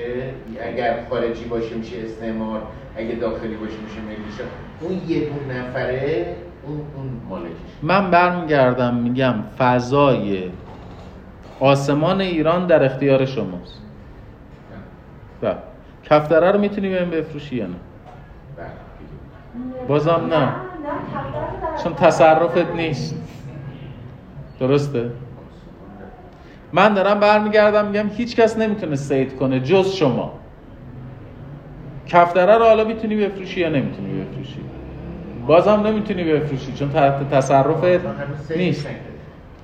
اگر 0.63 1.05
خارجی 1.11 1.45
باشه 1.45 1.75
میشه 1.75 1.97
استعمار 2.05 2.63
اگه 2.97 3.15
داخلی 3.15 3.55
باشه 3.57 3.77
میشه 3.85 4.01
ملیشه 4.07 4.45
اون 4.81 4.93
یه 5.09 5.29
دون 5.29 5.57
نفره 5.57 6.37
اون 6.69 7.41
من 7.83 8.11
برمیگردم 8.11 8.95
میگم 8.95 9.35
فضای 9.59 10.51
آسمان 11.61 12.21
ایران 12.21 12.67
در 12.67 12.85
اختیار 12.85 13.25
شماست. 13.25 13.83
بله. 15.41 15.57
کفتره 16.05 16.51
رو 16.53 16.59
می‌تونی 16.61 16.89
بهم 16.89 17.11
بفروشی 17.11 17.57
یا 17.57 17.67
نه؟ 17.67 17.75
بله. 18.57 18.67
بازم 19.89 20.29
نه. 20.31 20.53
چون 21.83 21.95
تصرفت 21.95 22.75
نیست. 22.75 23.17
درسته؟ 24.61 25.11
من 26.73 26.95
دارم 26.95 27.21
برمیگردم 27.21 27.87
میگم 27.87 28.09
هیچ 28.09 28.37
کس 28.37 28.59
نمی‌تونه 28.59 28.97
سید 28.97 29.37
کنه 29.37 29.61
جز 29.61 29.93
شما. 29.93 30.33
کفتره 32.07 32.59
رو 32.59 32.65
حالا 32.65 32.85
می‌تونی 32.85 33.17
بفروشی 33.17 33.61
یا 33.61 33.69
نمی‌تونی 33.69 34.21
بفروشی؟ 34.21 34.61
بازم 35.49 35.83
نمی‌تونی 35.87 36.25
بفروشی 36.25 36.73
چون 36.73 36.89
تحت 36.89 37.31
تصرفت 37.31 38.01
نیست. 38.57 38.89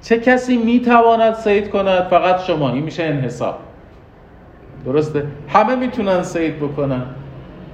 چه 0.02 0.18
کسی 0.18 0.56
می‌تواند 0.56 1.34
سید 1.34 1.70
کند؟ 1.70 2.02
فقط 2.02 2.40
شما. 2.40 2.70
این 2.70 2.82
میشه 2.82 3.02
انحصار. 3.02 3.54
درسته؟ 4.84 5.26
همه 5.48 5.76
می‌تونن 5.76 6.22
سید 6.22 6.56
بکنن. 6.56 7.02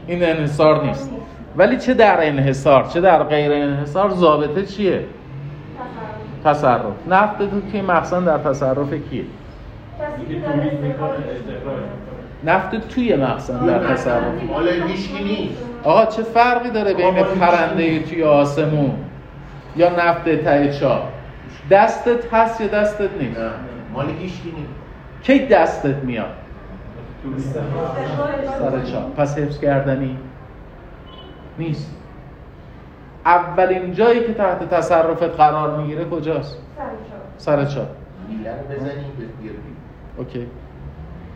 این 0.07 0.25
انحصار 0.25 0.85
نیست. 0.85 1.11
ولی 1.57 1.77
چه 1.77 1.95
در 1.95 2.27
انحصار؟ 2.27 2.85
چه 2.85 3.01
در 3.01 3.23
غیر 3.23 3.53
انحصار؟ 3.53 4.11
ضابطه 4.11 4.63
چیه؟ 4.67 5.05
تصرف. 6.45 6.83
نفت 7.09 7.39
تو 7.39 7.61
توی 7.71 7.81
مخزن 7.81 8.25
در 8.25 8.39
تصرف 8.39 8.95
کیه؟ 9.11 9.25
نفت 12.45 12.89
توی 12.89 13.17
مخزن 13.17 13.67
در 13.67 13.93
تصرف. 13.93 14.51
حالا 14.53 14.71
هیچکی 14.73 15.25
نیست. 15.25 15.70
آقا 15.85 16.07
چه 16.07 16.23
فرقی 16.23 16.71
داره 16.71 16.95
بین 16.95 17.15
پرنده 17.23 18.03
توی 18.03 18.23
آسمون 18.23 18.95
یا 19.77 19.89
نفت 19.89 20.25
ته 20.25 20.73
چاه 20.81 21.09
دستت 21.71 22.35
هست 22.35 22.61
یا 22.61 22.67
دستت 22.67 23.11
نیست؟ 23.21 23.41
مال 23.93 24.07
هیچکی 24.19 24.55
نیست. 24.59 24.73
کی 25.23 25.47
دستت 25.47 25.97
میاد؟ 25.97 26.27
سر 28.59 28.83
چاه 28.93 29.11
پس 29.17 29.39
حفظ 29.39 29.61
کردنی 29.61 30.17
نیست. 31.59 31.95
اولین 33.27 33.93
جایی 33.93 34.21
که 34.21 34.35
تحت 34.35 34.71
تصرفت 34.71 35.23
قرار 35.23 35.77
می‌گیره 35.79 36.05
کجاست؟ 36.05 36.59
سر 37.37 37.65
چاه 37.65 37.87
okay. 40.17 40.47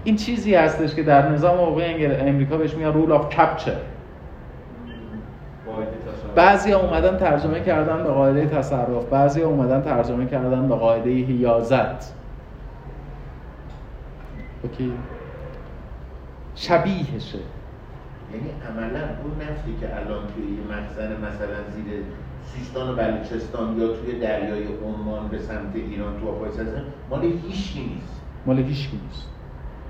این 0.04 0.16
چیزی 0.16 0.54
هستش 0.54 0.94
که 0.94 1.02
در 1.02 1.28
نظام 1.28 1.56
حقوقی 1.56 2.06
امریکا 2.06 2.56
بهش 2.56 2.74
میگن 2.74 2.92
rule 2.92 3.12
of 3.12 3.34
capture 3.34 3.76
بعضی 6.34 6.72
اومدن 6.72 7.16
ترجمه 7.16 7.60
کردن 7.60 8.02
به 8.02 8.10
قاعده 8.10 8.46
تصرف 8.46 9.04
بعضی 9.10 9.42
اومدن 9.42 9.82
ترجمه 9.82 10.26
کردن 10.26 10.68
به 10.68 10.74
قاعده 10.74 11.10
حیازت. 11.10 12.12
اوکی. 14.62 14.92
شبیهشه. 16.54 17.38
یعنی 18.32 18.50
عملا 18.70 18.98
اون 18.98 19.48
نفتی 19.48 19.76
که 19.80 19.96
الان 19.96 20.22
توی 20.34 20.44
یه 20.44 20.78
مخزن 20.78 21.12
مثلا 21.12 21.70
زیر 21.74 22.02
سیستان 22.44 22.90
و 22.90 22.96
بلوچستان 22.96 23.80
یا 23.80 23.86
توی 23.86 24.18
دریای 24.18 24.66
عمان 24.84 25.28
به 25.28 25.38
سمت 25.38 25.74
ایران 25.74 26.20
تو 26.20 26.28
آبهای 26.28 26.50
هستن 26.50 26.84
مال 27.10 27.22
هیچکی 27.22 27.80
نیست. 27.80 28.20
مال 28.46 28.58
هیچکی 28.58 29.00
نیست. 29.06 29.28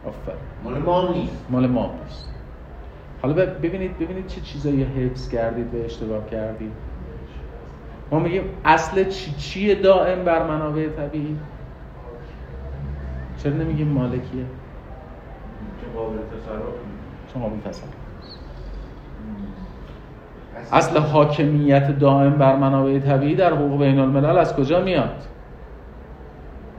آفرین. 0.07 0.39
مال 0.65 0.79
ما 0.79 1.13
نیست. 1.13 1.47
مال 1.51 1.67
ما 1.67 1.95
نیست. 2.05 2.34
حالا 3.25 3.35
ببینید 3.35 3.99
ببینید 3.99 4.27
چه 4.27 4.41
چیزایی 4.41 4.83
حفظ 4.83 5.29
کردید 5.29 5.75
و 5.75 5.85
اشتباه 5.85 6.27
کردید. 6.31 6.73
ما 8.11 8.19
میگیم 8.19 8.43
اصل 8.65 9.05
چی 9.05 9.33
چیه 9.33 9.75
دائم 9.75 10.25
بر 10.25 10.49
منابع 10.49 10.89
طبیعی؟ 10.89 11.37
چرا 13.43 13.53
نمیگیم 13.53 13.89
مالکیه؟ 13.89 14.45
چون 15.81 15.93
قابل 15.97 16.17
تصرف 16.17 16.63
چون 17.33 17.43
قابل 17.43 17.61
تصرف 17.61 17.89
اصل 20.73 20.99
حاکمیت 20.99 21.99
دائم 21.99 22.33
بر 22.33 22.57
منابع 22.57 22.99
طبیعی 22.99 23.35
در 23.35 23.55
حقوق 23.55 23.81
بین 23.81 23.99
الملل 23.99 24.39
از 24.39 24.57
کجا 24.57 24.81
میاد؟ 24.81 25.23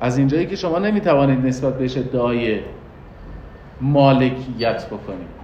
از 0.02 0.18
اینجایی 0.18 0.46
که 0.46 0.56
شما 0.56 0.80
نمی‌توانید 0.80 1.46
نسبت 1.46 1.78
بهش 1.78 1.98
ادعای 1.98 2.60
مالکیت 3.82 4.86
بکنید. 4.86 5.35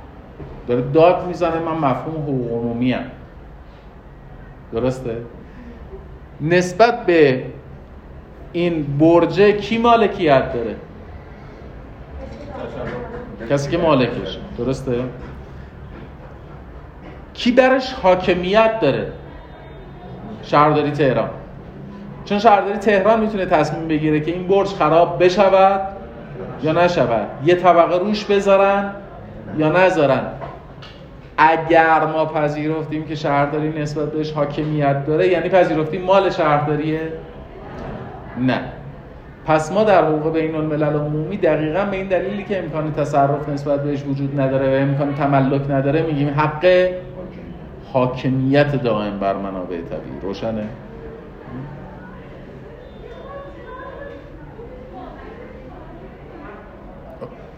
داره 0.67 0.81
داد 0.81 1.27
می‌زنه 1.27 1.59
من 1.59 1.89
مفهوم 1.89 2.23
حقوق 2.23 2.51
عمومی 2.51 2.91
هم. 2.91 3.03
درسته؟ 4.73 5.17
نسبت 6.41 7.05
به 7.05 7.43
این 8.51 8.97
برجه 8.97 9.51
کی 9.51 9.77
مالکیت 9.77 10.53
داره؟ 10.53 10.75
کسی 13.49 13.71
که 13.71 13.77
مالکش. 13.77 14.37
درسته؟ 14.57 15.03
کی 17.33 17.51
درش 17.51 17.93
حاکمیت 17.93 18.79
داره؟ 18.79 19.11
شهرداری 20.43 20.91
تهران. 20.91 21.29
چون 22.25 22.39
شهرداری 22.39 22.77
تهران 22.77 23.19
می‌تونه 23.19 23.45
تصمیم 23.45 23.87
بگیره 23.87 24.19
که 24.19 24.31
این 24.31 24.47
برج 24.47 24.67
خراب 24.67 25.23
بشود 25.23 25.81
یا 26.63 26.71
نشود. 26.71 27.27
یه 27.45 27.55
طبقه 27.55 27.97
روش 27.97 28.25
بذارن 28.25 28.91
یا 29.57 29.69
نذارن. 29.71 30.23
اگر 31.49 32.05
ما 32.05 32.25
پذیرفتیم 32.25 33.05
که 33.05 33.15
شهرداری 33.15 33.81
نسبت 33.81 34.11
بهش 34.11 34.31
حاکمیت 34.31 35.05
داره 35.05 35.27
یعنی 35.27 35.49
پذیرفتیم 35.49 36.01
مال 36.01 36.29
شهرداریه؟ 36.29 36.99
نه. 38.39 38.61
پس 39.45 39.71
ما 39.71 39.83
در 39.83 40.05
حقوق 40.05 40.33
بین 40.33 40.55
الملل 40.55 40.95
عمومی 40.95 41.37
دقیقا 41.37 41.85
به 41.85 41.97
این 41.97 42.07
دلیلی 42.07 42.43
که 42.43 42.59
امکان 42.59 42.93
تصرف 42.93 43.49
نسبت 43.49 43.83
بهش 43.83 44.03
وجود 44.03 44.39
نداره 44.39 44.77
و 44.77 44.81
امکان 44.81 45.15
تملک 45.15 45.71
نداره 45.71 46.01
میگیم 46.01 46.29
حق 46.29 46.89
حاکمیت 47.93 48.83
دائم 48.83 49.19
بر 49.19 49.35
منابع 49.35 49.77
طبیعی. 49.81 50.21
روشنه؟ 50.21 50.63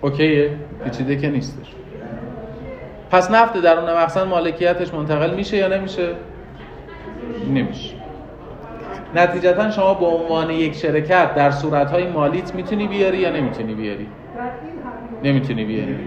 اوکیه. 0.01 0.51
پیچیده 0.83 1.15
که 1.15 1.29
نیستش. 1.29 1.82
پس 3.13 3.31
نفت 3.31 3.57
درون 3.57 3.93
مخزن 3.93 4.23
مالکیتش 4.23 4.93
منتقل 4.93 5.33
میشه 5.33 5.57
یا 5.57 5.67
نمیشه؟ 5.67 6.07
نمیشه. 7.53 7.95
نتیجتا 9.15 9.71
شما 9.71 9.93
به 9.93 10.05
عنوان 10.05 10.49
یک 10.49 10.75
شرکت 10.75 11.35
در 11.35 11.51
صورتهای 11.51 12.07
مالیت 12.07 12.55
می‌تونی 12.55 12.87
بیاری 12.87 13.17
یا 13.17 13.29
نمی‌تونی 13.29 13.73
بیاری؟ 13.73 14.07
نمی‌تونی 15.23 15.65
بیاری. 15.65 15.97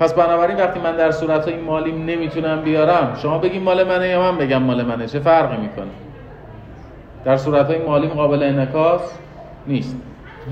پس 0.00 0.14
بنابراین 0.14 0.56
وقتی 0.56 0.80
من 0.80 0.96
در 0.96 1.10
صورتهای 1.10 1.56
مالیم 1.56 2.04
نمی‌تونم 2.04 2.62
بیارم 2.62 3.16
شما 3.22 3.38
بگیم 3.38 3.62
مال 3.62 3.84
منه 3.84 4.08
یا 4.08 4.32
من 4.32 4.38
بگم 4.38 4.62
مال 4.62 4.82
منه؟ 4.82 5.06
چه 5.06 5.20
فرقی 5.20 5.56
می‌کنه؟ 5.56 5.90
در 7.24 7.36
صورتهای 7.36 7.78
مالیم 7.78 8.10
قابل 8.10 8.42
انعکاس 8.42 9.18
نیست. 9.66 9.96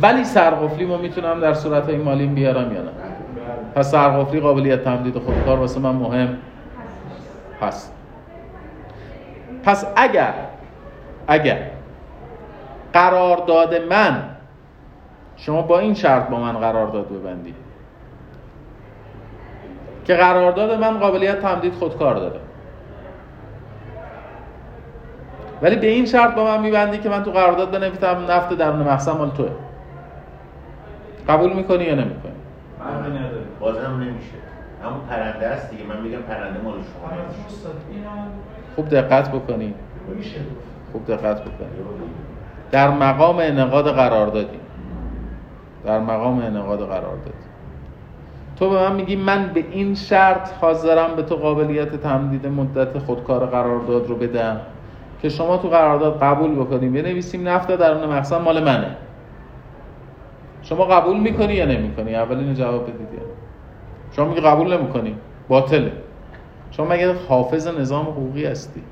ولی 0.03 0.25
سرقفلی 0.25 0.85
ما 0.85 0.97
می‌تونم 0.97 1.41
در 1.41 1.55
صورتهای 1.55 1.97
مالیم 1.97 2.35
بیارم 2.35 2.73
یا 2.73 2.83
نه؟ 2.83 3.12
پس 3.75 3.91
سرقفلی 3.91 4.41
قابلیت 4.41 4.85
تمدید 4.85 5.19
خودکار 5.19 5.59
واسه 5.59 5.81
من 5.81 5.95
مهم 5.95 6.39
هست. 7.61 7.95
پس 9.65 9.87
اگر 9.97 10.35
اگر 11.29 11.59
قرارداد 12.93 13.75
من 13.75 14.23
شما 15.37 15.63
با 15.63 15.79
این 15.79 15.95
شرط 15.95 16.29
با 16.29 16.41
من 16.41 16.53
قرارداد 16.53 17.09
ببندید 17.09 17.55
که 20.05 20.15
قرارداد 20.15 20.81
من 20.81 20.99
قابلیت 20.99 21.41
تمدید 21.41 21.75
خودکار 21.75 22.15
داره. 22.15 22.41
ولی 25.63 25.77
به 25.77 25.87
این 25.87 26.07
شرط 26.07 26.35
با 26.35 26.45
من 26.45 26.61
میبندی 26.61 26.99
که 26.99 27.09
من 27.09 27.23
تو 27.23 27.31
قرارداد 27.31 27.71
بنویسم 27.71 28.27
نفت 28.31 28.53
درون 28.53 28.83
مخزن 28.83 29.13
مال 29.13 29.31
توه. 29.31 29.51
قبول 31.29 31.53
می‌کنی 31.53 31.85
یا 31.85 31.95
نمی‌کنی؟ 31.95 32.33
بازم 33.63 34.01
نمیشه. 34.01 34.39
همون 34.85 35.01
پرنده 35.11 35.47
است 35.47 35.71
دیگه. 35.71 35.85
من 35.85 36.01
میگم 36.01 36.19
پرنده 36.19 36.61
مال 36.61 36.75
شما 36.75 37.19
خوب 38.77 38.89
دقت 38.89 39.29
بکنی. 39.33 39.75
میشه 40.17 40.39
گفت. 40.39 40.93
خوب 40.93 41.07
دقت 41.07 41.41
بکنی. 41.41 41.69
در 42.71 42.91
مقام 42.91 43.37
انعقاد 43.39 43.95
قرار 43.95 44.27
دادی. 44.27 44.59
در 45.85 45.99
مقام 45.99 46.39
انعقاد 46.39 46.79
قرار 46.79 47.17
دادی. 47.17 47.37
تو 48.57 48.71
به 48.71 48.77
من 48.77 48.97
میگی 48.97 49.17
من 49.17 49.51
به 49.55 49.65
این 49.71 49.95
شرط 49.95 50.51
حاضرم 50.61 51.17
به 51.17 51.23
تو 51.23 51.37
قابلیت 51.37 51.97
تمدید 51.97 52.47
مدت 52.47 52.99
خودکار 52.99 53.47
قرارداد 53.47 54.07
رو 54.07 54.17
بدم 54.17 54.61
که 55.23 55.29
شما 55.29 55.57
تو 55.57 55.69
قرارداد 55.69 56.23
قبول 56.23 56.55
بکنیم. 56.55 56.93
بنویسیم 56.93 57.49
نفت 57.49 57.77
درون 57.77 58.07
مخزن 58.11 58.39
مال 58.39 58.65
منه. 58.65 58.97
شما 60.63 60.85
قبول 60.85 61.21
می‌کنی 61.21 61.55
یا 61.55 61.67
نمی‌کنی؟ 61.67 62.15
اول 62.15 62.39
اینو 62.39 62.55
جواب 62.55 62.83
بدید. 62.83 63.01
یا 63.01 63.21
نه. 63.21 63.32
شما 64.17 64.29
میگی 64.29 64.41
قبول 64.41 64.77
نمی‌کنی؟ 64.77 65.17
باطله. 65.49 65.93
شما 66.71 66.87
مگه 66.87 67.13
حافظ 67.29 67.67
نظام 67.67 68.05
حقوقی 68.07 68.45
هستی؟ 68.45 68.83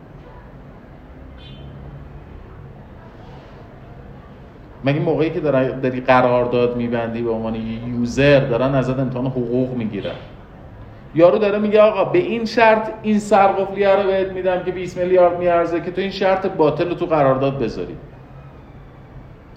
مگه 4.84 5.00
موقعی 5.00 5.30
که 5.30 5.40
داری 5.40 6.00
قرارداد 6.00 6.76
میبندی 6.76 7.22
به 7.22 7.30
عنوان 7.30 7.54
یوزر 7.86 8.40
دارن 8.40 8.74
ازت 8.74 8.98
امتحان 8.98 9.26
حقوق 9.26 9.76
می‌گیرن. 9.76 10.14
یارو 11.14 11.38
داره 11.38 11.58
میگه 11.58 11.80
آقا 11.80 12.04
به 12.04 12.18
این 12.18 12.44
شرط 12.44 12.90
این 13.02 13.18
سرقفلیه 13.18 13.96
رو 13.96 14.02
بهت 14.02 14.32
میدم 14.32 14.62
که 14.64 14.70
20 14.72 14.98
میلیارد 14.98 15.38
میارزه 15.38 15.80
که 15.80 15.90
تو 15.90 16.00
این 16.00 16.10
شرط 16.10 16.46
باطل 16.46 16.88
رو 16.88 16.94
تو 16.94 17.06
قرارداد 17.06 17.58
بذاری. 17.58 17.96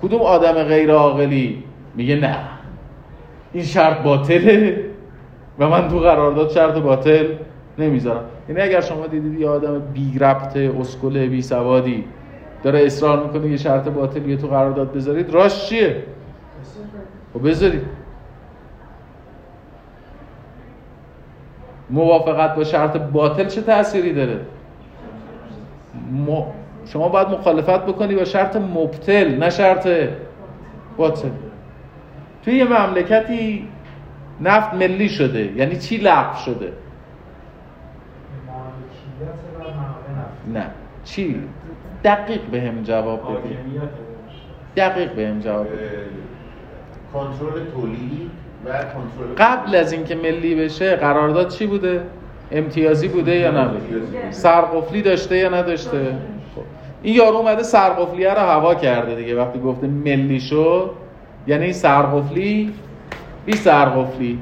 کدوم 0.02 0.22
آدم 0.22 0.64
غیر 0.64 0.92
عاقلی؟ 0.92 1.64
میگه 1.96 2.16
نه. 2.16 2.38
این 3.54 3.64
شرط 3.64 4.04
باطله. 4.04 4.93
و 5.60 5.70
من 5.70 5.88
تو 5.88 6.00
قرارداد 6.00 6.50
شرط 6.50 6.74
باطل 6.74 7.28
نمی‌ذارم. 7.78 8.24
یعنی 8.50 8.62
اگر 8.62 8.82
شما 8.82 9.08
دیدید 9.08 9.40
یه 9.40 9.50
آدم 9.50 9.80
بی 9.80 10.20
ربط 10.20 10.58
اسکل 10.58 11.28
بی 11.28 11.42
سوادی 11.42 12.06
داره 12.64 12.80
اصرار 12.86 13.24
می‌کنه 13.24 13.48
یه 13.48 13.58
شرط 13.58 13.88
باطلی 13.88 14.38
تو 14.38 14.48
قرارداد 14.48 14.94
بذارید 14.94 15.30
راش 15.30 15.70
چیه؟ 15.70 16.04
خب 17.34 17.50
بذارید. 17.50 17.82
موافقت 21.90 22.56
با 22.56 22.64
شرط 22.64 22.98
باطل 22.98 23.46
چه 23.46 23.62
تأثیری 23.62 24.14
داره؟ 24.14 24.40
م... 26.28 26.42
شما 26.86 27.10
باید 27.10 27.28
مخالفت 27.28 27.86
بکنی 27.86 28.16
با 28.16 28.26
شرط 28.26 28.56
مبتل 28.56 29.38
نه 29.38 29.50
شرط 29.50 29.88
باطل. 30.98 31.30
توی 32.46 32.54
یه 32.54 32.64
مملکتی 32.64 33.68
نفت 34.42 34.74
ملی 34.74 35.10
شده. 35.10 35.52
یعنی 35.56 35.78
چی 35.78 35.98
لغو 35.98 36.38
شده؟ 36.38 36.54
مالکیت 38.48 39.40
و 39.56 39.60
منابع 39.60 40.22
نفت. 40.22 40.58
نه 40.66 40.72
چی 41.04 41.42
دقیق 42.04 42.42
به 42.42 42.62
هم 42.62 42.84
جواب 42.84 43.20
بدی 43.22 43.32
حاکمیت. 43.32 43.90
دقیق 44.78 45.14
به 45.14 45.28
هم 45.28 45.40
جواب 45.40 45.68
بدی 45.68 45.78
کنترل 47.14 47.66
تولید 47.76 48.32
و 48.66 48.70
کنترل 48.70 49.36
قبل 49.38 49.76
از 49.76 49.94
اینکه 49.94 50.16
ملی 50.16 50.56
بشه 50.56 50.96
قرارداد 50.96 51.48
چی 51.48 51.68
بوده؟ 51.68 52.02
امتیازی 52.52 53.08
بوده 53.08 53.36
یا 53.36 53.52
نبوده؟ 53.52 54.32
سرقفلی 54.32 55.02
داشته 55.02 55.38
یا 55.38 55.50
نداشته؟ 55.50 55.98
خب. 56.56 56.62
این 57.04 57.16
یارو 57.16 57.36
اومده 57.36 57.64
سرقفلیه 57.64 58.34
رو 58.34 58.40
هوا 58.40 58.76
کرده 58.76 59.16
دیگه. 59.16 59.36
وقتی 59.36 59.60
گفته 59.60 59.88
ملی 59.88 60.40
شد 60.40 60.92
یعنی 61.48 61.74
سرقفلی 61.74 62.74
بی 63.46 63.54
سرقفلی. 63.54 64.40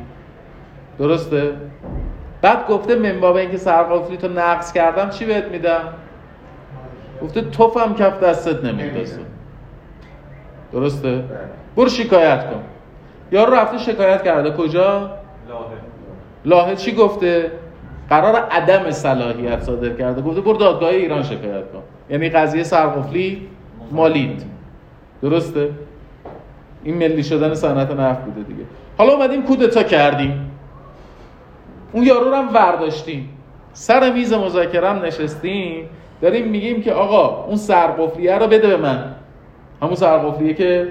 درسته؟ 1.00 1.54
بعد 2.42 2.68
گفته 2.68 2.96
من 2.96 3.20
باب 3.20 3.36
اینکه 3.36 3.58
سرقفلی 3.58 4.18
تو 4.18 4.28
نقص 4.28 4.74
کردم 4.74 5.10
چی 5.10 5.26
بهت 5.26 5.46
میدم؟ 5.46 5.82
گفته 7.24 7.42
توفم 7.42 7.94
کف 7.94 8.24
دستت 8.24 8.64
نمیندازه. 8.64 9.20
درسته؟ 10.72 11.24
برو 11.76 11.90
شکایت 11.90 12.50
کن. 12.50 12.64
یارو 13.32 13.54
رفته 13.54 13.78
شکایت 13.78 14.24
کرده. 14.24 14.52
کجا؟ 14.52 15.00
لاهه 15.50 15.66
لاهه 16.46 16.76
چی 16.76 16.96
گفته؟ 16.96 17.52
قرار 18.10 18.36
عدم 18.36 18.92
صلاحیت 18.92 19.64
صادر 19.64 19.90
کرده. 19.90 20.22
گفته 20.22 20.42
برو 20.42 20.58
دادگاه 20.58 20.90
ایران 20.90 21.24
شکایت 21.24 21.72
کن. 21.72 21.82
یعنی 22.10 22.30
قضیه 22.30 22.64
سرقفلی 22.64 23.48
مالید. 23.92 24.44
درسته؟ 25.22 25.70
این 26.84 26.98
ملی 26.98 27.24
شدن 27.24 27.54
صنعت 27.54 27.92
نفت 27.92 28.22
بوده 28.22 28.44
دیگه. 28.44 28.64
حالا 28.98 29.14
اومدیم 29.14 29.44
کودتا 29.44 29.84
کردیم. 29.84 30.52
اون 31.92 32.04
یارو 32.04 32.30
رو 32.30 32.36
هم 32.36 32.54
ورداشتیم. 32.54 33.30
سر 33.74 34.14
میز 34.14 34.34
مذاکره 34.34 34.90
هم 34.90 35.06
نشستیم. 35.06 35.90
داریم 36.22 36.48
میگیم 36.48 36.82
که 36.82 36.94
آقا 36.94 37.46
اون 37.46 37.56
سرقفلیه 37.56 38.38
رو 38.38 38.48
بده 38.48 38.68
به 38.68 38.78
من. 38.78 39.16
همون 39.82 39.96
سرقفلیه 39.96 40.54
که 40.54 40.88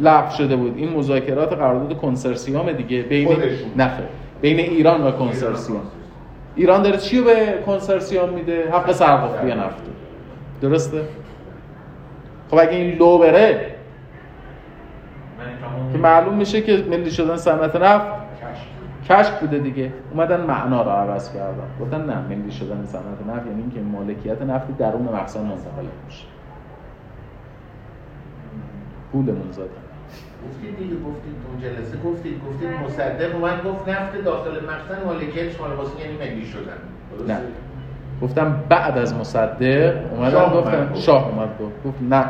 لغو 0.00 0.36
شده 0.36 0.56
بود. 0.56 0.76
این 0.76 0.92
مذاکرات 0.92 1.52
قرارداد 1.52 1.98
کنسرسیوم 1.98 2.72
دیگه 2.72 3.02
بین. 3.02 3.28
نفه 3.76 4.02
بین 4.40 4.58
ایران 4.58 5.06
و 5.06 5.10
کنسرسیوم. 5.10 5.80
ایران 6.56 6.82
داره 6.82 6.96
چی 6.96 7.18
رو 7.18 7.24
به 7.24 7.58
کنسرسیوم 7.66 8.28
میده؟ 8.28 8.70
حق 8.72 8.92
سرقفلی 8.92 9.54
نفت. 9.54 9.82
درسته؟ 10.62 11.02
خب 12.50 12.58
اگه 12.58 12.76
این 12.76 12.98
لو 12.98 13.18
بره 13.18 13.69
که 15.92 15.98
معلوم 15.98 16.34
میشه 16.34 16.60
که 16.60 16.84
ملی 16.90 17.10
شدن 17.10 17.36
صنعت 17.36 17.76
نفت 17.76 18.06
کشف 19.08 19.40
بوده 19.40 19.58
دیگه. 19.58 19.92
اومدن 20.10 20.40
معنا 20.40 20.82
رو 20.82 20.90
عوض 20.90 21.32
کردن. 21.32 21.66
گفتن 21.80 22.06
نه 22.06 22.36
ملی 22.36 22.52
شدن 22.52 22.84
صنعت 22.86 23.36
نفت 23.36 23.46
یعنی 23.46 23.60
اینکه 23.60 23.80
مالکیت 23.80 24.42
نفتی 24.42 24.72
درون 24.72 25.02
مخزن 25.02 25.40
منتقل 25.40 25.86
میشه. 26.06 26.24
پولمون 29.12 29.52
زدن 29.52 29.64
گفتید 30.48 30.76
دیگه 30.78 30.94
گفتید 30.94 31.34
اون 31.48 31.60
جلسه 31.62 31.96
گفتید 32.04 32.40
گفتید 32.48 32.68
مصدق 32.68 33.34
اومد 33.34 33.64
گفت 33.64 33.88
نفت 33.88 34.24
داخل 34.24 34.50
مخزن 34.50 35.04
مالکیتش 35.04 35.60
مال 35.60 35.72
واسه 35.72 36.00
یعنی 36.00 36.16
ملی 36.18 36.46
شدن؟ 36.46 36.78
نه. 37.28 37.40
گفتم 38.22 38.56
بعد 38.68 38.98
از 38.98 39.14
مصدق 39.14 39.94
اومدن 40.12 40.30
شاه 40.30 40.52
گفتن 40.54 40.74
اومد. 40.74 40.90
گفت. 40.92 41.00
شاه 41.00 41.28
اومد 41.28 41.48
گفت 41.60 41.84
گفت 41.86 42.02
نه 42.02 42.24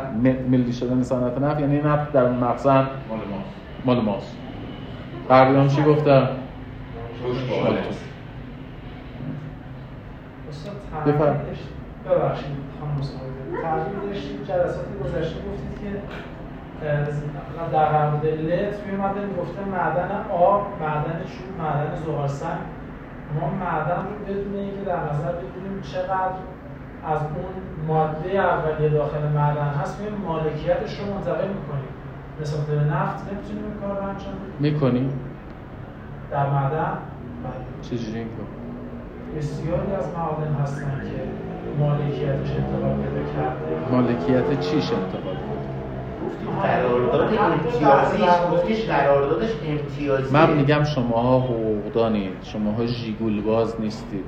ملی 0.49 0.73
شدن 0.73 1.03
صنعت 1.03 1.37
نفت 1.37 1.59
یعنی 1.59 1.81
نفت 1.81 2.11
در 2.11 2.29
مخزن 2.29 2.87
مال 3.09 3.17
ماست. 3.17 3.85
مال 3.85 4.01
ماست. 4.01 4.37
غربیان 5.29 5.67
چی 5.67 5.81
داشتید 5.81 6.27
ببخشید 12.05 12.55
خانم 12.79 12.93
مصاحبه 12.99 13.61
تعریف 13.61 13.85
داشتید 14.07 14.47
جلسات 14.47 14.85
گذشته 15.03 15.35
گفتید 15.35 15.79
که 15.81 15.99
در 17.71 17.85
قرارداد 17.85 18.25
لت 18.25 18.73
میومده 18.87 19.19
می‌گفته 19.25 19.65
معدن 19.71 20.11
آب 20.33 20.67
معدن 20.81 21.19
چوب 21.19 21.61
معدن 21.61 21.95
زغالسنگ. 22.05 22.59
ما 23.39 23.49
معدن 23.49 24.03
رو 24.07 24.25
بدون 24.33 24.55
اینکه 24.55 24.81
در 24.85 24.99
نظر 25.13 25.31
بگیریم 25.31 25.81
چقدر 25.81 26.41
از 27.05 27.19
اون 27.21 27.53
ماده 27.87 28.29
اولیه 28.39 28.89
داخل 28.89 29.27
معدن 29.27 29.67
هست 29.67 29.99
میایم 29.99 30.15
مالکیتش 30.15 30.99
رو 30.99 31.13
منتقل 31.13 31.47
می‌کنیم. 31.47 31.91
نسبت 32.41 32.65
به 32.65 32.75
نفت 32.75 33.33
نمی‌تونیم 33.33 33.63
این 33.63 33.73
کار 33.81 33.97
رو 33.97 34.09
انجام 34.09 34.33
بدیم. 34.33 34.71
می‌کنی 34.71 35.09
در 36.31 36.49
معدن؟ 36.49 36.97
بله. 37.43 37.81
چجوری 37.81 38.17
این 38.17 38.27
کار؟ 38.27 38.45
بسیاری 39.37 39.91
از 39.93 40.07
معادن 40.17 40.53
هستن 40.63 41.01
که 41.03 41.23
مالکیتش 41.79 42.51
انتقال 42.51 42.95
پیدا 43.03 43.23
کرده. 43.33 43.91
مالکیت 43.91 44.59
چیش 44.59 44.91
انتقال؟ 44.93 45.35
گفتید 46.31 46.61
قرارداد 46.61 47.33
امتیازی 47.33 48.17
گفتید 48.51 48.77
قراردادش 48.85 49.49
امتیازی 49.67 50.33
من 50.33 50.53
میگم 50.53 50.83
شماها 50.83 51.39
حقوقدانید 51.39 52.33
شماها 52.43 52.85
ژیگول 52.85 53.41
باز 53.41 53.81
نیستید. 53.81 54.25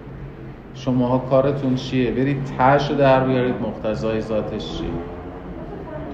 شماها 0.76 1.18
کارتون 1.18 1.76
چیه؟ 1.76 2.12
برید 2.12 2.44
تش 2.58 2.90
رو 2.90 2.96
در 2.96 3.24
بیارید 3.24 3.56
مقتضای 3.62 4.22
ذاتش 4.22 4.78
چیه؟ 4.78 4.90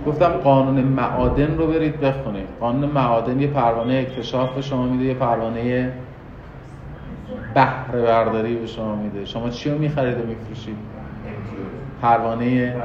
گفتم 0.07 0.29
قانون 0.29 0.83
معادن 0.83 1.57
رو 1.57 1.67
برید 1.67 1.99
بخونید. 1.99 2.47
قانون 2.59 2.89
معادن 2.89 3.39
یه 3.39 3.47
پروانه 3.47 3.93
اکتشاف 3.93 4.53
به 4.53 4.61
شما 4.61 4.83
میده 4.83 5.05
یه 5.05 5.13
پروانه 5.13 5.91
بهره 7.53 8.01
برداری 8.01 8.55
به 8.55 8.67
شما 8.67 8.95
میده. 8.95 9.25
شما 9.25 9.49
چی 9.49 9.69
رو 9.69 9.77
می‌خرید 9.77 10.21
و 10.21 10.25
میفروشید؟ 10.27 10.75
پروانه. 12.01 12.75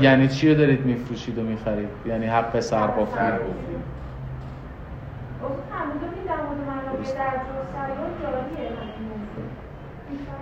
یعنی 0.00 0.28
چی 0.28 0.48
رو 0.48 0.58
دارید 0.58 0.86
میفروشید 0.86 1.38
و 1.38 1.42
می‌خرید؟ 1.42 1.88
یعنی 2.06 2.26
حق 2.26 2.56
همین 8.56 9.08
موضوع. 9.08 9.44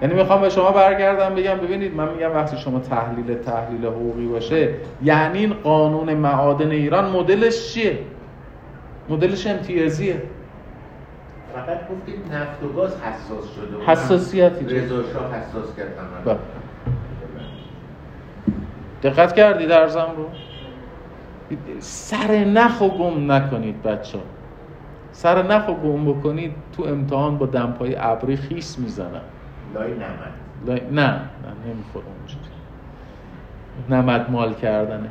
یعنی 0.03 0.15
می‌خوام 0.15 0.41
به 0.41 0.51
شما 0.51 0.71
برگردم 0.71 1.35
بگم 1.35 1.55
ببینید 1.55 1.95
من 1.95 2.09
میگم 2.13 2.35
وقتی 2.35 2.57
شما 2.57 2.79
تحلیل 2.79 3.35
تحلیل 3.35 3.87
حقوقی 3.87 4.27
باشه 4.27 4.75
یعنی 5.03 5.39
این 5.39 5.53
قانون 5.53 6.15
معادن 6.15 6.71
ایران 6.71 7.11
مدلش 7.11 7.73
چیه؟ 7.73 7.99
مدلش 9.09 9.47
امتیازیه. 9.47 10.23
فقط 11.55 11.79
گفتید 11.89 12.35
نفت 12.35 12.63
و 12.63 12.69
گاز 12.69 12.97
حساس 13.01 13.55
شده. 13.55 13.85
حساسیتی. 13.87 14.65
رضا 14.65 15.03
شاه 15.03 15.35
حساس 15.35 15.77
کرد. 15.77 15.89
بله. 16.25 16.37
دقت 19.03 19.33
کردید 19.33 19.73
ارزم 19.73 20.09
رو؟ 20.17 20.29
سر 21.79 22.45
نخ 22.45 22.81
و 22.81 22.89
گم 22.89 23.33
نکنید 23.33 23.83
بچه 23.83 24.19
سر 25.13 25.43
نخ 25.43 25.69
و 25.69 25.75
گم 25.75 26.13
بکنید 26.13 26.53
تو 26.77 26.83
امتحان 26.83 27.39
با 27.39 27.47
دمپای 27.47 27.97
ابری 27.99 28.37
خیس 28.37 28.79
می‌زنن. 28.79 29.21
لای 29.75 29.93
نمد. 29.93 30.33
لای... 30.67 30.81
نه 30.81 31.07
نه 31.07 31.21
نمی‌خوره 31.67 32.05
اونجوری 32.19 32.49
نمد 33.91 34.31
مال 34.31 34.55
کردنه 34.55 35.09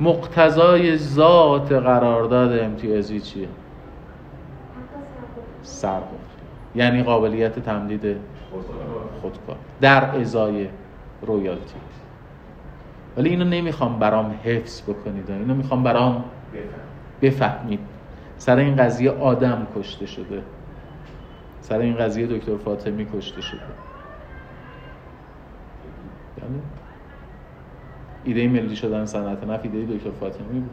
مقتضای 0.00 0.96
ذات 0.96 1.72
قرارداد 1.72 2.58
امتیازی 2.58 3.20
چیه؟ 3.20 3.48
سر 5.62 6.00
یعنی 6.74 7.02
قابلیت 7.02 7.58
تمدید 7.58 8.16
خودکار. 9.22 9.56
در 9.80 10.16
ازای 10.16 10.68
رویالتی. 11.22 11.74
ولی 13.18 13.28
اینو 13.28 13.44
نمی‌خوام 13.44 13.98
برام 13.98 14.34
حفظ 14.44 14.82
بکنید. 14.82 15.30
اینو 15.30 15.54
می‌خوام 15.54 15.82
برام 15.82 16.24
بفهمید. 17.22 17.80
سر 18.38 18.56
این 18.56 18.76
قضیه 18.76 19.10
آدم 19.10 19.66
کشته 19.76 20.06
شده. 20.06 20.42
سر 21.60 21.78
این 21.78 21.96
قضیه 21.96 22.26
دکتر 22.26 22.56
فاطمی 22.56 23.06
کشته 23.14 23.40
شده. 23.40 23.60
بله 26.36 26.60
ایده 28.24 28.48
ملی 28.48 28.76
شدن 28.76 29.06
صنعت 29.06 29.44
نفت 29.44 29.64
ایده 29.64 29.94
دکتر 29.94 30.10
فاطمی 30.10 30.60
بود. 30.60 30.70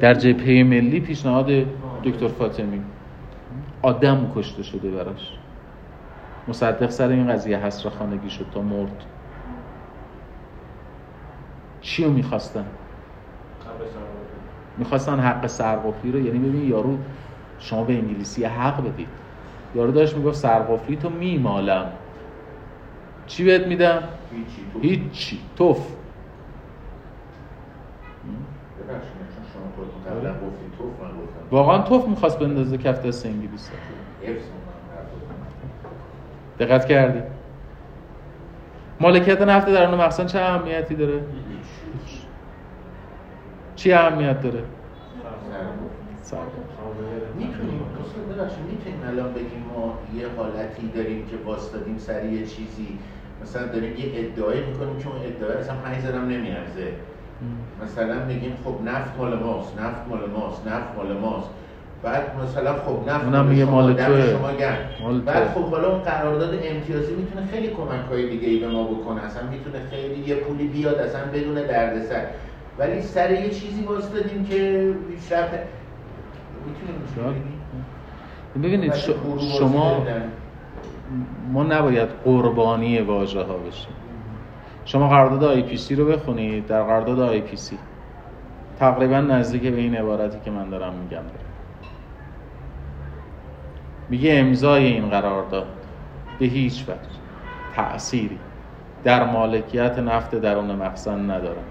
در 0.00 0.14
جبهه 0.14 0.64
ملی 0.64 1.00
پیشنهاد 1.00 1.46
دکتر 2.04 2.28
فاطمی. 2.28 2.82
آدم 3.82 4.32
کشته 4.34 4.62
شده 4.62 4.90
براش. 4.90 5.39
مصدق 6.50 6.90
سر 6.90 7.08
این 7.08 7.28
قضیه 7.32 7.58
حسر 7.58 7.88
خانگی 7.88 8.30
شد 8.30 8.46
تا 8.54 8.62
مرد. 8.62 9.04
چی 11.80 12.04
رو 12.04 12.10
می‌خواستن؟ 12.10 12.66
می‌خواستن 14.76 15.20
حق 15.20 15.46
سرقفلی 15.46 16.12
رو 16.12 16.20
یعنی 16.20 16.38
ببین 16.38 16.68
یارو 16.68 16.98
شما 17.58 17.84
به 17.84 17.92
انگلیسی 17.92 18.44
حق 18.44 18.84
بدید. 18.84 19.08
یارو 19.74 19.92
داشت 19.92 20.16
می‌گفت 20.16 20.36
سرقفلی 20.36 20.96
تو 20.96 21.10
میمالم. 21.10 21.92
چی 23.26 23.44
بهت 23.44 23.66
میدم؟ 23.66 24.02
هیچی 24.82 25.00
هیچی 25.10 25.40
توف. 25.56 25.86
واقعا 31.50 31.82
توف 31.82 32.08
می‌خواست 32.08 32.38
بندازه 32.38 32.78
کف 32.78 33.06
دست 33.06 33.26
انگلیس 33.26 33.70
دقت 36.60 36.86
کردی. 36.86 37.22
مالکیت 39.00 39.42
نفت 39.42 39.66
درون 39.66 39.94
مخزن 39.94 40.26
چه 40.26 40.38
اهمیتی 40.38 40.94
داره؟ 40.94 41.22
چی 43.76 43.92
اهمیت 43.92 44.40
داره؟ 44.40 44.62
می‌تونیم 47.38 49.00
الان 49.08 49.32
بگیم 49.32 49.64
ما 49.74 49.98
یه 50.14 50.26
حالتی 50.36 50.88
داریم 50.88 51.26
که 51.26 51.36
واسطادیم 51.44 51.98
سر 51.98 52.24
یه 52.24 52.46
چیزی 52.46 52.98
مثلا 53.42 53.66
داریم 53.66 53.96
یه 53.96 54.12
ادعای 54.14 54.60
می‌کنیم 54.64 54.98
که 54.98 55.08
اون 55.08 55.16
ادعای 55.24 55.56
اصلا 55.56 55.74
پنج 55.74 55.98
زرم 55.98 56.28
نمیارزه 56.28 56.92
مثلا 57.84 58.24
میگیم 58.24 58.56
خب 58.64 58.74
نفت 58.84 59.18
مال 59.18 59.38
ماست 59.38 59.80
نفت 59.80 60.08
مال 60.08 60.30
ماست 60.30 60.66
نفت 60.66 60.96
مال 60.96 61.12
ماست. 61.16 61.48
بعد 62.02 62.22
مثلا 62.42 62.72
خب 62.72 63.10
نفت 63.10 63.24
اونم 63.24 63.46
میگه 63.46 63.64
مال 63.64 63.94
توه. 63.94 64.30
شما 64.30 64.52
گرد 64.52 65.24
بعد 65.24 65.48
خب 65.48 65.64
حالا 65.64 65.92
اون 65.92 66.02
قرارداد 66.02 66.54
امتیازی 66.62 67.14
می‌تونه 67.14 67.46
خیلی 67.46 67.68
کمک 67.68 68.04
های 68.10 68.28
دیگه 68.28 68.48
ای 68.48 68.58
به 68.58 68.68
ما 68.68 68.84
بکنه. 68.84 69.24
اصلا 69.24 69.42
می‌تونه 69.50 69.78
خیلی 69.90 70.20
یه 70.28 70.34
پولی 70.34 70.68
بیاد 70.68 70.94
اصلا 70.94 71.20
بدون 71.34 71.54
دردسر. 71.54 72.24
ولی 72.78 73.02
سر 73.02 73.30
یه 73.30 73.50
چیزی 73.50 73.82
باز 73.82 74.12
دادیم 74.12 74.44
که 74.44 74.90
پیشرفت 75.10 75.58
می‌تونیم 76.66 77.34
ببینید 78.62 78.94
شما 79.58 80.06
ما 81.52 81.62
نباید 81.62 82.08
قربانی 82.24 82.98
واژه 82.98 83.42
ها 83.42 83.56
بشیم. 83.56 83.92
شما 84.84 85.08
قرارداد 85.08 85.44
IPC 85.44 85.94
رو 85.94 86.04
بخونید. 86.04 86.66
در 86.66 86.82
قرارداد 86.82 87.20
IPC. 87.20 87.78
تقریبا 88.78 89.20
نزدیک 89.20 89.62
به 89.62 89.76
این 89.80 89.94
عبارتی 89.96 90.38
که 90.44 90.50
من 90.50 90.70
دارم 90.70 90.92
میگم. 90.94 91.10
داره. 91.16 91.49
میگه 94.10 94.38
امضای 94.38 94.84
این 94.84 95.10
قرارداد 95.10 95.66
به 96.38 96.46
هیچ 96.46 96.82
وجه. 96.82 97.20
تأثیری 97.74 98.38
در 99.04 99.24
مالکیت 99.24 99.98
نفت 99.98 100.34
درون 100.34 100.76
مخزن 100.76 101.30
نداره. 101.30 101.62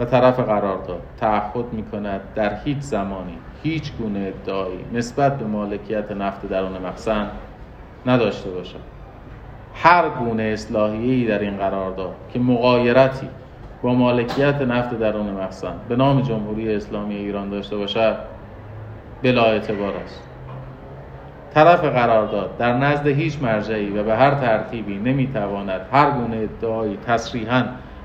و 0.00 0.04
طرف 0.04 0.40
قرارداد 0.40 1.02
تعهد 1.16 1.72
می‌کند 1.72 2.20
در 2.34 2.54
هیچ 2.64 2.78
زمانی 2.78 3.38
هیچ 3.62 3.92
گونه 3.92 4.20
ادعایی 4.20 4.84
نسبت 4.92 5.38
به 5.38 5.44
مالکیت 5.44 6.12
نفت 6.12 6.48
درون 6.48 6.78
مخزن 6.78 7.30
نداشته 8.06 8.50
باشد. 8.50 8.80
هر 9.74 10.08
گونه 10.08 10.42
اصلاحیه‌ای 10.42 11.26
در 11.26 11.38
این 11.38 11.56
قرارداد 11.56 12.14
که 12.32 12.38
مقایرتی 12.38 13.28
با 13.82 13.94
مالکیت 13.94 14.62
نفت 14.62 14.98
درون 14.98 15.30
مخزن 15.30 15.74
به 15.88 15.96
نام 15.96 16.20
جمهوری 16.20 16.74
اسلامی 16.74 17.14
ایران 17.14 17.50
داشته 17.50 17.76
باشد 17.76 18.16
بلا 19.22 19.44
اعتبار 19.44 19.96
است. 19.96 20.31
طرف 21.54 21.84
قرارداد 21.84 22.58
در 22.58 22.76
نزد 22.76 23.06
هیچ 23.06 23.42
مرجعی 23.42 23.98
و 23.98 24.04
به 24.04 24.16
هر 24.16 24.34
ترتیبی 24.34 24.98
نمی‌تواند 24.98 25.80
هر 25.92 26.10
گونه 26.10 26.36
ادعایی 26.36 26.98
تصریحا 27.06 27.64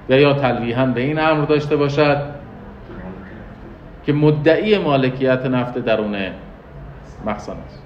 و 0.10 0.20
یا 0.20 0.34
تلویحا 0.34 0.86
به 0.86 1.02
این 1.02 1.20
امر 1.20 1.46
داشته 1.46 1.76
باشد 1.76 2.22
که 4.06 4.14
مدعی 4.14 4.78
مالکیت 4.78 5.46
نفت 5.46 5.78
درون 5.78 6.16
مخزن 7.26 7.58
است. 7.68 7.84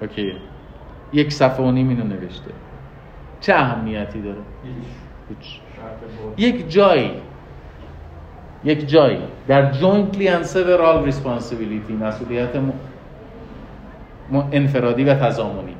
اوکی. 0.00 0.32
یک 1.12 1.32
صفحه 1.32 1.66
و 1.66 1.70
نیم 1.70 1.88
اینو 1.88 2.04
نوشته. 2.04 2.50
چه 3.40 3.54
اهمیتی 3.54 4.22
داره؟ 4.22 4.40
هیچ. 5.28 5.60
یک 6.36 6.70
جایی 6.70 7.10
یک 8.64 8.88
جایی. 8.88 9.18
در 9.48 9.72
jointly 9.72 10.26
and 10.26 10.44
several 10.44 11.10
responsibility 11.10 11.92
مسئولیت 12.00 12.56
م... 12.56 12.72
انفرادی 14.52 15.04
و 15.04 15.14
تضامنی. 15.14 15.76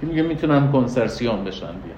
که 0.00 0.06
میگه 0.06 0.22
می‌تونن 0.22 0.72
کنسرسیون 0.72 1.44
بشن 1.44 1.66
بیا 1.66 1.94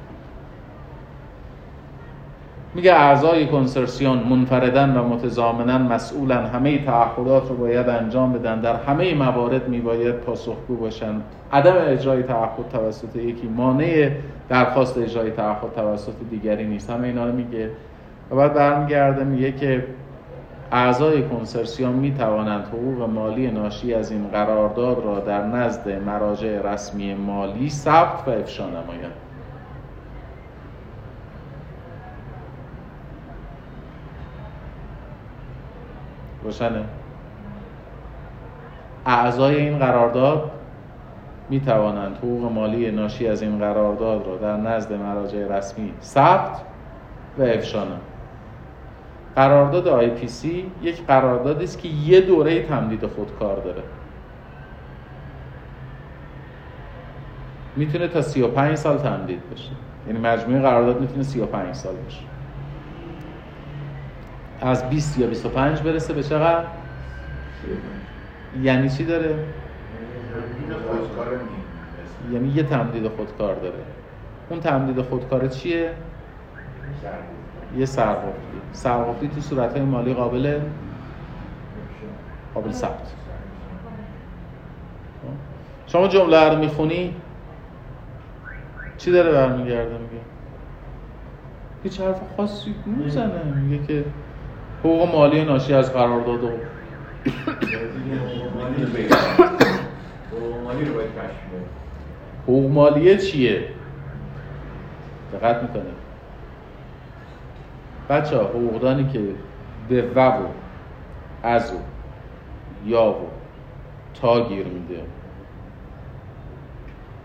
میگه 2.74 2.92
اعضای 2.92 3.46
کنسرسیون 3.46 4.18
منفردن 4.18 4.96
و 4.96 5.08
متضامنا 5.08 5.78
مسئولن 5.78 6.46
همه 6.46 6.84
تعهدات 6.84 7.48
رو 7.48 7.56
باید 7.56 7.88
انجام 7.88 8.32
بدن. 8.32 8.60
در 8.60 8.76
همه 8.76 9.14
موارد 9.14 9.68
میباید 9.68 10.14
پاسخگو 10.14 10.76
باشن. 10.76 11.14
عدم 11.52 11.74
اجرای 11.76 12.22
تعهد 12.22 12.68
توسط 12.72 13.16
یکی 13.16 13.48
مانع 13.48 14.10
درخواست 14.48 14.98
اجرای 14.98 15.30
تعهد 15.30 15.74
توسط 15.76 16.12
دیگری 16.30 16.66
نیست. 16.66 16.90
همه 16.90 17.06
اینا 17.06 17.26
رو 17.26 17.32
میگه. 17.32 17.70
و 18.30 18.36
بعد 18.36 18.54
برمیگرده 18.54 19.24
میگه 19.24 19.52
که 19.52 19.84
اعضای 20.74 21.28
کنسرسیون 21.28 21.92
می 21.92 22.14
توانند 22.14 22.64
حقوق 22.64 23.10
مالی 23.10 23.50
ناشی 23.50 23.94
از 23.94 24.10
این 24.10 24.28
قرارداد 24.28 25.04
را 25.04 25.20
در 25.20 25.46
نزد 25.46 25.88
مراجع 25.88 26.72
رسمی 26.72 27.14
مالی 27.14 27.70
ثبت 27.70 28.28
و 28.28 28.30
افشا 28.30 28.66
نمایند. 28.66 29.12
روشنه؟ 36.42 36.84
اعضای 39.06 39.56
این 39.56 39.78
قرارداد 39.78 40.50
می 41.50 41.60
توانند 41.60 42.16
حقوق 42.16 42.52
مالی 42.52 42.90
ناشی 42.90 43.28
از 43.28 43.42
این 43.42 43.58
قرارداد 43.58 44.26
را 44.26 44.36
در 44.36 44.56
نزد 44.56 44.92
مراجع 44.92 45.56
رسمی 45.56 45.92
ثبت 46.02 46.62
و 47.38 47.42
افشا 47.42 47.84
نمایند. 47.84 48.11
قرارداد 49.36 49.88
آی 49.88 50.10
پی 50.10 50.28
سی 50.28 50.72
یک 50.82 51.06
قراردادی 51.06 51.64
است 51.64 51.78
که 51.78 51.88
یه 51.88 52.20
دوره 52.20 52.62
تمدید 52.62 53.06
خودکار 53.06 53.56
داره. 53.56 53.82
می‌تونه 57.76 58.08
تا 58.08 58.22
35 58.22 58.74
سال 58.74 58.98
تمدید 58.98 59.50
بشه. 59.50 59.70
یعنی 60.06 60.18
مجموعه 60.18 60.62
قرارداد 60.62 61.00
می‌تونه 61.00 61.22
35 61.22 61.74
سال 61.74 61.94
بشه 62.08 62.22
از 64.60 64.90
20 64.90 65.18
یا 65.18 65.26
25 65.26 65.80
برسه 65.80 66.12
به 66.14 66.22
چقدر؟ 66.22 66.64
یعنی 68.62 68.90
چی 68.90 69.04
داره؟ 69.04 69.34
یعنی 72.32 72.48
یه 72.48 72.62
تمدید 72.62 73.08
خودکار 73.08 73.54
داره. 73.54 73.78
اون 74.50 74.60
تمدید 74.60 75.02
خودکار 75.02 75.48
چیه؟ 75.48 75.90
یه 77.76 77.86
سرقفلی. 77.86 78.32
سرقفلی 78.72 79.28
تو 79.28 79.40
صورت 79.40 79.72
های 79.72 79.82
مالی 79.82 80.14
قابل 80.14 80.60
قابل 82.54 82.70
ثبت. 82.72 83.12
شما 85.86 86.08
جمله 86.08 86.48
رو 86.48 86.58
می‌خونی؟ 86.58 87.14
چی 88.98 89.12
داره 89.12 89.32
برمیگرده 89.32 89.98
میگه؟ 89.98 90.22
هیچ 91.82 92.00
حرف 92.00 92.20
خاصی 92.36 92.74
می‌زنه. 92.86 93.44
میگه 93.44 93.86
که 93.86 94.04
حقوق 94.80 95.14
مالی 95.14 95.44
ناشی 95.44 95.74
از 95.74 95.92
قرارداد 95.92 96.44
و 96.44 96.50
حقوق 102.42 102.70
مالیه 102.70 103.16
چیه؟ 103.16 103.68
دقت 105.32 105.62
می‌کنه. 105.62 105.82
بچه 108.08 108.36
ها 108.36 108.44
حقوقدانی 108.44 109.08
که 109.08 109.20
به 109.88 110.02
و 110.14 110.46
از 111.42 111.72
و 111.72 111.76
یا 112.86 113.10
و 113.10 113.28
تا 114.14 114.48
گیر 114.48 114.66
میده. 114.66 115.02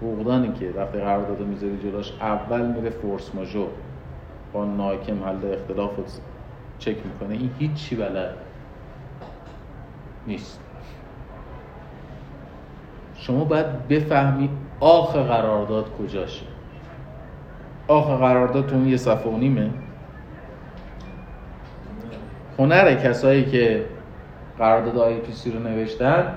حقوقدانی 0.02 0.54
که 0.54 0.74
وقتی 0.78 0.98
قرارداد 0.98 1.42
می‌ذاری 1.42 1.78
جلوش 1.78 2.12
اول 2.22 2.66
میره 2.66 2.90
فورس 2.90 3.36
ماژور. 3.36 3.68
با 4.54 4.66
ناکم 4.66 5.24
حل 5.24 5.54
اختلاف 5.54 5.96
رو 5.96 6.04
چک 6.80 6.96
می‌کنه. 7.06 7.34
این 7.34 7.52
هیچی 7.60 7.96
بلد 7.96 8.34
نیست. 10.28 10.60
شما 13.16 13.44
باید 13.44 13.88
بفهمی 13.88 14.50
آخ 14.80 15.16
قرارداد 15.16 15.98
کجاشه. 15.98 16.46
آخ 17.88 18.08
قرارداد 18.08 18.66
تو 18.66 18.88
یه 18.88 18.98
صفحه 18.98 19.32
و 19.32 19.38
نیمه. 19.38 19.70
هنر 22.60 22.96
کسایی 22.96 23.46
که 23.46 23.86
قرارداد 24.58 24.98
آی 24.98 25.18
پی 25.18 25.32
سی 25.32 25.52
رو 25.52 25.60
نوشتن 25.60 26.34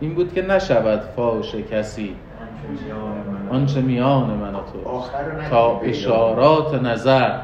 این 0.00 0.14
بود 0.14 0.32
که 0.32 0.42
نشود 0.42 1.00
فاش 1.00 1.54
کسی. 1.54 2.16
آنچه 3.50 3.80
میان 3.80 4.30
من 4.30 4.54
و 4.54 4.60
تو. 4.60 5.02
تا 5.50 5.80
اشارات 5.80 6.82
نظر. 6.82 7.38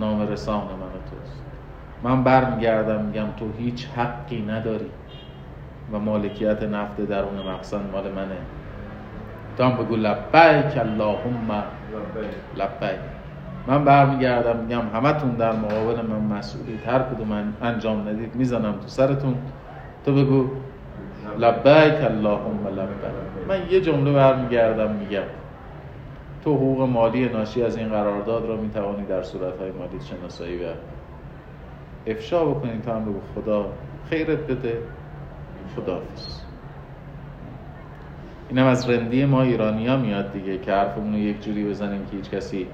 نام 0.00 0.20
رسان 0.28 0.64
من 0.64 0.70
و 0.70 1.00
توست. 1.10 1.42
من 2.02 2.24
برمیگردم 2.24 3.04
میگم 3.04 3.26
تو 3.38 3.52
هیچ 3.58 3.86
حقی 3.86 4.42
نداری. 4.42 4.90
و 5.92 5.98
مالکیت 5.98 6.62
نفت 6.62 7.00
درون 7.00 7.38
مقصد 7.48 7.90
مال 7.92 8.12
منه. 8.12 8.36
تو 9.56 9.64
هم 9.64 9.84
بگو 9.84 9.96
لبیک 9.96 10.78
اللهم. 10.78 11.50
لبیک. 12.56 13.21
من 13.66 13.84
برمیگردم 13.84 14.56
میگم 14.56 14.82
همتون 14.94 15.30
در 15.30 15.52
مقابل 15.52 16.06
من 16.06 16.38
مسئولی 16.38 16.78
هر 16.86 16.98
کدوم 16.98 17.54
انجام 17.62 18.08
ندید 18.08 18.34
می‌زنم 18.34 18.72
تو 18.72 18.88
سرتون. 18.88 19.34
تو 20.04 20.14
بگو 20.14 20.46
لبیک 21.38 22.04
اللهم 22.04 22.66
لبیک. 22.66 22.96
من 23.48 23.60
یه 23.70 23.80
جمله 23.80 24.12
برمیگردم 24.12 24.90
میگم. 24.90 25.22
تو 26.44 26.54
حقوق 26.54 26.88
مالی 26.88 27.28
ناشی 27.28 27.62
از 27.62 27.76
این 27.76 27.88
قرارداد 27.88 28.48
را 28.48 28.56
می‌توانی 28.56 29.06
در 29.06 29.22
صورتهای 29.22 29.70
مالی 29.70 30.00
شناسایی 30.00 30.56
و 30.56 30.68
افشا 32.06 32.44
بکنی 32.44 32.80
تا 32.86 32.94
هم 32.94 33.04
بگو 33.04 33.20
خدا. 33.34 33.66
خیرت 34.10 34.38
بده. 34.38 34.78
خداحافظ. 35.76 36.40
اینم 38.48 38.66
از 38.66 38.90
رندی 38.90 39.24
ما 39.24 39.42
ایرانی 39.42 39.96
میاد 39.96 40.32
دیگه 40.32 40.58
که 40.58 40.72
حرفمون 40.72 41.12
رو 41.12 41.18
یک 41.18 41.44
جوری 41.44 41.64
بزنیم 41.64 42.06
که 42.10 42.16
هیچ 42.16 42.30
کسی 42.30 42.66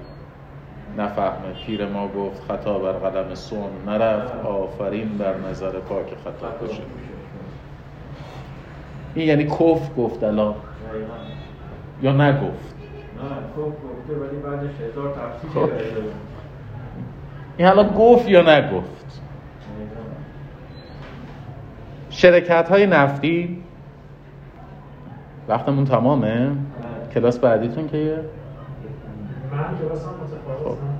نفهمه. 0.99 1.53
پیر 1.67 1.87
ما 1.87 2.09
گفت 2.09 2.43
خطا 2.49 2.79
بر 2.79 2.93
قلم 2.93 3.35
سون 3.35 3.71
نرفت. 3.87 4.45
آفرین 4.45 5.19
بر 5.19 5.35
نظر 5.51 5.71
پاک 5.71 6.07
خطا 6.25 6.67
کشه 6.67 6.83
این 9.15 9.29
یعنی 9.29 9.45
کف 9.45 9.91
گفت 9.97 10.25
الان. 10.25 10.55
یا 12.03 12.13
نگفت. 12.13 12.75
نه 13.17 13.29
کف 13.57 13.59
گفته 13.59 14.15
ولی 14.21 14.37
بعدش 14.37 14.75
هزار 14.81 15.15
تفسیر 15.15 15.51
خب. 15.51 15.71
این 17.57 17.69
حالا 17.69 17.89
گفت 17.89 18.29
یا 18.29 18.59
نگفت؟ 18.59 19.21
شرکت 22.11 22.69
های 22.69 22.87
نفتی. 22.87 23.63
وقتمون 25.49 25.85
تمامه. 25.85 26.51
کلاس 27.15 27.39
بعدیتون 27.39 27.89
کیه؟ 27.89 28.21
متفاوتم 29.53 30.99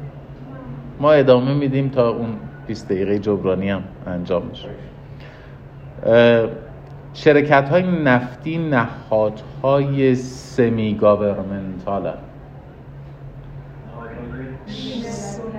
ما 1.01 1.13
ادامه 1.13 1.55
میدیم 1.55 1.89
تا 1.89 2.09
اون 2.09 2.37
20 2.67 2.89
دقیقه 2.89 3.19
جبرانی 3.19 3.71
هم 3.71 3.83
انجام 4.07 4.43
میشه. 4.47 4.69
شرکت 7.15 7.69
های 7.69 7.83
نفتی 7.83 8.59
نهادهای 8.59 10.15
سمی 10.15 10.95
گاورمنتال 10.95 12.07
هم. 12.07 12.15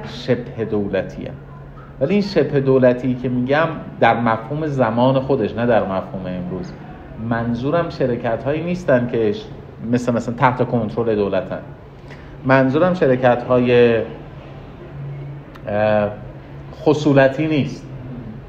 شبه 0.08 0.66
دولتی 0.66 1.26
هم. 1.26 1.34
ولی 2.00 2.14
این 2.14 2.22
شبه 2.22 2.60
دولتی 2.60 3.16
که 3.16 3.30
میگم 3.30 3.68
در 4.00 4.20
مفهوم 4.20 4.68
زمان 4.68 5.20
خودش 5.20 5.56
نه 5.56 5.66
در 5.66 5.84
مفهوم 5.84 6.26
امروز. 6.26 6.72
منظورم 7.30 7.90
شرکت 7.90 8.44
هایی 8.44 8.64
نیستن 8.64 9.10
که 9.12 9.34
مثل 9.92 10.14
مثلا 10.14 10.34
تحت 10.34 10.68
کنترل 10.68 11.16
دولتن. 11.16 11.62
منظورم 12.46 12.94
شرکت 12.94 13.44
های 13.44 14.02
خصولتی 16.74 17.48
نیست. 17.48 17.86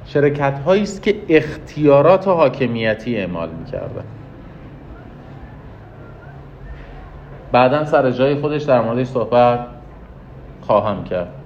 شرکت 0.07 0.59
هایی 0.59 0.83
است 0.83 1.03
که 1.03 1.23
اختیارات 1.29 2.29
حاکمیتی 2.29 3.17
اعمال 3.17 3.49
می‌کردن. 3.51 4.05
بعدا 7.53 7.85
سر 7.85 8.11
جای 8.11 8.35
خودش 8.35 8.63
در 8.63 8.81
موردش 8.81 9.07
صحبت 9.07 9.67
خواهم 10.61 11.05
کرد. 11.05 11.40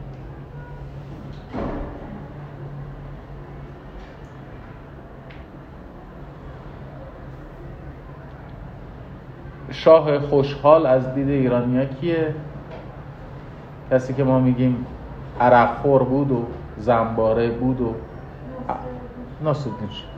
شاه 9.75 10.18
خوشحال 10.18 10.87
از 10.87 11.14
دید 11.14 11.29
ایرانیا 11.29 11.85
کیه؟ 11.85 12.35
کسی 13.91 14.14
که 14.14 14.25
ما 14.25 14.38
میگیم 14.38 14.87
عرقخور 15.41 16.03
بود 16.03 16.33
و 16.33 16.46
زنباره 16.79 17.51
بود 17.51 17.80
و 17.80 17.95
ناصرالدین 19.45 19.88
شاه. 19.91 20.11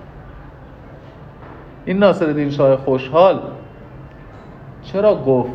این 1.84 1.98
ناصرالدین 1.98 2.50
شاه 2.50 2.76
خوشحال 2.76 3.40
چرا 4.82 5.14
گفت 5.14 5.52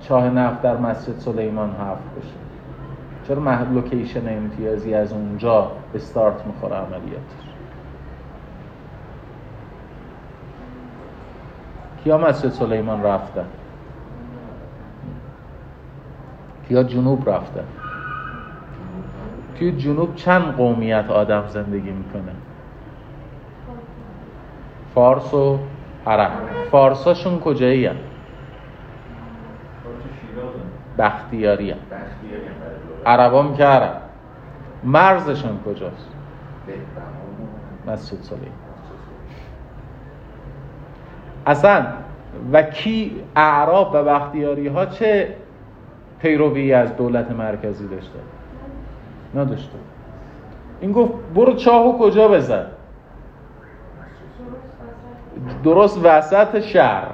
چاه 0.00 0.30
نفت 0.30 0.62
در 0.62 0.76
مسجد 0.76 1.18
سلیمان 1.18 1.70
حفظ 1.70 2.18
بشه؟ 2.18 2.34
چرا 3.28 3.40
لوکیشن 3.74 4.28
امتیازی 4.28 4.94
از 4.94 5.12
اونجا 5.12 5.70
استارت 5.94 6.46
می‌خوره 6.46 6.76
عملیاتش؟ 6.76 7.51
کیا 12.04 12.18
مسجد 12.18 12.48
سلیمان 12.48 13.02
رفتن؟ 13.02 13.44
کیا 16.68 16.82
جنوب 16.82 17.30
رفتن؟ 17.30 17.64
توی 19.58 19.72
جنوب 19.72 20.14
چند 20.14 20.56
قومیت 20.56 21.10
آدم 21.10 21.46
زندگی 21.48 21.90
می‌کنه؟ 21.90 22.32
فارس 24.94 25.34
و 25.34 25.58
عرب. 26.06 26.30
فارساشون 26.70 27.40
کجایی 27.40 27.86
هم؟ 27.86 27.96
بختیاری 30.98 31.70
هم. 31.70 31.78
عربام 33.06 33.56
که 33.56 33.64
عرب. 33.64 34.02
مرزشون 34.84 35.58
کجاست. 35.66 36.08
مسجد 37.86 38.22
سلیمان. 38.22 38.61
اصلا 41.46 41.86
و 42.52 42.62
کی 42.62 43.22
اعراب 43.36 43.90
و 43.94 44.04
بختیاری 44.04 44.68
ها 44.68 44.86
چه 44.86 45.36
پیروی 46.18 46.72
از 46.72 46.96
دولت 46.96 47.30
مرکزی 47.30 47.88
داشته؟ 47.88 48.18
نداشته. 49.34 49.78
این 50.80 50.92
گفت 50.92 51.12
برو 51.34 51.54
چاهو 51.54 51.98
کجا 51.98 52.28
بزن؟ 52.28 52.66
درست 55.64 56.00
وسط 56.04 56.60
شهر. 56.60 57.08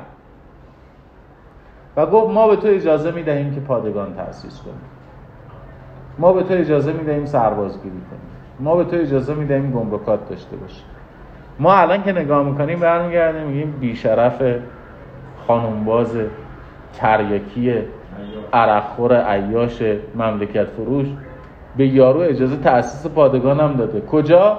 و 1.96 2.06
گفت 2.06 2.34
ما 2.34 2.48
به 2.48 2.56
تو 2.56 2.68
اجازه 2.68 3.10
می‌دهیم 3.10 3.54
که 3.54 3.60
پادگان 3.60 4.14
تأسیس 4.14 4.60
کنیم. 4.60 4.80
ما 6.18 6.32
به 6.32 6.42
تو 6.42 6.54
اجازه 6.54 6.92
می‌دهیم 6.92 7.24
سربازگیری 7.26 7.90
کنیم. 7.90 8.20
ما 8.60 8.76
به 8.76 8.84
تو 8.84 8.96
اجازه 8.96 9.34
می‌دهیم 9.34 9.70
گمرکات 9.70 10.28
داشته 10.28 10.56
باشیم. 10.56 10.84
ما 11.58 11.74
الان 11.74 12.02
که 12.02 12.12
نگاه 12.12 12.44
می‌کنیم 12.44 12.80
برمیگردیم 12.80 13.42
میگیم 13.42 13.74
بیشرف 13.80 14.42
خانومباز 15.46 16.16
تریکی 16.98 17.74
عرقخور 18.52 19.20
عیاش 19.20 19.82
مملکت 20.14 20.64
فروش. 20.64 21.06
به 21.76 21.86
یارو 21.86 22.20
اجازه 22.20 22.56
تأسیس 22.56 23.10
پادگان 23.10 23.60
هم 23.60 23.72
داده. 23.72 24.00
کجا؟ 24.00 24.58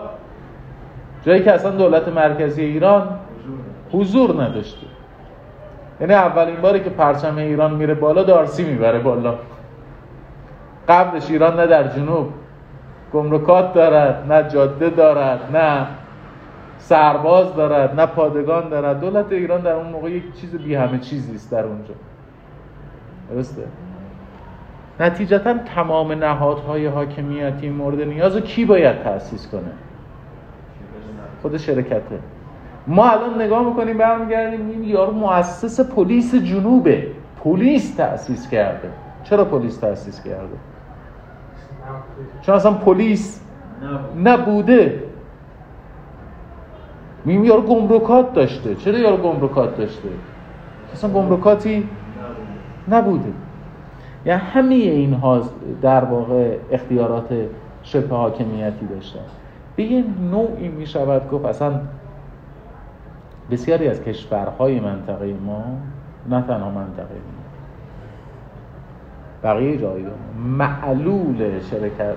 جایی 1.26 1.44
که 1.44 1.52
اصلا 1.52 1.72
دولت 1.72 2.08
مرکزی 2.08 2.64
ایران 2.64 3.10
حضور 3.92 4.44
نداشته. 4.44 4.88
یعنی 6.02 6.14
اولین 6.14 6.56
باری 6.56 6.80
که 6.80 6.90
پرچم 6.90 7.38
ایران 7.38 7.74
میره 7.74 7.94
بالا 7.94 8.24
دارسی 8.24 8.64
می‌بره 8.64 9.00
بالا. 9.00 9.36
قبلش 10.90 11.32
ایران 11.32 11.60
نه 11.60 11.68
در 11.68 11.88
جنوب. 11.88 12.30
گمرکات 13.14 13.74
دارد 13.74 14.32
نه 14.32 14.50
جاده 14.50 14.90
دارد 14.90 15.56
نه 15.56 15.88
سرباز 16.80 17.56
دارد 17.56 18.00
نه 18.00 18.06
پادگان 18.06 18.70
دارد. 18.70 19.00
دولت 19.00 19.32
ایران 19.32 19.62
در 19.62 19.74
اون 19.74 19.88
موقع 19.88 20.12
یک 20.12 20.24
چیز 20.42 20.56
بی 20.56 20.76
همه 20.76 21.00
چیزی 21.00 21.36
است 21.36 21.52
در 21.52 21.64
اونجا. 21.64 21.94
درسته؟ 23.32 23.64
نتیجتا 25.00 25.54
تمام 25.54 26.12
نهادهای 26.12 26.86
حاکمیتی 26.86 27.70
مورد 27.70 28.02
نیاز 28.02 28.36
رو 28.36 28.42
کی 28.42 28.66
باید 28.66 29.04
تأسیس 29.04 29.48
کنه؟ 29.48 29.72
خود 31.42 31.58
شرکته. 31.58 32.20
ما 32.88 33.10
الان 33.10 33.42
نگاه 33.42 33.66
می‌کنیم 33.66 33.98
برمیگردیم 33.98 34.70
این 34.70 34.84
یارو 34.84 35.12
مؤسس 35.12 35.80
پلیس 35.90 36.36
جنوبه. 36.36 37.08
پلیس 37.44 37.96
تأسیس 37.96 38.50
کرده. 38.50 38.90
چرا 39.24 39.46
پلیس 39.46 39.78
تأسیس 39.78 40.24
کرده؟ 40.24 40.58
چون 42.42 42.56
اصلا 42.56 42.72
پلیس 42.72 43.42
نبوده. 44.24 45.04
میم 47.26 47.46
یارو 47.46 47.62
گمرکات 47.62 48.34
داشته. 48.34 48.76
چرا 48.76 48.98
یارو 48.98 49.18
گمرکات 49.18 49.78
داشته؟ 49.78 50.10
اصلا 50.94 51.10
گمرکاتی 51.10 51.90
نبوده. 52.88 53.34
یعنی 54.26 54.42
همه 54.42 54.76
اینها 54.76 55.42
در 55.82 56.04
واقع 56.04 56.58
اختیارات 56.72 57.34
شبه 57.84 58.16
حاکمیتی 58.16 58.86
داشتن. 58.86 59.20
به 59.76 59.84
یه 59.84 60.04
نوعی 60.32 60.68
می 60.68 60.86
شود 60.86 61.30
گفت 61.30 61.46
اصلا 61.46 61.82
بسیاری 63.52 63.88
از 63.88 64.04
کشورهای 64.04 64.80
منطقه 64.80 65.34
ما 65.46 65.64
نه 66.30 66.42
تنها 66.42 66.70
منطقه 66.70 67.14
ما 67.14 67.40
بقیه 69.44 69.78
جایی 69.78 70.06
معلول 70.58 71.60
شرکت 71.60 72.16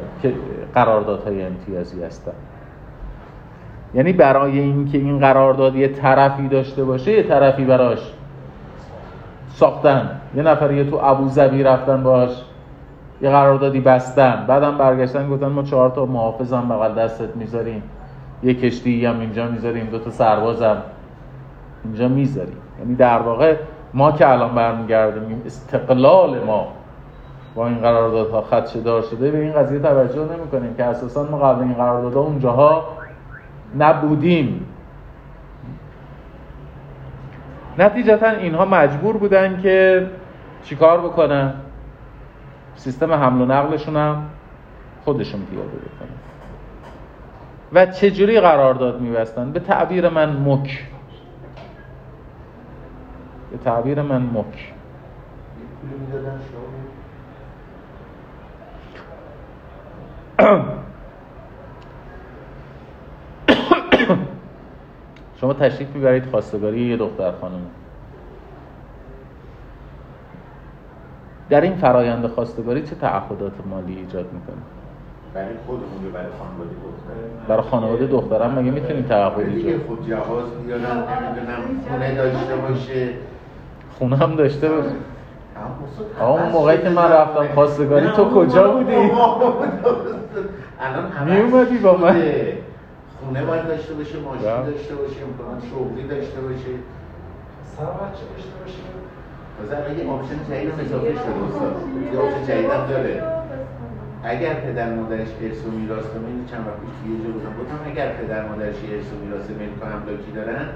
قراردادهای 0.75 1.43
امتیازی 1.43 2.03
هستن. 2.03 2.33
یعنی 3.95 4.13
برای 4.13 4.59
اینکه 4.59 4.99
این 4.99 5.19
قرارداد 5.19 5.77
یه 5.77 5.89
طرفی 5.89 6.49
داشته 6.49 6.85
باشه 6.85 7.13
یه 7.13 7.23
طرفی 7.23 7.65
براش 7.65 8.13
ساختن. 9.55 10.21
یه 10.37 10.43
نفر 10.43 10.73
یه 10.73 10.91
تو 10.91 11.01
ابوظبی 11.03 11.63
رفتن 11.63 12.03
باش 12.03 12.31
یه 13.23 13.31
قراردادی 13.31 13.81
بستن. 13.81 14.45
بعدم 14.49 14.79
برگشتن 14.79 15.31
گفتن 15.31 15.47
ما 15.47 15.63
چهار 15.63 15.91
تا 15.91 16.07
محافظم 16.07 16.69
بغل 16.69 16.95
دستت 16.95 17.37
می‌ذاریم. 17.37 17.83
یه 18.43 18.55
کشتی 18.55 19.07
هم 19.07 19.21
اینجا 19.21 19.47
می‌ذاریم 19.47 19.87
دو 19.87 19.99
تا 19.99 20.11
سربازم 20.11 20.77
اینجا 21.85 22.09
می‌ذاریم. 22.09 22.57
یعنی 22.81 22.95
در 22.95 23.19
واقع 23.19 23.57
ما 23.95 24.13
که 24.13 24.31
الان 24.31 24.55
برمیگردیم 24.55 25.43
استقلال 25.47 26.39
ما 26.47 26.69
با 27.55 27.67
این 27.67 27.79
قراردادها 27.79 28.41
خدشه 28.41 28.81
دار 28.81 29.03
شده 29.03 29.31
به 29.31 29.39
این 29.39 29.53
قضیه 29.53 29.79
توجه 29.79 30.21
نمی 30.21 30.49
کنیم 30.53 30.75
که 30.75 30.85
اساسا 30.85 31.29
ما 31.31 31.39
قبل 31.39 31.63
این 31.63 31.75
قراردادها 31.75 32.21
اونجاها 32.21 32.85
نبودیم. 33.79 34.67
نتیجتا 37.79 38.31
اینها 38.31 38.65
مجبور 38.65 39.17
بودن 39.17 39.61
که 39.63 40.07
چیکار 40.63 41.01
بکنن؟ 41.01 41.55
سیستم 42.77 43.13
حمل 43.13 43.41
و 43.41 43.45
نقلشون 43.47 43.97
هم 43.97 44.25
خودشون 45.05 45.47
پیاده 45.51 45.69
بکنن. 45.69 46.09
و 47.73 47.87
چجوری 47.87 48.41
قرارداد 48.41 49.01
میبستن؟ 49.01 49.53
به 49.53 49.61
تعبیر 49.61 50.09
من 50.09 50.37
مک. 50.37 50.85
به 53.51 53.59
تعبیر 53.59 54.03
من 54.03 54.23
مک. 54.23 54.73
شما 65.43 65.53
تشریف 65.55 65.89
می‌برید 65.95 66.27
خواستگاری 66.27 66.81
یه 66.81 66.97
دختر 66.97 67.33
خانم. 67.41 67.61
در 71.51 71.61
این 71.61 71.75
فرایند 71.75 72.27
خواستگاری 72.27 72.83
چه 72.83 72.95
تعهدات 72.95 73.53
مالی 73.71 73.97
ایجاد 73.97 74.27
می‌کنه 74.33 74.63
برای 75.35 75.55
خودمون 75.67 76.13
برای 76.15 76.27
خانواده 76.39 76.71
دختر 76.71 77.49
برای 77.49 77.63
خانواده 77.63 78.07
دخترم 78.07 78.59
مگه 78.59 78.71
می‌تونیم 78.71 79.03
تعهد 79.03 79.39
ایجاد 79.39 79.81
خود 79.87 80.09
جواز 80.09 80.45
بیارن 80.67 80.83
نمی‌دونم 80.83 81.63
خونه 81.89 82.15
داشته 82.15 82.57
باشه. 82.57 83.09
خونه 83.99 84.17
هم 84.17 84.37
داشته 84.37 84.69
باشه. 84.69 84.95
آقا 86.21 86.43
اون 86.43 86.53
موقعی 86.53 86.79
که 86.79 86.89
من 86.89 87.13
رفتم 87.13 87.49
خواستگاری 87.55 88.09
تو 88.09 88.25
کجا 88.25 88.71
بودی؟ 88.71 88.95
الان 90.81 91.31
می 91.31 91.41
اومدی 91.41 91.79
با 91.79 91.97
من؟ 91.97 92.23
خونه 93.25 93.45
باید 93.45 93.67
داشته 93.67 93.95
باشه 93.95 94.19
ماشین 94.21 94.63
داشته 94.71 94.95
باشه 94.95 95.17
امکانات 95.27 95.63
شغلی 95.71 96.09
داشته 96.09 96.41
باشه 96.41 96.73
سر 97.77 97.85
بچه 97.85 98.25
داشته 98.33 98.55
باشه 98.61 98.83
مثلا 99.59 99.95
یه 99.95 100.11
option 100.11 100.39
جدید 100.49 100.71
هم 100.71 100.81
اضافه 100.81 101.13
شده 101.13 101.45
استاد. 101.49 101.77
یه 102.13 102.19
option 102.21 102.45
جدید 102.47 102.71
هم 102.71 102.87
داره. 102.87 103.23
اگر 104.25 104.55
پدر 104.55 104.95
مادرش 104.95 105.29
ارث 105.43 105.67
و 105.67 105.71
میراث 105.71 106.05
این 106.05 106.47
چند 106.51 106.67
وقت 106.67 106.81
پیش 106.81 106.95
توی 107.03 107.25
جا 107.25 107.31
بودم 107.33 107.55
گفتم 107.61 107.91
اگر 107.91 108.13
پدر 108.13 108.49
مادرش 108.49 108.77
ارث 108.93 109.07
و 109.13 109.17
میراث 109.25 109.51
ملک 109.51 109.77
و 109.83 109.85
املاکی 109.97 110.33
دارن 110.35 110.67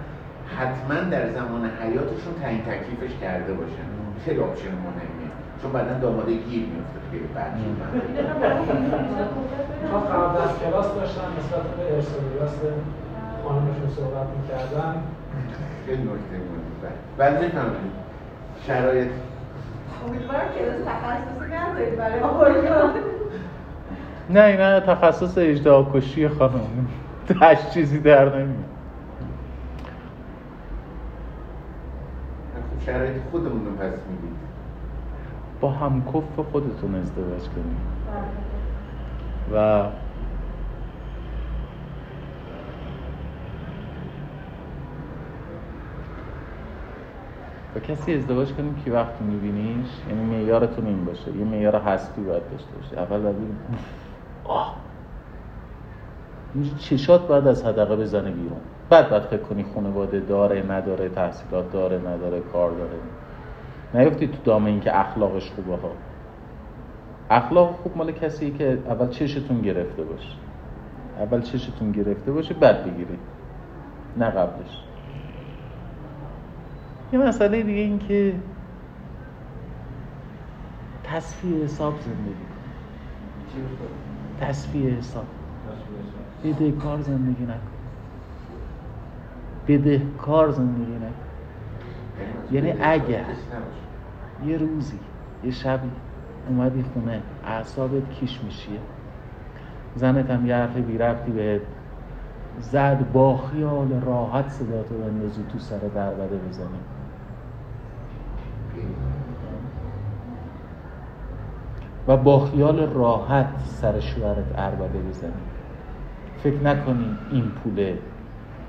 حتما 0.57 1.11
در 1.11 1.31
زمان 1.31 1.71
حیاتشون 1.83 2.35
تعیین 2.43 2.63
تکلیفش 2.63 3.15
کرده 3.21 3.53
باشن. 3.55 3.89
خیلی 4.25 4.41
option 4.41 4.69
مهمیه. 4.69 5.26
چون 5.67 5.73
بعدا 5.73 5.99
داماده 5.99 6.33
گیر 6.33 6.67
میفته 6.67 6.99
خیلی 7.11 7.25
بد 7.25 7.53
ما 9.93 10.01
قبل 10.01 10.43
از 10.43 10.59
کلاس 10.59 10.95
داشتن 10.95 11.21
نسبت 11.39 11.63
به 11.63 11.85
میراث 12.33 12.55
خانمشون 13.45 13.91
صحبت 13.97 14.27
می‌کردن. 14.43 14.95
خیلی 15.87 16.03
نکته 16.03 16.13
مهمه 16.33 16.93
بعد 17.19 17.45
می‌فهمید 17.45 17.93
شرایط. 18.67 19.09
امیدوارم 20.09 20.49
کلاس 20.59 20.81
تخصصی 20.87 21.55
ندارید 21.55 21.97
برای 21.97 22.21
ما 22.21 22.45
نه 24.31 24.41
اینا 24.41 24.81
تخصص 24.81 25.39
اجدها 25.39 25.91
کشی 25.95 26.29
خانم. 26.29 26.87
تش 27.41 27.71
چیزی 27.71 27.99
در 27.99 28.25
نمیاد. 28.25 28.65
شرایط 32.87 33.17
خودمون 33.31 33.67
رو 33.67 33.73
پس 33.73 33.83
می‌دید 33.83 34.46
با 35.61 35.71
همکف 35.71 36.41
خودتون 36.53 36.95
ازدواج 36.95 37.43
کنید. 37.43 37.77
و 39.53 39.83
با 47.75 47.81
کسی 47.81 48.15
ازدواج 48.15 48.53
کنیم 48.53 48.75
که 48.85 48.91
وقتی 48.93 49.25
میبینیش 49.25 49.87
یعنی 50.09 50.25
معیارتون 50.25 50.87
این 50.87 51.05
باشه. 51.05 51.37
یه 51.37 51.45
معیار 51.45 51.77
هستی 51.77 52.23
باید 52.23 52.43
داشته 52.51 52.71
باشه. 52.77 52.99
اول 52.99 53.23
باید 53.23 53.37
آه 54.45 54.77
چشات 56.79 57.29
باید 57.29 57.47
از 57.47 57.65
حدقه 57.65 57.97
بزنه 57.97 58.31
بیرون. 58.31 58.61
بعد 58.91 59.11
باید 59.11 59.23
فکر 59.23 59.43
کنی 59.43 59.65
خانواده 59.75 60.21
داره 60.21 60.63
نداره 60.71 61.09
تحصیلات 61.09 61.73
داره 61.73 61.99
نداره 61.99 62.41
کار 62.41 62.71
داره. 62.71 62.99
نیفتی 63.97 64.29
تو 64.29 64.39
دامه 64.45 64.71
این 64.71 64.81
که 64.81 65.01
اخلاقش 65.01 65.51
خوبه 65.51 65.77
ها. 65.77 65.91
اخلاق 67.31 67.77
خوب 67.83 67.97
مال 67.97 68.13
کسی 68.13 68.51
که 68.51 68.79
اول 68.89 69.09
چشتون 69.09 69.63
گرفته 69.63 70.05
باشه. 70.05 70.33
اول 71.21 71.41
چشتون 71.41 71.93
گرفته 71.93 72.33
باشه 72.33 72.55
بعد 72.55 72.85
بگیرید. 72.85 73.19
نه 74.17 74.31
قبلش. 74.31 74.83
یه 77.13 77.19
مسئله 77.19 77.63
دیگه 77.63 77.81
این 77.81 77.99
که 77.99 78.35
تصفیه 81.05 81.65
حساب 81.65 81.95
زندگی 82.01 82.35
تصفیه 84.41 84.91
حساب. 84.91 85.25
بده 86.45 86.73
کار 86.73 87.01
زندگی 87.01 87.45
نکن. 87.45 87.61
بده 89.69 90.03
کار 90.19 90.51
زندگی 90.51 90.93
نکن. 90.93 91.13
یعنی 92.53 92.73
اگر 92.81 93.25
یه 94.45 94.59
روزی 94.59 94.99
یه 95.45 95.51
شبی 95.51 95.91
اومدی 96.49 96.83
خونه 96.83 97.23
اعصابت 97.45 98.11
کیش 98.11 98.41
میشیه 98.45 98.81
زنت 99.95 100.31
هم 100.31 100.47
یه 100.47 100.55
حرف 100.55 100.77
بی 100.77 100.99
ربطی 100.99 101.31
بهت 101.31 101.61
زد 102.61 103.13
با 103.13 103.37
خیال 103.37 104.01
راحت 104.01 104.49
صداتو 104.49 104.95
بندازی 104.95 105.43
تو 105.53 105.59
سر 105.59 105.79
دربده 105.79 106.37
بزنی. 106.37 106.81
و 112.09 112.17
با 112.17 112.47
خیال 112.47 112.93
راحت 112.93 113.61
سر 113.65 114.01
شوهرت 114.01 114.59
عربده 114.59 114.99
بزنی. 114.99 115.33
فکر 116.39 116.63
نکنی 116.63 117.17
این 117.31 117.45
پوله 117.51 117.99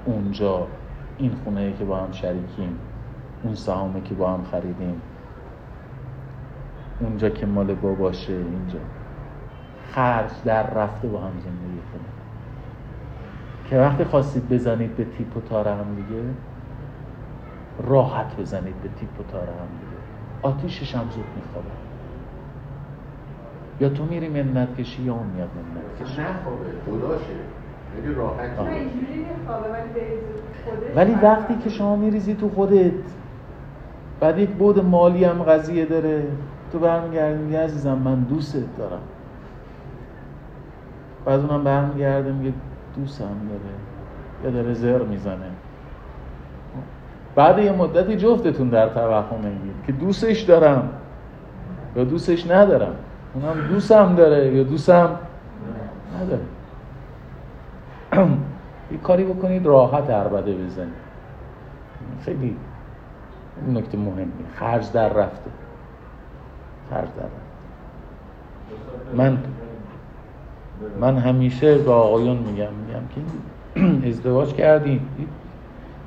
اونجا 0.06 0.68
این 1.18 1.32
خونه 1.44 1.74
که 1.74 1.86
با 1.86 1.98
هم 1.98 2.12
شریکیم 2.12 2.80
اون 3.44 3.56
سهامه 3.56 4.02
که 4.02 4.16
با 4.16 4.34
هم 4.34 4.44
خریدیم. 4.44 5.02
اونجا 7.00 7.30
که 7.30 7.46
مال 7.46 7.74
باشه 7.74 8.34
اینجا. 8.34 8.80
خرج 9.92 10.32
در 10.46 10.74
رفته 10.74 11.08
با 11.08 11.20
هم 11.20 11.32
زندگی 11.32 11.82
کنیم 11.94 12.18
که 13.70 13.78
وقتی 13.78 14.04
خواستید 14.04 14.50
بزنید 14.50 14.96
به 14.96 15.06
تیپ 15.06 15.38
و 15.38 15.42
تار 15.42 15.68
هم 15.68 15.96
دیگه 15.96 16.24
راحت 17.88 18.38
بزنید 18.38 18.76
به 18.76 18.90
تیپ 19.00 19.20
و 19.20 19.32
تار 19.32 19.42
هم 19.42 19.48
دیگه. 19.48 19.98
آتیشش 20.42 20.96
هم 20.96 21.10
زود 21.10 21.26
میخوابه. 21.36 21.68
یا 23.80 23.90
تو 23.90 24.06
میری 24.06 24.30
منت 24.30 24.78
کشی 24.78 25.04
یا 25.04 25.14
اون 25.14 25.28
میاد 25.28 25.50
منت 25.50 26.10
کشی. 26.10 26.22
نخوابه 26.22 26.66
خداشه. 26.86 27.24
خیلی 27.96 28.16
راحت. 28.16 28.50
ولی 30.96 31.16
وقتی 31.16 31.56
که 31.56 31.70
شما 31.70 31.96
میریزی 31.96 32.36
تو 32.36 32.50
خودت 32.50 32.92
بعد 34.20 34.40
یک 34.40 34.50
بود 34.50 34.86
مالی 34.86 35.24
هم 35.24 35.44
قضیه 35.44 35.86
داره. 35.86 36.24
تو 36.72 36.80
برمیگردی 36.80 37.44
میگه 37.44 37.64
عزیزم 37.64 37.98
من 37.98 38.16
دوستت 38.20 38.78
دارم. 38.78 39.02
بعد 41.26 41.40
اونم 41.40 41.64
برمیگرده 41.64 42.32
میگه 42.32 42.54
دوستم 42.96 43.26
داره 43.26 43.76
یا 44.44 44.62
داره 44.62 44.74
زر 44.74 45.04
می‌زنه. 45.04 45.52
بعد 47.36 47.60
یه 47.60 47.72
مدتی 47.72 48.16
جفتتون 48.16 48.70
در 48.70 48.90
توهم 48.90 49.40
میگید 49.44 49.76
که 49.86 49.92
دوستش 49.92 50.42
دارم 50.42 50.90
یا 51.96 52.04
دوستش 52.04 52.52
ندارم. 52.52 52.96
اونم 53.34 53.68
دوستم 53.68 54.16
داره 54.16 54.56
یا 54.56 54.64
دوستم 54.64 55.10
نداره. 56.22 56.42
یه 58.92 58.98
کاری 58.98 59.24
بکنید 59.24 59.66
راحت 59.66 60.10
عربده 60.10 60.54
بزنید. 60.54 61.08
خیلی 62.26 62.58
نکته 63.74 63.98
مهمی. 63.98 64.32
خرج 64.56 64.92
در 64.92 65.10
رفته. 65.14 65.52
در 66.92 67.02
رفته 67.02 67.22
من 69.16 69.38
من 71.00 71.18
همیشه 71.18 71.78
به 71.78 71.92
آقایون 71.92 72.38
میگم 72.38 72.74
میگم 72.74 73.02
که 73.16 73.22
ازدواج 74.10 74.54
کردیم 74.54 75.10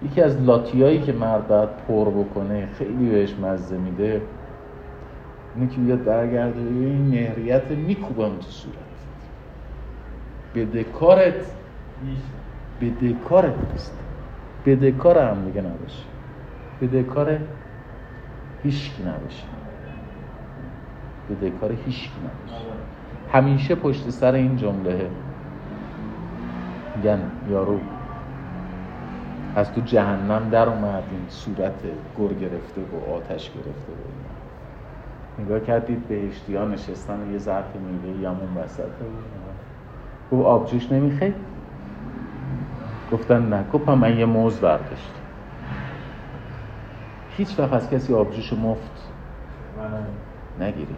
یکی 0.03 0.23
از 0.23 0.43
لاتیایی 0.43 1.01
که 1.01 1.13
مرد 1.13 1.49
باید 1.49 1.69
پر 1.89 2.11
بکنه 2.11 2.69
خیلی 2.79 3.11
بهش 3.11 3.35
مزه 3.35 3.77
میده 3.77 4.23
اینه 5.57 5.71
که 5.71 5.77
بیاد 5.81 6.05
برگرده 6.05 6.61
این 6.61 7.09
مهریت 7.09 7.71
میکوبم 7.71 8.37
تو 8.37 8.51
صورت. 8.51 8.75
بدهکارت 10.55 11.53
بدهکارت 12.81 13.55
نیست. 13.73 13.99
بدهکار 14.67 15.19
هم 15.19 15.45
دیگه 15.45 15.61
نباشه. 15.61 16.05
بدهکار 16.83 17.39
هیچکی 18.63 19.03
نباشه. 19.03 19.60
بدهکار 21.31 21.73
هیچکی 21.73 22.21
نباشه 22.21 22.65
همیشه 23.33 23.75
پشت 23.75 24.11
سر 24.11 24.35
این 24.35 24.57
جمله 24.57 25.11
میگن 26.97 27.21
یارو 27.51 27.81
از 29.57 29.73
تو 29.73 29.81
جهنم 29.81 30.49
در 30.51 30.69
اومد 30.69 31.03
این 31.11 31.25
صورت 31.29 31.83
گر 32.19 32.35
گرفته 32.35 32.81
و 32.81 33.13
آتش 33.15 33.51
گرفته 33.51 33.93
و 33.93 35.43
نگاه 35.43 35.61
کردید 35.61 36.09
بهشتی 36.09 36.57
ها 36.57 36.65
نشستن 36.65 37.33
یه 37.33 37.39
ظرف 37.39 37.77
میوه 37.77 38.19
یمون 38.19 38.57
وسط. 38.65 38.85
گفت 40.33 40.47
آبجوش 40.47 40.93
نمی‌خوای 40.93 41.33
گفتن 43.13 43.49
نه. 43.49 43.65
گفتم 43.73 43.95
من 43.95 44.19
یه 44.19 44.25
موز 44.25 44.61
برداشت 44.61 45.13
هیچ 47.37 47.59
وقت 47.59 47.73
از 47.73 47.91
کسی 47.91 48.15
آبجوش 48.15 48.53
مفت 48.53 49.13
نگیری 50.61 50.97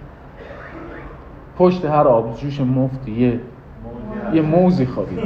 پشت 1.59 1.85
هر 1.85 2.09
آبجوش 2.09 2.61
مفت 2.61 3.09
یه 3.09 3.41
یه 4.33 4.43
موزی 4.43 4.87
خوابید. 4.87 5.19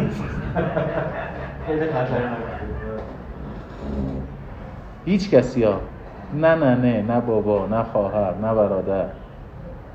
هیچ 5.04 5.30
کسی 5.30 5.64
ها. 5.64 5.80
نه 6.34 6.54
نه 6.54 6.74
نه 6.74 7.02
نه 7.02 7.20
بابا 7.20 7.66
نه 7.66 7.82
خواهر 7.82 8.34
نه 8.34 8.54
برادر 8.54 9.04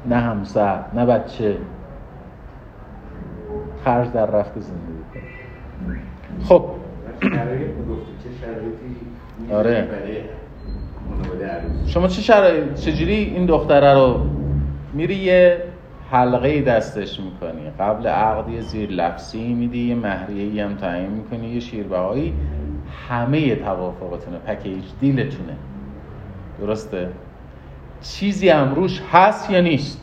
نه 0.05 0.15
همسر 0.15 0.79
نه 0.93 1.05
بچه. 1.05 1.57
خرج 3.85 4.11
در 4.11 4.25
رفت 4.25 4.59
زندگی 4.59 5.03
کنه. 5.13 5.23
خب. 6.43 6.65
آره. 9.53 9.87
شما 11.85 12.07
چه 12.07 12.21
شرایط 12.21 12.73
چجوری 12.73 13.13
این 13.13 13.45
دختره 13.45 13.93
رو 13.93 14.25
میری 14.93 15.15
یه 15.15 15.57
حلقه 16.11 16.61
دستش 16.61 17.19
می‌کنی. 17.19 17.71
قبل 17.79 18.07
عقد 18.07 18.49
یه 18.49 18.61
زیر 18.61 18.89
لفظی 18.89 19.53
میدی 19.53 19.89
یه 19.89 19.95
مهریه 19.95 20.65
هم 20.65 20.75
تعیین 20.75 21.09
می‌کنی 21.09 21.47
یه 21.47 21.59
شیربهایی. 21.59 22.33
همه 23.09 23.55
توافقتونه. 23.55 24.37
پکیج 24.37 24.83
دیلتونه. 24.99 25.55
درسته؟ 26.61 27.09
چیزی 28.01 28.49
هم 28.49 28.75
روش 28.75 29.01
هست 29.11 29.49
یا 29.49 29.61
نیست؟ 29.61 30.01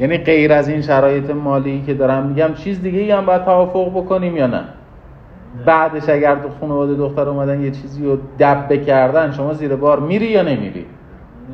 یعنی 0.00 0.18
غیر 0.18 0.52
از 0.52 0.68
این 0.68 0.82
شرایط 0.82 1.30
مالی 1.30 1.82
که 1.86 1.94
دارم 1.94 2.26
میگم 2.26 2.54
چیز 2.54 2.82
دیگه 2.82 2.98
ای 2.98 3.10
هم 3.10 3.26
باید 3.26 3.44
توافق 3.44 3.90
بکنیم 3.90 4.36
یا 4.36 4.46
نه؟ 4.46 4.64
بعدش 5.64 6.08
اگر 6.08 6.34
تو 6.34 6.48
خانواده 6.60 6.94
دختر 6.94 7.28
اومدن 7.28 7.60
یه 7.60 7.70
چیزی 7.70 8.04
رو 8.04 8.18
دبه 8.38 8.78
کردن 8.78 9.32
شما 9.32 9.52
زیر 9.52 9.76
بار 9.76 10.00
میری 10.00 10.26
یا 10.26 10.42
نمیری؟ 10.42 10.86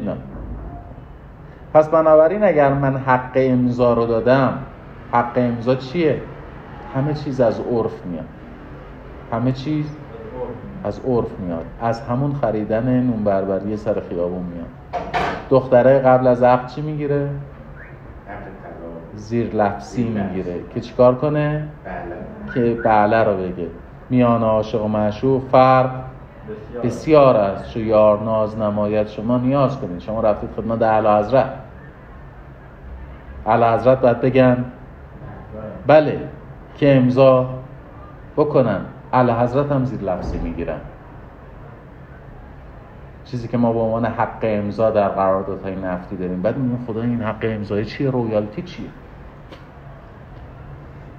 نه. 0.06 0.16
پس 1.74 1.88
بنابراین 1.88 2.44
اگر 2.44 2.72
من 2.72 2.96
حق 2.96 3.32
امضا 3.34 3.94
رو 3.94 4.06
دادم 4.06 4.58
حق 5.12 5.32
امضا 5.36 5.74
چیه؟ 5.74 6.20
همه 6.94 7.14
چیز 7.14 7.40
از 7.40 7.60
عرف 7.60 8.06
میاد. 8.06 8.24
همه 9.32 9.52
چیز 9.52 9.86
از 10.84 11.00
عرف 11.06 11.38
میاد. 11.40 11.64
از 11.82 12.00
همون 12.00 12.34
خریدن 12.34 13.00
نون 13.00 13.24
بربری 13.24 13.76
سر 13.76 14.02
خیابون 14.08 14.42
میاد. 14.42 14.66
دختره 15.50 15.98
قبل 15.98 16.26
از 16.26 16.42
عقد 16.42 16.66
چی 16.66 16.82
می‌گیره؟ 16.82 17.28
زیر 19.14 19.54
لفظی 19.54 20.04
می‌گیره. 20.04 20.54
که 20.74 20.80
چیکار 20.80 21.14
کنه؟ 21.14 21.68
که 22.54 22.78
بله 22.84 23.24
رو 23.24 23.36
بگه. 23.36 23.66
میان 24.10 24.42
عاشق 24.42 24.84
و 24.84 24.88
معشوق 24.88 25.42
فرق 25.52 25.90
بسیار. 26.82 27.36
است. 27.36 27.74
چو 27.74 27.80
یار 27.80 28.22
ناز 28.22 28.58
نمایت 28.58 29.08
شما 29.08 29.38
نیاز 29.38 29.80
کنید 29.80 30.00
شما 30.00 30.20
رفتید 30.20 30.50
خدمت 30.56 30.82
اعلی 30.82 31.08
حضرت. 31.08 31.50
اعلی 33.46 33.64
حضرت 33.64 34.00
باید 34.00 34.20
بگن 34.20 34.64
بله 35.86 36.20
که 36.76 36.96
امضا 36.96 37.46
بکنن. 38.36 38.80
اعلی 39.12 39.32
حضرت 39.32 39.72
هم 39.72 39.84
زیر 39.84 40.00
لفظی 40.00 40.38
می‌گیرن. 40.38 40.80
چیزی 43.24 43.48
که 43.48 43.56
ما 43.56 43.72
به 43.72 43.78
عنوان 43.78 44.04
حق 44.04 44.38
امضا 44.42 44.90
در 44.90 45.08
قراردادهای 45.08 45.76
نفتی 45.76 46.16
داریم. 46.16 46.42
بعد 46.42 46.58
میگیم 46.58 46.84
خدا 46.86 47.02
این 47.02 47.22
حق 47.22 47.38
امضای 47.42 47.84
چیه؟ 47.84 48.10
رویالتی 48.10 48.62
چیه؟ 48.62 48.88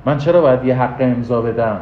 من 0.06 0.18
چرا 0.18 0.42
باید 0.42 0.66
یه 0.66 0.76
حق 0.76 0.96
امضا 1.00 1.42
بدم؟ 1.42 1.82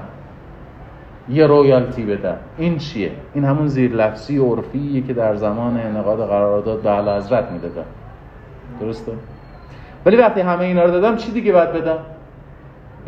یه 1.29 1.47
رویالتی 1.47 2.05
بدم 2.05 2.37
این 2.57 2.77
چیه؟ 2.77 3.11
این 3.33 3.45
همون 3.45 3.67
زیر 3.67 3.91
لفظی 3.91 4.37
عرفیه 4.37 5.01
که 5.01 5.13
در 5.13 5.35
زمان 5.35 5.77
انعقاد 5.77 6.27
قرارداد 6.27 6.81
به 6.81 6.89
اعلی 6.89 7.09
حضرت 7.09 7.51
می‌دادم 7.51 7.85
درسته؟ 8.81 9.11
ولی 10.05 10.17
وقتی 10.17 10.41
همه 10.41 10.61
اینا 10.61 10.83
رو 10.83 10.91
دادم 10.91 11.15
چی 11.15 11.31
دیگه 11.31 11.51
باید 11.51 11.73
بدم؟ 11.73 11.97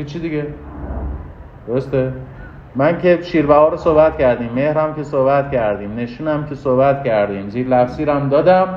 چی 0.06 0.20
دیگه؟ 0.20 0.48
درسته؟ 1.68 2.14
من 2.76 3.02
که 3.02 3.20
شیربها 3.22 3.68
رو 3.68 3.78
صحبت 3.78 4.18
کردیم 4.18 4.50
مهرم 4.56 4.94
که 4.96 5.04
صحبت 5.04 5.52
کردیم 5.52 5.96
نشونم 5.96 6.46
که 6.46 6.56
صحبت 6.56 7.04
کردیم 7.04 7.50
زیر 7.50 7.68
لفظی 7.68 8.06
رو 8.06 8.14
هم 8.14 8.30
دادم. 8.30 8.68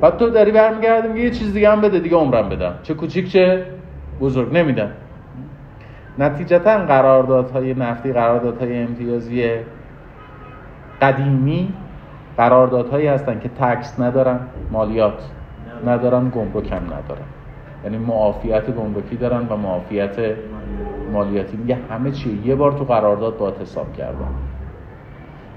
بعد 0.00 0.16
تو 0.16 0.30
داری 0.30 0.52
برمیگردیم 0.52 1.16
یه 1.16 1.30
چیز 1.30 1.52
دیگه 1.52 1.70
هم 1.70 1.80
بده 1.80 1.98
دیگه 1.98 2.16
عمرم 2.16 2.48
بدم. 2.48 2.74
چه 2.82 2.94
کوچیک 2.94 3.32
چه 3.32 3.66
بزرگ. 4.20 4.56
نمیدم. 4.56 4.90
نتیجتا 6.18 6.78
قراردادهای 6.78 7.74
نفتی 7.74 8.12
قراردادهای 8.12 8.82
امتیازی 8.82 9.50
قدیمی 11.02 11.74
قراردادهایی 12.36 13.06
هستن 13.06 13.40
که 13.40 13.48
تکس 13.48 14.00
ندارن 14.00 14.40
مالیات 14.70 15.30
ندارن 15.86 16.28
گمرک 16.28 16.72
هم 16.72 16.84
ندارن. 16.84 17.26
یعنی 17.84 17.98
معافیت 17.98 18.70
گمرکی 18.70 19.16
دارن 19.16 19.46
و 19.48 19.56
معافیت 19.56 20.16
مالیاتی. 21.12 21.56
میگه 21.56 21.78
همه 21.90 22.10
چی 22.10 22.42
یه 22.44 22.54
بار 22.54 22.72
تو 22.72 22.84
قرارداد 22.84 23.38
با 23.38 23.52
حساب 23.60 23.92
کردن. 23.92 24.28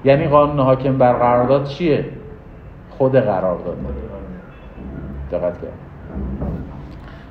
یعنی 0.03 0.27
قانون 0.27 0.59
حاکم 0.59 0.97
بر 0.97 1.13
قرارداد 1.13 1.63
چیه؟ 1.63 2.05
خود 2.89 3.15
قرارداد. 3.15 3.77
دقت 5.31 5.61
کرد 5.61 5.71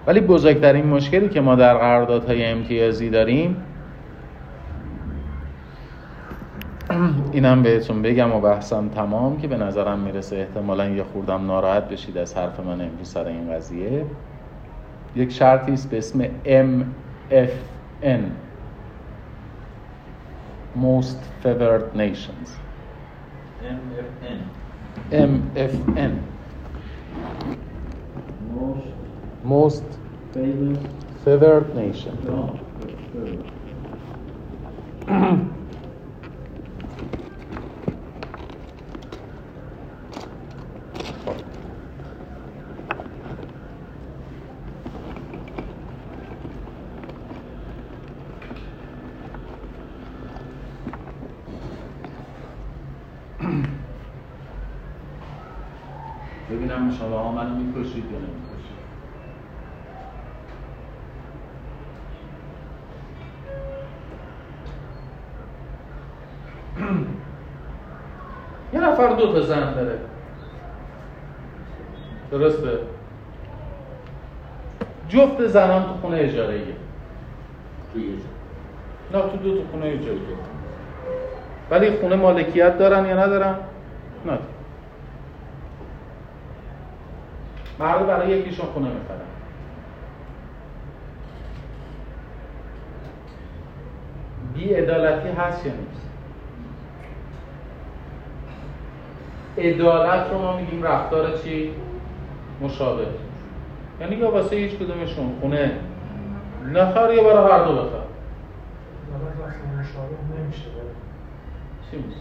ولی 0.07 0.21
بزرگترین 0.21 0.87
مشکلی 0.87 1.29
که 1.29 1.41
ما 1.41 1.55
در 1.55 1.75
قراردادهای 1.79 2.45
امتیازی 2.45 3.11
داریم 3.11 3.57
اینم 7.33 7.63
بهتون 7.63 8.03
بگم 8.03 8.33
و 8.33 8.41
بحثم 8.41 8.89
تمام 8.89 9.39
که 9.39 9.49
به 9.49 9.57
نظرم 9.57 9.99
می‌رسه 9.99 10.37
احتمالا 10.37 10.89
یه 10.89 11.03
خوردم 11.03 11.47
ناراحت 11.47 11.89
بشید 11.89 12.19
از 12.19 12.37
حرف 12.37 12.61
من 12.61 12.81
امروز 12.81 13.09
سر 13.09 13.27
این 13.27 13.53
قضیه. 13.53 14.05
یک 15.17 15.33
شرطی 15.33 15.73
است 15.73 15.91
به 15.91 15.99
اسم 15.99 16.25
MFN 16.45 18.21
Most 20.83 21.45
Favored 21.45 21.97
Nations. 21.97 22.49
MFN 23.63 24.39
MFN 25.13 26.13
Most 28.55 28.94
Favored 31.25 31.75
Nation. 31.77 32.19
ببینم 56.49 56.91
شما 56.91 57.19
ها 57.19 57.33
منو 57.33 57.57
می‌کشید 57.65 58.11
یا 58.11 58.21
یه 68.75 68.81
نفر 68.81 69.09
دو 69.09 69.33
تا 69.33 69.41
زن 69.41 69.75
داره. 69.75 69.99
درسته؟ 72.31 72.79
جفت 75.09 75.47
زنان 75.47 75.83
تو 75.83 75.95
خونه 76.03 76.17
اجاره. 76.17 76.55
ایه 76.55 76.75
نه 79.13 79.21
تو 79.21 79.37
دو 79.37 79.59
تا 79.59 79.65
خونه 79.71 79.87
اجاره. 79.87 80.19
ولی 81.71 81.91
خونه 81.91 82.17
مالکیت 82.17 82.79
دارن 82.79 83.07
یا 83.07 83.27
ندارن؟ 83.27 83.55
نه. 84.27 84.39
مرد 87.79 88.07
برای 88.07 88.39
یکیشون 88.39 88.67
خونه 88.67 88.87
می‌خرن. 88.87 89.19
بی 94.55 94.75
عدالتی 94.75 95.29
هست 95.29 95.67
یا 95.67 95.73
نیست؟ 95.73 96.14
عدالت 99.59 100.31
رو 100.31 100.39
ما 100.39 100.57
میگیم 100.57 100.83
رفتار 100.83 101.39
چی؟ 101.39 101.71
مشابه. 102.63 103.07
یعنی 104.01 104.17
که 104.17 104.25
واسه 104.25 104.57
هیچ 104.57 104.75
کدومشون. 104.75 105.33
خونه. 105.41 105.73
نخر 106.73 107.15
یا 107.15 107.23
برای 107.23 107.53
هر 107.53 107.65
دو 107.65 107.73
بخر. 107.73 108.05
چی 111.91 111.97
میشه؟ 111.97 112.17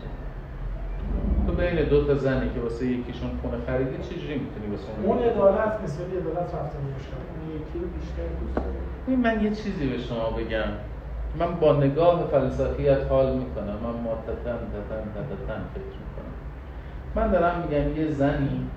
تو 1.48 1.54
بین 1.54 1.90
دو 1.90 2.08
تا 2.08 2.16
زنی 2.16 2.50
که 2.54 2.60
واسه 2.60 2.86
یکیشون 2.86 3.30
خونه 3.42 3.58
خریدی 3.68 3.98
چجوری 4.04 4.34
می‌تونی 4.40 4.68
واسه 4.72 4.88
اون 5.04 5.18
عدالت 5.18 5.78
به 5.78 6.18
عدالت 6.20 6.38
رفتار 6.38 6.82
مشابه 6.96 7.28
اون 7.40 7.56
یکی 7.56 7.80
رو 7.80 7.88
بیشتر 7.88 8.28
دوست 8.42 8.56
داره. 8.56 9.18
من 9.18 9.44
یه 9.44 9.50
چیزی 9.50 9.90
به 9.90 9.98
شما 9.98 10.30
بگم. 10.30 10.72
من 11.40 11.56
با 11.56 11.74
نگاه 11.74 12.28
فلسفیت 12.32 13.02
حال 13.10 13.38
می‌کنم. 13.38 13.78
من 13.84 14.02
ماتتن 14.04 14.60
تتن 14.74 15.04
تتن 15.16 15.62
فکر 15.74 15.98
می‌کنم. 16.04 16.33
من 17.16 17.32
دارم 17.32 17.64
میگم 17.70 17.98
یه 17.98 18.12
زنی 18.12 18.70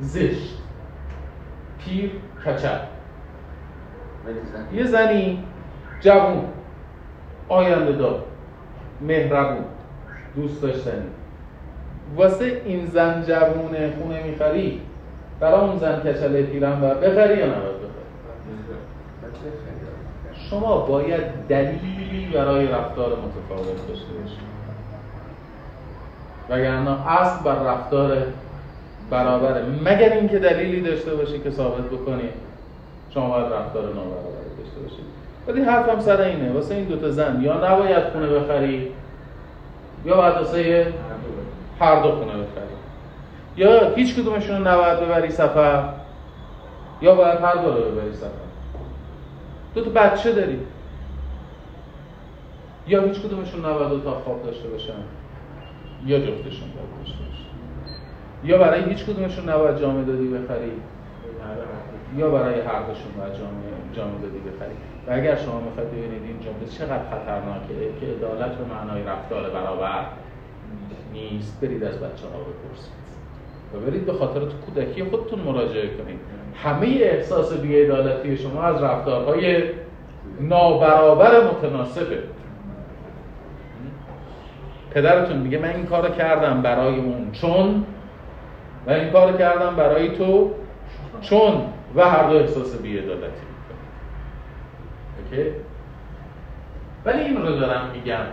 زشت 0.00 0.58
پیر 1.78 2.10
کچل. 2.46 2.78
یه 4.72 4.84
زنی 4.84 5.44
جوون 6.00 6.44
آینده 7.48 7.92
دار 7.92 8.22
مهربون 9.00 9.64
دوست 10.36 10.62
داشتنی. 10.62 11.06
واسه 12.16 12.62
این 12.64 12.86
زن 12.86 13.22
جوونه 13.22 13.90
خونه 13.90 14.22
می‌خری 14.22 14.80
برای 15.40 15.60
اون 15.60 15.78
زن 15.78 16.00
کچله 16.00 16.42
پیرم 16.42 16.84
و 16.84 16.94
بخری 16.94 17.38
یا 17.38 17.46
نباید 17.46 17.76
بخری؟ 17.76 18.00
شما 20.50 20.86
باید 20.86 21.22
دلیلی 21.48 22.30
برای 22.34 22.68
رفتار 22.68 23.18
متفاوت 23.18 23.88
داشته 23.88 24.12
باشید 24.12 24.49
وگرنه 26.50 27.10
اصل 27.10 27.44
بر 27.44 27.54
رفتار 27.54 28.16
برابره. 29.10 29.64
مگر 29.84 30.12
اینکه 30.12 30.38
دلیلی 30.38 30.80
داشته 30.80 31.14
باشی 31.14 31.38
که 31.38 31.50
ثابت 31.50 31.84
بکنی 31.84 32.28
شما 33.14 33.28
باید 33.28 33.52
رفتار 33.52 33.82
نابرابری 33.82 34.56
داشته 34.58 34.80
باشید 34.82 35.04
ولی 35.48 35.62
حرفم 35.62 36.00
سر 36.00 36.20
اینه. 36.20 36.52
واسه 36.52 36.74
این 36.74 36.84
دوتا 36.84 37.10
زن 37.10 37.40
یا 37.42 37.72
نباید 37.72 38.04
خونه 38.04 38.26
بخری 38.26 38.92
یا 40.04 40.16
باید 40.16 40.34
واسه 40.34 40.92
هر 41.80 42.02
دو 42.02 42.10
خونه 42.10 42.32
بخری. 42.32 42.70
یا 43.56 43.94
هیچ 43.94 44.14
کدومشون 44.14 44.66
نباید 44.66 45.00
ببری 45.00 45.30
سفر 45.30 45.84
یا 47.02 47.14
باید 47.14 47.40
هر 47.40 47.54
دو 47.54 47.74
رو 47.74 47.90
ببری 47.90 48.12
سفر. 48.12 48.30
دو 49.74 49.84
تا 49.84 49.90
بچه 49.90 50.32
داری. 50.32 50.60
یا 52.86 53.02
هیچ 53.02 53.20
کدومشون 53.20 53.60
نباید 53.60 53.92
اتاق 53.92 54.22
خواب 54.24 54.42
داشته 54.46 54.68
باشن. 54.68 54.92
یا 56.06 56.18
جفتشون 56.18 56.68
باید 56.74 56.90
داشته 56.98 57.18
باشن 57.24 57.50
یا 58.44 58.58
برای 58.58 58.84
هیچ 58.84 59.04
کدومشون 59.04 59.48
نباید 59.48 59.80
جامعه 59.80 60.04
دادی 60.04 60.28
بخری. 60.28 60.72
یا 62.16 62.30
برای 62.30 62.60
هر 62.60 62.82
دوشون 62.82 63.12
باید 63.18 63.32
جامعه 63.32 63.70
جامعه 63.92 64.20
دادی 64.22 64.38
بخری. 64.38 64.74
و 65.06 65.20
اگر 65.20 65.36
شما 65.36 65.60
می‌خواید 65.60 65.90
ببینید 65.90 66.22
این 66.22 66.40
جمله 66.40 66.68
چقدر 66.78 67.04
خطرناکه 67.10 68.00
که 68.00 68.06
عدالت 68.06 68.52
به 68.58 68.64
معنای 68.74 69.02
رفتار 69.04 69.50
برابر 69.50 70.04
نیست 71.12 71.60
برید 71.60 71.84
از 71.84 71.96
بچه 71.96 72.26
ها 72.32 72.38
بپرسید. 72.38 73.00
و 73.74 73.90
برید 73.90 74.06
به 74.06 74.12
خاطر 74.12 74.40
تو 74.40 74.56
کودکی 74.66 75.04
خودتون 75.04 75.38
مراجعه 75.38 75.88
کنید. 75.88 76.20
همه 76.54 76.86
احساس 76.86 77.52
بیعدالتی 77.52 78.36
شما 78.36 78.62
از 78.62 78.82
رفتارهای 78.82 79.62
نابرابر 80.40 81.44
متناسبه. 81.44 82.18
پدرتون 84.90 85.36
میگه 85.36 85.58
من 85.58 85.68
این 85.68 85.86
کارو 85.86 86.14
کردم 86.14 86.62
برای 86.62 86.96
اون. 86.96 87.30
چون؟ 87.32 87.84
و 88.86 88.90
این 88.90 89.10
کارو 89.10 89.38
کردم 89.38 89.76
برای 89.76 90.08
تو. 90.08 90.50
چون؟ 91.20 91.62
و 91.96 92.10
هر 92.10 92.30
دو 92.30 92.36
احساس 92.36 92.76
بیعدالتی 92.76 93.24
می‌کنه 93.24 93.78
اوکی؟ 95.18 95.50
ولی 97.04 97.20
این 97.20 97.46
رو 97.46 97.56
دارم 97.56 97.90
میگم. 97.94 98.24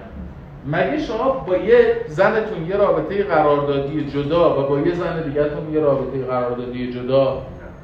مگه 0.67 0.99
شما 0.99 1.29
با 1.31 1.57
یه 1.57 1.95
زنتون 2.07 2.67
یه 2.67 2.75
رابطه 2.75 3.23
قراردادی 3.23 4.05
جدا 4.05 4.59
و 4.59 4.69
با 4.69 4.79
یه 4.79 4.95
زن 4.95 5.23
دیگهتون 5.23 5.73
یه 5.73 5.79
رابطه 5.79 6.25
قراردادی 6.25 6.93
جدا 6.93 7.41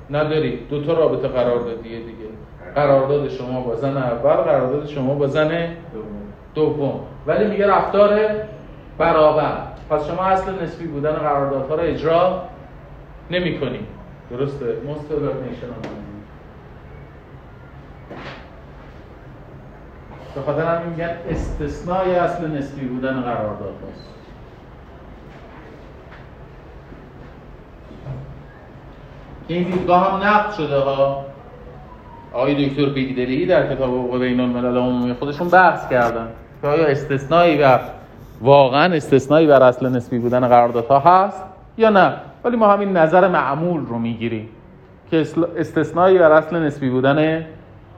ندارید 0.09 0.69
دو 0.69 0.83
تا 0.83 0.93
رابطه 0.93 1.27
قراردادی 1.27 1.89
دیگه. 1.89 2.29
قرارداد 2.75 3.29
شما 3.29 3.61
با 3.61 3.75
زن 3.75 3.97
اول 3.97 4.33
قرارداد 4.33 4.87
شما 4.87 5.13
با 5.15 5.27
زن 5.27 5.67
دوم. 6.55 6.99
ولی 7.27 7.45
میگه 7.45 7.67
رفتار 7.67 8.19
برابر. 8.97 9.57
پس 9.89 10.07
شما 10.07 10.23
اصل 10.23 10.63
نسبی 10.63 10.87
بودن 10.87 11.11
قراردادها 11.11 11.75
رو 11.75 11.83
اجرا 11.83 12.43
نمی 13.31 13.59
درسته. 14.31 14.77
مستقبرنیشن 14.87 15.67
به 20.35 20.41
خاطر 20.41 20.65
همین 20.65 20.89
میگن 20.89 21.17
استثنای 21.29 22.15
اصل 22.15 22.47
نسبی 22.47 22.85
بودن 22.85 23.21
قرارداد 23.21 23.73
هست 23.91 24.09
این 29.47 29.63
دیدگاه 29.63 30.11
هم 30.11 30.27
نقد 30.27 30.53
شده 30.53 30.77
ها. 30.77 31.25
آقای 32.33 32.69
دکتر 32.69 32.85
بیگدلی 32.85 33.45
در 33.45 33.75
کتاب 33.75 33.89
حقوق 33.89 34.19
بین 34.19 34.39
الملل 34.39 34.77
عمومی 34.77 35.13
خودشون 35.13 35.49
بحث 35.49 35.89
کردن 35.89 36.27
که 36.61 36.67
آیا 36.67 36.87
استثنایی 36.87 37.57
بر 37.57 37.81
واقعا 38.43 38.95
استثنایی 38.95 39.47
بر 39.47 39.63
اصل 39.63 39.89
نسبی 39.89 40.19
بودن 40.19 40.47
قراردادها 40.47 40.99
هست 40.99 41.43
یا 41.77 41.89
نه؟ 41.89 42.13
ولی 42.43 42.57
ما 42.57 42.73
همین 42.73 42.97
نظر 42.97 43.27
معمول 43.27 43.85
رو 43.85 43.99
می‌گیریم 43.99 44.49
که 45.11 45.25
استثنایی 45.57 46.17
بر 46.17 46.31
اصل 46.31 46.59
نسبی 46.59 46.89
بودن 46.89 47.45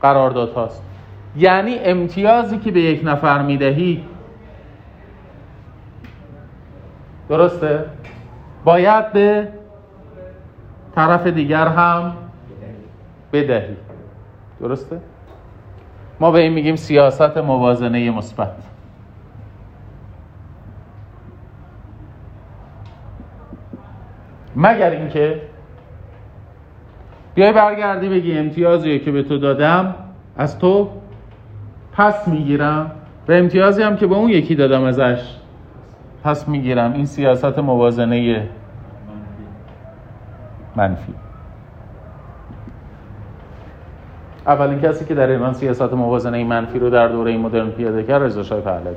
قرارداد 0.01 0.53
هاست 0.53 0.83
یعنی 1.37 1.79
امتیازی 1.79 2.57
که 2.57 2.71
به 2.71 2.81
یک 2.81 3.01
نفر 3.03 3.41
می‌دهی. 3.41 4.03
درسته؟ 7.29 7.85
باید 8.63 9.13
به 9.13 9.47
طرف 10.95 11.27
دیگر 11.27 11.67
هم 11.67 12.13
بدهی. 13.33 13.75
درسته؟ 14.59 14.99
ما 16.19 16.31
به 16.31 16.39
این 16.39 16.53
میگیم 16.53 16.75
سیاست 16.75 17.37
موازنه 17.37 18.11
مثبت. 18.11 18.74
مگر 24.55 24.89
اینکه 24.89 25.41
بیای 27.35 27.53
برگردی 27.53 28.09
بگی 28.09 28.37
امتیازی 28.37 28.99
که 28.99 29.11
به 29.11 29.23
تو 29.23 29.37
دادم 29.37 29.95
از 30.37 30.59
تو 30.59 30.89
پس 31.93 32.27
می‌گیرم. 32.27 32.91
و 33.27 33.31
امتیازی 33.31 33.83
هم 33.83 33.97
که 33.97 34.07
به 34.07 34.15
اون 34.15 34.29
یکی 34.29 34.55
دادم 34.55 34.83
ازش 34.83 35.35
پس 36.23 36.47
می‌گیرم. 36.47 36.93
این 36.93 37.05
سیاست 37.05 37.59
موازنه 37.59 38.49
منفی. 40.75 41.13
اولین 44.47 44.79
کسی 44.79 45.05
که 45.05 45.15
در 45.15 45.29
ایران 45.29 45.53
سیاست 45.53 45.93
موازنه 45.93 46.43
منفی 46.43 46.79
رو 46.79 46.89
در 46.89 47.07
دوره 47.07 47.37
مدرن 47.37 47.69
پیاده 47.69 48.03
کرد 48.03 48.21
رضا 48.21 48.43
شاه 48.43 48.61
پهلوی. 48.61 48.95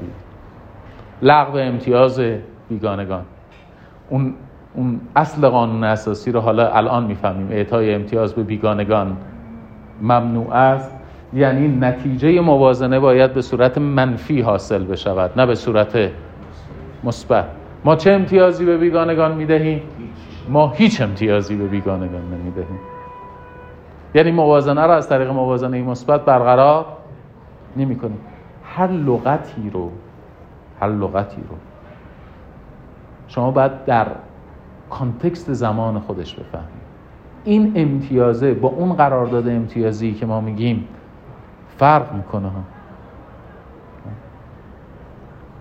لغو 1.22 1.56
امتیاز 1.56 2.20
بیگانگان. 2.68 3.24
اون 4.08 4.34
اون 4.78 5.00
اصل 5.16 5.48
قانون 5.48 5.84
اساسی 5.84 6.32
رو 6.32 6.40
حالا 6.40 6.68
الان 6.72 7.04
می‌فهمیم. 7.04 7.48
اعطای 7.50 7.94
امتیاز 7.94 8.34
به 8.34 8.42
بیگانگان 8.42 9.16
ممنوع 10.02 10.52
است. 10.54 10.94
یعنی 11.32 11.68
نتیجه 11.68 12.40
موازنه 12.40 13.00
باید 13.00 13.32
به 13.32 13.42
صورت 13.42 13.78
منفی 13.78 14.40
حاصل 14.40 14.84
بشود 14.84 15.40
نه 15.40 15.46
به 15.46 15.54
صورت 15.54 16.10
مثبت. 17.04 17.44
ما 17.84 17.96
چه 17.96 18.12
امتیازی 18.12 18.64
به 18.64 18.76
بیگانگان 18.76 19.34
می‌دهیم؟ 19.34 19.82
ما 20.48 20.68
هیچ 20.68 21.00
امتیازی 21.00 21.56
به 21.56 21.66
بیگانگان 21.66 22.22
نمی‌دهیم. 22.22 22.78
یعنی 24.14 24.30
موازنه 24.30 24.82
رو 24.82 24.90
از 24.90 25.08
طریق 25.08 25.30
موازنه 25.30 25.82
مثبت 25.82 26.24
برقرار 26.24 26.84
نمی 27.76 27.96
کنیم 27.96 28.18
هر 28.64 28.86
لغتی 28.86 29.70
رو 29.70 29.90
هر 30.80 30.88
لغتی 30.88 31.42
رو 31.50 31.56
شما 33.28 33.50
باید 33.50 33.84
در 33.84 34.06
کانتکست 34.90 35.52
زمان 35.52 35.98
خودش 35.98 36.34
بفهمید 36.34 36.88
این 37.44 37.72
امتیازه 37.76 38.54
با 38.54 38.68
اون 38.68 38.92
قرارداد 38.92 39.48
امتیازی 39.48 40.14
که 40.14 40.26
ما 40.26 40.40
میگیم 40.40 40.88
فرق 41.78 42.14
می‌کنه 42.14 42.50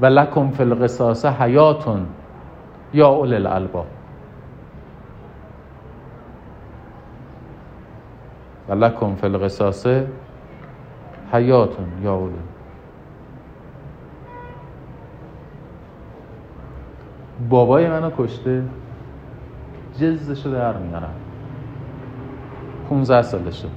و 0.02 0.06
لکم 0.06 0.52
فی 0.52 0.64
القصاص 0.64 1.26
حیاتون 1.26 2.06
یا 2.94 3.10
اول 3.10 3.34
الالباب. 3.34 3.88
و 8.70 8.74
لکم 8.74 9.16
فی 9.16 9.28
القصاص 9.28 9.88
حیاتون 11.32 11.86
یا 12.04 12.16
اول 12.16 12.32
بابای 17.50 17.90
منو 17.90 18.12
کشته. 18.18 18.64
جزشو 19.98 20.52
در 20.52 20.78
میارم. 20.78 21.14
15 22.90 23.22
سالشه 23.22 23.68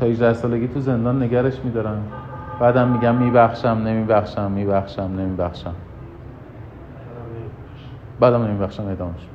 تا 0.00 0.06
18 0.06 0.32
سالگی 0.32 0.68
تو 0.68 0.80
زندان 0.80 1.22
نگرش 1.22 1.60
میدارم 1.64 2.02
بعدم 2.60 2.88
میگم 2.88 3.14
میبخشم 3.14 3.68
نمیبخشم 3.68 4.50
میبخشم 4.50 5.02
نمیبخشم. 5.02 5.74
بعدم 8.20 8.42
نمیبخشم 8.44 8.86
ادامش 8.86 9.28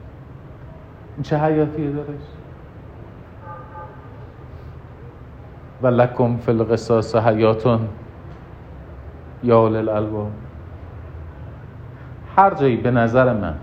این 1.15 1.23
چه 1.23 1.37
حیاتیه 1.37 1.91
دارش 1.91 2.07
و 5.81 5.87
لکم 5.87 6.37
فی 6.37 6.51
القصاص 6.51 7.15
حیاتون. 7.15 7.89
یا 9.43 9.65
الالباب 9.65 10.31
هر 12.35 12.53
جایی 12.53 12.77
به 12.77 12.91
نظر 12.91 13.33
من 13.33 13.55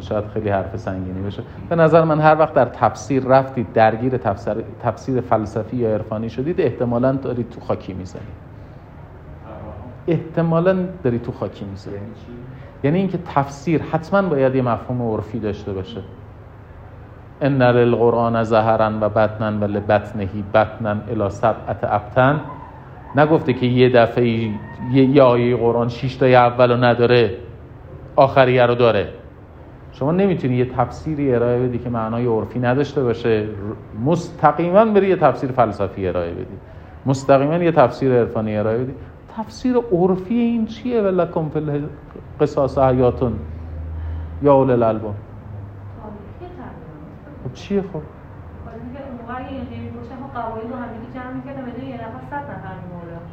شاید 0.00 0.24
خیلی 0.34 0.48
حرف 0.48 0.76
سنگینی 0.76 1.26
بشه 1.26 1.42
به 1.68 1.76
نظر 1.76 2.04
من 2.04 2.20
هر 2.20 2.38
وقت 2.38 2.54
در 2.54 2.64
تفسیر 2.64 3.24
رفتید 3.24 3.72
درگیر 3.72 4.16
تفسیر, 4.16 4.54
تفسیر 4.82 5.20
فلسفی 5.20 5.76
یا 5.76 5.94
عرفانی 5.94 6.30
شدید 6.30 6.60
احتمالا 6.60 7.12
دارید 7.12 7.50
تو 7.50 7.60
خاکی 7.60 7.92
می‌زنید 7.92 8.44
احتمالا 10.08 10.76
داری 11.02 11.18
تو 11.18 11.32
خاکی 11.32 11.64
می‌زنید 11.64 12.00
یعنی 12.82 12.98
اینکه 12.98 13.18
تفسیر 13.34 13.82
حتما 13.82 14.22
باید 14.22 14.54
یه 14.54 14.62
مفهوم 14.62 15.02
عرفی 15.02 15.38
داشته 15.38 15.72
باشه. 15.72 16.00
ان 17.40 17.62
للقرآن 17.62 18.44
زهرن 18.44 19.00
و 19.00 19.08
بطنن 19.08 19.60
و 19.60 19.64
لبطنهی 19.64 20.44
بطنن 20.54 21.00
الی 21.10 21.30
سبعت 21.30 21.78
ابتن 21.82 22.40
نگفته 23.16 23.52
که 23.52 23.66
یه 23.66 23.88
دفعه 23.88 24.50
یه 24.92 25.22
آیه 25.22 25.56
قرآن 25.56 25.88
شش 25.88 26.16
تا 26.16 26.26
اول 26.26 26.84
نداره 26.84 27.36
آخریه 28.16 28.66
رو 28.66 28.74
داره. 28.74 29.08
شما 29.94 30.12
نمی‌تونی 30.12 30.56
یه 30.56 30.64
تفسیری 30.64 31.34
ارائه 31.34 31.68
بدی 31.68 31.78
که 31.78 31.90
معنای 31.90 32.26
عرفی 32.26 32.58
نداشته 32.58 33.02
باشه. 33.02 33.48
مستقیما 34.04 34.84
بری 34.84 35.08
یه 35.08 35.16
تفسیر 35.16 35.52
فلسفی 35.52 36.08
ارائه 36.08 36.32
بدی. 36.34 36.56
مستقیما 37.06 37.56
یه 37.56 37.72
تفسیر 37.72 38.12
عرفانی 38.12 38.56
ارائه 38.56 38.78
بدی. 38.78 38.94
تفسیر 39.36 39.76
عرفی 39.92 40.34
این 40.34 40.66
چیه؟ 40.66 41.02
ولکم 41.02 41.48
فی 41.48 41.84
قصاص 42.40 42.78
حیاتون. 42.78 43.32
یا 44.42 44.54
اول 44.54 44.70
الالباب. 44.70 45.14
خب 47.44 47.54
چیه 47.54 47.82
خب؟ 47.82 48.02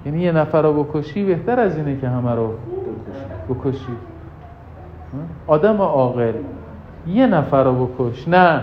یعنی 0.05 0.21
یه 0.21 0.31
نفر 0.31 0.61
رو 0.61 0.83
بکشی 0.83 1.25
بهتر 1.25 1.59
از 1.59 1.77
اینه 1.77 1.97
که 1.97 2.09
همه 2.09 2.35
رو 2.35 2.53
بکشی. 3.49 3.97
آدم 5.47 5.81
عاقل. 5.81 6.33
یه 7.07 7.27
نفر 7.27 7.63
رو 7.63 7.85
بکش. 7.85 8.27
نه. 8.27 8.61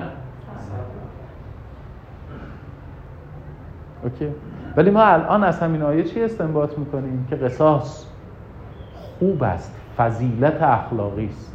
اوکی. 4.02 4.28
ولی 4.76 4.90
ما 4.90 5.02
الان 5.02 5.44
از 5.44 5.60
همین 5.60 5.82
آیه 5.82 6.02
چی 6.02 6.22
استنباط 6.22 6.78
می‌کنیم؟ 6.78 7.26
که 7.30 7.36
قصاص 7.36 8.06
خوب 9.18 9.42
است. 9.42 9.74
فضیلت 9.96 10.62
اخلاقی 10.62 11.26
است. 11.26 11.52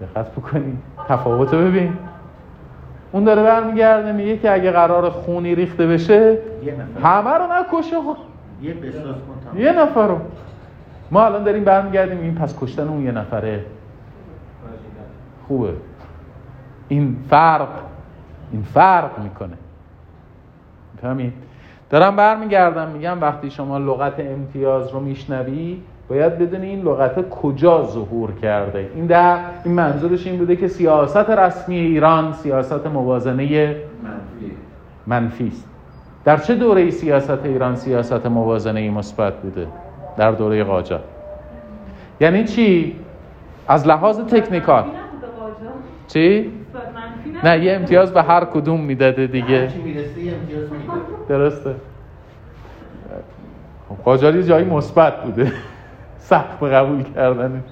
دقت 0.00 0.32
بکنیم. 0.32 0.82
تفاوت 1.08 1.54
رو 1.54 1.60
ببین. 1.60 1.92
اون 3.12 3.24
داره 3.24 3.42
برمیگرده 3.42 4.12
میگه 4.12 4.38
که 4.38 4.52
اگه 4.52 4.70
قرار 4.70 5.10
خونی 5.10 5.54
ریخته 5.54 5.86
بشه 5.86 6.38
همه 7.02 7.30
رو 7.30 7.44
نکشه. 7.52 7.96
یه 8.62 8.76
یه 9.56 9.72
نفر 9.72 10.08
رو. 10.08 10.18
ما 11.10 11.24
الان 11.24 11.44
داریم 11.44 11.64
برمیگردیم 11.64 12.20
این 12.20 12.34
پس 12.34 12.58
کشتن 12.60 12.88
اون 12.88 13.04
یه 13.04 13.12
نفره. 13.12 13.64
خوبه. 15.48 15.72
این 16.88 17.16
فرق 17.30 17.68
این 18.52 18.62
فرق 18.62 19.18
می‌کنه. 19.18 19.56
فهمید 21.02 21.32
دارم 21.90 22.16
برمیگردم 22.16 22.88
میگم 22.88 23.20
وقتی 23.20 23.50
شما 23.50 23.78
لغت 23.78 24.20
امتیاز 24.20 24.90
رو 24.90 25.00
میشنوی 25.00 25.82
باید 26.08 26.38
بدونی 26.38 26.66
این 26.66 26.82
لغت 26.82 27.28
کجا 27.28 27.84
ظهور 27.84 28.32
کرده. 28.32 28.90
این 28.94 29.06
در 29.06 29.38
این 29.64 29.74
منظورش 29.74 30.26
این 30.26 30.38
بوده 30.38 30.56
که 30.56 30.68
سیاست 30.68 31.30
رسمی 31.30 31.76
ایران 31.76 32.32
سیاست 32.32 32.86
موازنه 32.86 33.76
منفی. 35.06 35.48
است. 35.48 35.68
در 36.24 36.36
چه 36.36 36.54
دوره 36.54 36.90
سیاست 36.90 37.44
ایران 37.44 37.76
سیاست 37.76 38.26
موازنه 38.26 38.90
مثبت 38.90 39.34
بوده؟ 39.34 39.66
در 40.16 40.32
دوره 40.32 40.64
قاجار. 40.64 41.00
یعنی 42.20 42.44
چی؟ 42.44 42.96
از 43.68 43.86
لحاظ 43.86 44.20
تکنیکال. 44.20 44.84
چی؟ 46.08 46.52
نه 47.44 47.64
یه 47.64 47.72
امتیاز 47.72 48.12
به 48.14 48.22
هر 48.22 48.44
کدوم 48.44 48.80
می‌داده 48.80 49.26
دیگه. 49.26 49.68
درسته. 51.28 51.74
خب 53.88 54.04
قاجاری 54.04 54.42
جایی 54.42 54.64
مثبت 54.64 55.22
بوده. 55.22 55.52
سخت 56.18 56.60
به 56.60 56.68
قبول 56.68 57.02
کردن. 57.02 57.64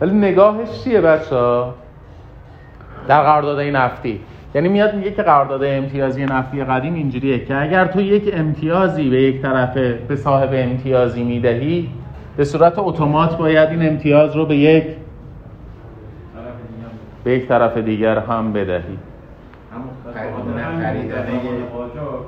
ولی 0.00 0.14
نگاهش 0.14 0.84
چیه 0.84 1.00
بچه 1.00 1.36
ها 1.36 1.74
در 3.08 3.22
قرارداد 3.22 3.60
نفتی 3.60 4.20
یعنی 4.54 4.68
میاد 4.68 4.94
میگه 4.94 5.10
که 5.10 5.22
قرارداد 5.22 5.64
امتیازی 5.64 6.24
نفتی 6.24 6.64
قدیم 6.64 6.94
اینجوریه 6.94 7.44
که 7.44 7.56
اگر 7.62 7.86
تو 7.86 8.00
یک 8.00 8.30
امتیازی 8.32 9.10
به 9.10 9.22
یک 9.22 9.42
طرفه 9.42 9.98
به 10.08 10.16
صاحب 10.16 10.50
امتیازی 10.52 11.24
می‌دهی 11.24 11.88
به 12.36 12.44
صورت 12.44 12.78
اتومات 12.78 13.38
باید 13.38 13.68
این 13.68 13.88
امتیاز 13.88 14.36
رو 14.36 14.46
به 14.46 14.56
یک 14.56 14.84
به 17.24 17.32
یک 17.32 17.48
طرف 17.48 17.78
دیگر 17.78 18.18
هم 18.18 18.52
بدهی. 18.52 18.98
همون 19.72 20.14
خریدن 20.82 21.26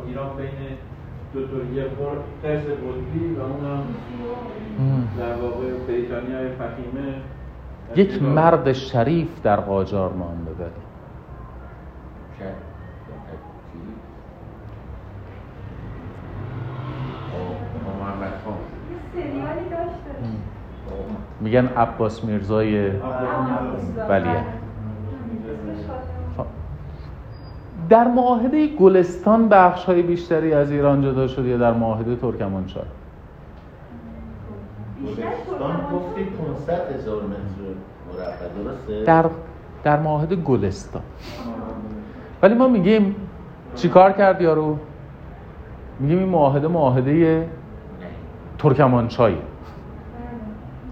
ایران 0.06 0.26
بین 0.36 0.50
دو 1.34 1.40
تا 1.40 1.56
یه 1.74 1.84
بار 1.84 2.16
قرص 2.42 2.62
قطبی 2.62 3.34
و 3.38 3.42
اونم 3.42 3.82
در 5.18 5.34
واقع 5.34 5.66
بریتانیا 5.88 6.38
فهیمه. 6.38 7.14
یک 7.96 8.22
مرد 8.22 8.72
شریف 8.72 9.28
در 9.42 9.56
قاجار 9.56 10.10
نام 10.12 10.44
ببری 10.44 10.93
میگن 21.44 21.66
عباس 21.66 22.24
میرزای 22.24 22.90
ولیه. 24.08 24.44
در 27.88 28.08
معاهده 28.08 28.66
گلستان 28.66 29.48
بخش 29.48 29.84
های 29.84 30.02
بیشتری 30.02 30.52
از 30.52 30.70
ایران 30.70 31.02
جدا 31.02 31.26
شد 31.26 31.44
یا 31.44 31.56
در 31.56 31.72
معاهده 31.72 32.16
ترکمانچای 32.16 32.82
گلستان 35.06 35.76
گفتی 35.92 36.24
500 36.24 36.92
هزار 36.92 37.22
متر 37.22 38.62
درسته؟ 38.62 39.04
در 39.04 39.24
در 39.84 40.00
معاهده 40.00 40.36
گلستان 40.36 41.02
ولی 42.42 42.54
ما 42.54 42.68
میگیم 42.68 43.16
چیکار 43.74 44.12
کرد 44.12 44.42
یارو 44.42 44.78
میگیم 46.00 46.18
این 46.18 46.28
معاهده 46.28 46.68
معاهده 46.68 47.48
ترکمانچای 48.58 49.34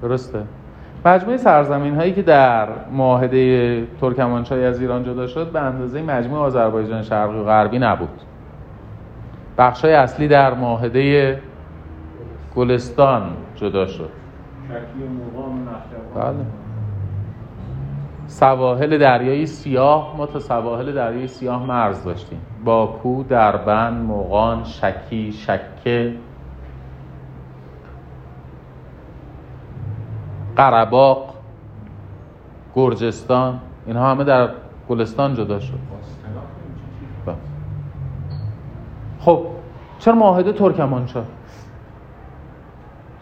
درسته. 0.03 0.43
مجموعه 1.05 1.37
سرزمین 1.37 1.95
هایی 1.97 2.13
که 2.13 2.23
در 2.23 2.69
معاهده 2.93 3.87
ترکمانچای 4.01 4.65
از 4.65 4.81
ایران 4.81 5.05
جدا 5.05 5.27
شد 5.27 5.51
به 5.53 5.61
اندازه 5.61 6.03
مجموعه 6.03 6.43
آذربایجان 6.43 7.03
شرقی 7.03 7.39
و 7.39 7.45
غربی 7.45 7.79
نبود. 7.79 8.21
بخش 9.59 9.85
های 9.85 9.95
اصلی 9.95 10.29
در 10.29 10.55
معاهده 10.55 11.39
گلستان 12.57 13.23
جدا 13.57 13.87
شد. 13.87 14.11
بله. 16.15 16.35
سواحل 18.27 18.99
دریای 18.99 19.47
سیاه 19.47 20.15
ما 20.17 20.27
تا 20.27 20.39
سواحل 20.39 20.93
دریای 20.93 21.29
سیاه 21.29 21.67
مرز 21.67 22.05
داشتیم. 22.05 22.41
باکو، 22.65 23.23
دربند، 23.23 24.05
مغان، 24.05 24.65
شکی، 24.65 25.33
شکه 25.33 26.13
قرباق 30.63 31.35
گرجستان 32.75 33.61
اینها 33.87 34.11
همه 34.11 34.25
در 34.25 34.49
گلستان 34.89 35.35
جدا 35.35 35.61
شد. 35.61 35.79
بله. 37.27 37.35
خب 39.21 39.47
چرا 39.99 40.15
معاهده 40.15 40.53
ترکمانچا 40.53 41.25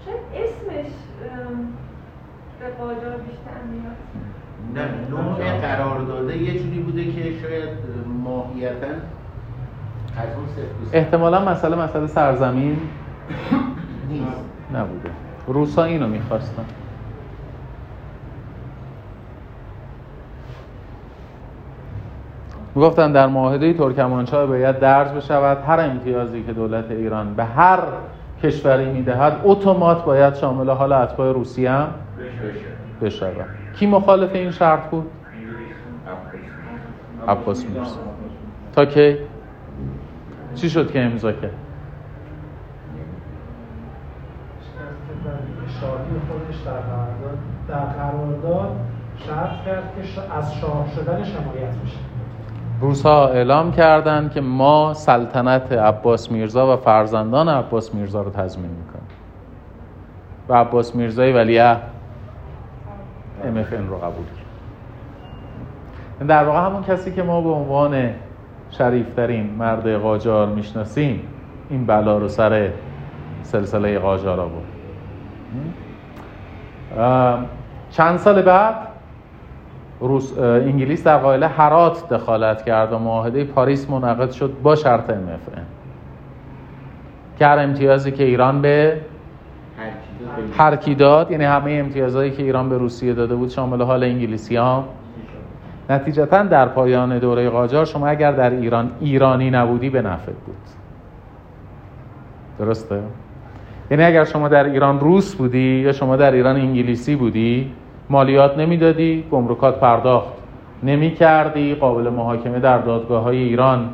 شاید 0.04 0.18
اسمش 0.34 0.92
به 2.60 2.66
قاجار 2.78 3.16
بیشتر 3.16 3.62
میاد. 3.70 3.96
نه 4.74 4.88
نوع 5.10 5.60
قرارداده 5.60 6.36
یه 6.36 6.62
جوری 6.62 6.78
بوده 6.78 7.04
که 7.04 7.22
شاید 7.42 7.68
ماهیتا 8.24 8.86
از 10.16 10.28
اون 10.36 10.46
احتمالا 10.92 11.44
مسئله 11.44 11.76
مسئله 11.76 12.06
سرزمین 12.06 12.78
نیست. 14.08 14.26
نبوده. 14.74 15.10
روسا 15.46 15.84
اینو 15.84 16.06
می‌خواستن. 16.06 16.64
می‌گفتن 22.74 23.12
در 23.12 23.26
معاهده 23.26 23.72
ترکمانچای 23.72 24.46
باید 24.46 24.78
درج 24.78 25.08
بشود 25.08 25.58
هر 25.66 25.80
امتیازی 25.80 26.42
که 26.42 26.52
دولت 26.52 26.90
ایران 26.90 27.34
به 27.34 27.44
هر 27.44 27.80
کشوری 28.42 28.92
می‌دهد 28.92 29.40
اتومات 29.44 30.04
باید 30.04 30.34
شامل 30.34 30.70
حال 30.70 30.92
اتباع 30.92 31.32
روسیه 31.32 31.70
هم 31.70 31.88
بشود 33.02 33.46
کی 33.74 33.86
مخالف 33.86 34.34
این 34.34 34.50
شرط 34.50 34.90
بود؟ 34.90 35.10
عباس 37.28 37.66
میرزا 37.66 37.96
تا 38.72 38.84
کی؟ 38.84 39.16
چی 40.54 40.70
شد 40.70 40.92
که 40.92 41.00
امضا 41.00 41.32
کرد؟ 41.32 41.50
در 47.68 47.76
قرارداد 47.78 48.76
شرط 49.26 49.64
کرد 49.64 49.92
که 49.96 50.34
از 50.34 50.54
شاه 50.54 50.86
شدن 50.96 51.24
شمایت 51.24 51.74
روسا 52.80 53.26
اعلام 53.26 53.72
کردند 53.72 54.32
که 54.32 54.40
ما 54.40 54.94
سلطنت 54.94 55.72
عباس 55.72 56.32
میرزا 56.32 56.74
و 56.74 56.76
فرزندان 56.76 57.48
عباس 57.48 57.94
میرزا 57.94 58.22
رو 58.22 58.30
تضمین 58.30 58.70
می‌کنیم. 58.70 59.08
و 60.48 60.54
عباس 60.54 60.94
میرزای 60.94 61.32
ولیه 61.32 61.76
MFN 63.42 63.88
رو 63.88 63.96
قبول 63.96 64.24
کرد. 64.24 64.46
در 66.28 66.44
واقع 66.44 66.66
همون 66.66 66.82
کسی 66.82 67.12
که 67.12 67.22
ما 67.22 67.40
به 67.40 67.48
عنوان 67.48 68.10
شریفترین 68.70 69.50
مرد 69.50 69.94
قاجار 69.96 70.48
می‌شناسیم 70.48 71.22
این 71.70 71.86
بلا 71.86 72.18
رو 72.18 72.28
سر 72.28 72.70
سلسله 73.42 73.98
قاجار 73.98 74.40
آورد. 74.40 74.66
چند 77.90 78.18
سال 78.18 78.42
بعد 78.42 78.74
روس 80.00 80.38
انگلیس 80.38 81.04
در 81.04 81.18
قائله 81.18 81.46
هرات 81.48 82.08
دخالت 82.08 82.64
کرد 82.64 82.92
و 82.92 82.98
معاهده 82.98 83.44
پاریس 83.44 83.90
منعقد 83.90 84.30
شد 84.30 84.52
با 84.62 84.74
شرط 84.74 85.10
MFN 85.10 85.60
که 87.38 87.46
امتیازی 87.48 88.10
که 88.10 88.24
ایران 88.24 88.62
به 88.62 89.00
هر 90.58 90.76
کی 90.76 90.94
داد 90.94 91.30
یعنی 91.30 91.44
همه 91.44 91.72
امتیازهایی 91.72 92.30
که 92.30 92.42
ایران 92.42 92.68
به 92.68 92.78
روسیه 92.78 93.14
داده 93.14 93.34
بود 93.34 93.48
شامل 93.48 93.82
حال 93.82 94.04
انگلیسی 94.04 94.56
ها 94.56 94.84
نتیجتا 95.90 96.42
در 96.42 96.68
پایان 96.68 97.18
دوره 97.18 97.50
قاجار 97.50 97.84
شما 97.84 98.08
اگر 98.08 98.32
در 98.32 98.50
ایران 98.50 98.90
ایرانی 99.00 99.50
نبودی 99.50 99.90
به 99.90 100.02
نفع 100.02 100.32
بود. 100.32 100.56
درسته؟ 102.58 103.00
یعنی 103.90 104.02
اگر 104.02 104.24
شما 104.24 104.48
در 104.48 104.64
ایران 104.64 105.00
روس 105.00 105.34
بودی 105.34 105.80
یا 105.84 105.92
شما 105.92 106.16
در 106.16 106.32
ایران 106.32 106.56
انگلیسی 106.56 107.16
بودی 107.16 107.72
مالیات 108.10 108.58
نمی‌دادی 108.58 109.24
گمرکات 109.30 109.80
پرداخت 109.80 110.28
نمی 110.82 111.10
کردی 111.14 111.74
قابل 111.74 112.08
محاکمه 112.08 112.58
در 112.58 112.78
دادگاه 112.78 113.22
های 113.22 113.38
ایران 113.38 113.90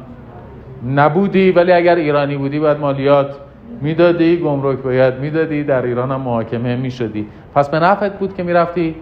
نبودی 0.95 1.51
ولی 1.51 1.73
اگر 1.73 1.95
ایرانی 1.95 2.37
بودی 2.37 2.59
باید 2.59 2.79
مالیات 2.79 3.37
می‌دادی 3.81 4.37
گمرک 4.37 4.79
باید 4.79 5.15
می‌دادی 5.15 5.65
در 5.65 5.83
ایران 5.83 6.13
هم 6.13 6.21
محاکمه 6.21 6.77
می‌شدی 6.77 7.27
پس 7.55 7.71
به 7.71 7.79
نفعت 7.79 8.19
بود 8.19 8.35
که 8.35 8.43
می‌رفتی 8.43 8.95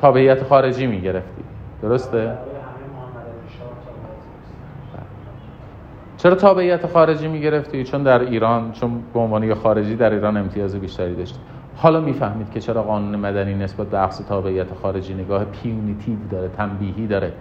تابعیت 0.00 0.42
خارجی 0.42 0.86
می‌گرفتی 0.86 1.42
درسته؟ 1.82 2.32
چرا 6.16 6.34
تابعیت 6.34 6.86
خارجی 6.86 7.28
می‌گرفتی؟ 7.28 7.84
چون 7.84 8.02
در 8.02 8.20
ایران 8.20 8.72
چون 8.72 8.90
به 9.14 9.20
عنوان 9.20 9.54
خارجی 9.54 9.96
در 9.96 10.12
ایران 10.12 10.36
امتیاز 10.36 10.76
بیشتری 10.76 11.14
داشتی 11.14 11.38
حالا 11.80 12.00
می‌فهمید 12.00 12.50
که 12.50 12.60
چرا 12.60 12.82
قانون 12.82 13.16
مدنی 13.16 13.54
نسبت 13.54 13.86
به 13.86 13.92
بحث 13.92 14.22
تابعیت 14.22 14.74
خارجی 14.74 15.14
نگاه 15.14 15.44
پیونیتیو 15.44 16.16
داره 16.30 16.48
تنبیهی 16.48 17.06
داره. 17.06 17.32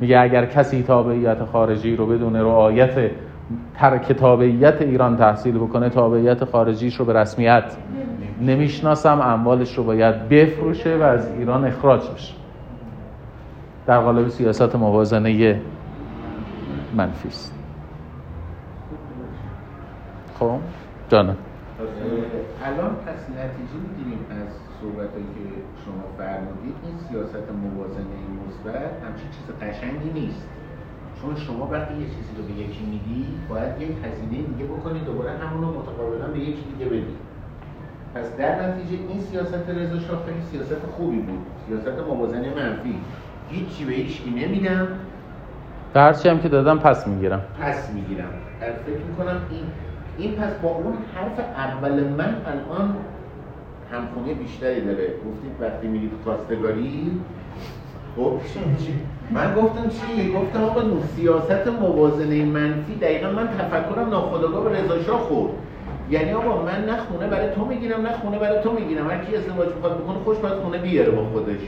میگه 0.00 0.20
اگر 0.20 0.46
کسی 0.46 0.82
تابعیت 0.82 1.44
خارجی 1.44 1.96
رو 1.96 2.06
بدون 2.06 2.36
رعایت 2.36 3.10
ترک 3.74 4.12
تابعیت 4.12 4.82
ایران 4.82 5.16
تحصیل 5.16 5.58
بکنه 5.58 5.88
تابعیت 5.88 6.44
خارجیش 6.44 6.96
رو 6.96 7.04
به 7.04 7.12
رسمیت 7.12 7.64
نمی‌شناسم 8.40 9.20
اموالش 9.20 9.78
رو 9.78 9.84
باید 9.84 10.28
بفروشه 10.28 10.96
و 10.96 11.02
از 11.02 11.32
ایران 11.38 11.64
اخراج 11.64 12.10
بشه. 12.10 12.34
در 13.86 14.00
قالب 14.00 14.28
سیاست 14.28 14.76
موازنه 14.76 15.60
منفی 16.96 17.28
است. 17.28 17.54
خب؟ 20.38 20.58
جانم. 21.08 21.36
الان 22.68 22.92
پس 23.06 23.20
نتیجه 23.40 23.76
می‌گیریم. 23.86 24.22
از 24.30 24.50
صحبتی 24.80 25.24
که 25.34 25.44
شما 25.84 26.04
فرمودید 26.18 26.76
این 26.84 26.96
سیاست 27.08 27.46
موازنه 27.62 28.18
مثبت 28.44 28.92
همچین 29.04 29.28
چیز 29.34 29.46
قشنگی 29.62 30.10
نیست. 30.20 30.46
چون 31.18 31.36
شما 31.36 31.64
وقتی 31.72 31.94
یه 31.94 32.06
چیزی 32.14 32.32
رو 32.38 32.42
به 32.48 32.52
یکی 32.62 32.82
میدی 32.92 33.26
باید 33.48 33.80
یک 33.80 33.92
هزینه 34.04 34.42
دیگه 34.50 34.64
بکنی 34.64 35.00
دوباره 35.00 35.30
همون 35.30 35.62
رو 35.62 35.68
متقابلا 35.80 36.26
به 36.34 36.38
یکی 36.38 36.64
دیگه 36.72 36.90
بدی. 36.90 37.16
پس 38.14 38.36
در 38.36 38.68
نتیجه 38.68 39.02
این 39.08 39.20
سیاست 39.20 39.68
رضا 39.68 39.98
شاه 39.98 40.24
خیلی 40.26 40.42
سیاست 40.50 40.86
خوبی 40.96 41.18
بود. 41.18 41.42
سیاست 41.66 42.00
موازنه 42.08 42.54
منفی. 42.54 42.94
هیچی 43.50 43.84
به 43.84 43.92
هیچ 43.92 44.22
نمیدم. 44.36 44.88
هرچی 45.94 46.28
هم 46.28 46.38
که 46.40 46.48
دادم 46.48 46.78
پس 46.78 47.06
می‌گیرم. 47.06 47.42
پس 47.60 47.90
می‌گیرم. 47.94 48.30
فکر 48.86 49.04
می‌کنم 49.08 49.40
این 49.50 49.64
این 50.18 50.32
پس 50.32 50.52
با 50.62 50.68
اون 50.68 50.94
حرف 51.14 51.38
اول 51.56 51.92
من 51.92 52.36
الان 52.46 52.96
همخونی 53.92 54.34
بیشتری 54.34 54.80
داره. 54.80 55.06
گفتید 55.06 55.52
وقتی 55.60 55.86
میرید 55.86 56.10
خواستگاری 56.24 57.10
خب 58.16 58.32
چی 58.54 58.94
من 59.30 59.54
گفتم 59.54 59.88
چی؟ 59.88 60.32
گفتم 60.32 60.62
آقا 60.62 60.80
سیاست 61.16 61.68
موازنه 61.80 62.44
منفی. 62.44 62.94
دقیقا 62.94 63.30
من 63.30 63.48
تفکرم 63.48 64.10
ناخودآگاه 64.10 64.64
به 64.64 64.70
رضا 64.78 65.18
خورد. 65.18 65.52
یعنی 66.10 66.32
آقا 66.32 66.62
من 66.62 66.84
نه 66.84 66.96
خونه 66.96 67.26
برای 67.26 67.54
تو 67.54 67.64
می‌گیرم 67.64 68.00
نه 68.00 68.12
خونه 68.12 68.38
برای 68.38 68.62
تو 68.62 68.72
می‌گیرم. 68.72 69.10
هر 69.10 69.18
کی 69.24 69.36
ازدواج 69.36 69.68
می‌خواد 69.74 69.98
بکنه 69.98 70.16
خوش 70.24 70.38
باید 70.38 70.54
خونه 70.54 70.78
بیاره 70.78 71.10
با 71.10 71.24
خودش. 71.24 71.60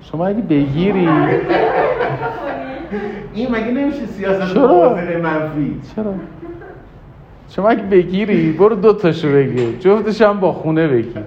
شما 0.00 0.26
اگه 0.26 0.42
بگیری. 0.42 1.08
این 3.34 3.50
مگه 3.50 3.70
نمیشه 3.70 4.06
سیاست؟ 4.06 4.56
موازنه 4.56 5.16
منفی؟ 5.16 5.80
چرا؟ 5.96 6.14
شما 7.48 7.68
اگه 7.68 7.82
بگیری 7.82 8.52
برو 8.52 8.76
دو 8.76 8.92
تاشو 8.92 9.32
بگیر. 9.32 9.78
جفتش 9.78 10.22
هم 10.22 10.40
با 10.40 10.52
خونه 10.52 10.88
بگیر. 10.88 11.22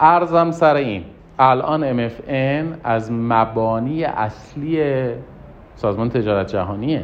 ارزم 0.00 0.50
سر 0.50 0.74
این. 0.74 1.02
الان 1.38 2.08
MFN 2.08 2.64
از 2.84 3.12
مبانی 3.12 4.04
اصلی 4.04 4.82
سازمان 5.74 6.08
تجارت 6.08 6.46
جهانیه. 6.52 7.02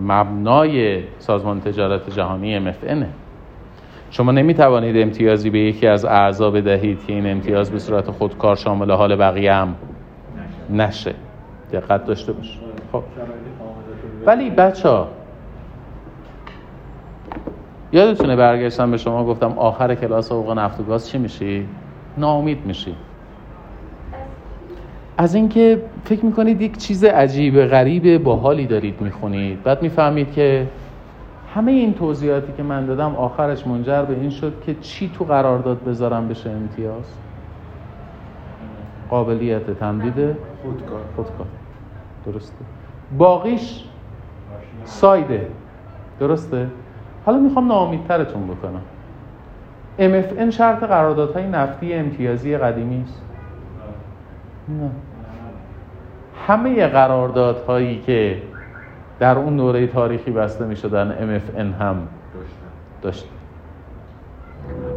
مبنای 0.00 1.02
سازمان 1.18 1.60
تجارت 1.60 2.10
جهانی 2.10 2.72
MFN 2.72 3.04
شما 4.10 4.32
نمی‌توانید 4.32 4.96
امتیازی 4.96 5.50
به 5.50 5.58
یکی 5.58 5.86
از 5.86 6.04
اعضا 6.04 6.50
بدهید 6.50 7.06
که 7.06 7.12
این 7.12 7.30
امتیاز 7.30 7.70
به 7.70 7.78
صورت 7.78 8.10
خودکار 8.10 8.56
شامل 8.56 8.90
حال 8.90 9.16
بقیه 9.16 9.52
هم 9.52 9.74
نشه. 10.70 11.14
دقت 11.72 12.04
داشته 12.04 12.32
باش. 12.32 12.58
خب. 12.92 13.02
ولی 14.26 14.50
بچه 14.50 14.88
ها 14.88 15.08
یادتونه 17.92 18.36
برگشتم 18.36 18.90
به 18.90 18.96
شما 18.96 19.24
گفتم 19.24 19.58
آخر 19.58 19.94
کلاس 19.94 20.32
حقوق 20.32 20.58
نفت 20.58 20.80
و 20.80 20.82
گاز 20.82 21.08
چی 21.08 21.18
میشی؟ 21.18 21.66
ناامید 22.18 22.66
میشی. 22.66 22.94
از 25.18 25.34
اینکه 25.34 25.82
فکر 26.04 26.24
می‌کنید 26.24 26.62
یک 26.62 26.78
چیز 26.78 27.04
عجیب 27.04 27.66
غریب 27.66 28.22
باحالی 28.22 28.66
دارید 28.66 29.00
می‌خونید. 29.00 29.62
بعد 29.62 29.82
می‌فهمید 29.82 30.32
که 30.32 30.66
همه 31.54 31.72
این 31.72 31.94
توضیحاتی 31.94 32.52
که 32.56 32.62
من 32.62 32.86
دادم 32.86 33.14
آخرش 33.14 33.66
منجر 33.66 34.02
به 34.02 34.14
این 34.14 34.30
شد 34.30 34.52
که 34.66 34.74
چی 34.80 35.10
تو 35.14 35.24
قرارداد 35.24 35.84
بذارم 35.84 36.28
بشه 36.28 36.50
امتیاز؟ 36.50 37.04
قابلیت 39.10 39.70
تمدید 39.70 40.14
خودکار. 40.62 41.00
خودکار. 41.16 41.46
درسته. 42.26 42.64
باقیش 43.18 43.84
سایده. 44.84 45.48
درسته؟ 46.20 46.66
حالا 47.26 47.38
می‌خوام 47.38 47.68
ناامیدترتون 47.68 48.46
بکنم. 48.46 48.82
MFN 49.98 50.50
شرط 50.50 50.82
قراردادهای 50.82 51.46
نفتی 51.46 51.94
امتیازی 51.94 52.56
قدیمی 52.56 53.02
است. 53.02 53.22
نه. 54.68 54.90
همه 56.46 56.86
قراردادهایی 56.86 58.02
که 58.06 58.42
در 59.18 59.38
اون 59.38 59.56
دوره 59.56 59.86
تاریخی 59.86 60.30
بسته 60.30 60.64
می 60.64 60.76
شدن 60.76 61.38
MFN 61.38 61.82
هم 61.82 61.96
داشت 63.02 63.28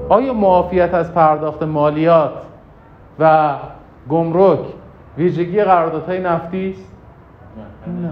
آیا 0.10 0.34
معافیت 0.34 0.94
از 0.94 1.14
پرداخت 1.14 1.64
مالیات 1.64 2.34
و 3.20 3.56
گمرک 4.10 4.60
ویژگی 5.18 5.64
قراردادهای 5.64 6.20
نفتی 6.20 6.70
است؟ 6.70 6.92
نه 8.02 8.12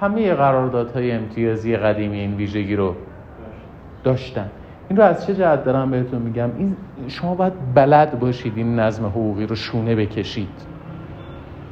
همه 0.00 0.34
قراردادهای 0.34 1.12
امتیازی 1.12 1.76
قدیمی 1.76 2.20
این 2.20 2.34
ویژگی 2.34 2.76
رو 2.76 2.94
داشتن. 4.04 4.50
این 4.88 4.96
رو 4.98 5.04
از 5.04 5.26
چه 5.26 5.34
جهت 5.34 5.64
دارم 5.64 5.90
بهتون 5.90 6.22
میگم؟ 6.22 6.50
این 6.58 6.76
شما 7.08 7.34
باید 7.34 7.52
بلد 7.74 8.18
باشید 8.18 8.52
این 8.56 8.78
نظم 8.78 9.06
حقوقی 9.06 9.46
رو 9.46 9.56
شونه 9.56 9.94
بکشید. 9.94 10.74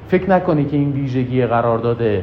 فکر 0.09 0.31
نکنی 0.31 0.65
که 0.65 0.77
این 0.77 0.93
ویژگی 0.93 1.47
قرارداد 1.47 2.23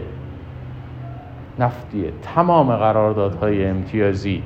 نفتیه 1.60 2.14
تمام 2.22 2.76
قراردادهای 2.76 3.66
امتیازی 3.66 4.44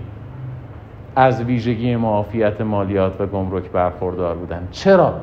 از 1.15 1.43
ویژگی 1.43 1.95
معافیت 1.95 2.61
مالیات 2.61 3.21
و 3.21 3.25
گمرک 3.25 3.71
برخوردار 3.71 4.35
بودن. 4.35 4.67
چرا؟ 4.71 5.19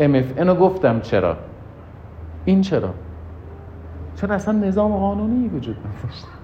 MFN 0.00 0.46
رو 0.46 0.54
گفتم 0.54 1.00
چرا؟ 1.00 1.36
این 2.44 2.60
چرا؟ 2.60 2.90
چون 4.16 4.30
اصلا 4.30 4.58
نظام 4.58 4.96
قانونی 4.96 5.48
وجود 5.48 5.76
نداشته 5.78 6.41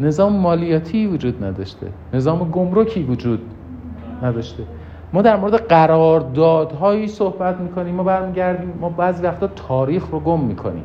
نظام 0.00 0.32
مالیاتی 0.32 1.06
وجود 1.06 1.44
نداشته. 1.44 1.86
نظام 2.14 2.50
گمرکی 2.50 3.02
وجود 3.02 3.40
نداشته. 4.22 4.62
ما 5.12 5.22
در 5.22 5.36
مورد 5.36 5.54
قراردادهایی 5.54 7.08
صحبت 7.08 7.60
می‌کنیم 7.60 7.94
ما 7.94 8.02
برمیگردیم 8.02 8.72
ما 8.80 8.88
بعضی 8.88 9.22
وقتا 9.22 9.46
تاریخ 9.46 10.10
رو 10.10 10.20
گم 10.20 10.40
می‌کنیم. 10.40 10.84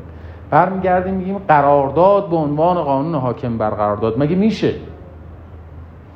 برمیگردیم 0.50 1.14
میگیم 1.14 1.38
قرارداد 1.48 2.28
به 2.28 2.36
عنوان 2.36 2.82
قانون 2.82 3.14
حاکم 3.14 3.58
بر 3.58 3.70
قرارداد. 3.70 4.18
مگه 4.18 4.36
میشه؟ 4.36 4.74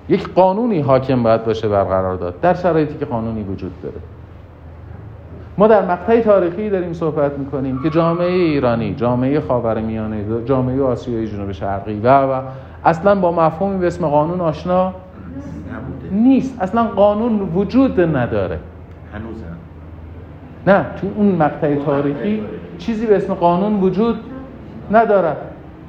یک 0.08 0.28
قانونی 0.28 0.80
حاکم 0.80 1.22
باید 1.22 1.44
باشه 1.44 1.68
بر 1.68 1.84
قرارداد 1.84 2.40
در 2.40 2.54
شرایطی 2.54 2.98
که 2.98 3.04
قانونی 3.04 3.42
وجود 3.42 3.72
داره. 3.82 3.96
ما 5.58 5.66
در 5.66 5.84
مقطع 5.84 6.20
تاریخی 6.20 6.70
داریم 6.70 6.92
صحبت 6.92 7.38
می‌کنیم 7.38 7.82
که 7.82 7.90
جامعه 7.90 8.32
ایرانی 8.32 8.94
جامعه 8.94 9.40
خاورمیانه 9.40 10.24
جامعه 10.44 10.82
آسیای 10.82 11.28
جنوب 11.28 11.52
شرقی 11.52 12.00
و 12.00 12.22
و 12.22 12.42
اصلا 12.86 13.14
با 13.14 13.32
مفهومی 13.32 13.78
به 13.78 13.86
اسم 13.86 14.06
قانون 14.06 14.40
آشنا 14.40 14.92
نیست. 16.12 16.62
اصلا 16.62 16.84
قانون 16.84 17.40
وجود 17.54 18.00
نداره. 18.00 18.58
هنوز 19.14 19.42
هم. 19.42 19.56
نه 20.66 20.86
تو 21.00 21.06
اون 21.16 21.26
مقطع 21.26 21.74
تاریخی 21.74 22.42
چیزی 22.78 23.06
به 23.06 23.16
اسم 23.16 23.34
قانون 23.34 23.80
وجود 23.80 24.16
نداره. 24.90 25.36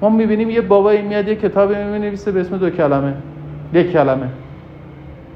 ما 0.02 0.10
می‌بینیم 0.10 0.50
یه 0.50 0.62
بابایی 0.62 1.02
میاد 1.02 1.28
یه 1.28 1.36
کتابی 1.36 1.76
می‌نویسه 1.76 2.32
به 2.32 2.42
اسم 2.42 2.58
دو 2.58 2.70
کلمه. 2.70 3.14
یک 3.74 3.92
کلمه. 3.92 4.30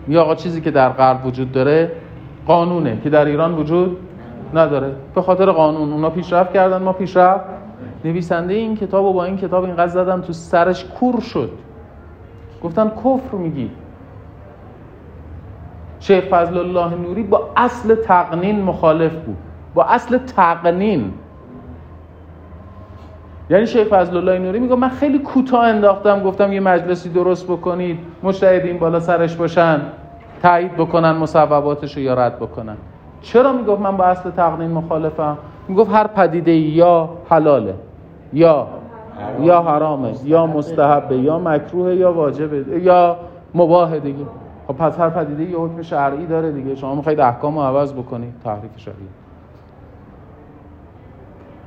یا 0.08 0.22
آقا 0.22 0.36
چیزی 0.36 0.62
که 0.62 0.72
در 0.72 0.90
غرب 0.90 1.26
وجود 1.26 1.52
داره 1.52 1.92
قانونه 2.48 2.98
که 3.04 3.10
در 3.10 3.26
ایران 3.26 3.54
وجود 3.54 3.98
نداره. 4.54 4.92
به 5.16 5.22
خاطر 5.22 5.52
قانون. 5.52 5.94
اونا 5.94 6.10
پیشرفت 6.10 6.54
کردن 6.54 6.82
ما 6.82 6.94
پیشرفت 6.94 7.44
نویسنده 8.06 8.54
این 8.54 8.76
کتاب 8.76 9.06
و 9.06 9.14
با 9.14 9.24
این 9.24 9.38
کتاب 9.38 9.64
اینقدر 9.64 9.88
زدن 9.88 10.22
تو 10.22 10.34
سرش 10.34 10.86
کور 10.86 11.20
شد. 11.20 11.50
گفتن 12.64 12.90
کفر 12.90 13.38
میگی. 13.38 13.72
شیخ 16.00 16.24
فضل 16.26 16.58
الله 16.58 16.96
نوری 16.96 17.24
با 17.24 17.50
اصل 17.58 17.96
تقنین 17.96 18.62
مخالف 18.62 19.16
بود. 19.16 19.38
با 19.74 19.84
اصل 19.84 20.18
تقنین. 20.18 21.14
یعنی 23.50 23.68
شیخ 23.68 23.88
فضل 23.88 24.18
الله 24.18 24.40
نوری 24.40 24.60
میگه 24.60 24.76
من 24.76 24.90
خیلی 24.90 25.20
کوتاه 25.20 25.66
انداختم 25.66 26.24
گفتم 26.24 26.54
یه 26.54 26.60
مجلسی 26.60 27.10
درست 27.10 27.48
بکنید 27.48 28.00
مجتهدین 28.24 28.80
بالا 28.80 29.00
سرش 29.00 29.36
باشن 29.36 29.82
تایید 30.42 30.76
بکنن 30.76 31.12
مصوباتش 31.12 31.98
رو 31.98 32.04
یا 32.04 32.14
رد 32.14 32.40
بکنن. 32.40 32.78
چرا 33.22 33.54
می‌گفت 33.54 33.82
من 33.82 33.98
با 33.98 34.04
اصل 34.04 34.30
تقنین 34.30 34.72
مخالفم؟ 34.72 35.38
می‌گفت 35.68 35.92
هر 35.94 36.08
پدیده 36.08 36.52
یا 36.52 37.10
حلاله. 37.30 37.74
یا 38.34 38.68
یا 39.42 39.62
حرامه 39.62 40.14
یا 40.24 40.46
مستحبه 40.46 41.18
یا 41.18 41.40
مکروه 41.40 41.96
یا 41.96 42.14
واجبه 42.14 42.80
یا 42.80 43.18
مباهه 43.56 44.00
دیگه. 44.00 44.26
خب 44.68 44.74
پس 44.74 45.00
هر 45.00 45.10
پدیده 45.10 45.44
یه 45.44 45.58
حکم 45.58 45.82
شرعی 45.82 46.26
داره 46.26 46.52
دیگه. 46.52 46.76
شما 46.76 46.96
می‌خواید 46.96 47.20
احکام 47.20 47.56
رو 47.56 47.62
عوض 47.62 47.94
بکنید 47.94 48.34
تحریف 48.44 48.72
شرعی. 48.78 48.96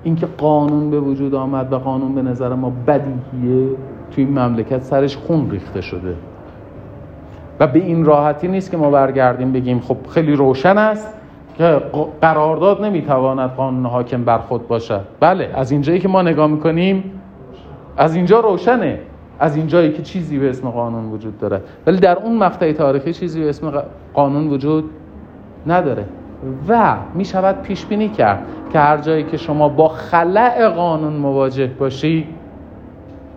اینکه 0.02 0.26
قانون 0.38 0.90
به 0.90 1.00
وجود 1.00 1.34
آمد 1.34 1.72
و 1.72 1.78
قانون 1.78 2.14
به 2.14 2.22
نظر 2.22 2.54
ما 2.54 2.72
بدیهیه 2.86 3.68
توی 4.10 4.24
این 4.24 4.38
مملکت 4.38 4.82
سرش 4.82 5.16
خون 5.16 5.50
ریخته 5.50 5.80
شده. 5.80 6.16
و 7.60 7.66
به 7.66 7.78
این 7.78 8.04
راحتی 8.04 8.48
نیست 8.48 8.70
که 8.70 8.76
ما 8.76 8.90
برگردیم 8.90 9.52
بگیم 9.52 9.80
خب 9.80 9.96
خیلی 10.08 10.32
روشن 10.32 10.78
است. 10.78 11.14
که 11.58 11.82
قرارداد 12.20 12.84
نمی‌تواند 12.84 13.50
قانون 13.50 13.86
حاکم 13.86 14.24
بر 14.24 14.38
خود 14.38 14.68
باشد. 14.68 15.00
بله 15.20 15.50
از 15.54 15.70
اینجایی 15.70 15.98
که 15.98 16.08
ما 16.08 16.22
نگاه 16.22 16.46
می‌کنیم 16.46 17.20
از 17.96 18.16
اینجا 18.16 18.40
روشنه. 18.40 18.98
از 19.38 19.56
اینجایی 19.56 19.92
که 19.92 20.02
چیزی 20.02 20.38
به 20.38 20.50
اسم 20.50 20.70
قانون 20.70 21.10
وجود 21.10 21.38
داره. 21.38 21.60
ولی 21.86 21.98
در 21.98 22.18
اون 22.18 22.38
مقطع 22.38 22.72
تاریخی 22.72 23.12
چیزی 23.12 23.42
به 23.42 23.48
اسم 23.48 23.82
قانون 24.14 24.48
وجود 24.48 24.90
نداره. 25.66 26.04
و 26.68 26.96
می 27.14 27.24
شود 27.24 27.62
پیش 27.62 27.86
بینی 27.86 28.08
کرد 28.08 28.46
که 28.72 28.78
هر 28.78 28.96
جایی 28.96 29.24
که 29.24 29.36
شما 29.36 29.68
با 29.68 29.88
خلع 29.88 30.68
قانون 30.68 31.12
مواجه 31.12 31.66
باشی 31.66 32.26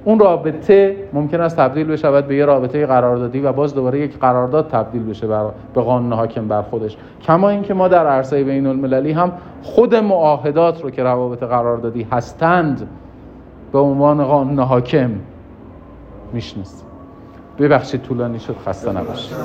اون 0.07 0.19
رابطه 0.19 0.95
ممکن 1.13 1.41
است 1.41 1.57
تبدیل 1.57 1.87
بشود 1.87 2.27
به 2.27 2.35
یه 2.35 2.45
رابطه 2.45 2.85
قراردادی 2.85 3.39
و 3.39 3.51
باز 3.51 3.75
دوباره 3.75 3.99
یک 3.99 4.19
قرارداد 4.19 4.67
تبدیل 4.67 5.03
بشه 5.03 5.27
بر 5.27 5.45
به 5.73 5.81
قانون 5.81 6.13
حاکم 6.13 6.47
بر 6.47 6.61
خودش 6.61 6.97
کما 7.23 7.49
اینکه 7.49 7.73
ما 7.73 7.87
در 7.87 8.07
عرصه 8.07 8.43
بین 8.43 8.67
المللی 8.67 9.11
هم 9.11 9.31
خود 9.63 9.95
معاهدات 9.95 10.83
رو 10.83 10.89
که 10.89 11.03
روابط 11.03 11.43
قراردادی 11.43 12.07
هستند 12.11 12.89
به 13.71 13.79
عنوان 13.79 14.23
قانون 14.23 14.59
حاکم 14.59 15.11
می‌شناسیم 16.33 16.87
ببخشید 17.59 18.01
طولانی 18.01 18.39
شد 18.39 18.55
خسته 18.65 18.91
نباشید. 18.91 19.37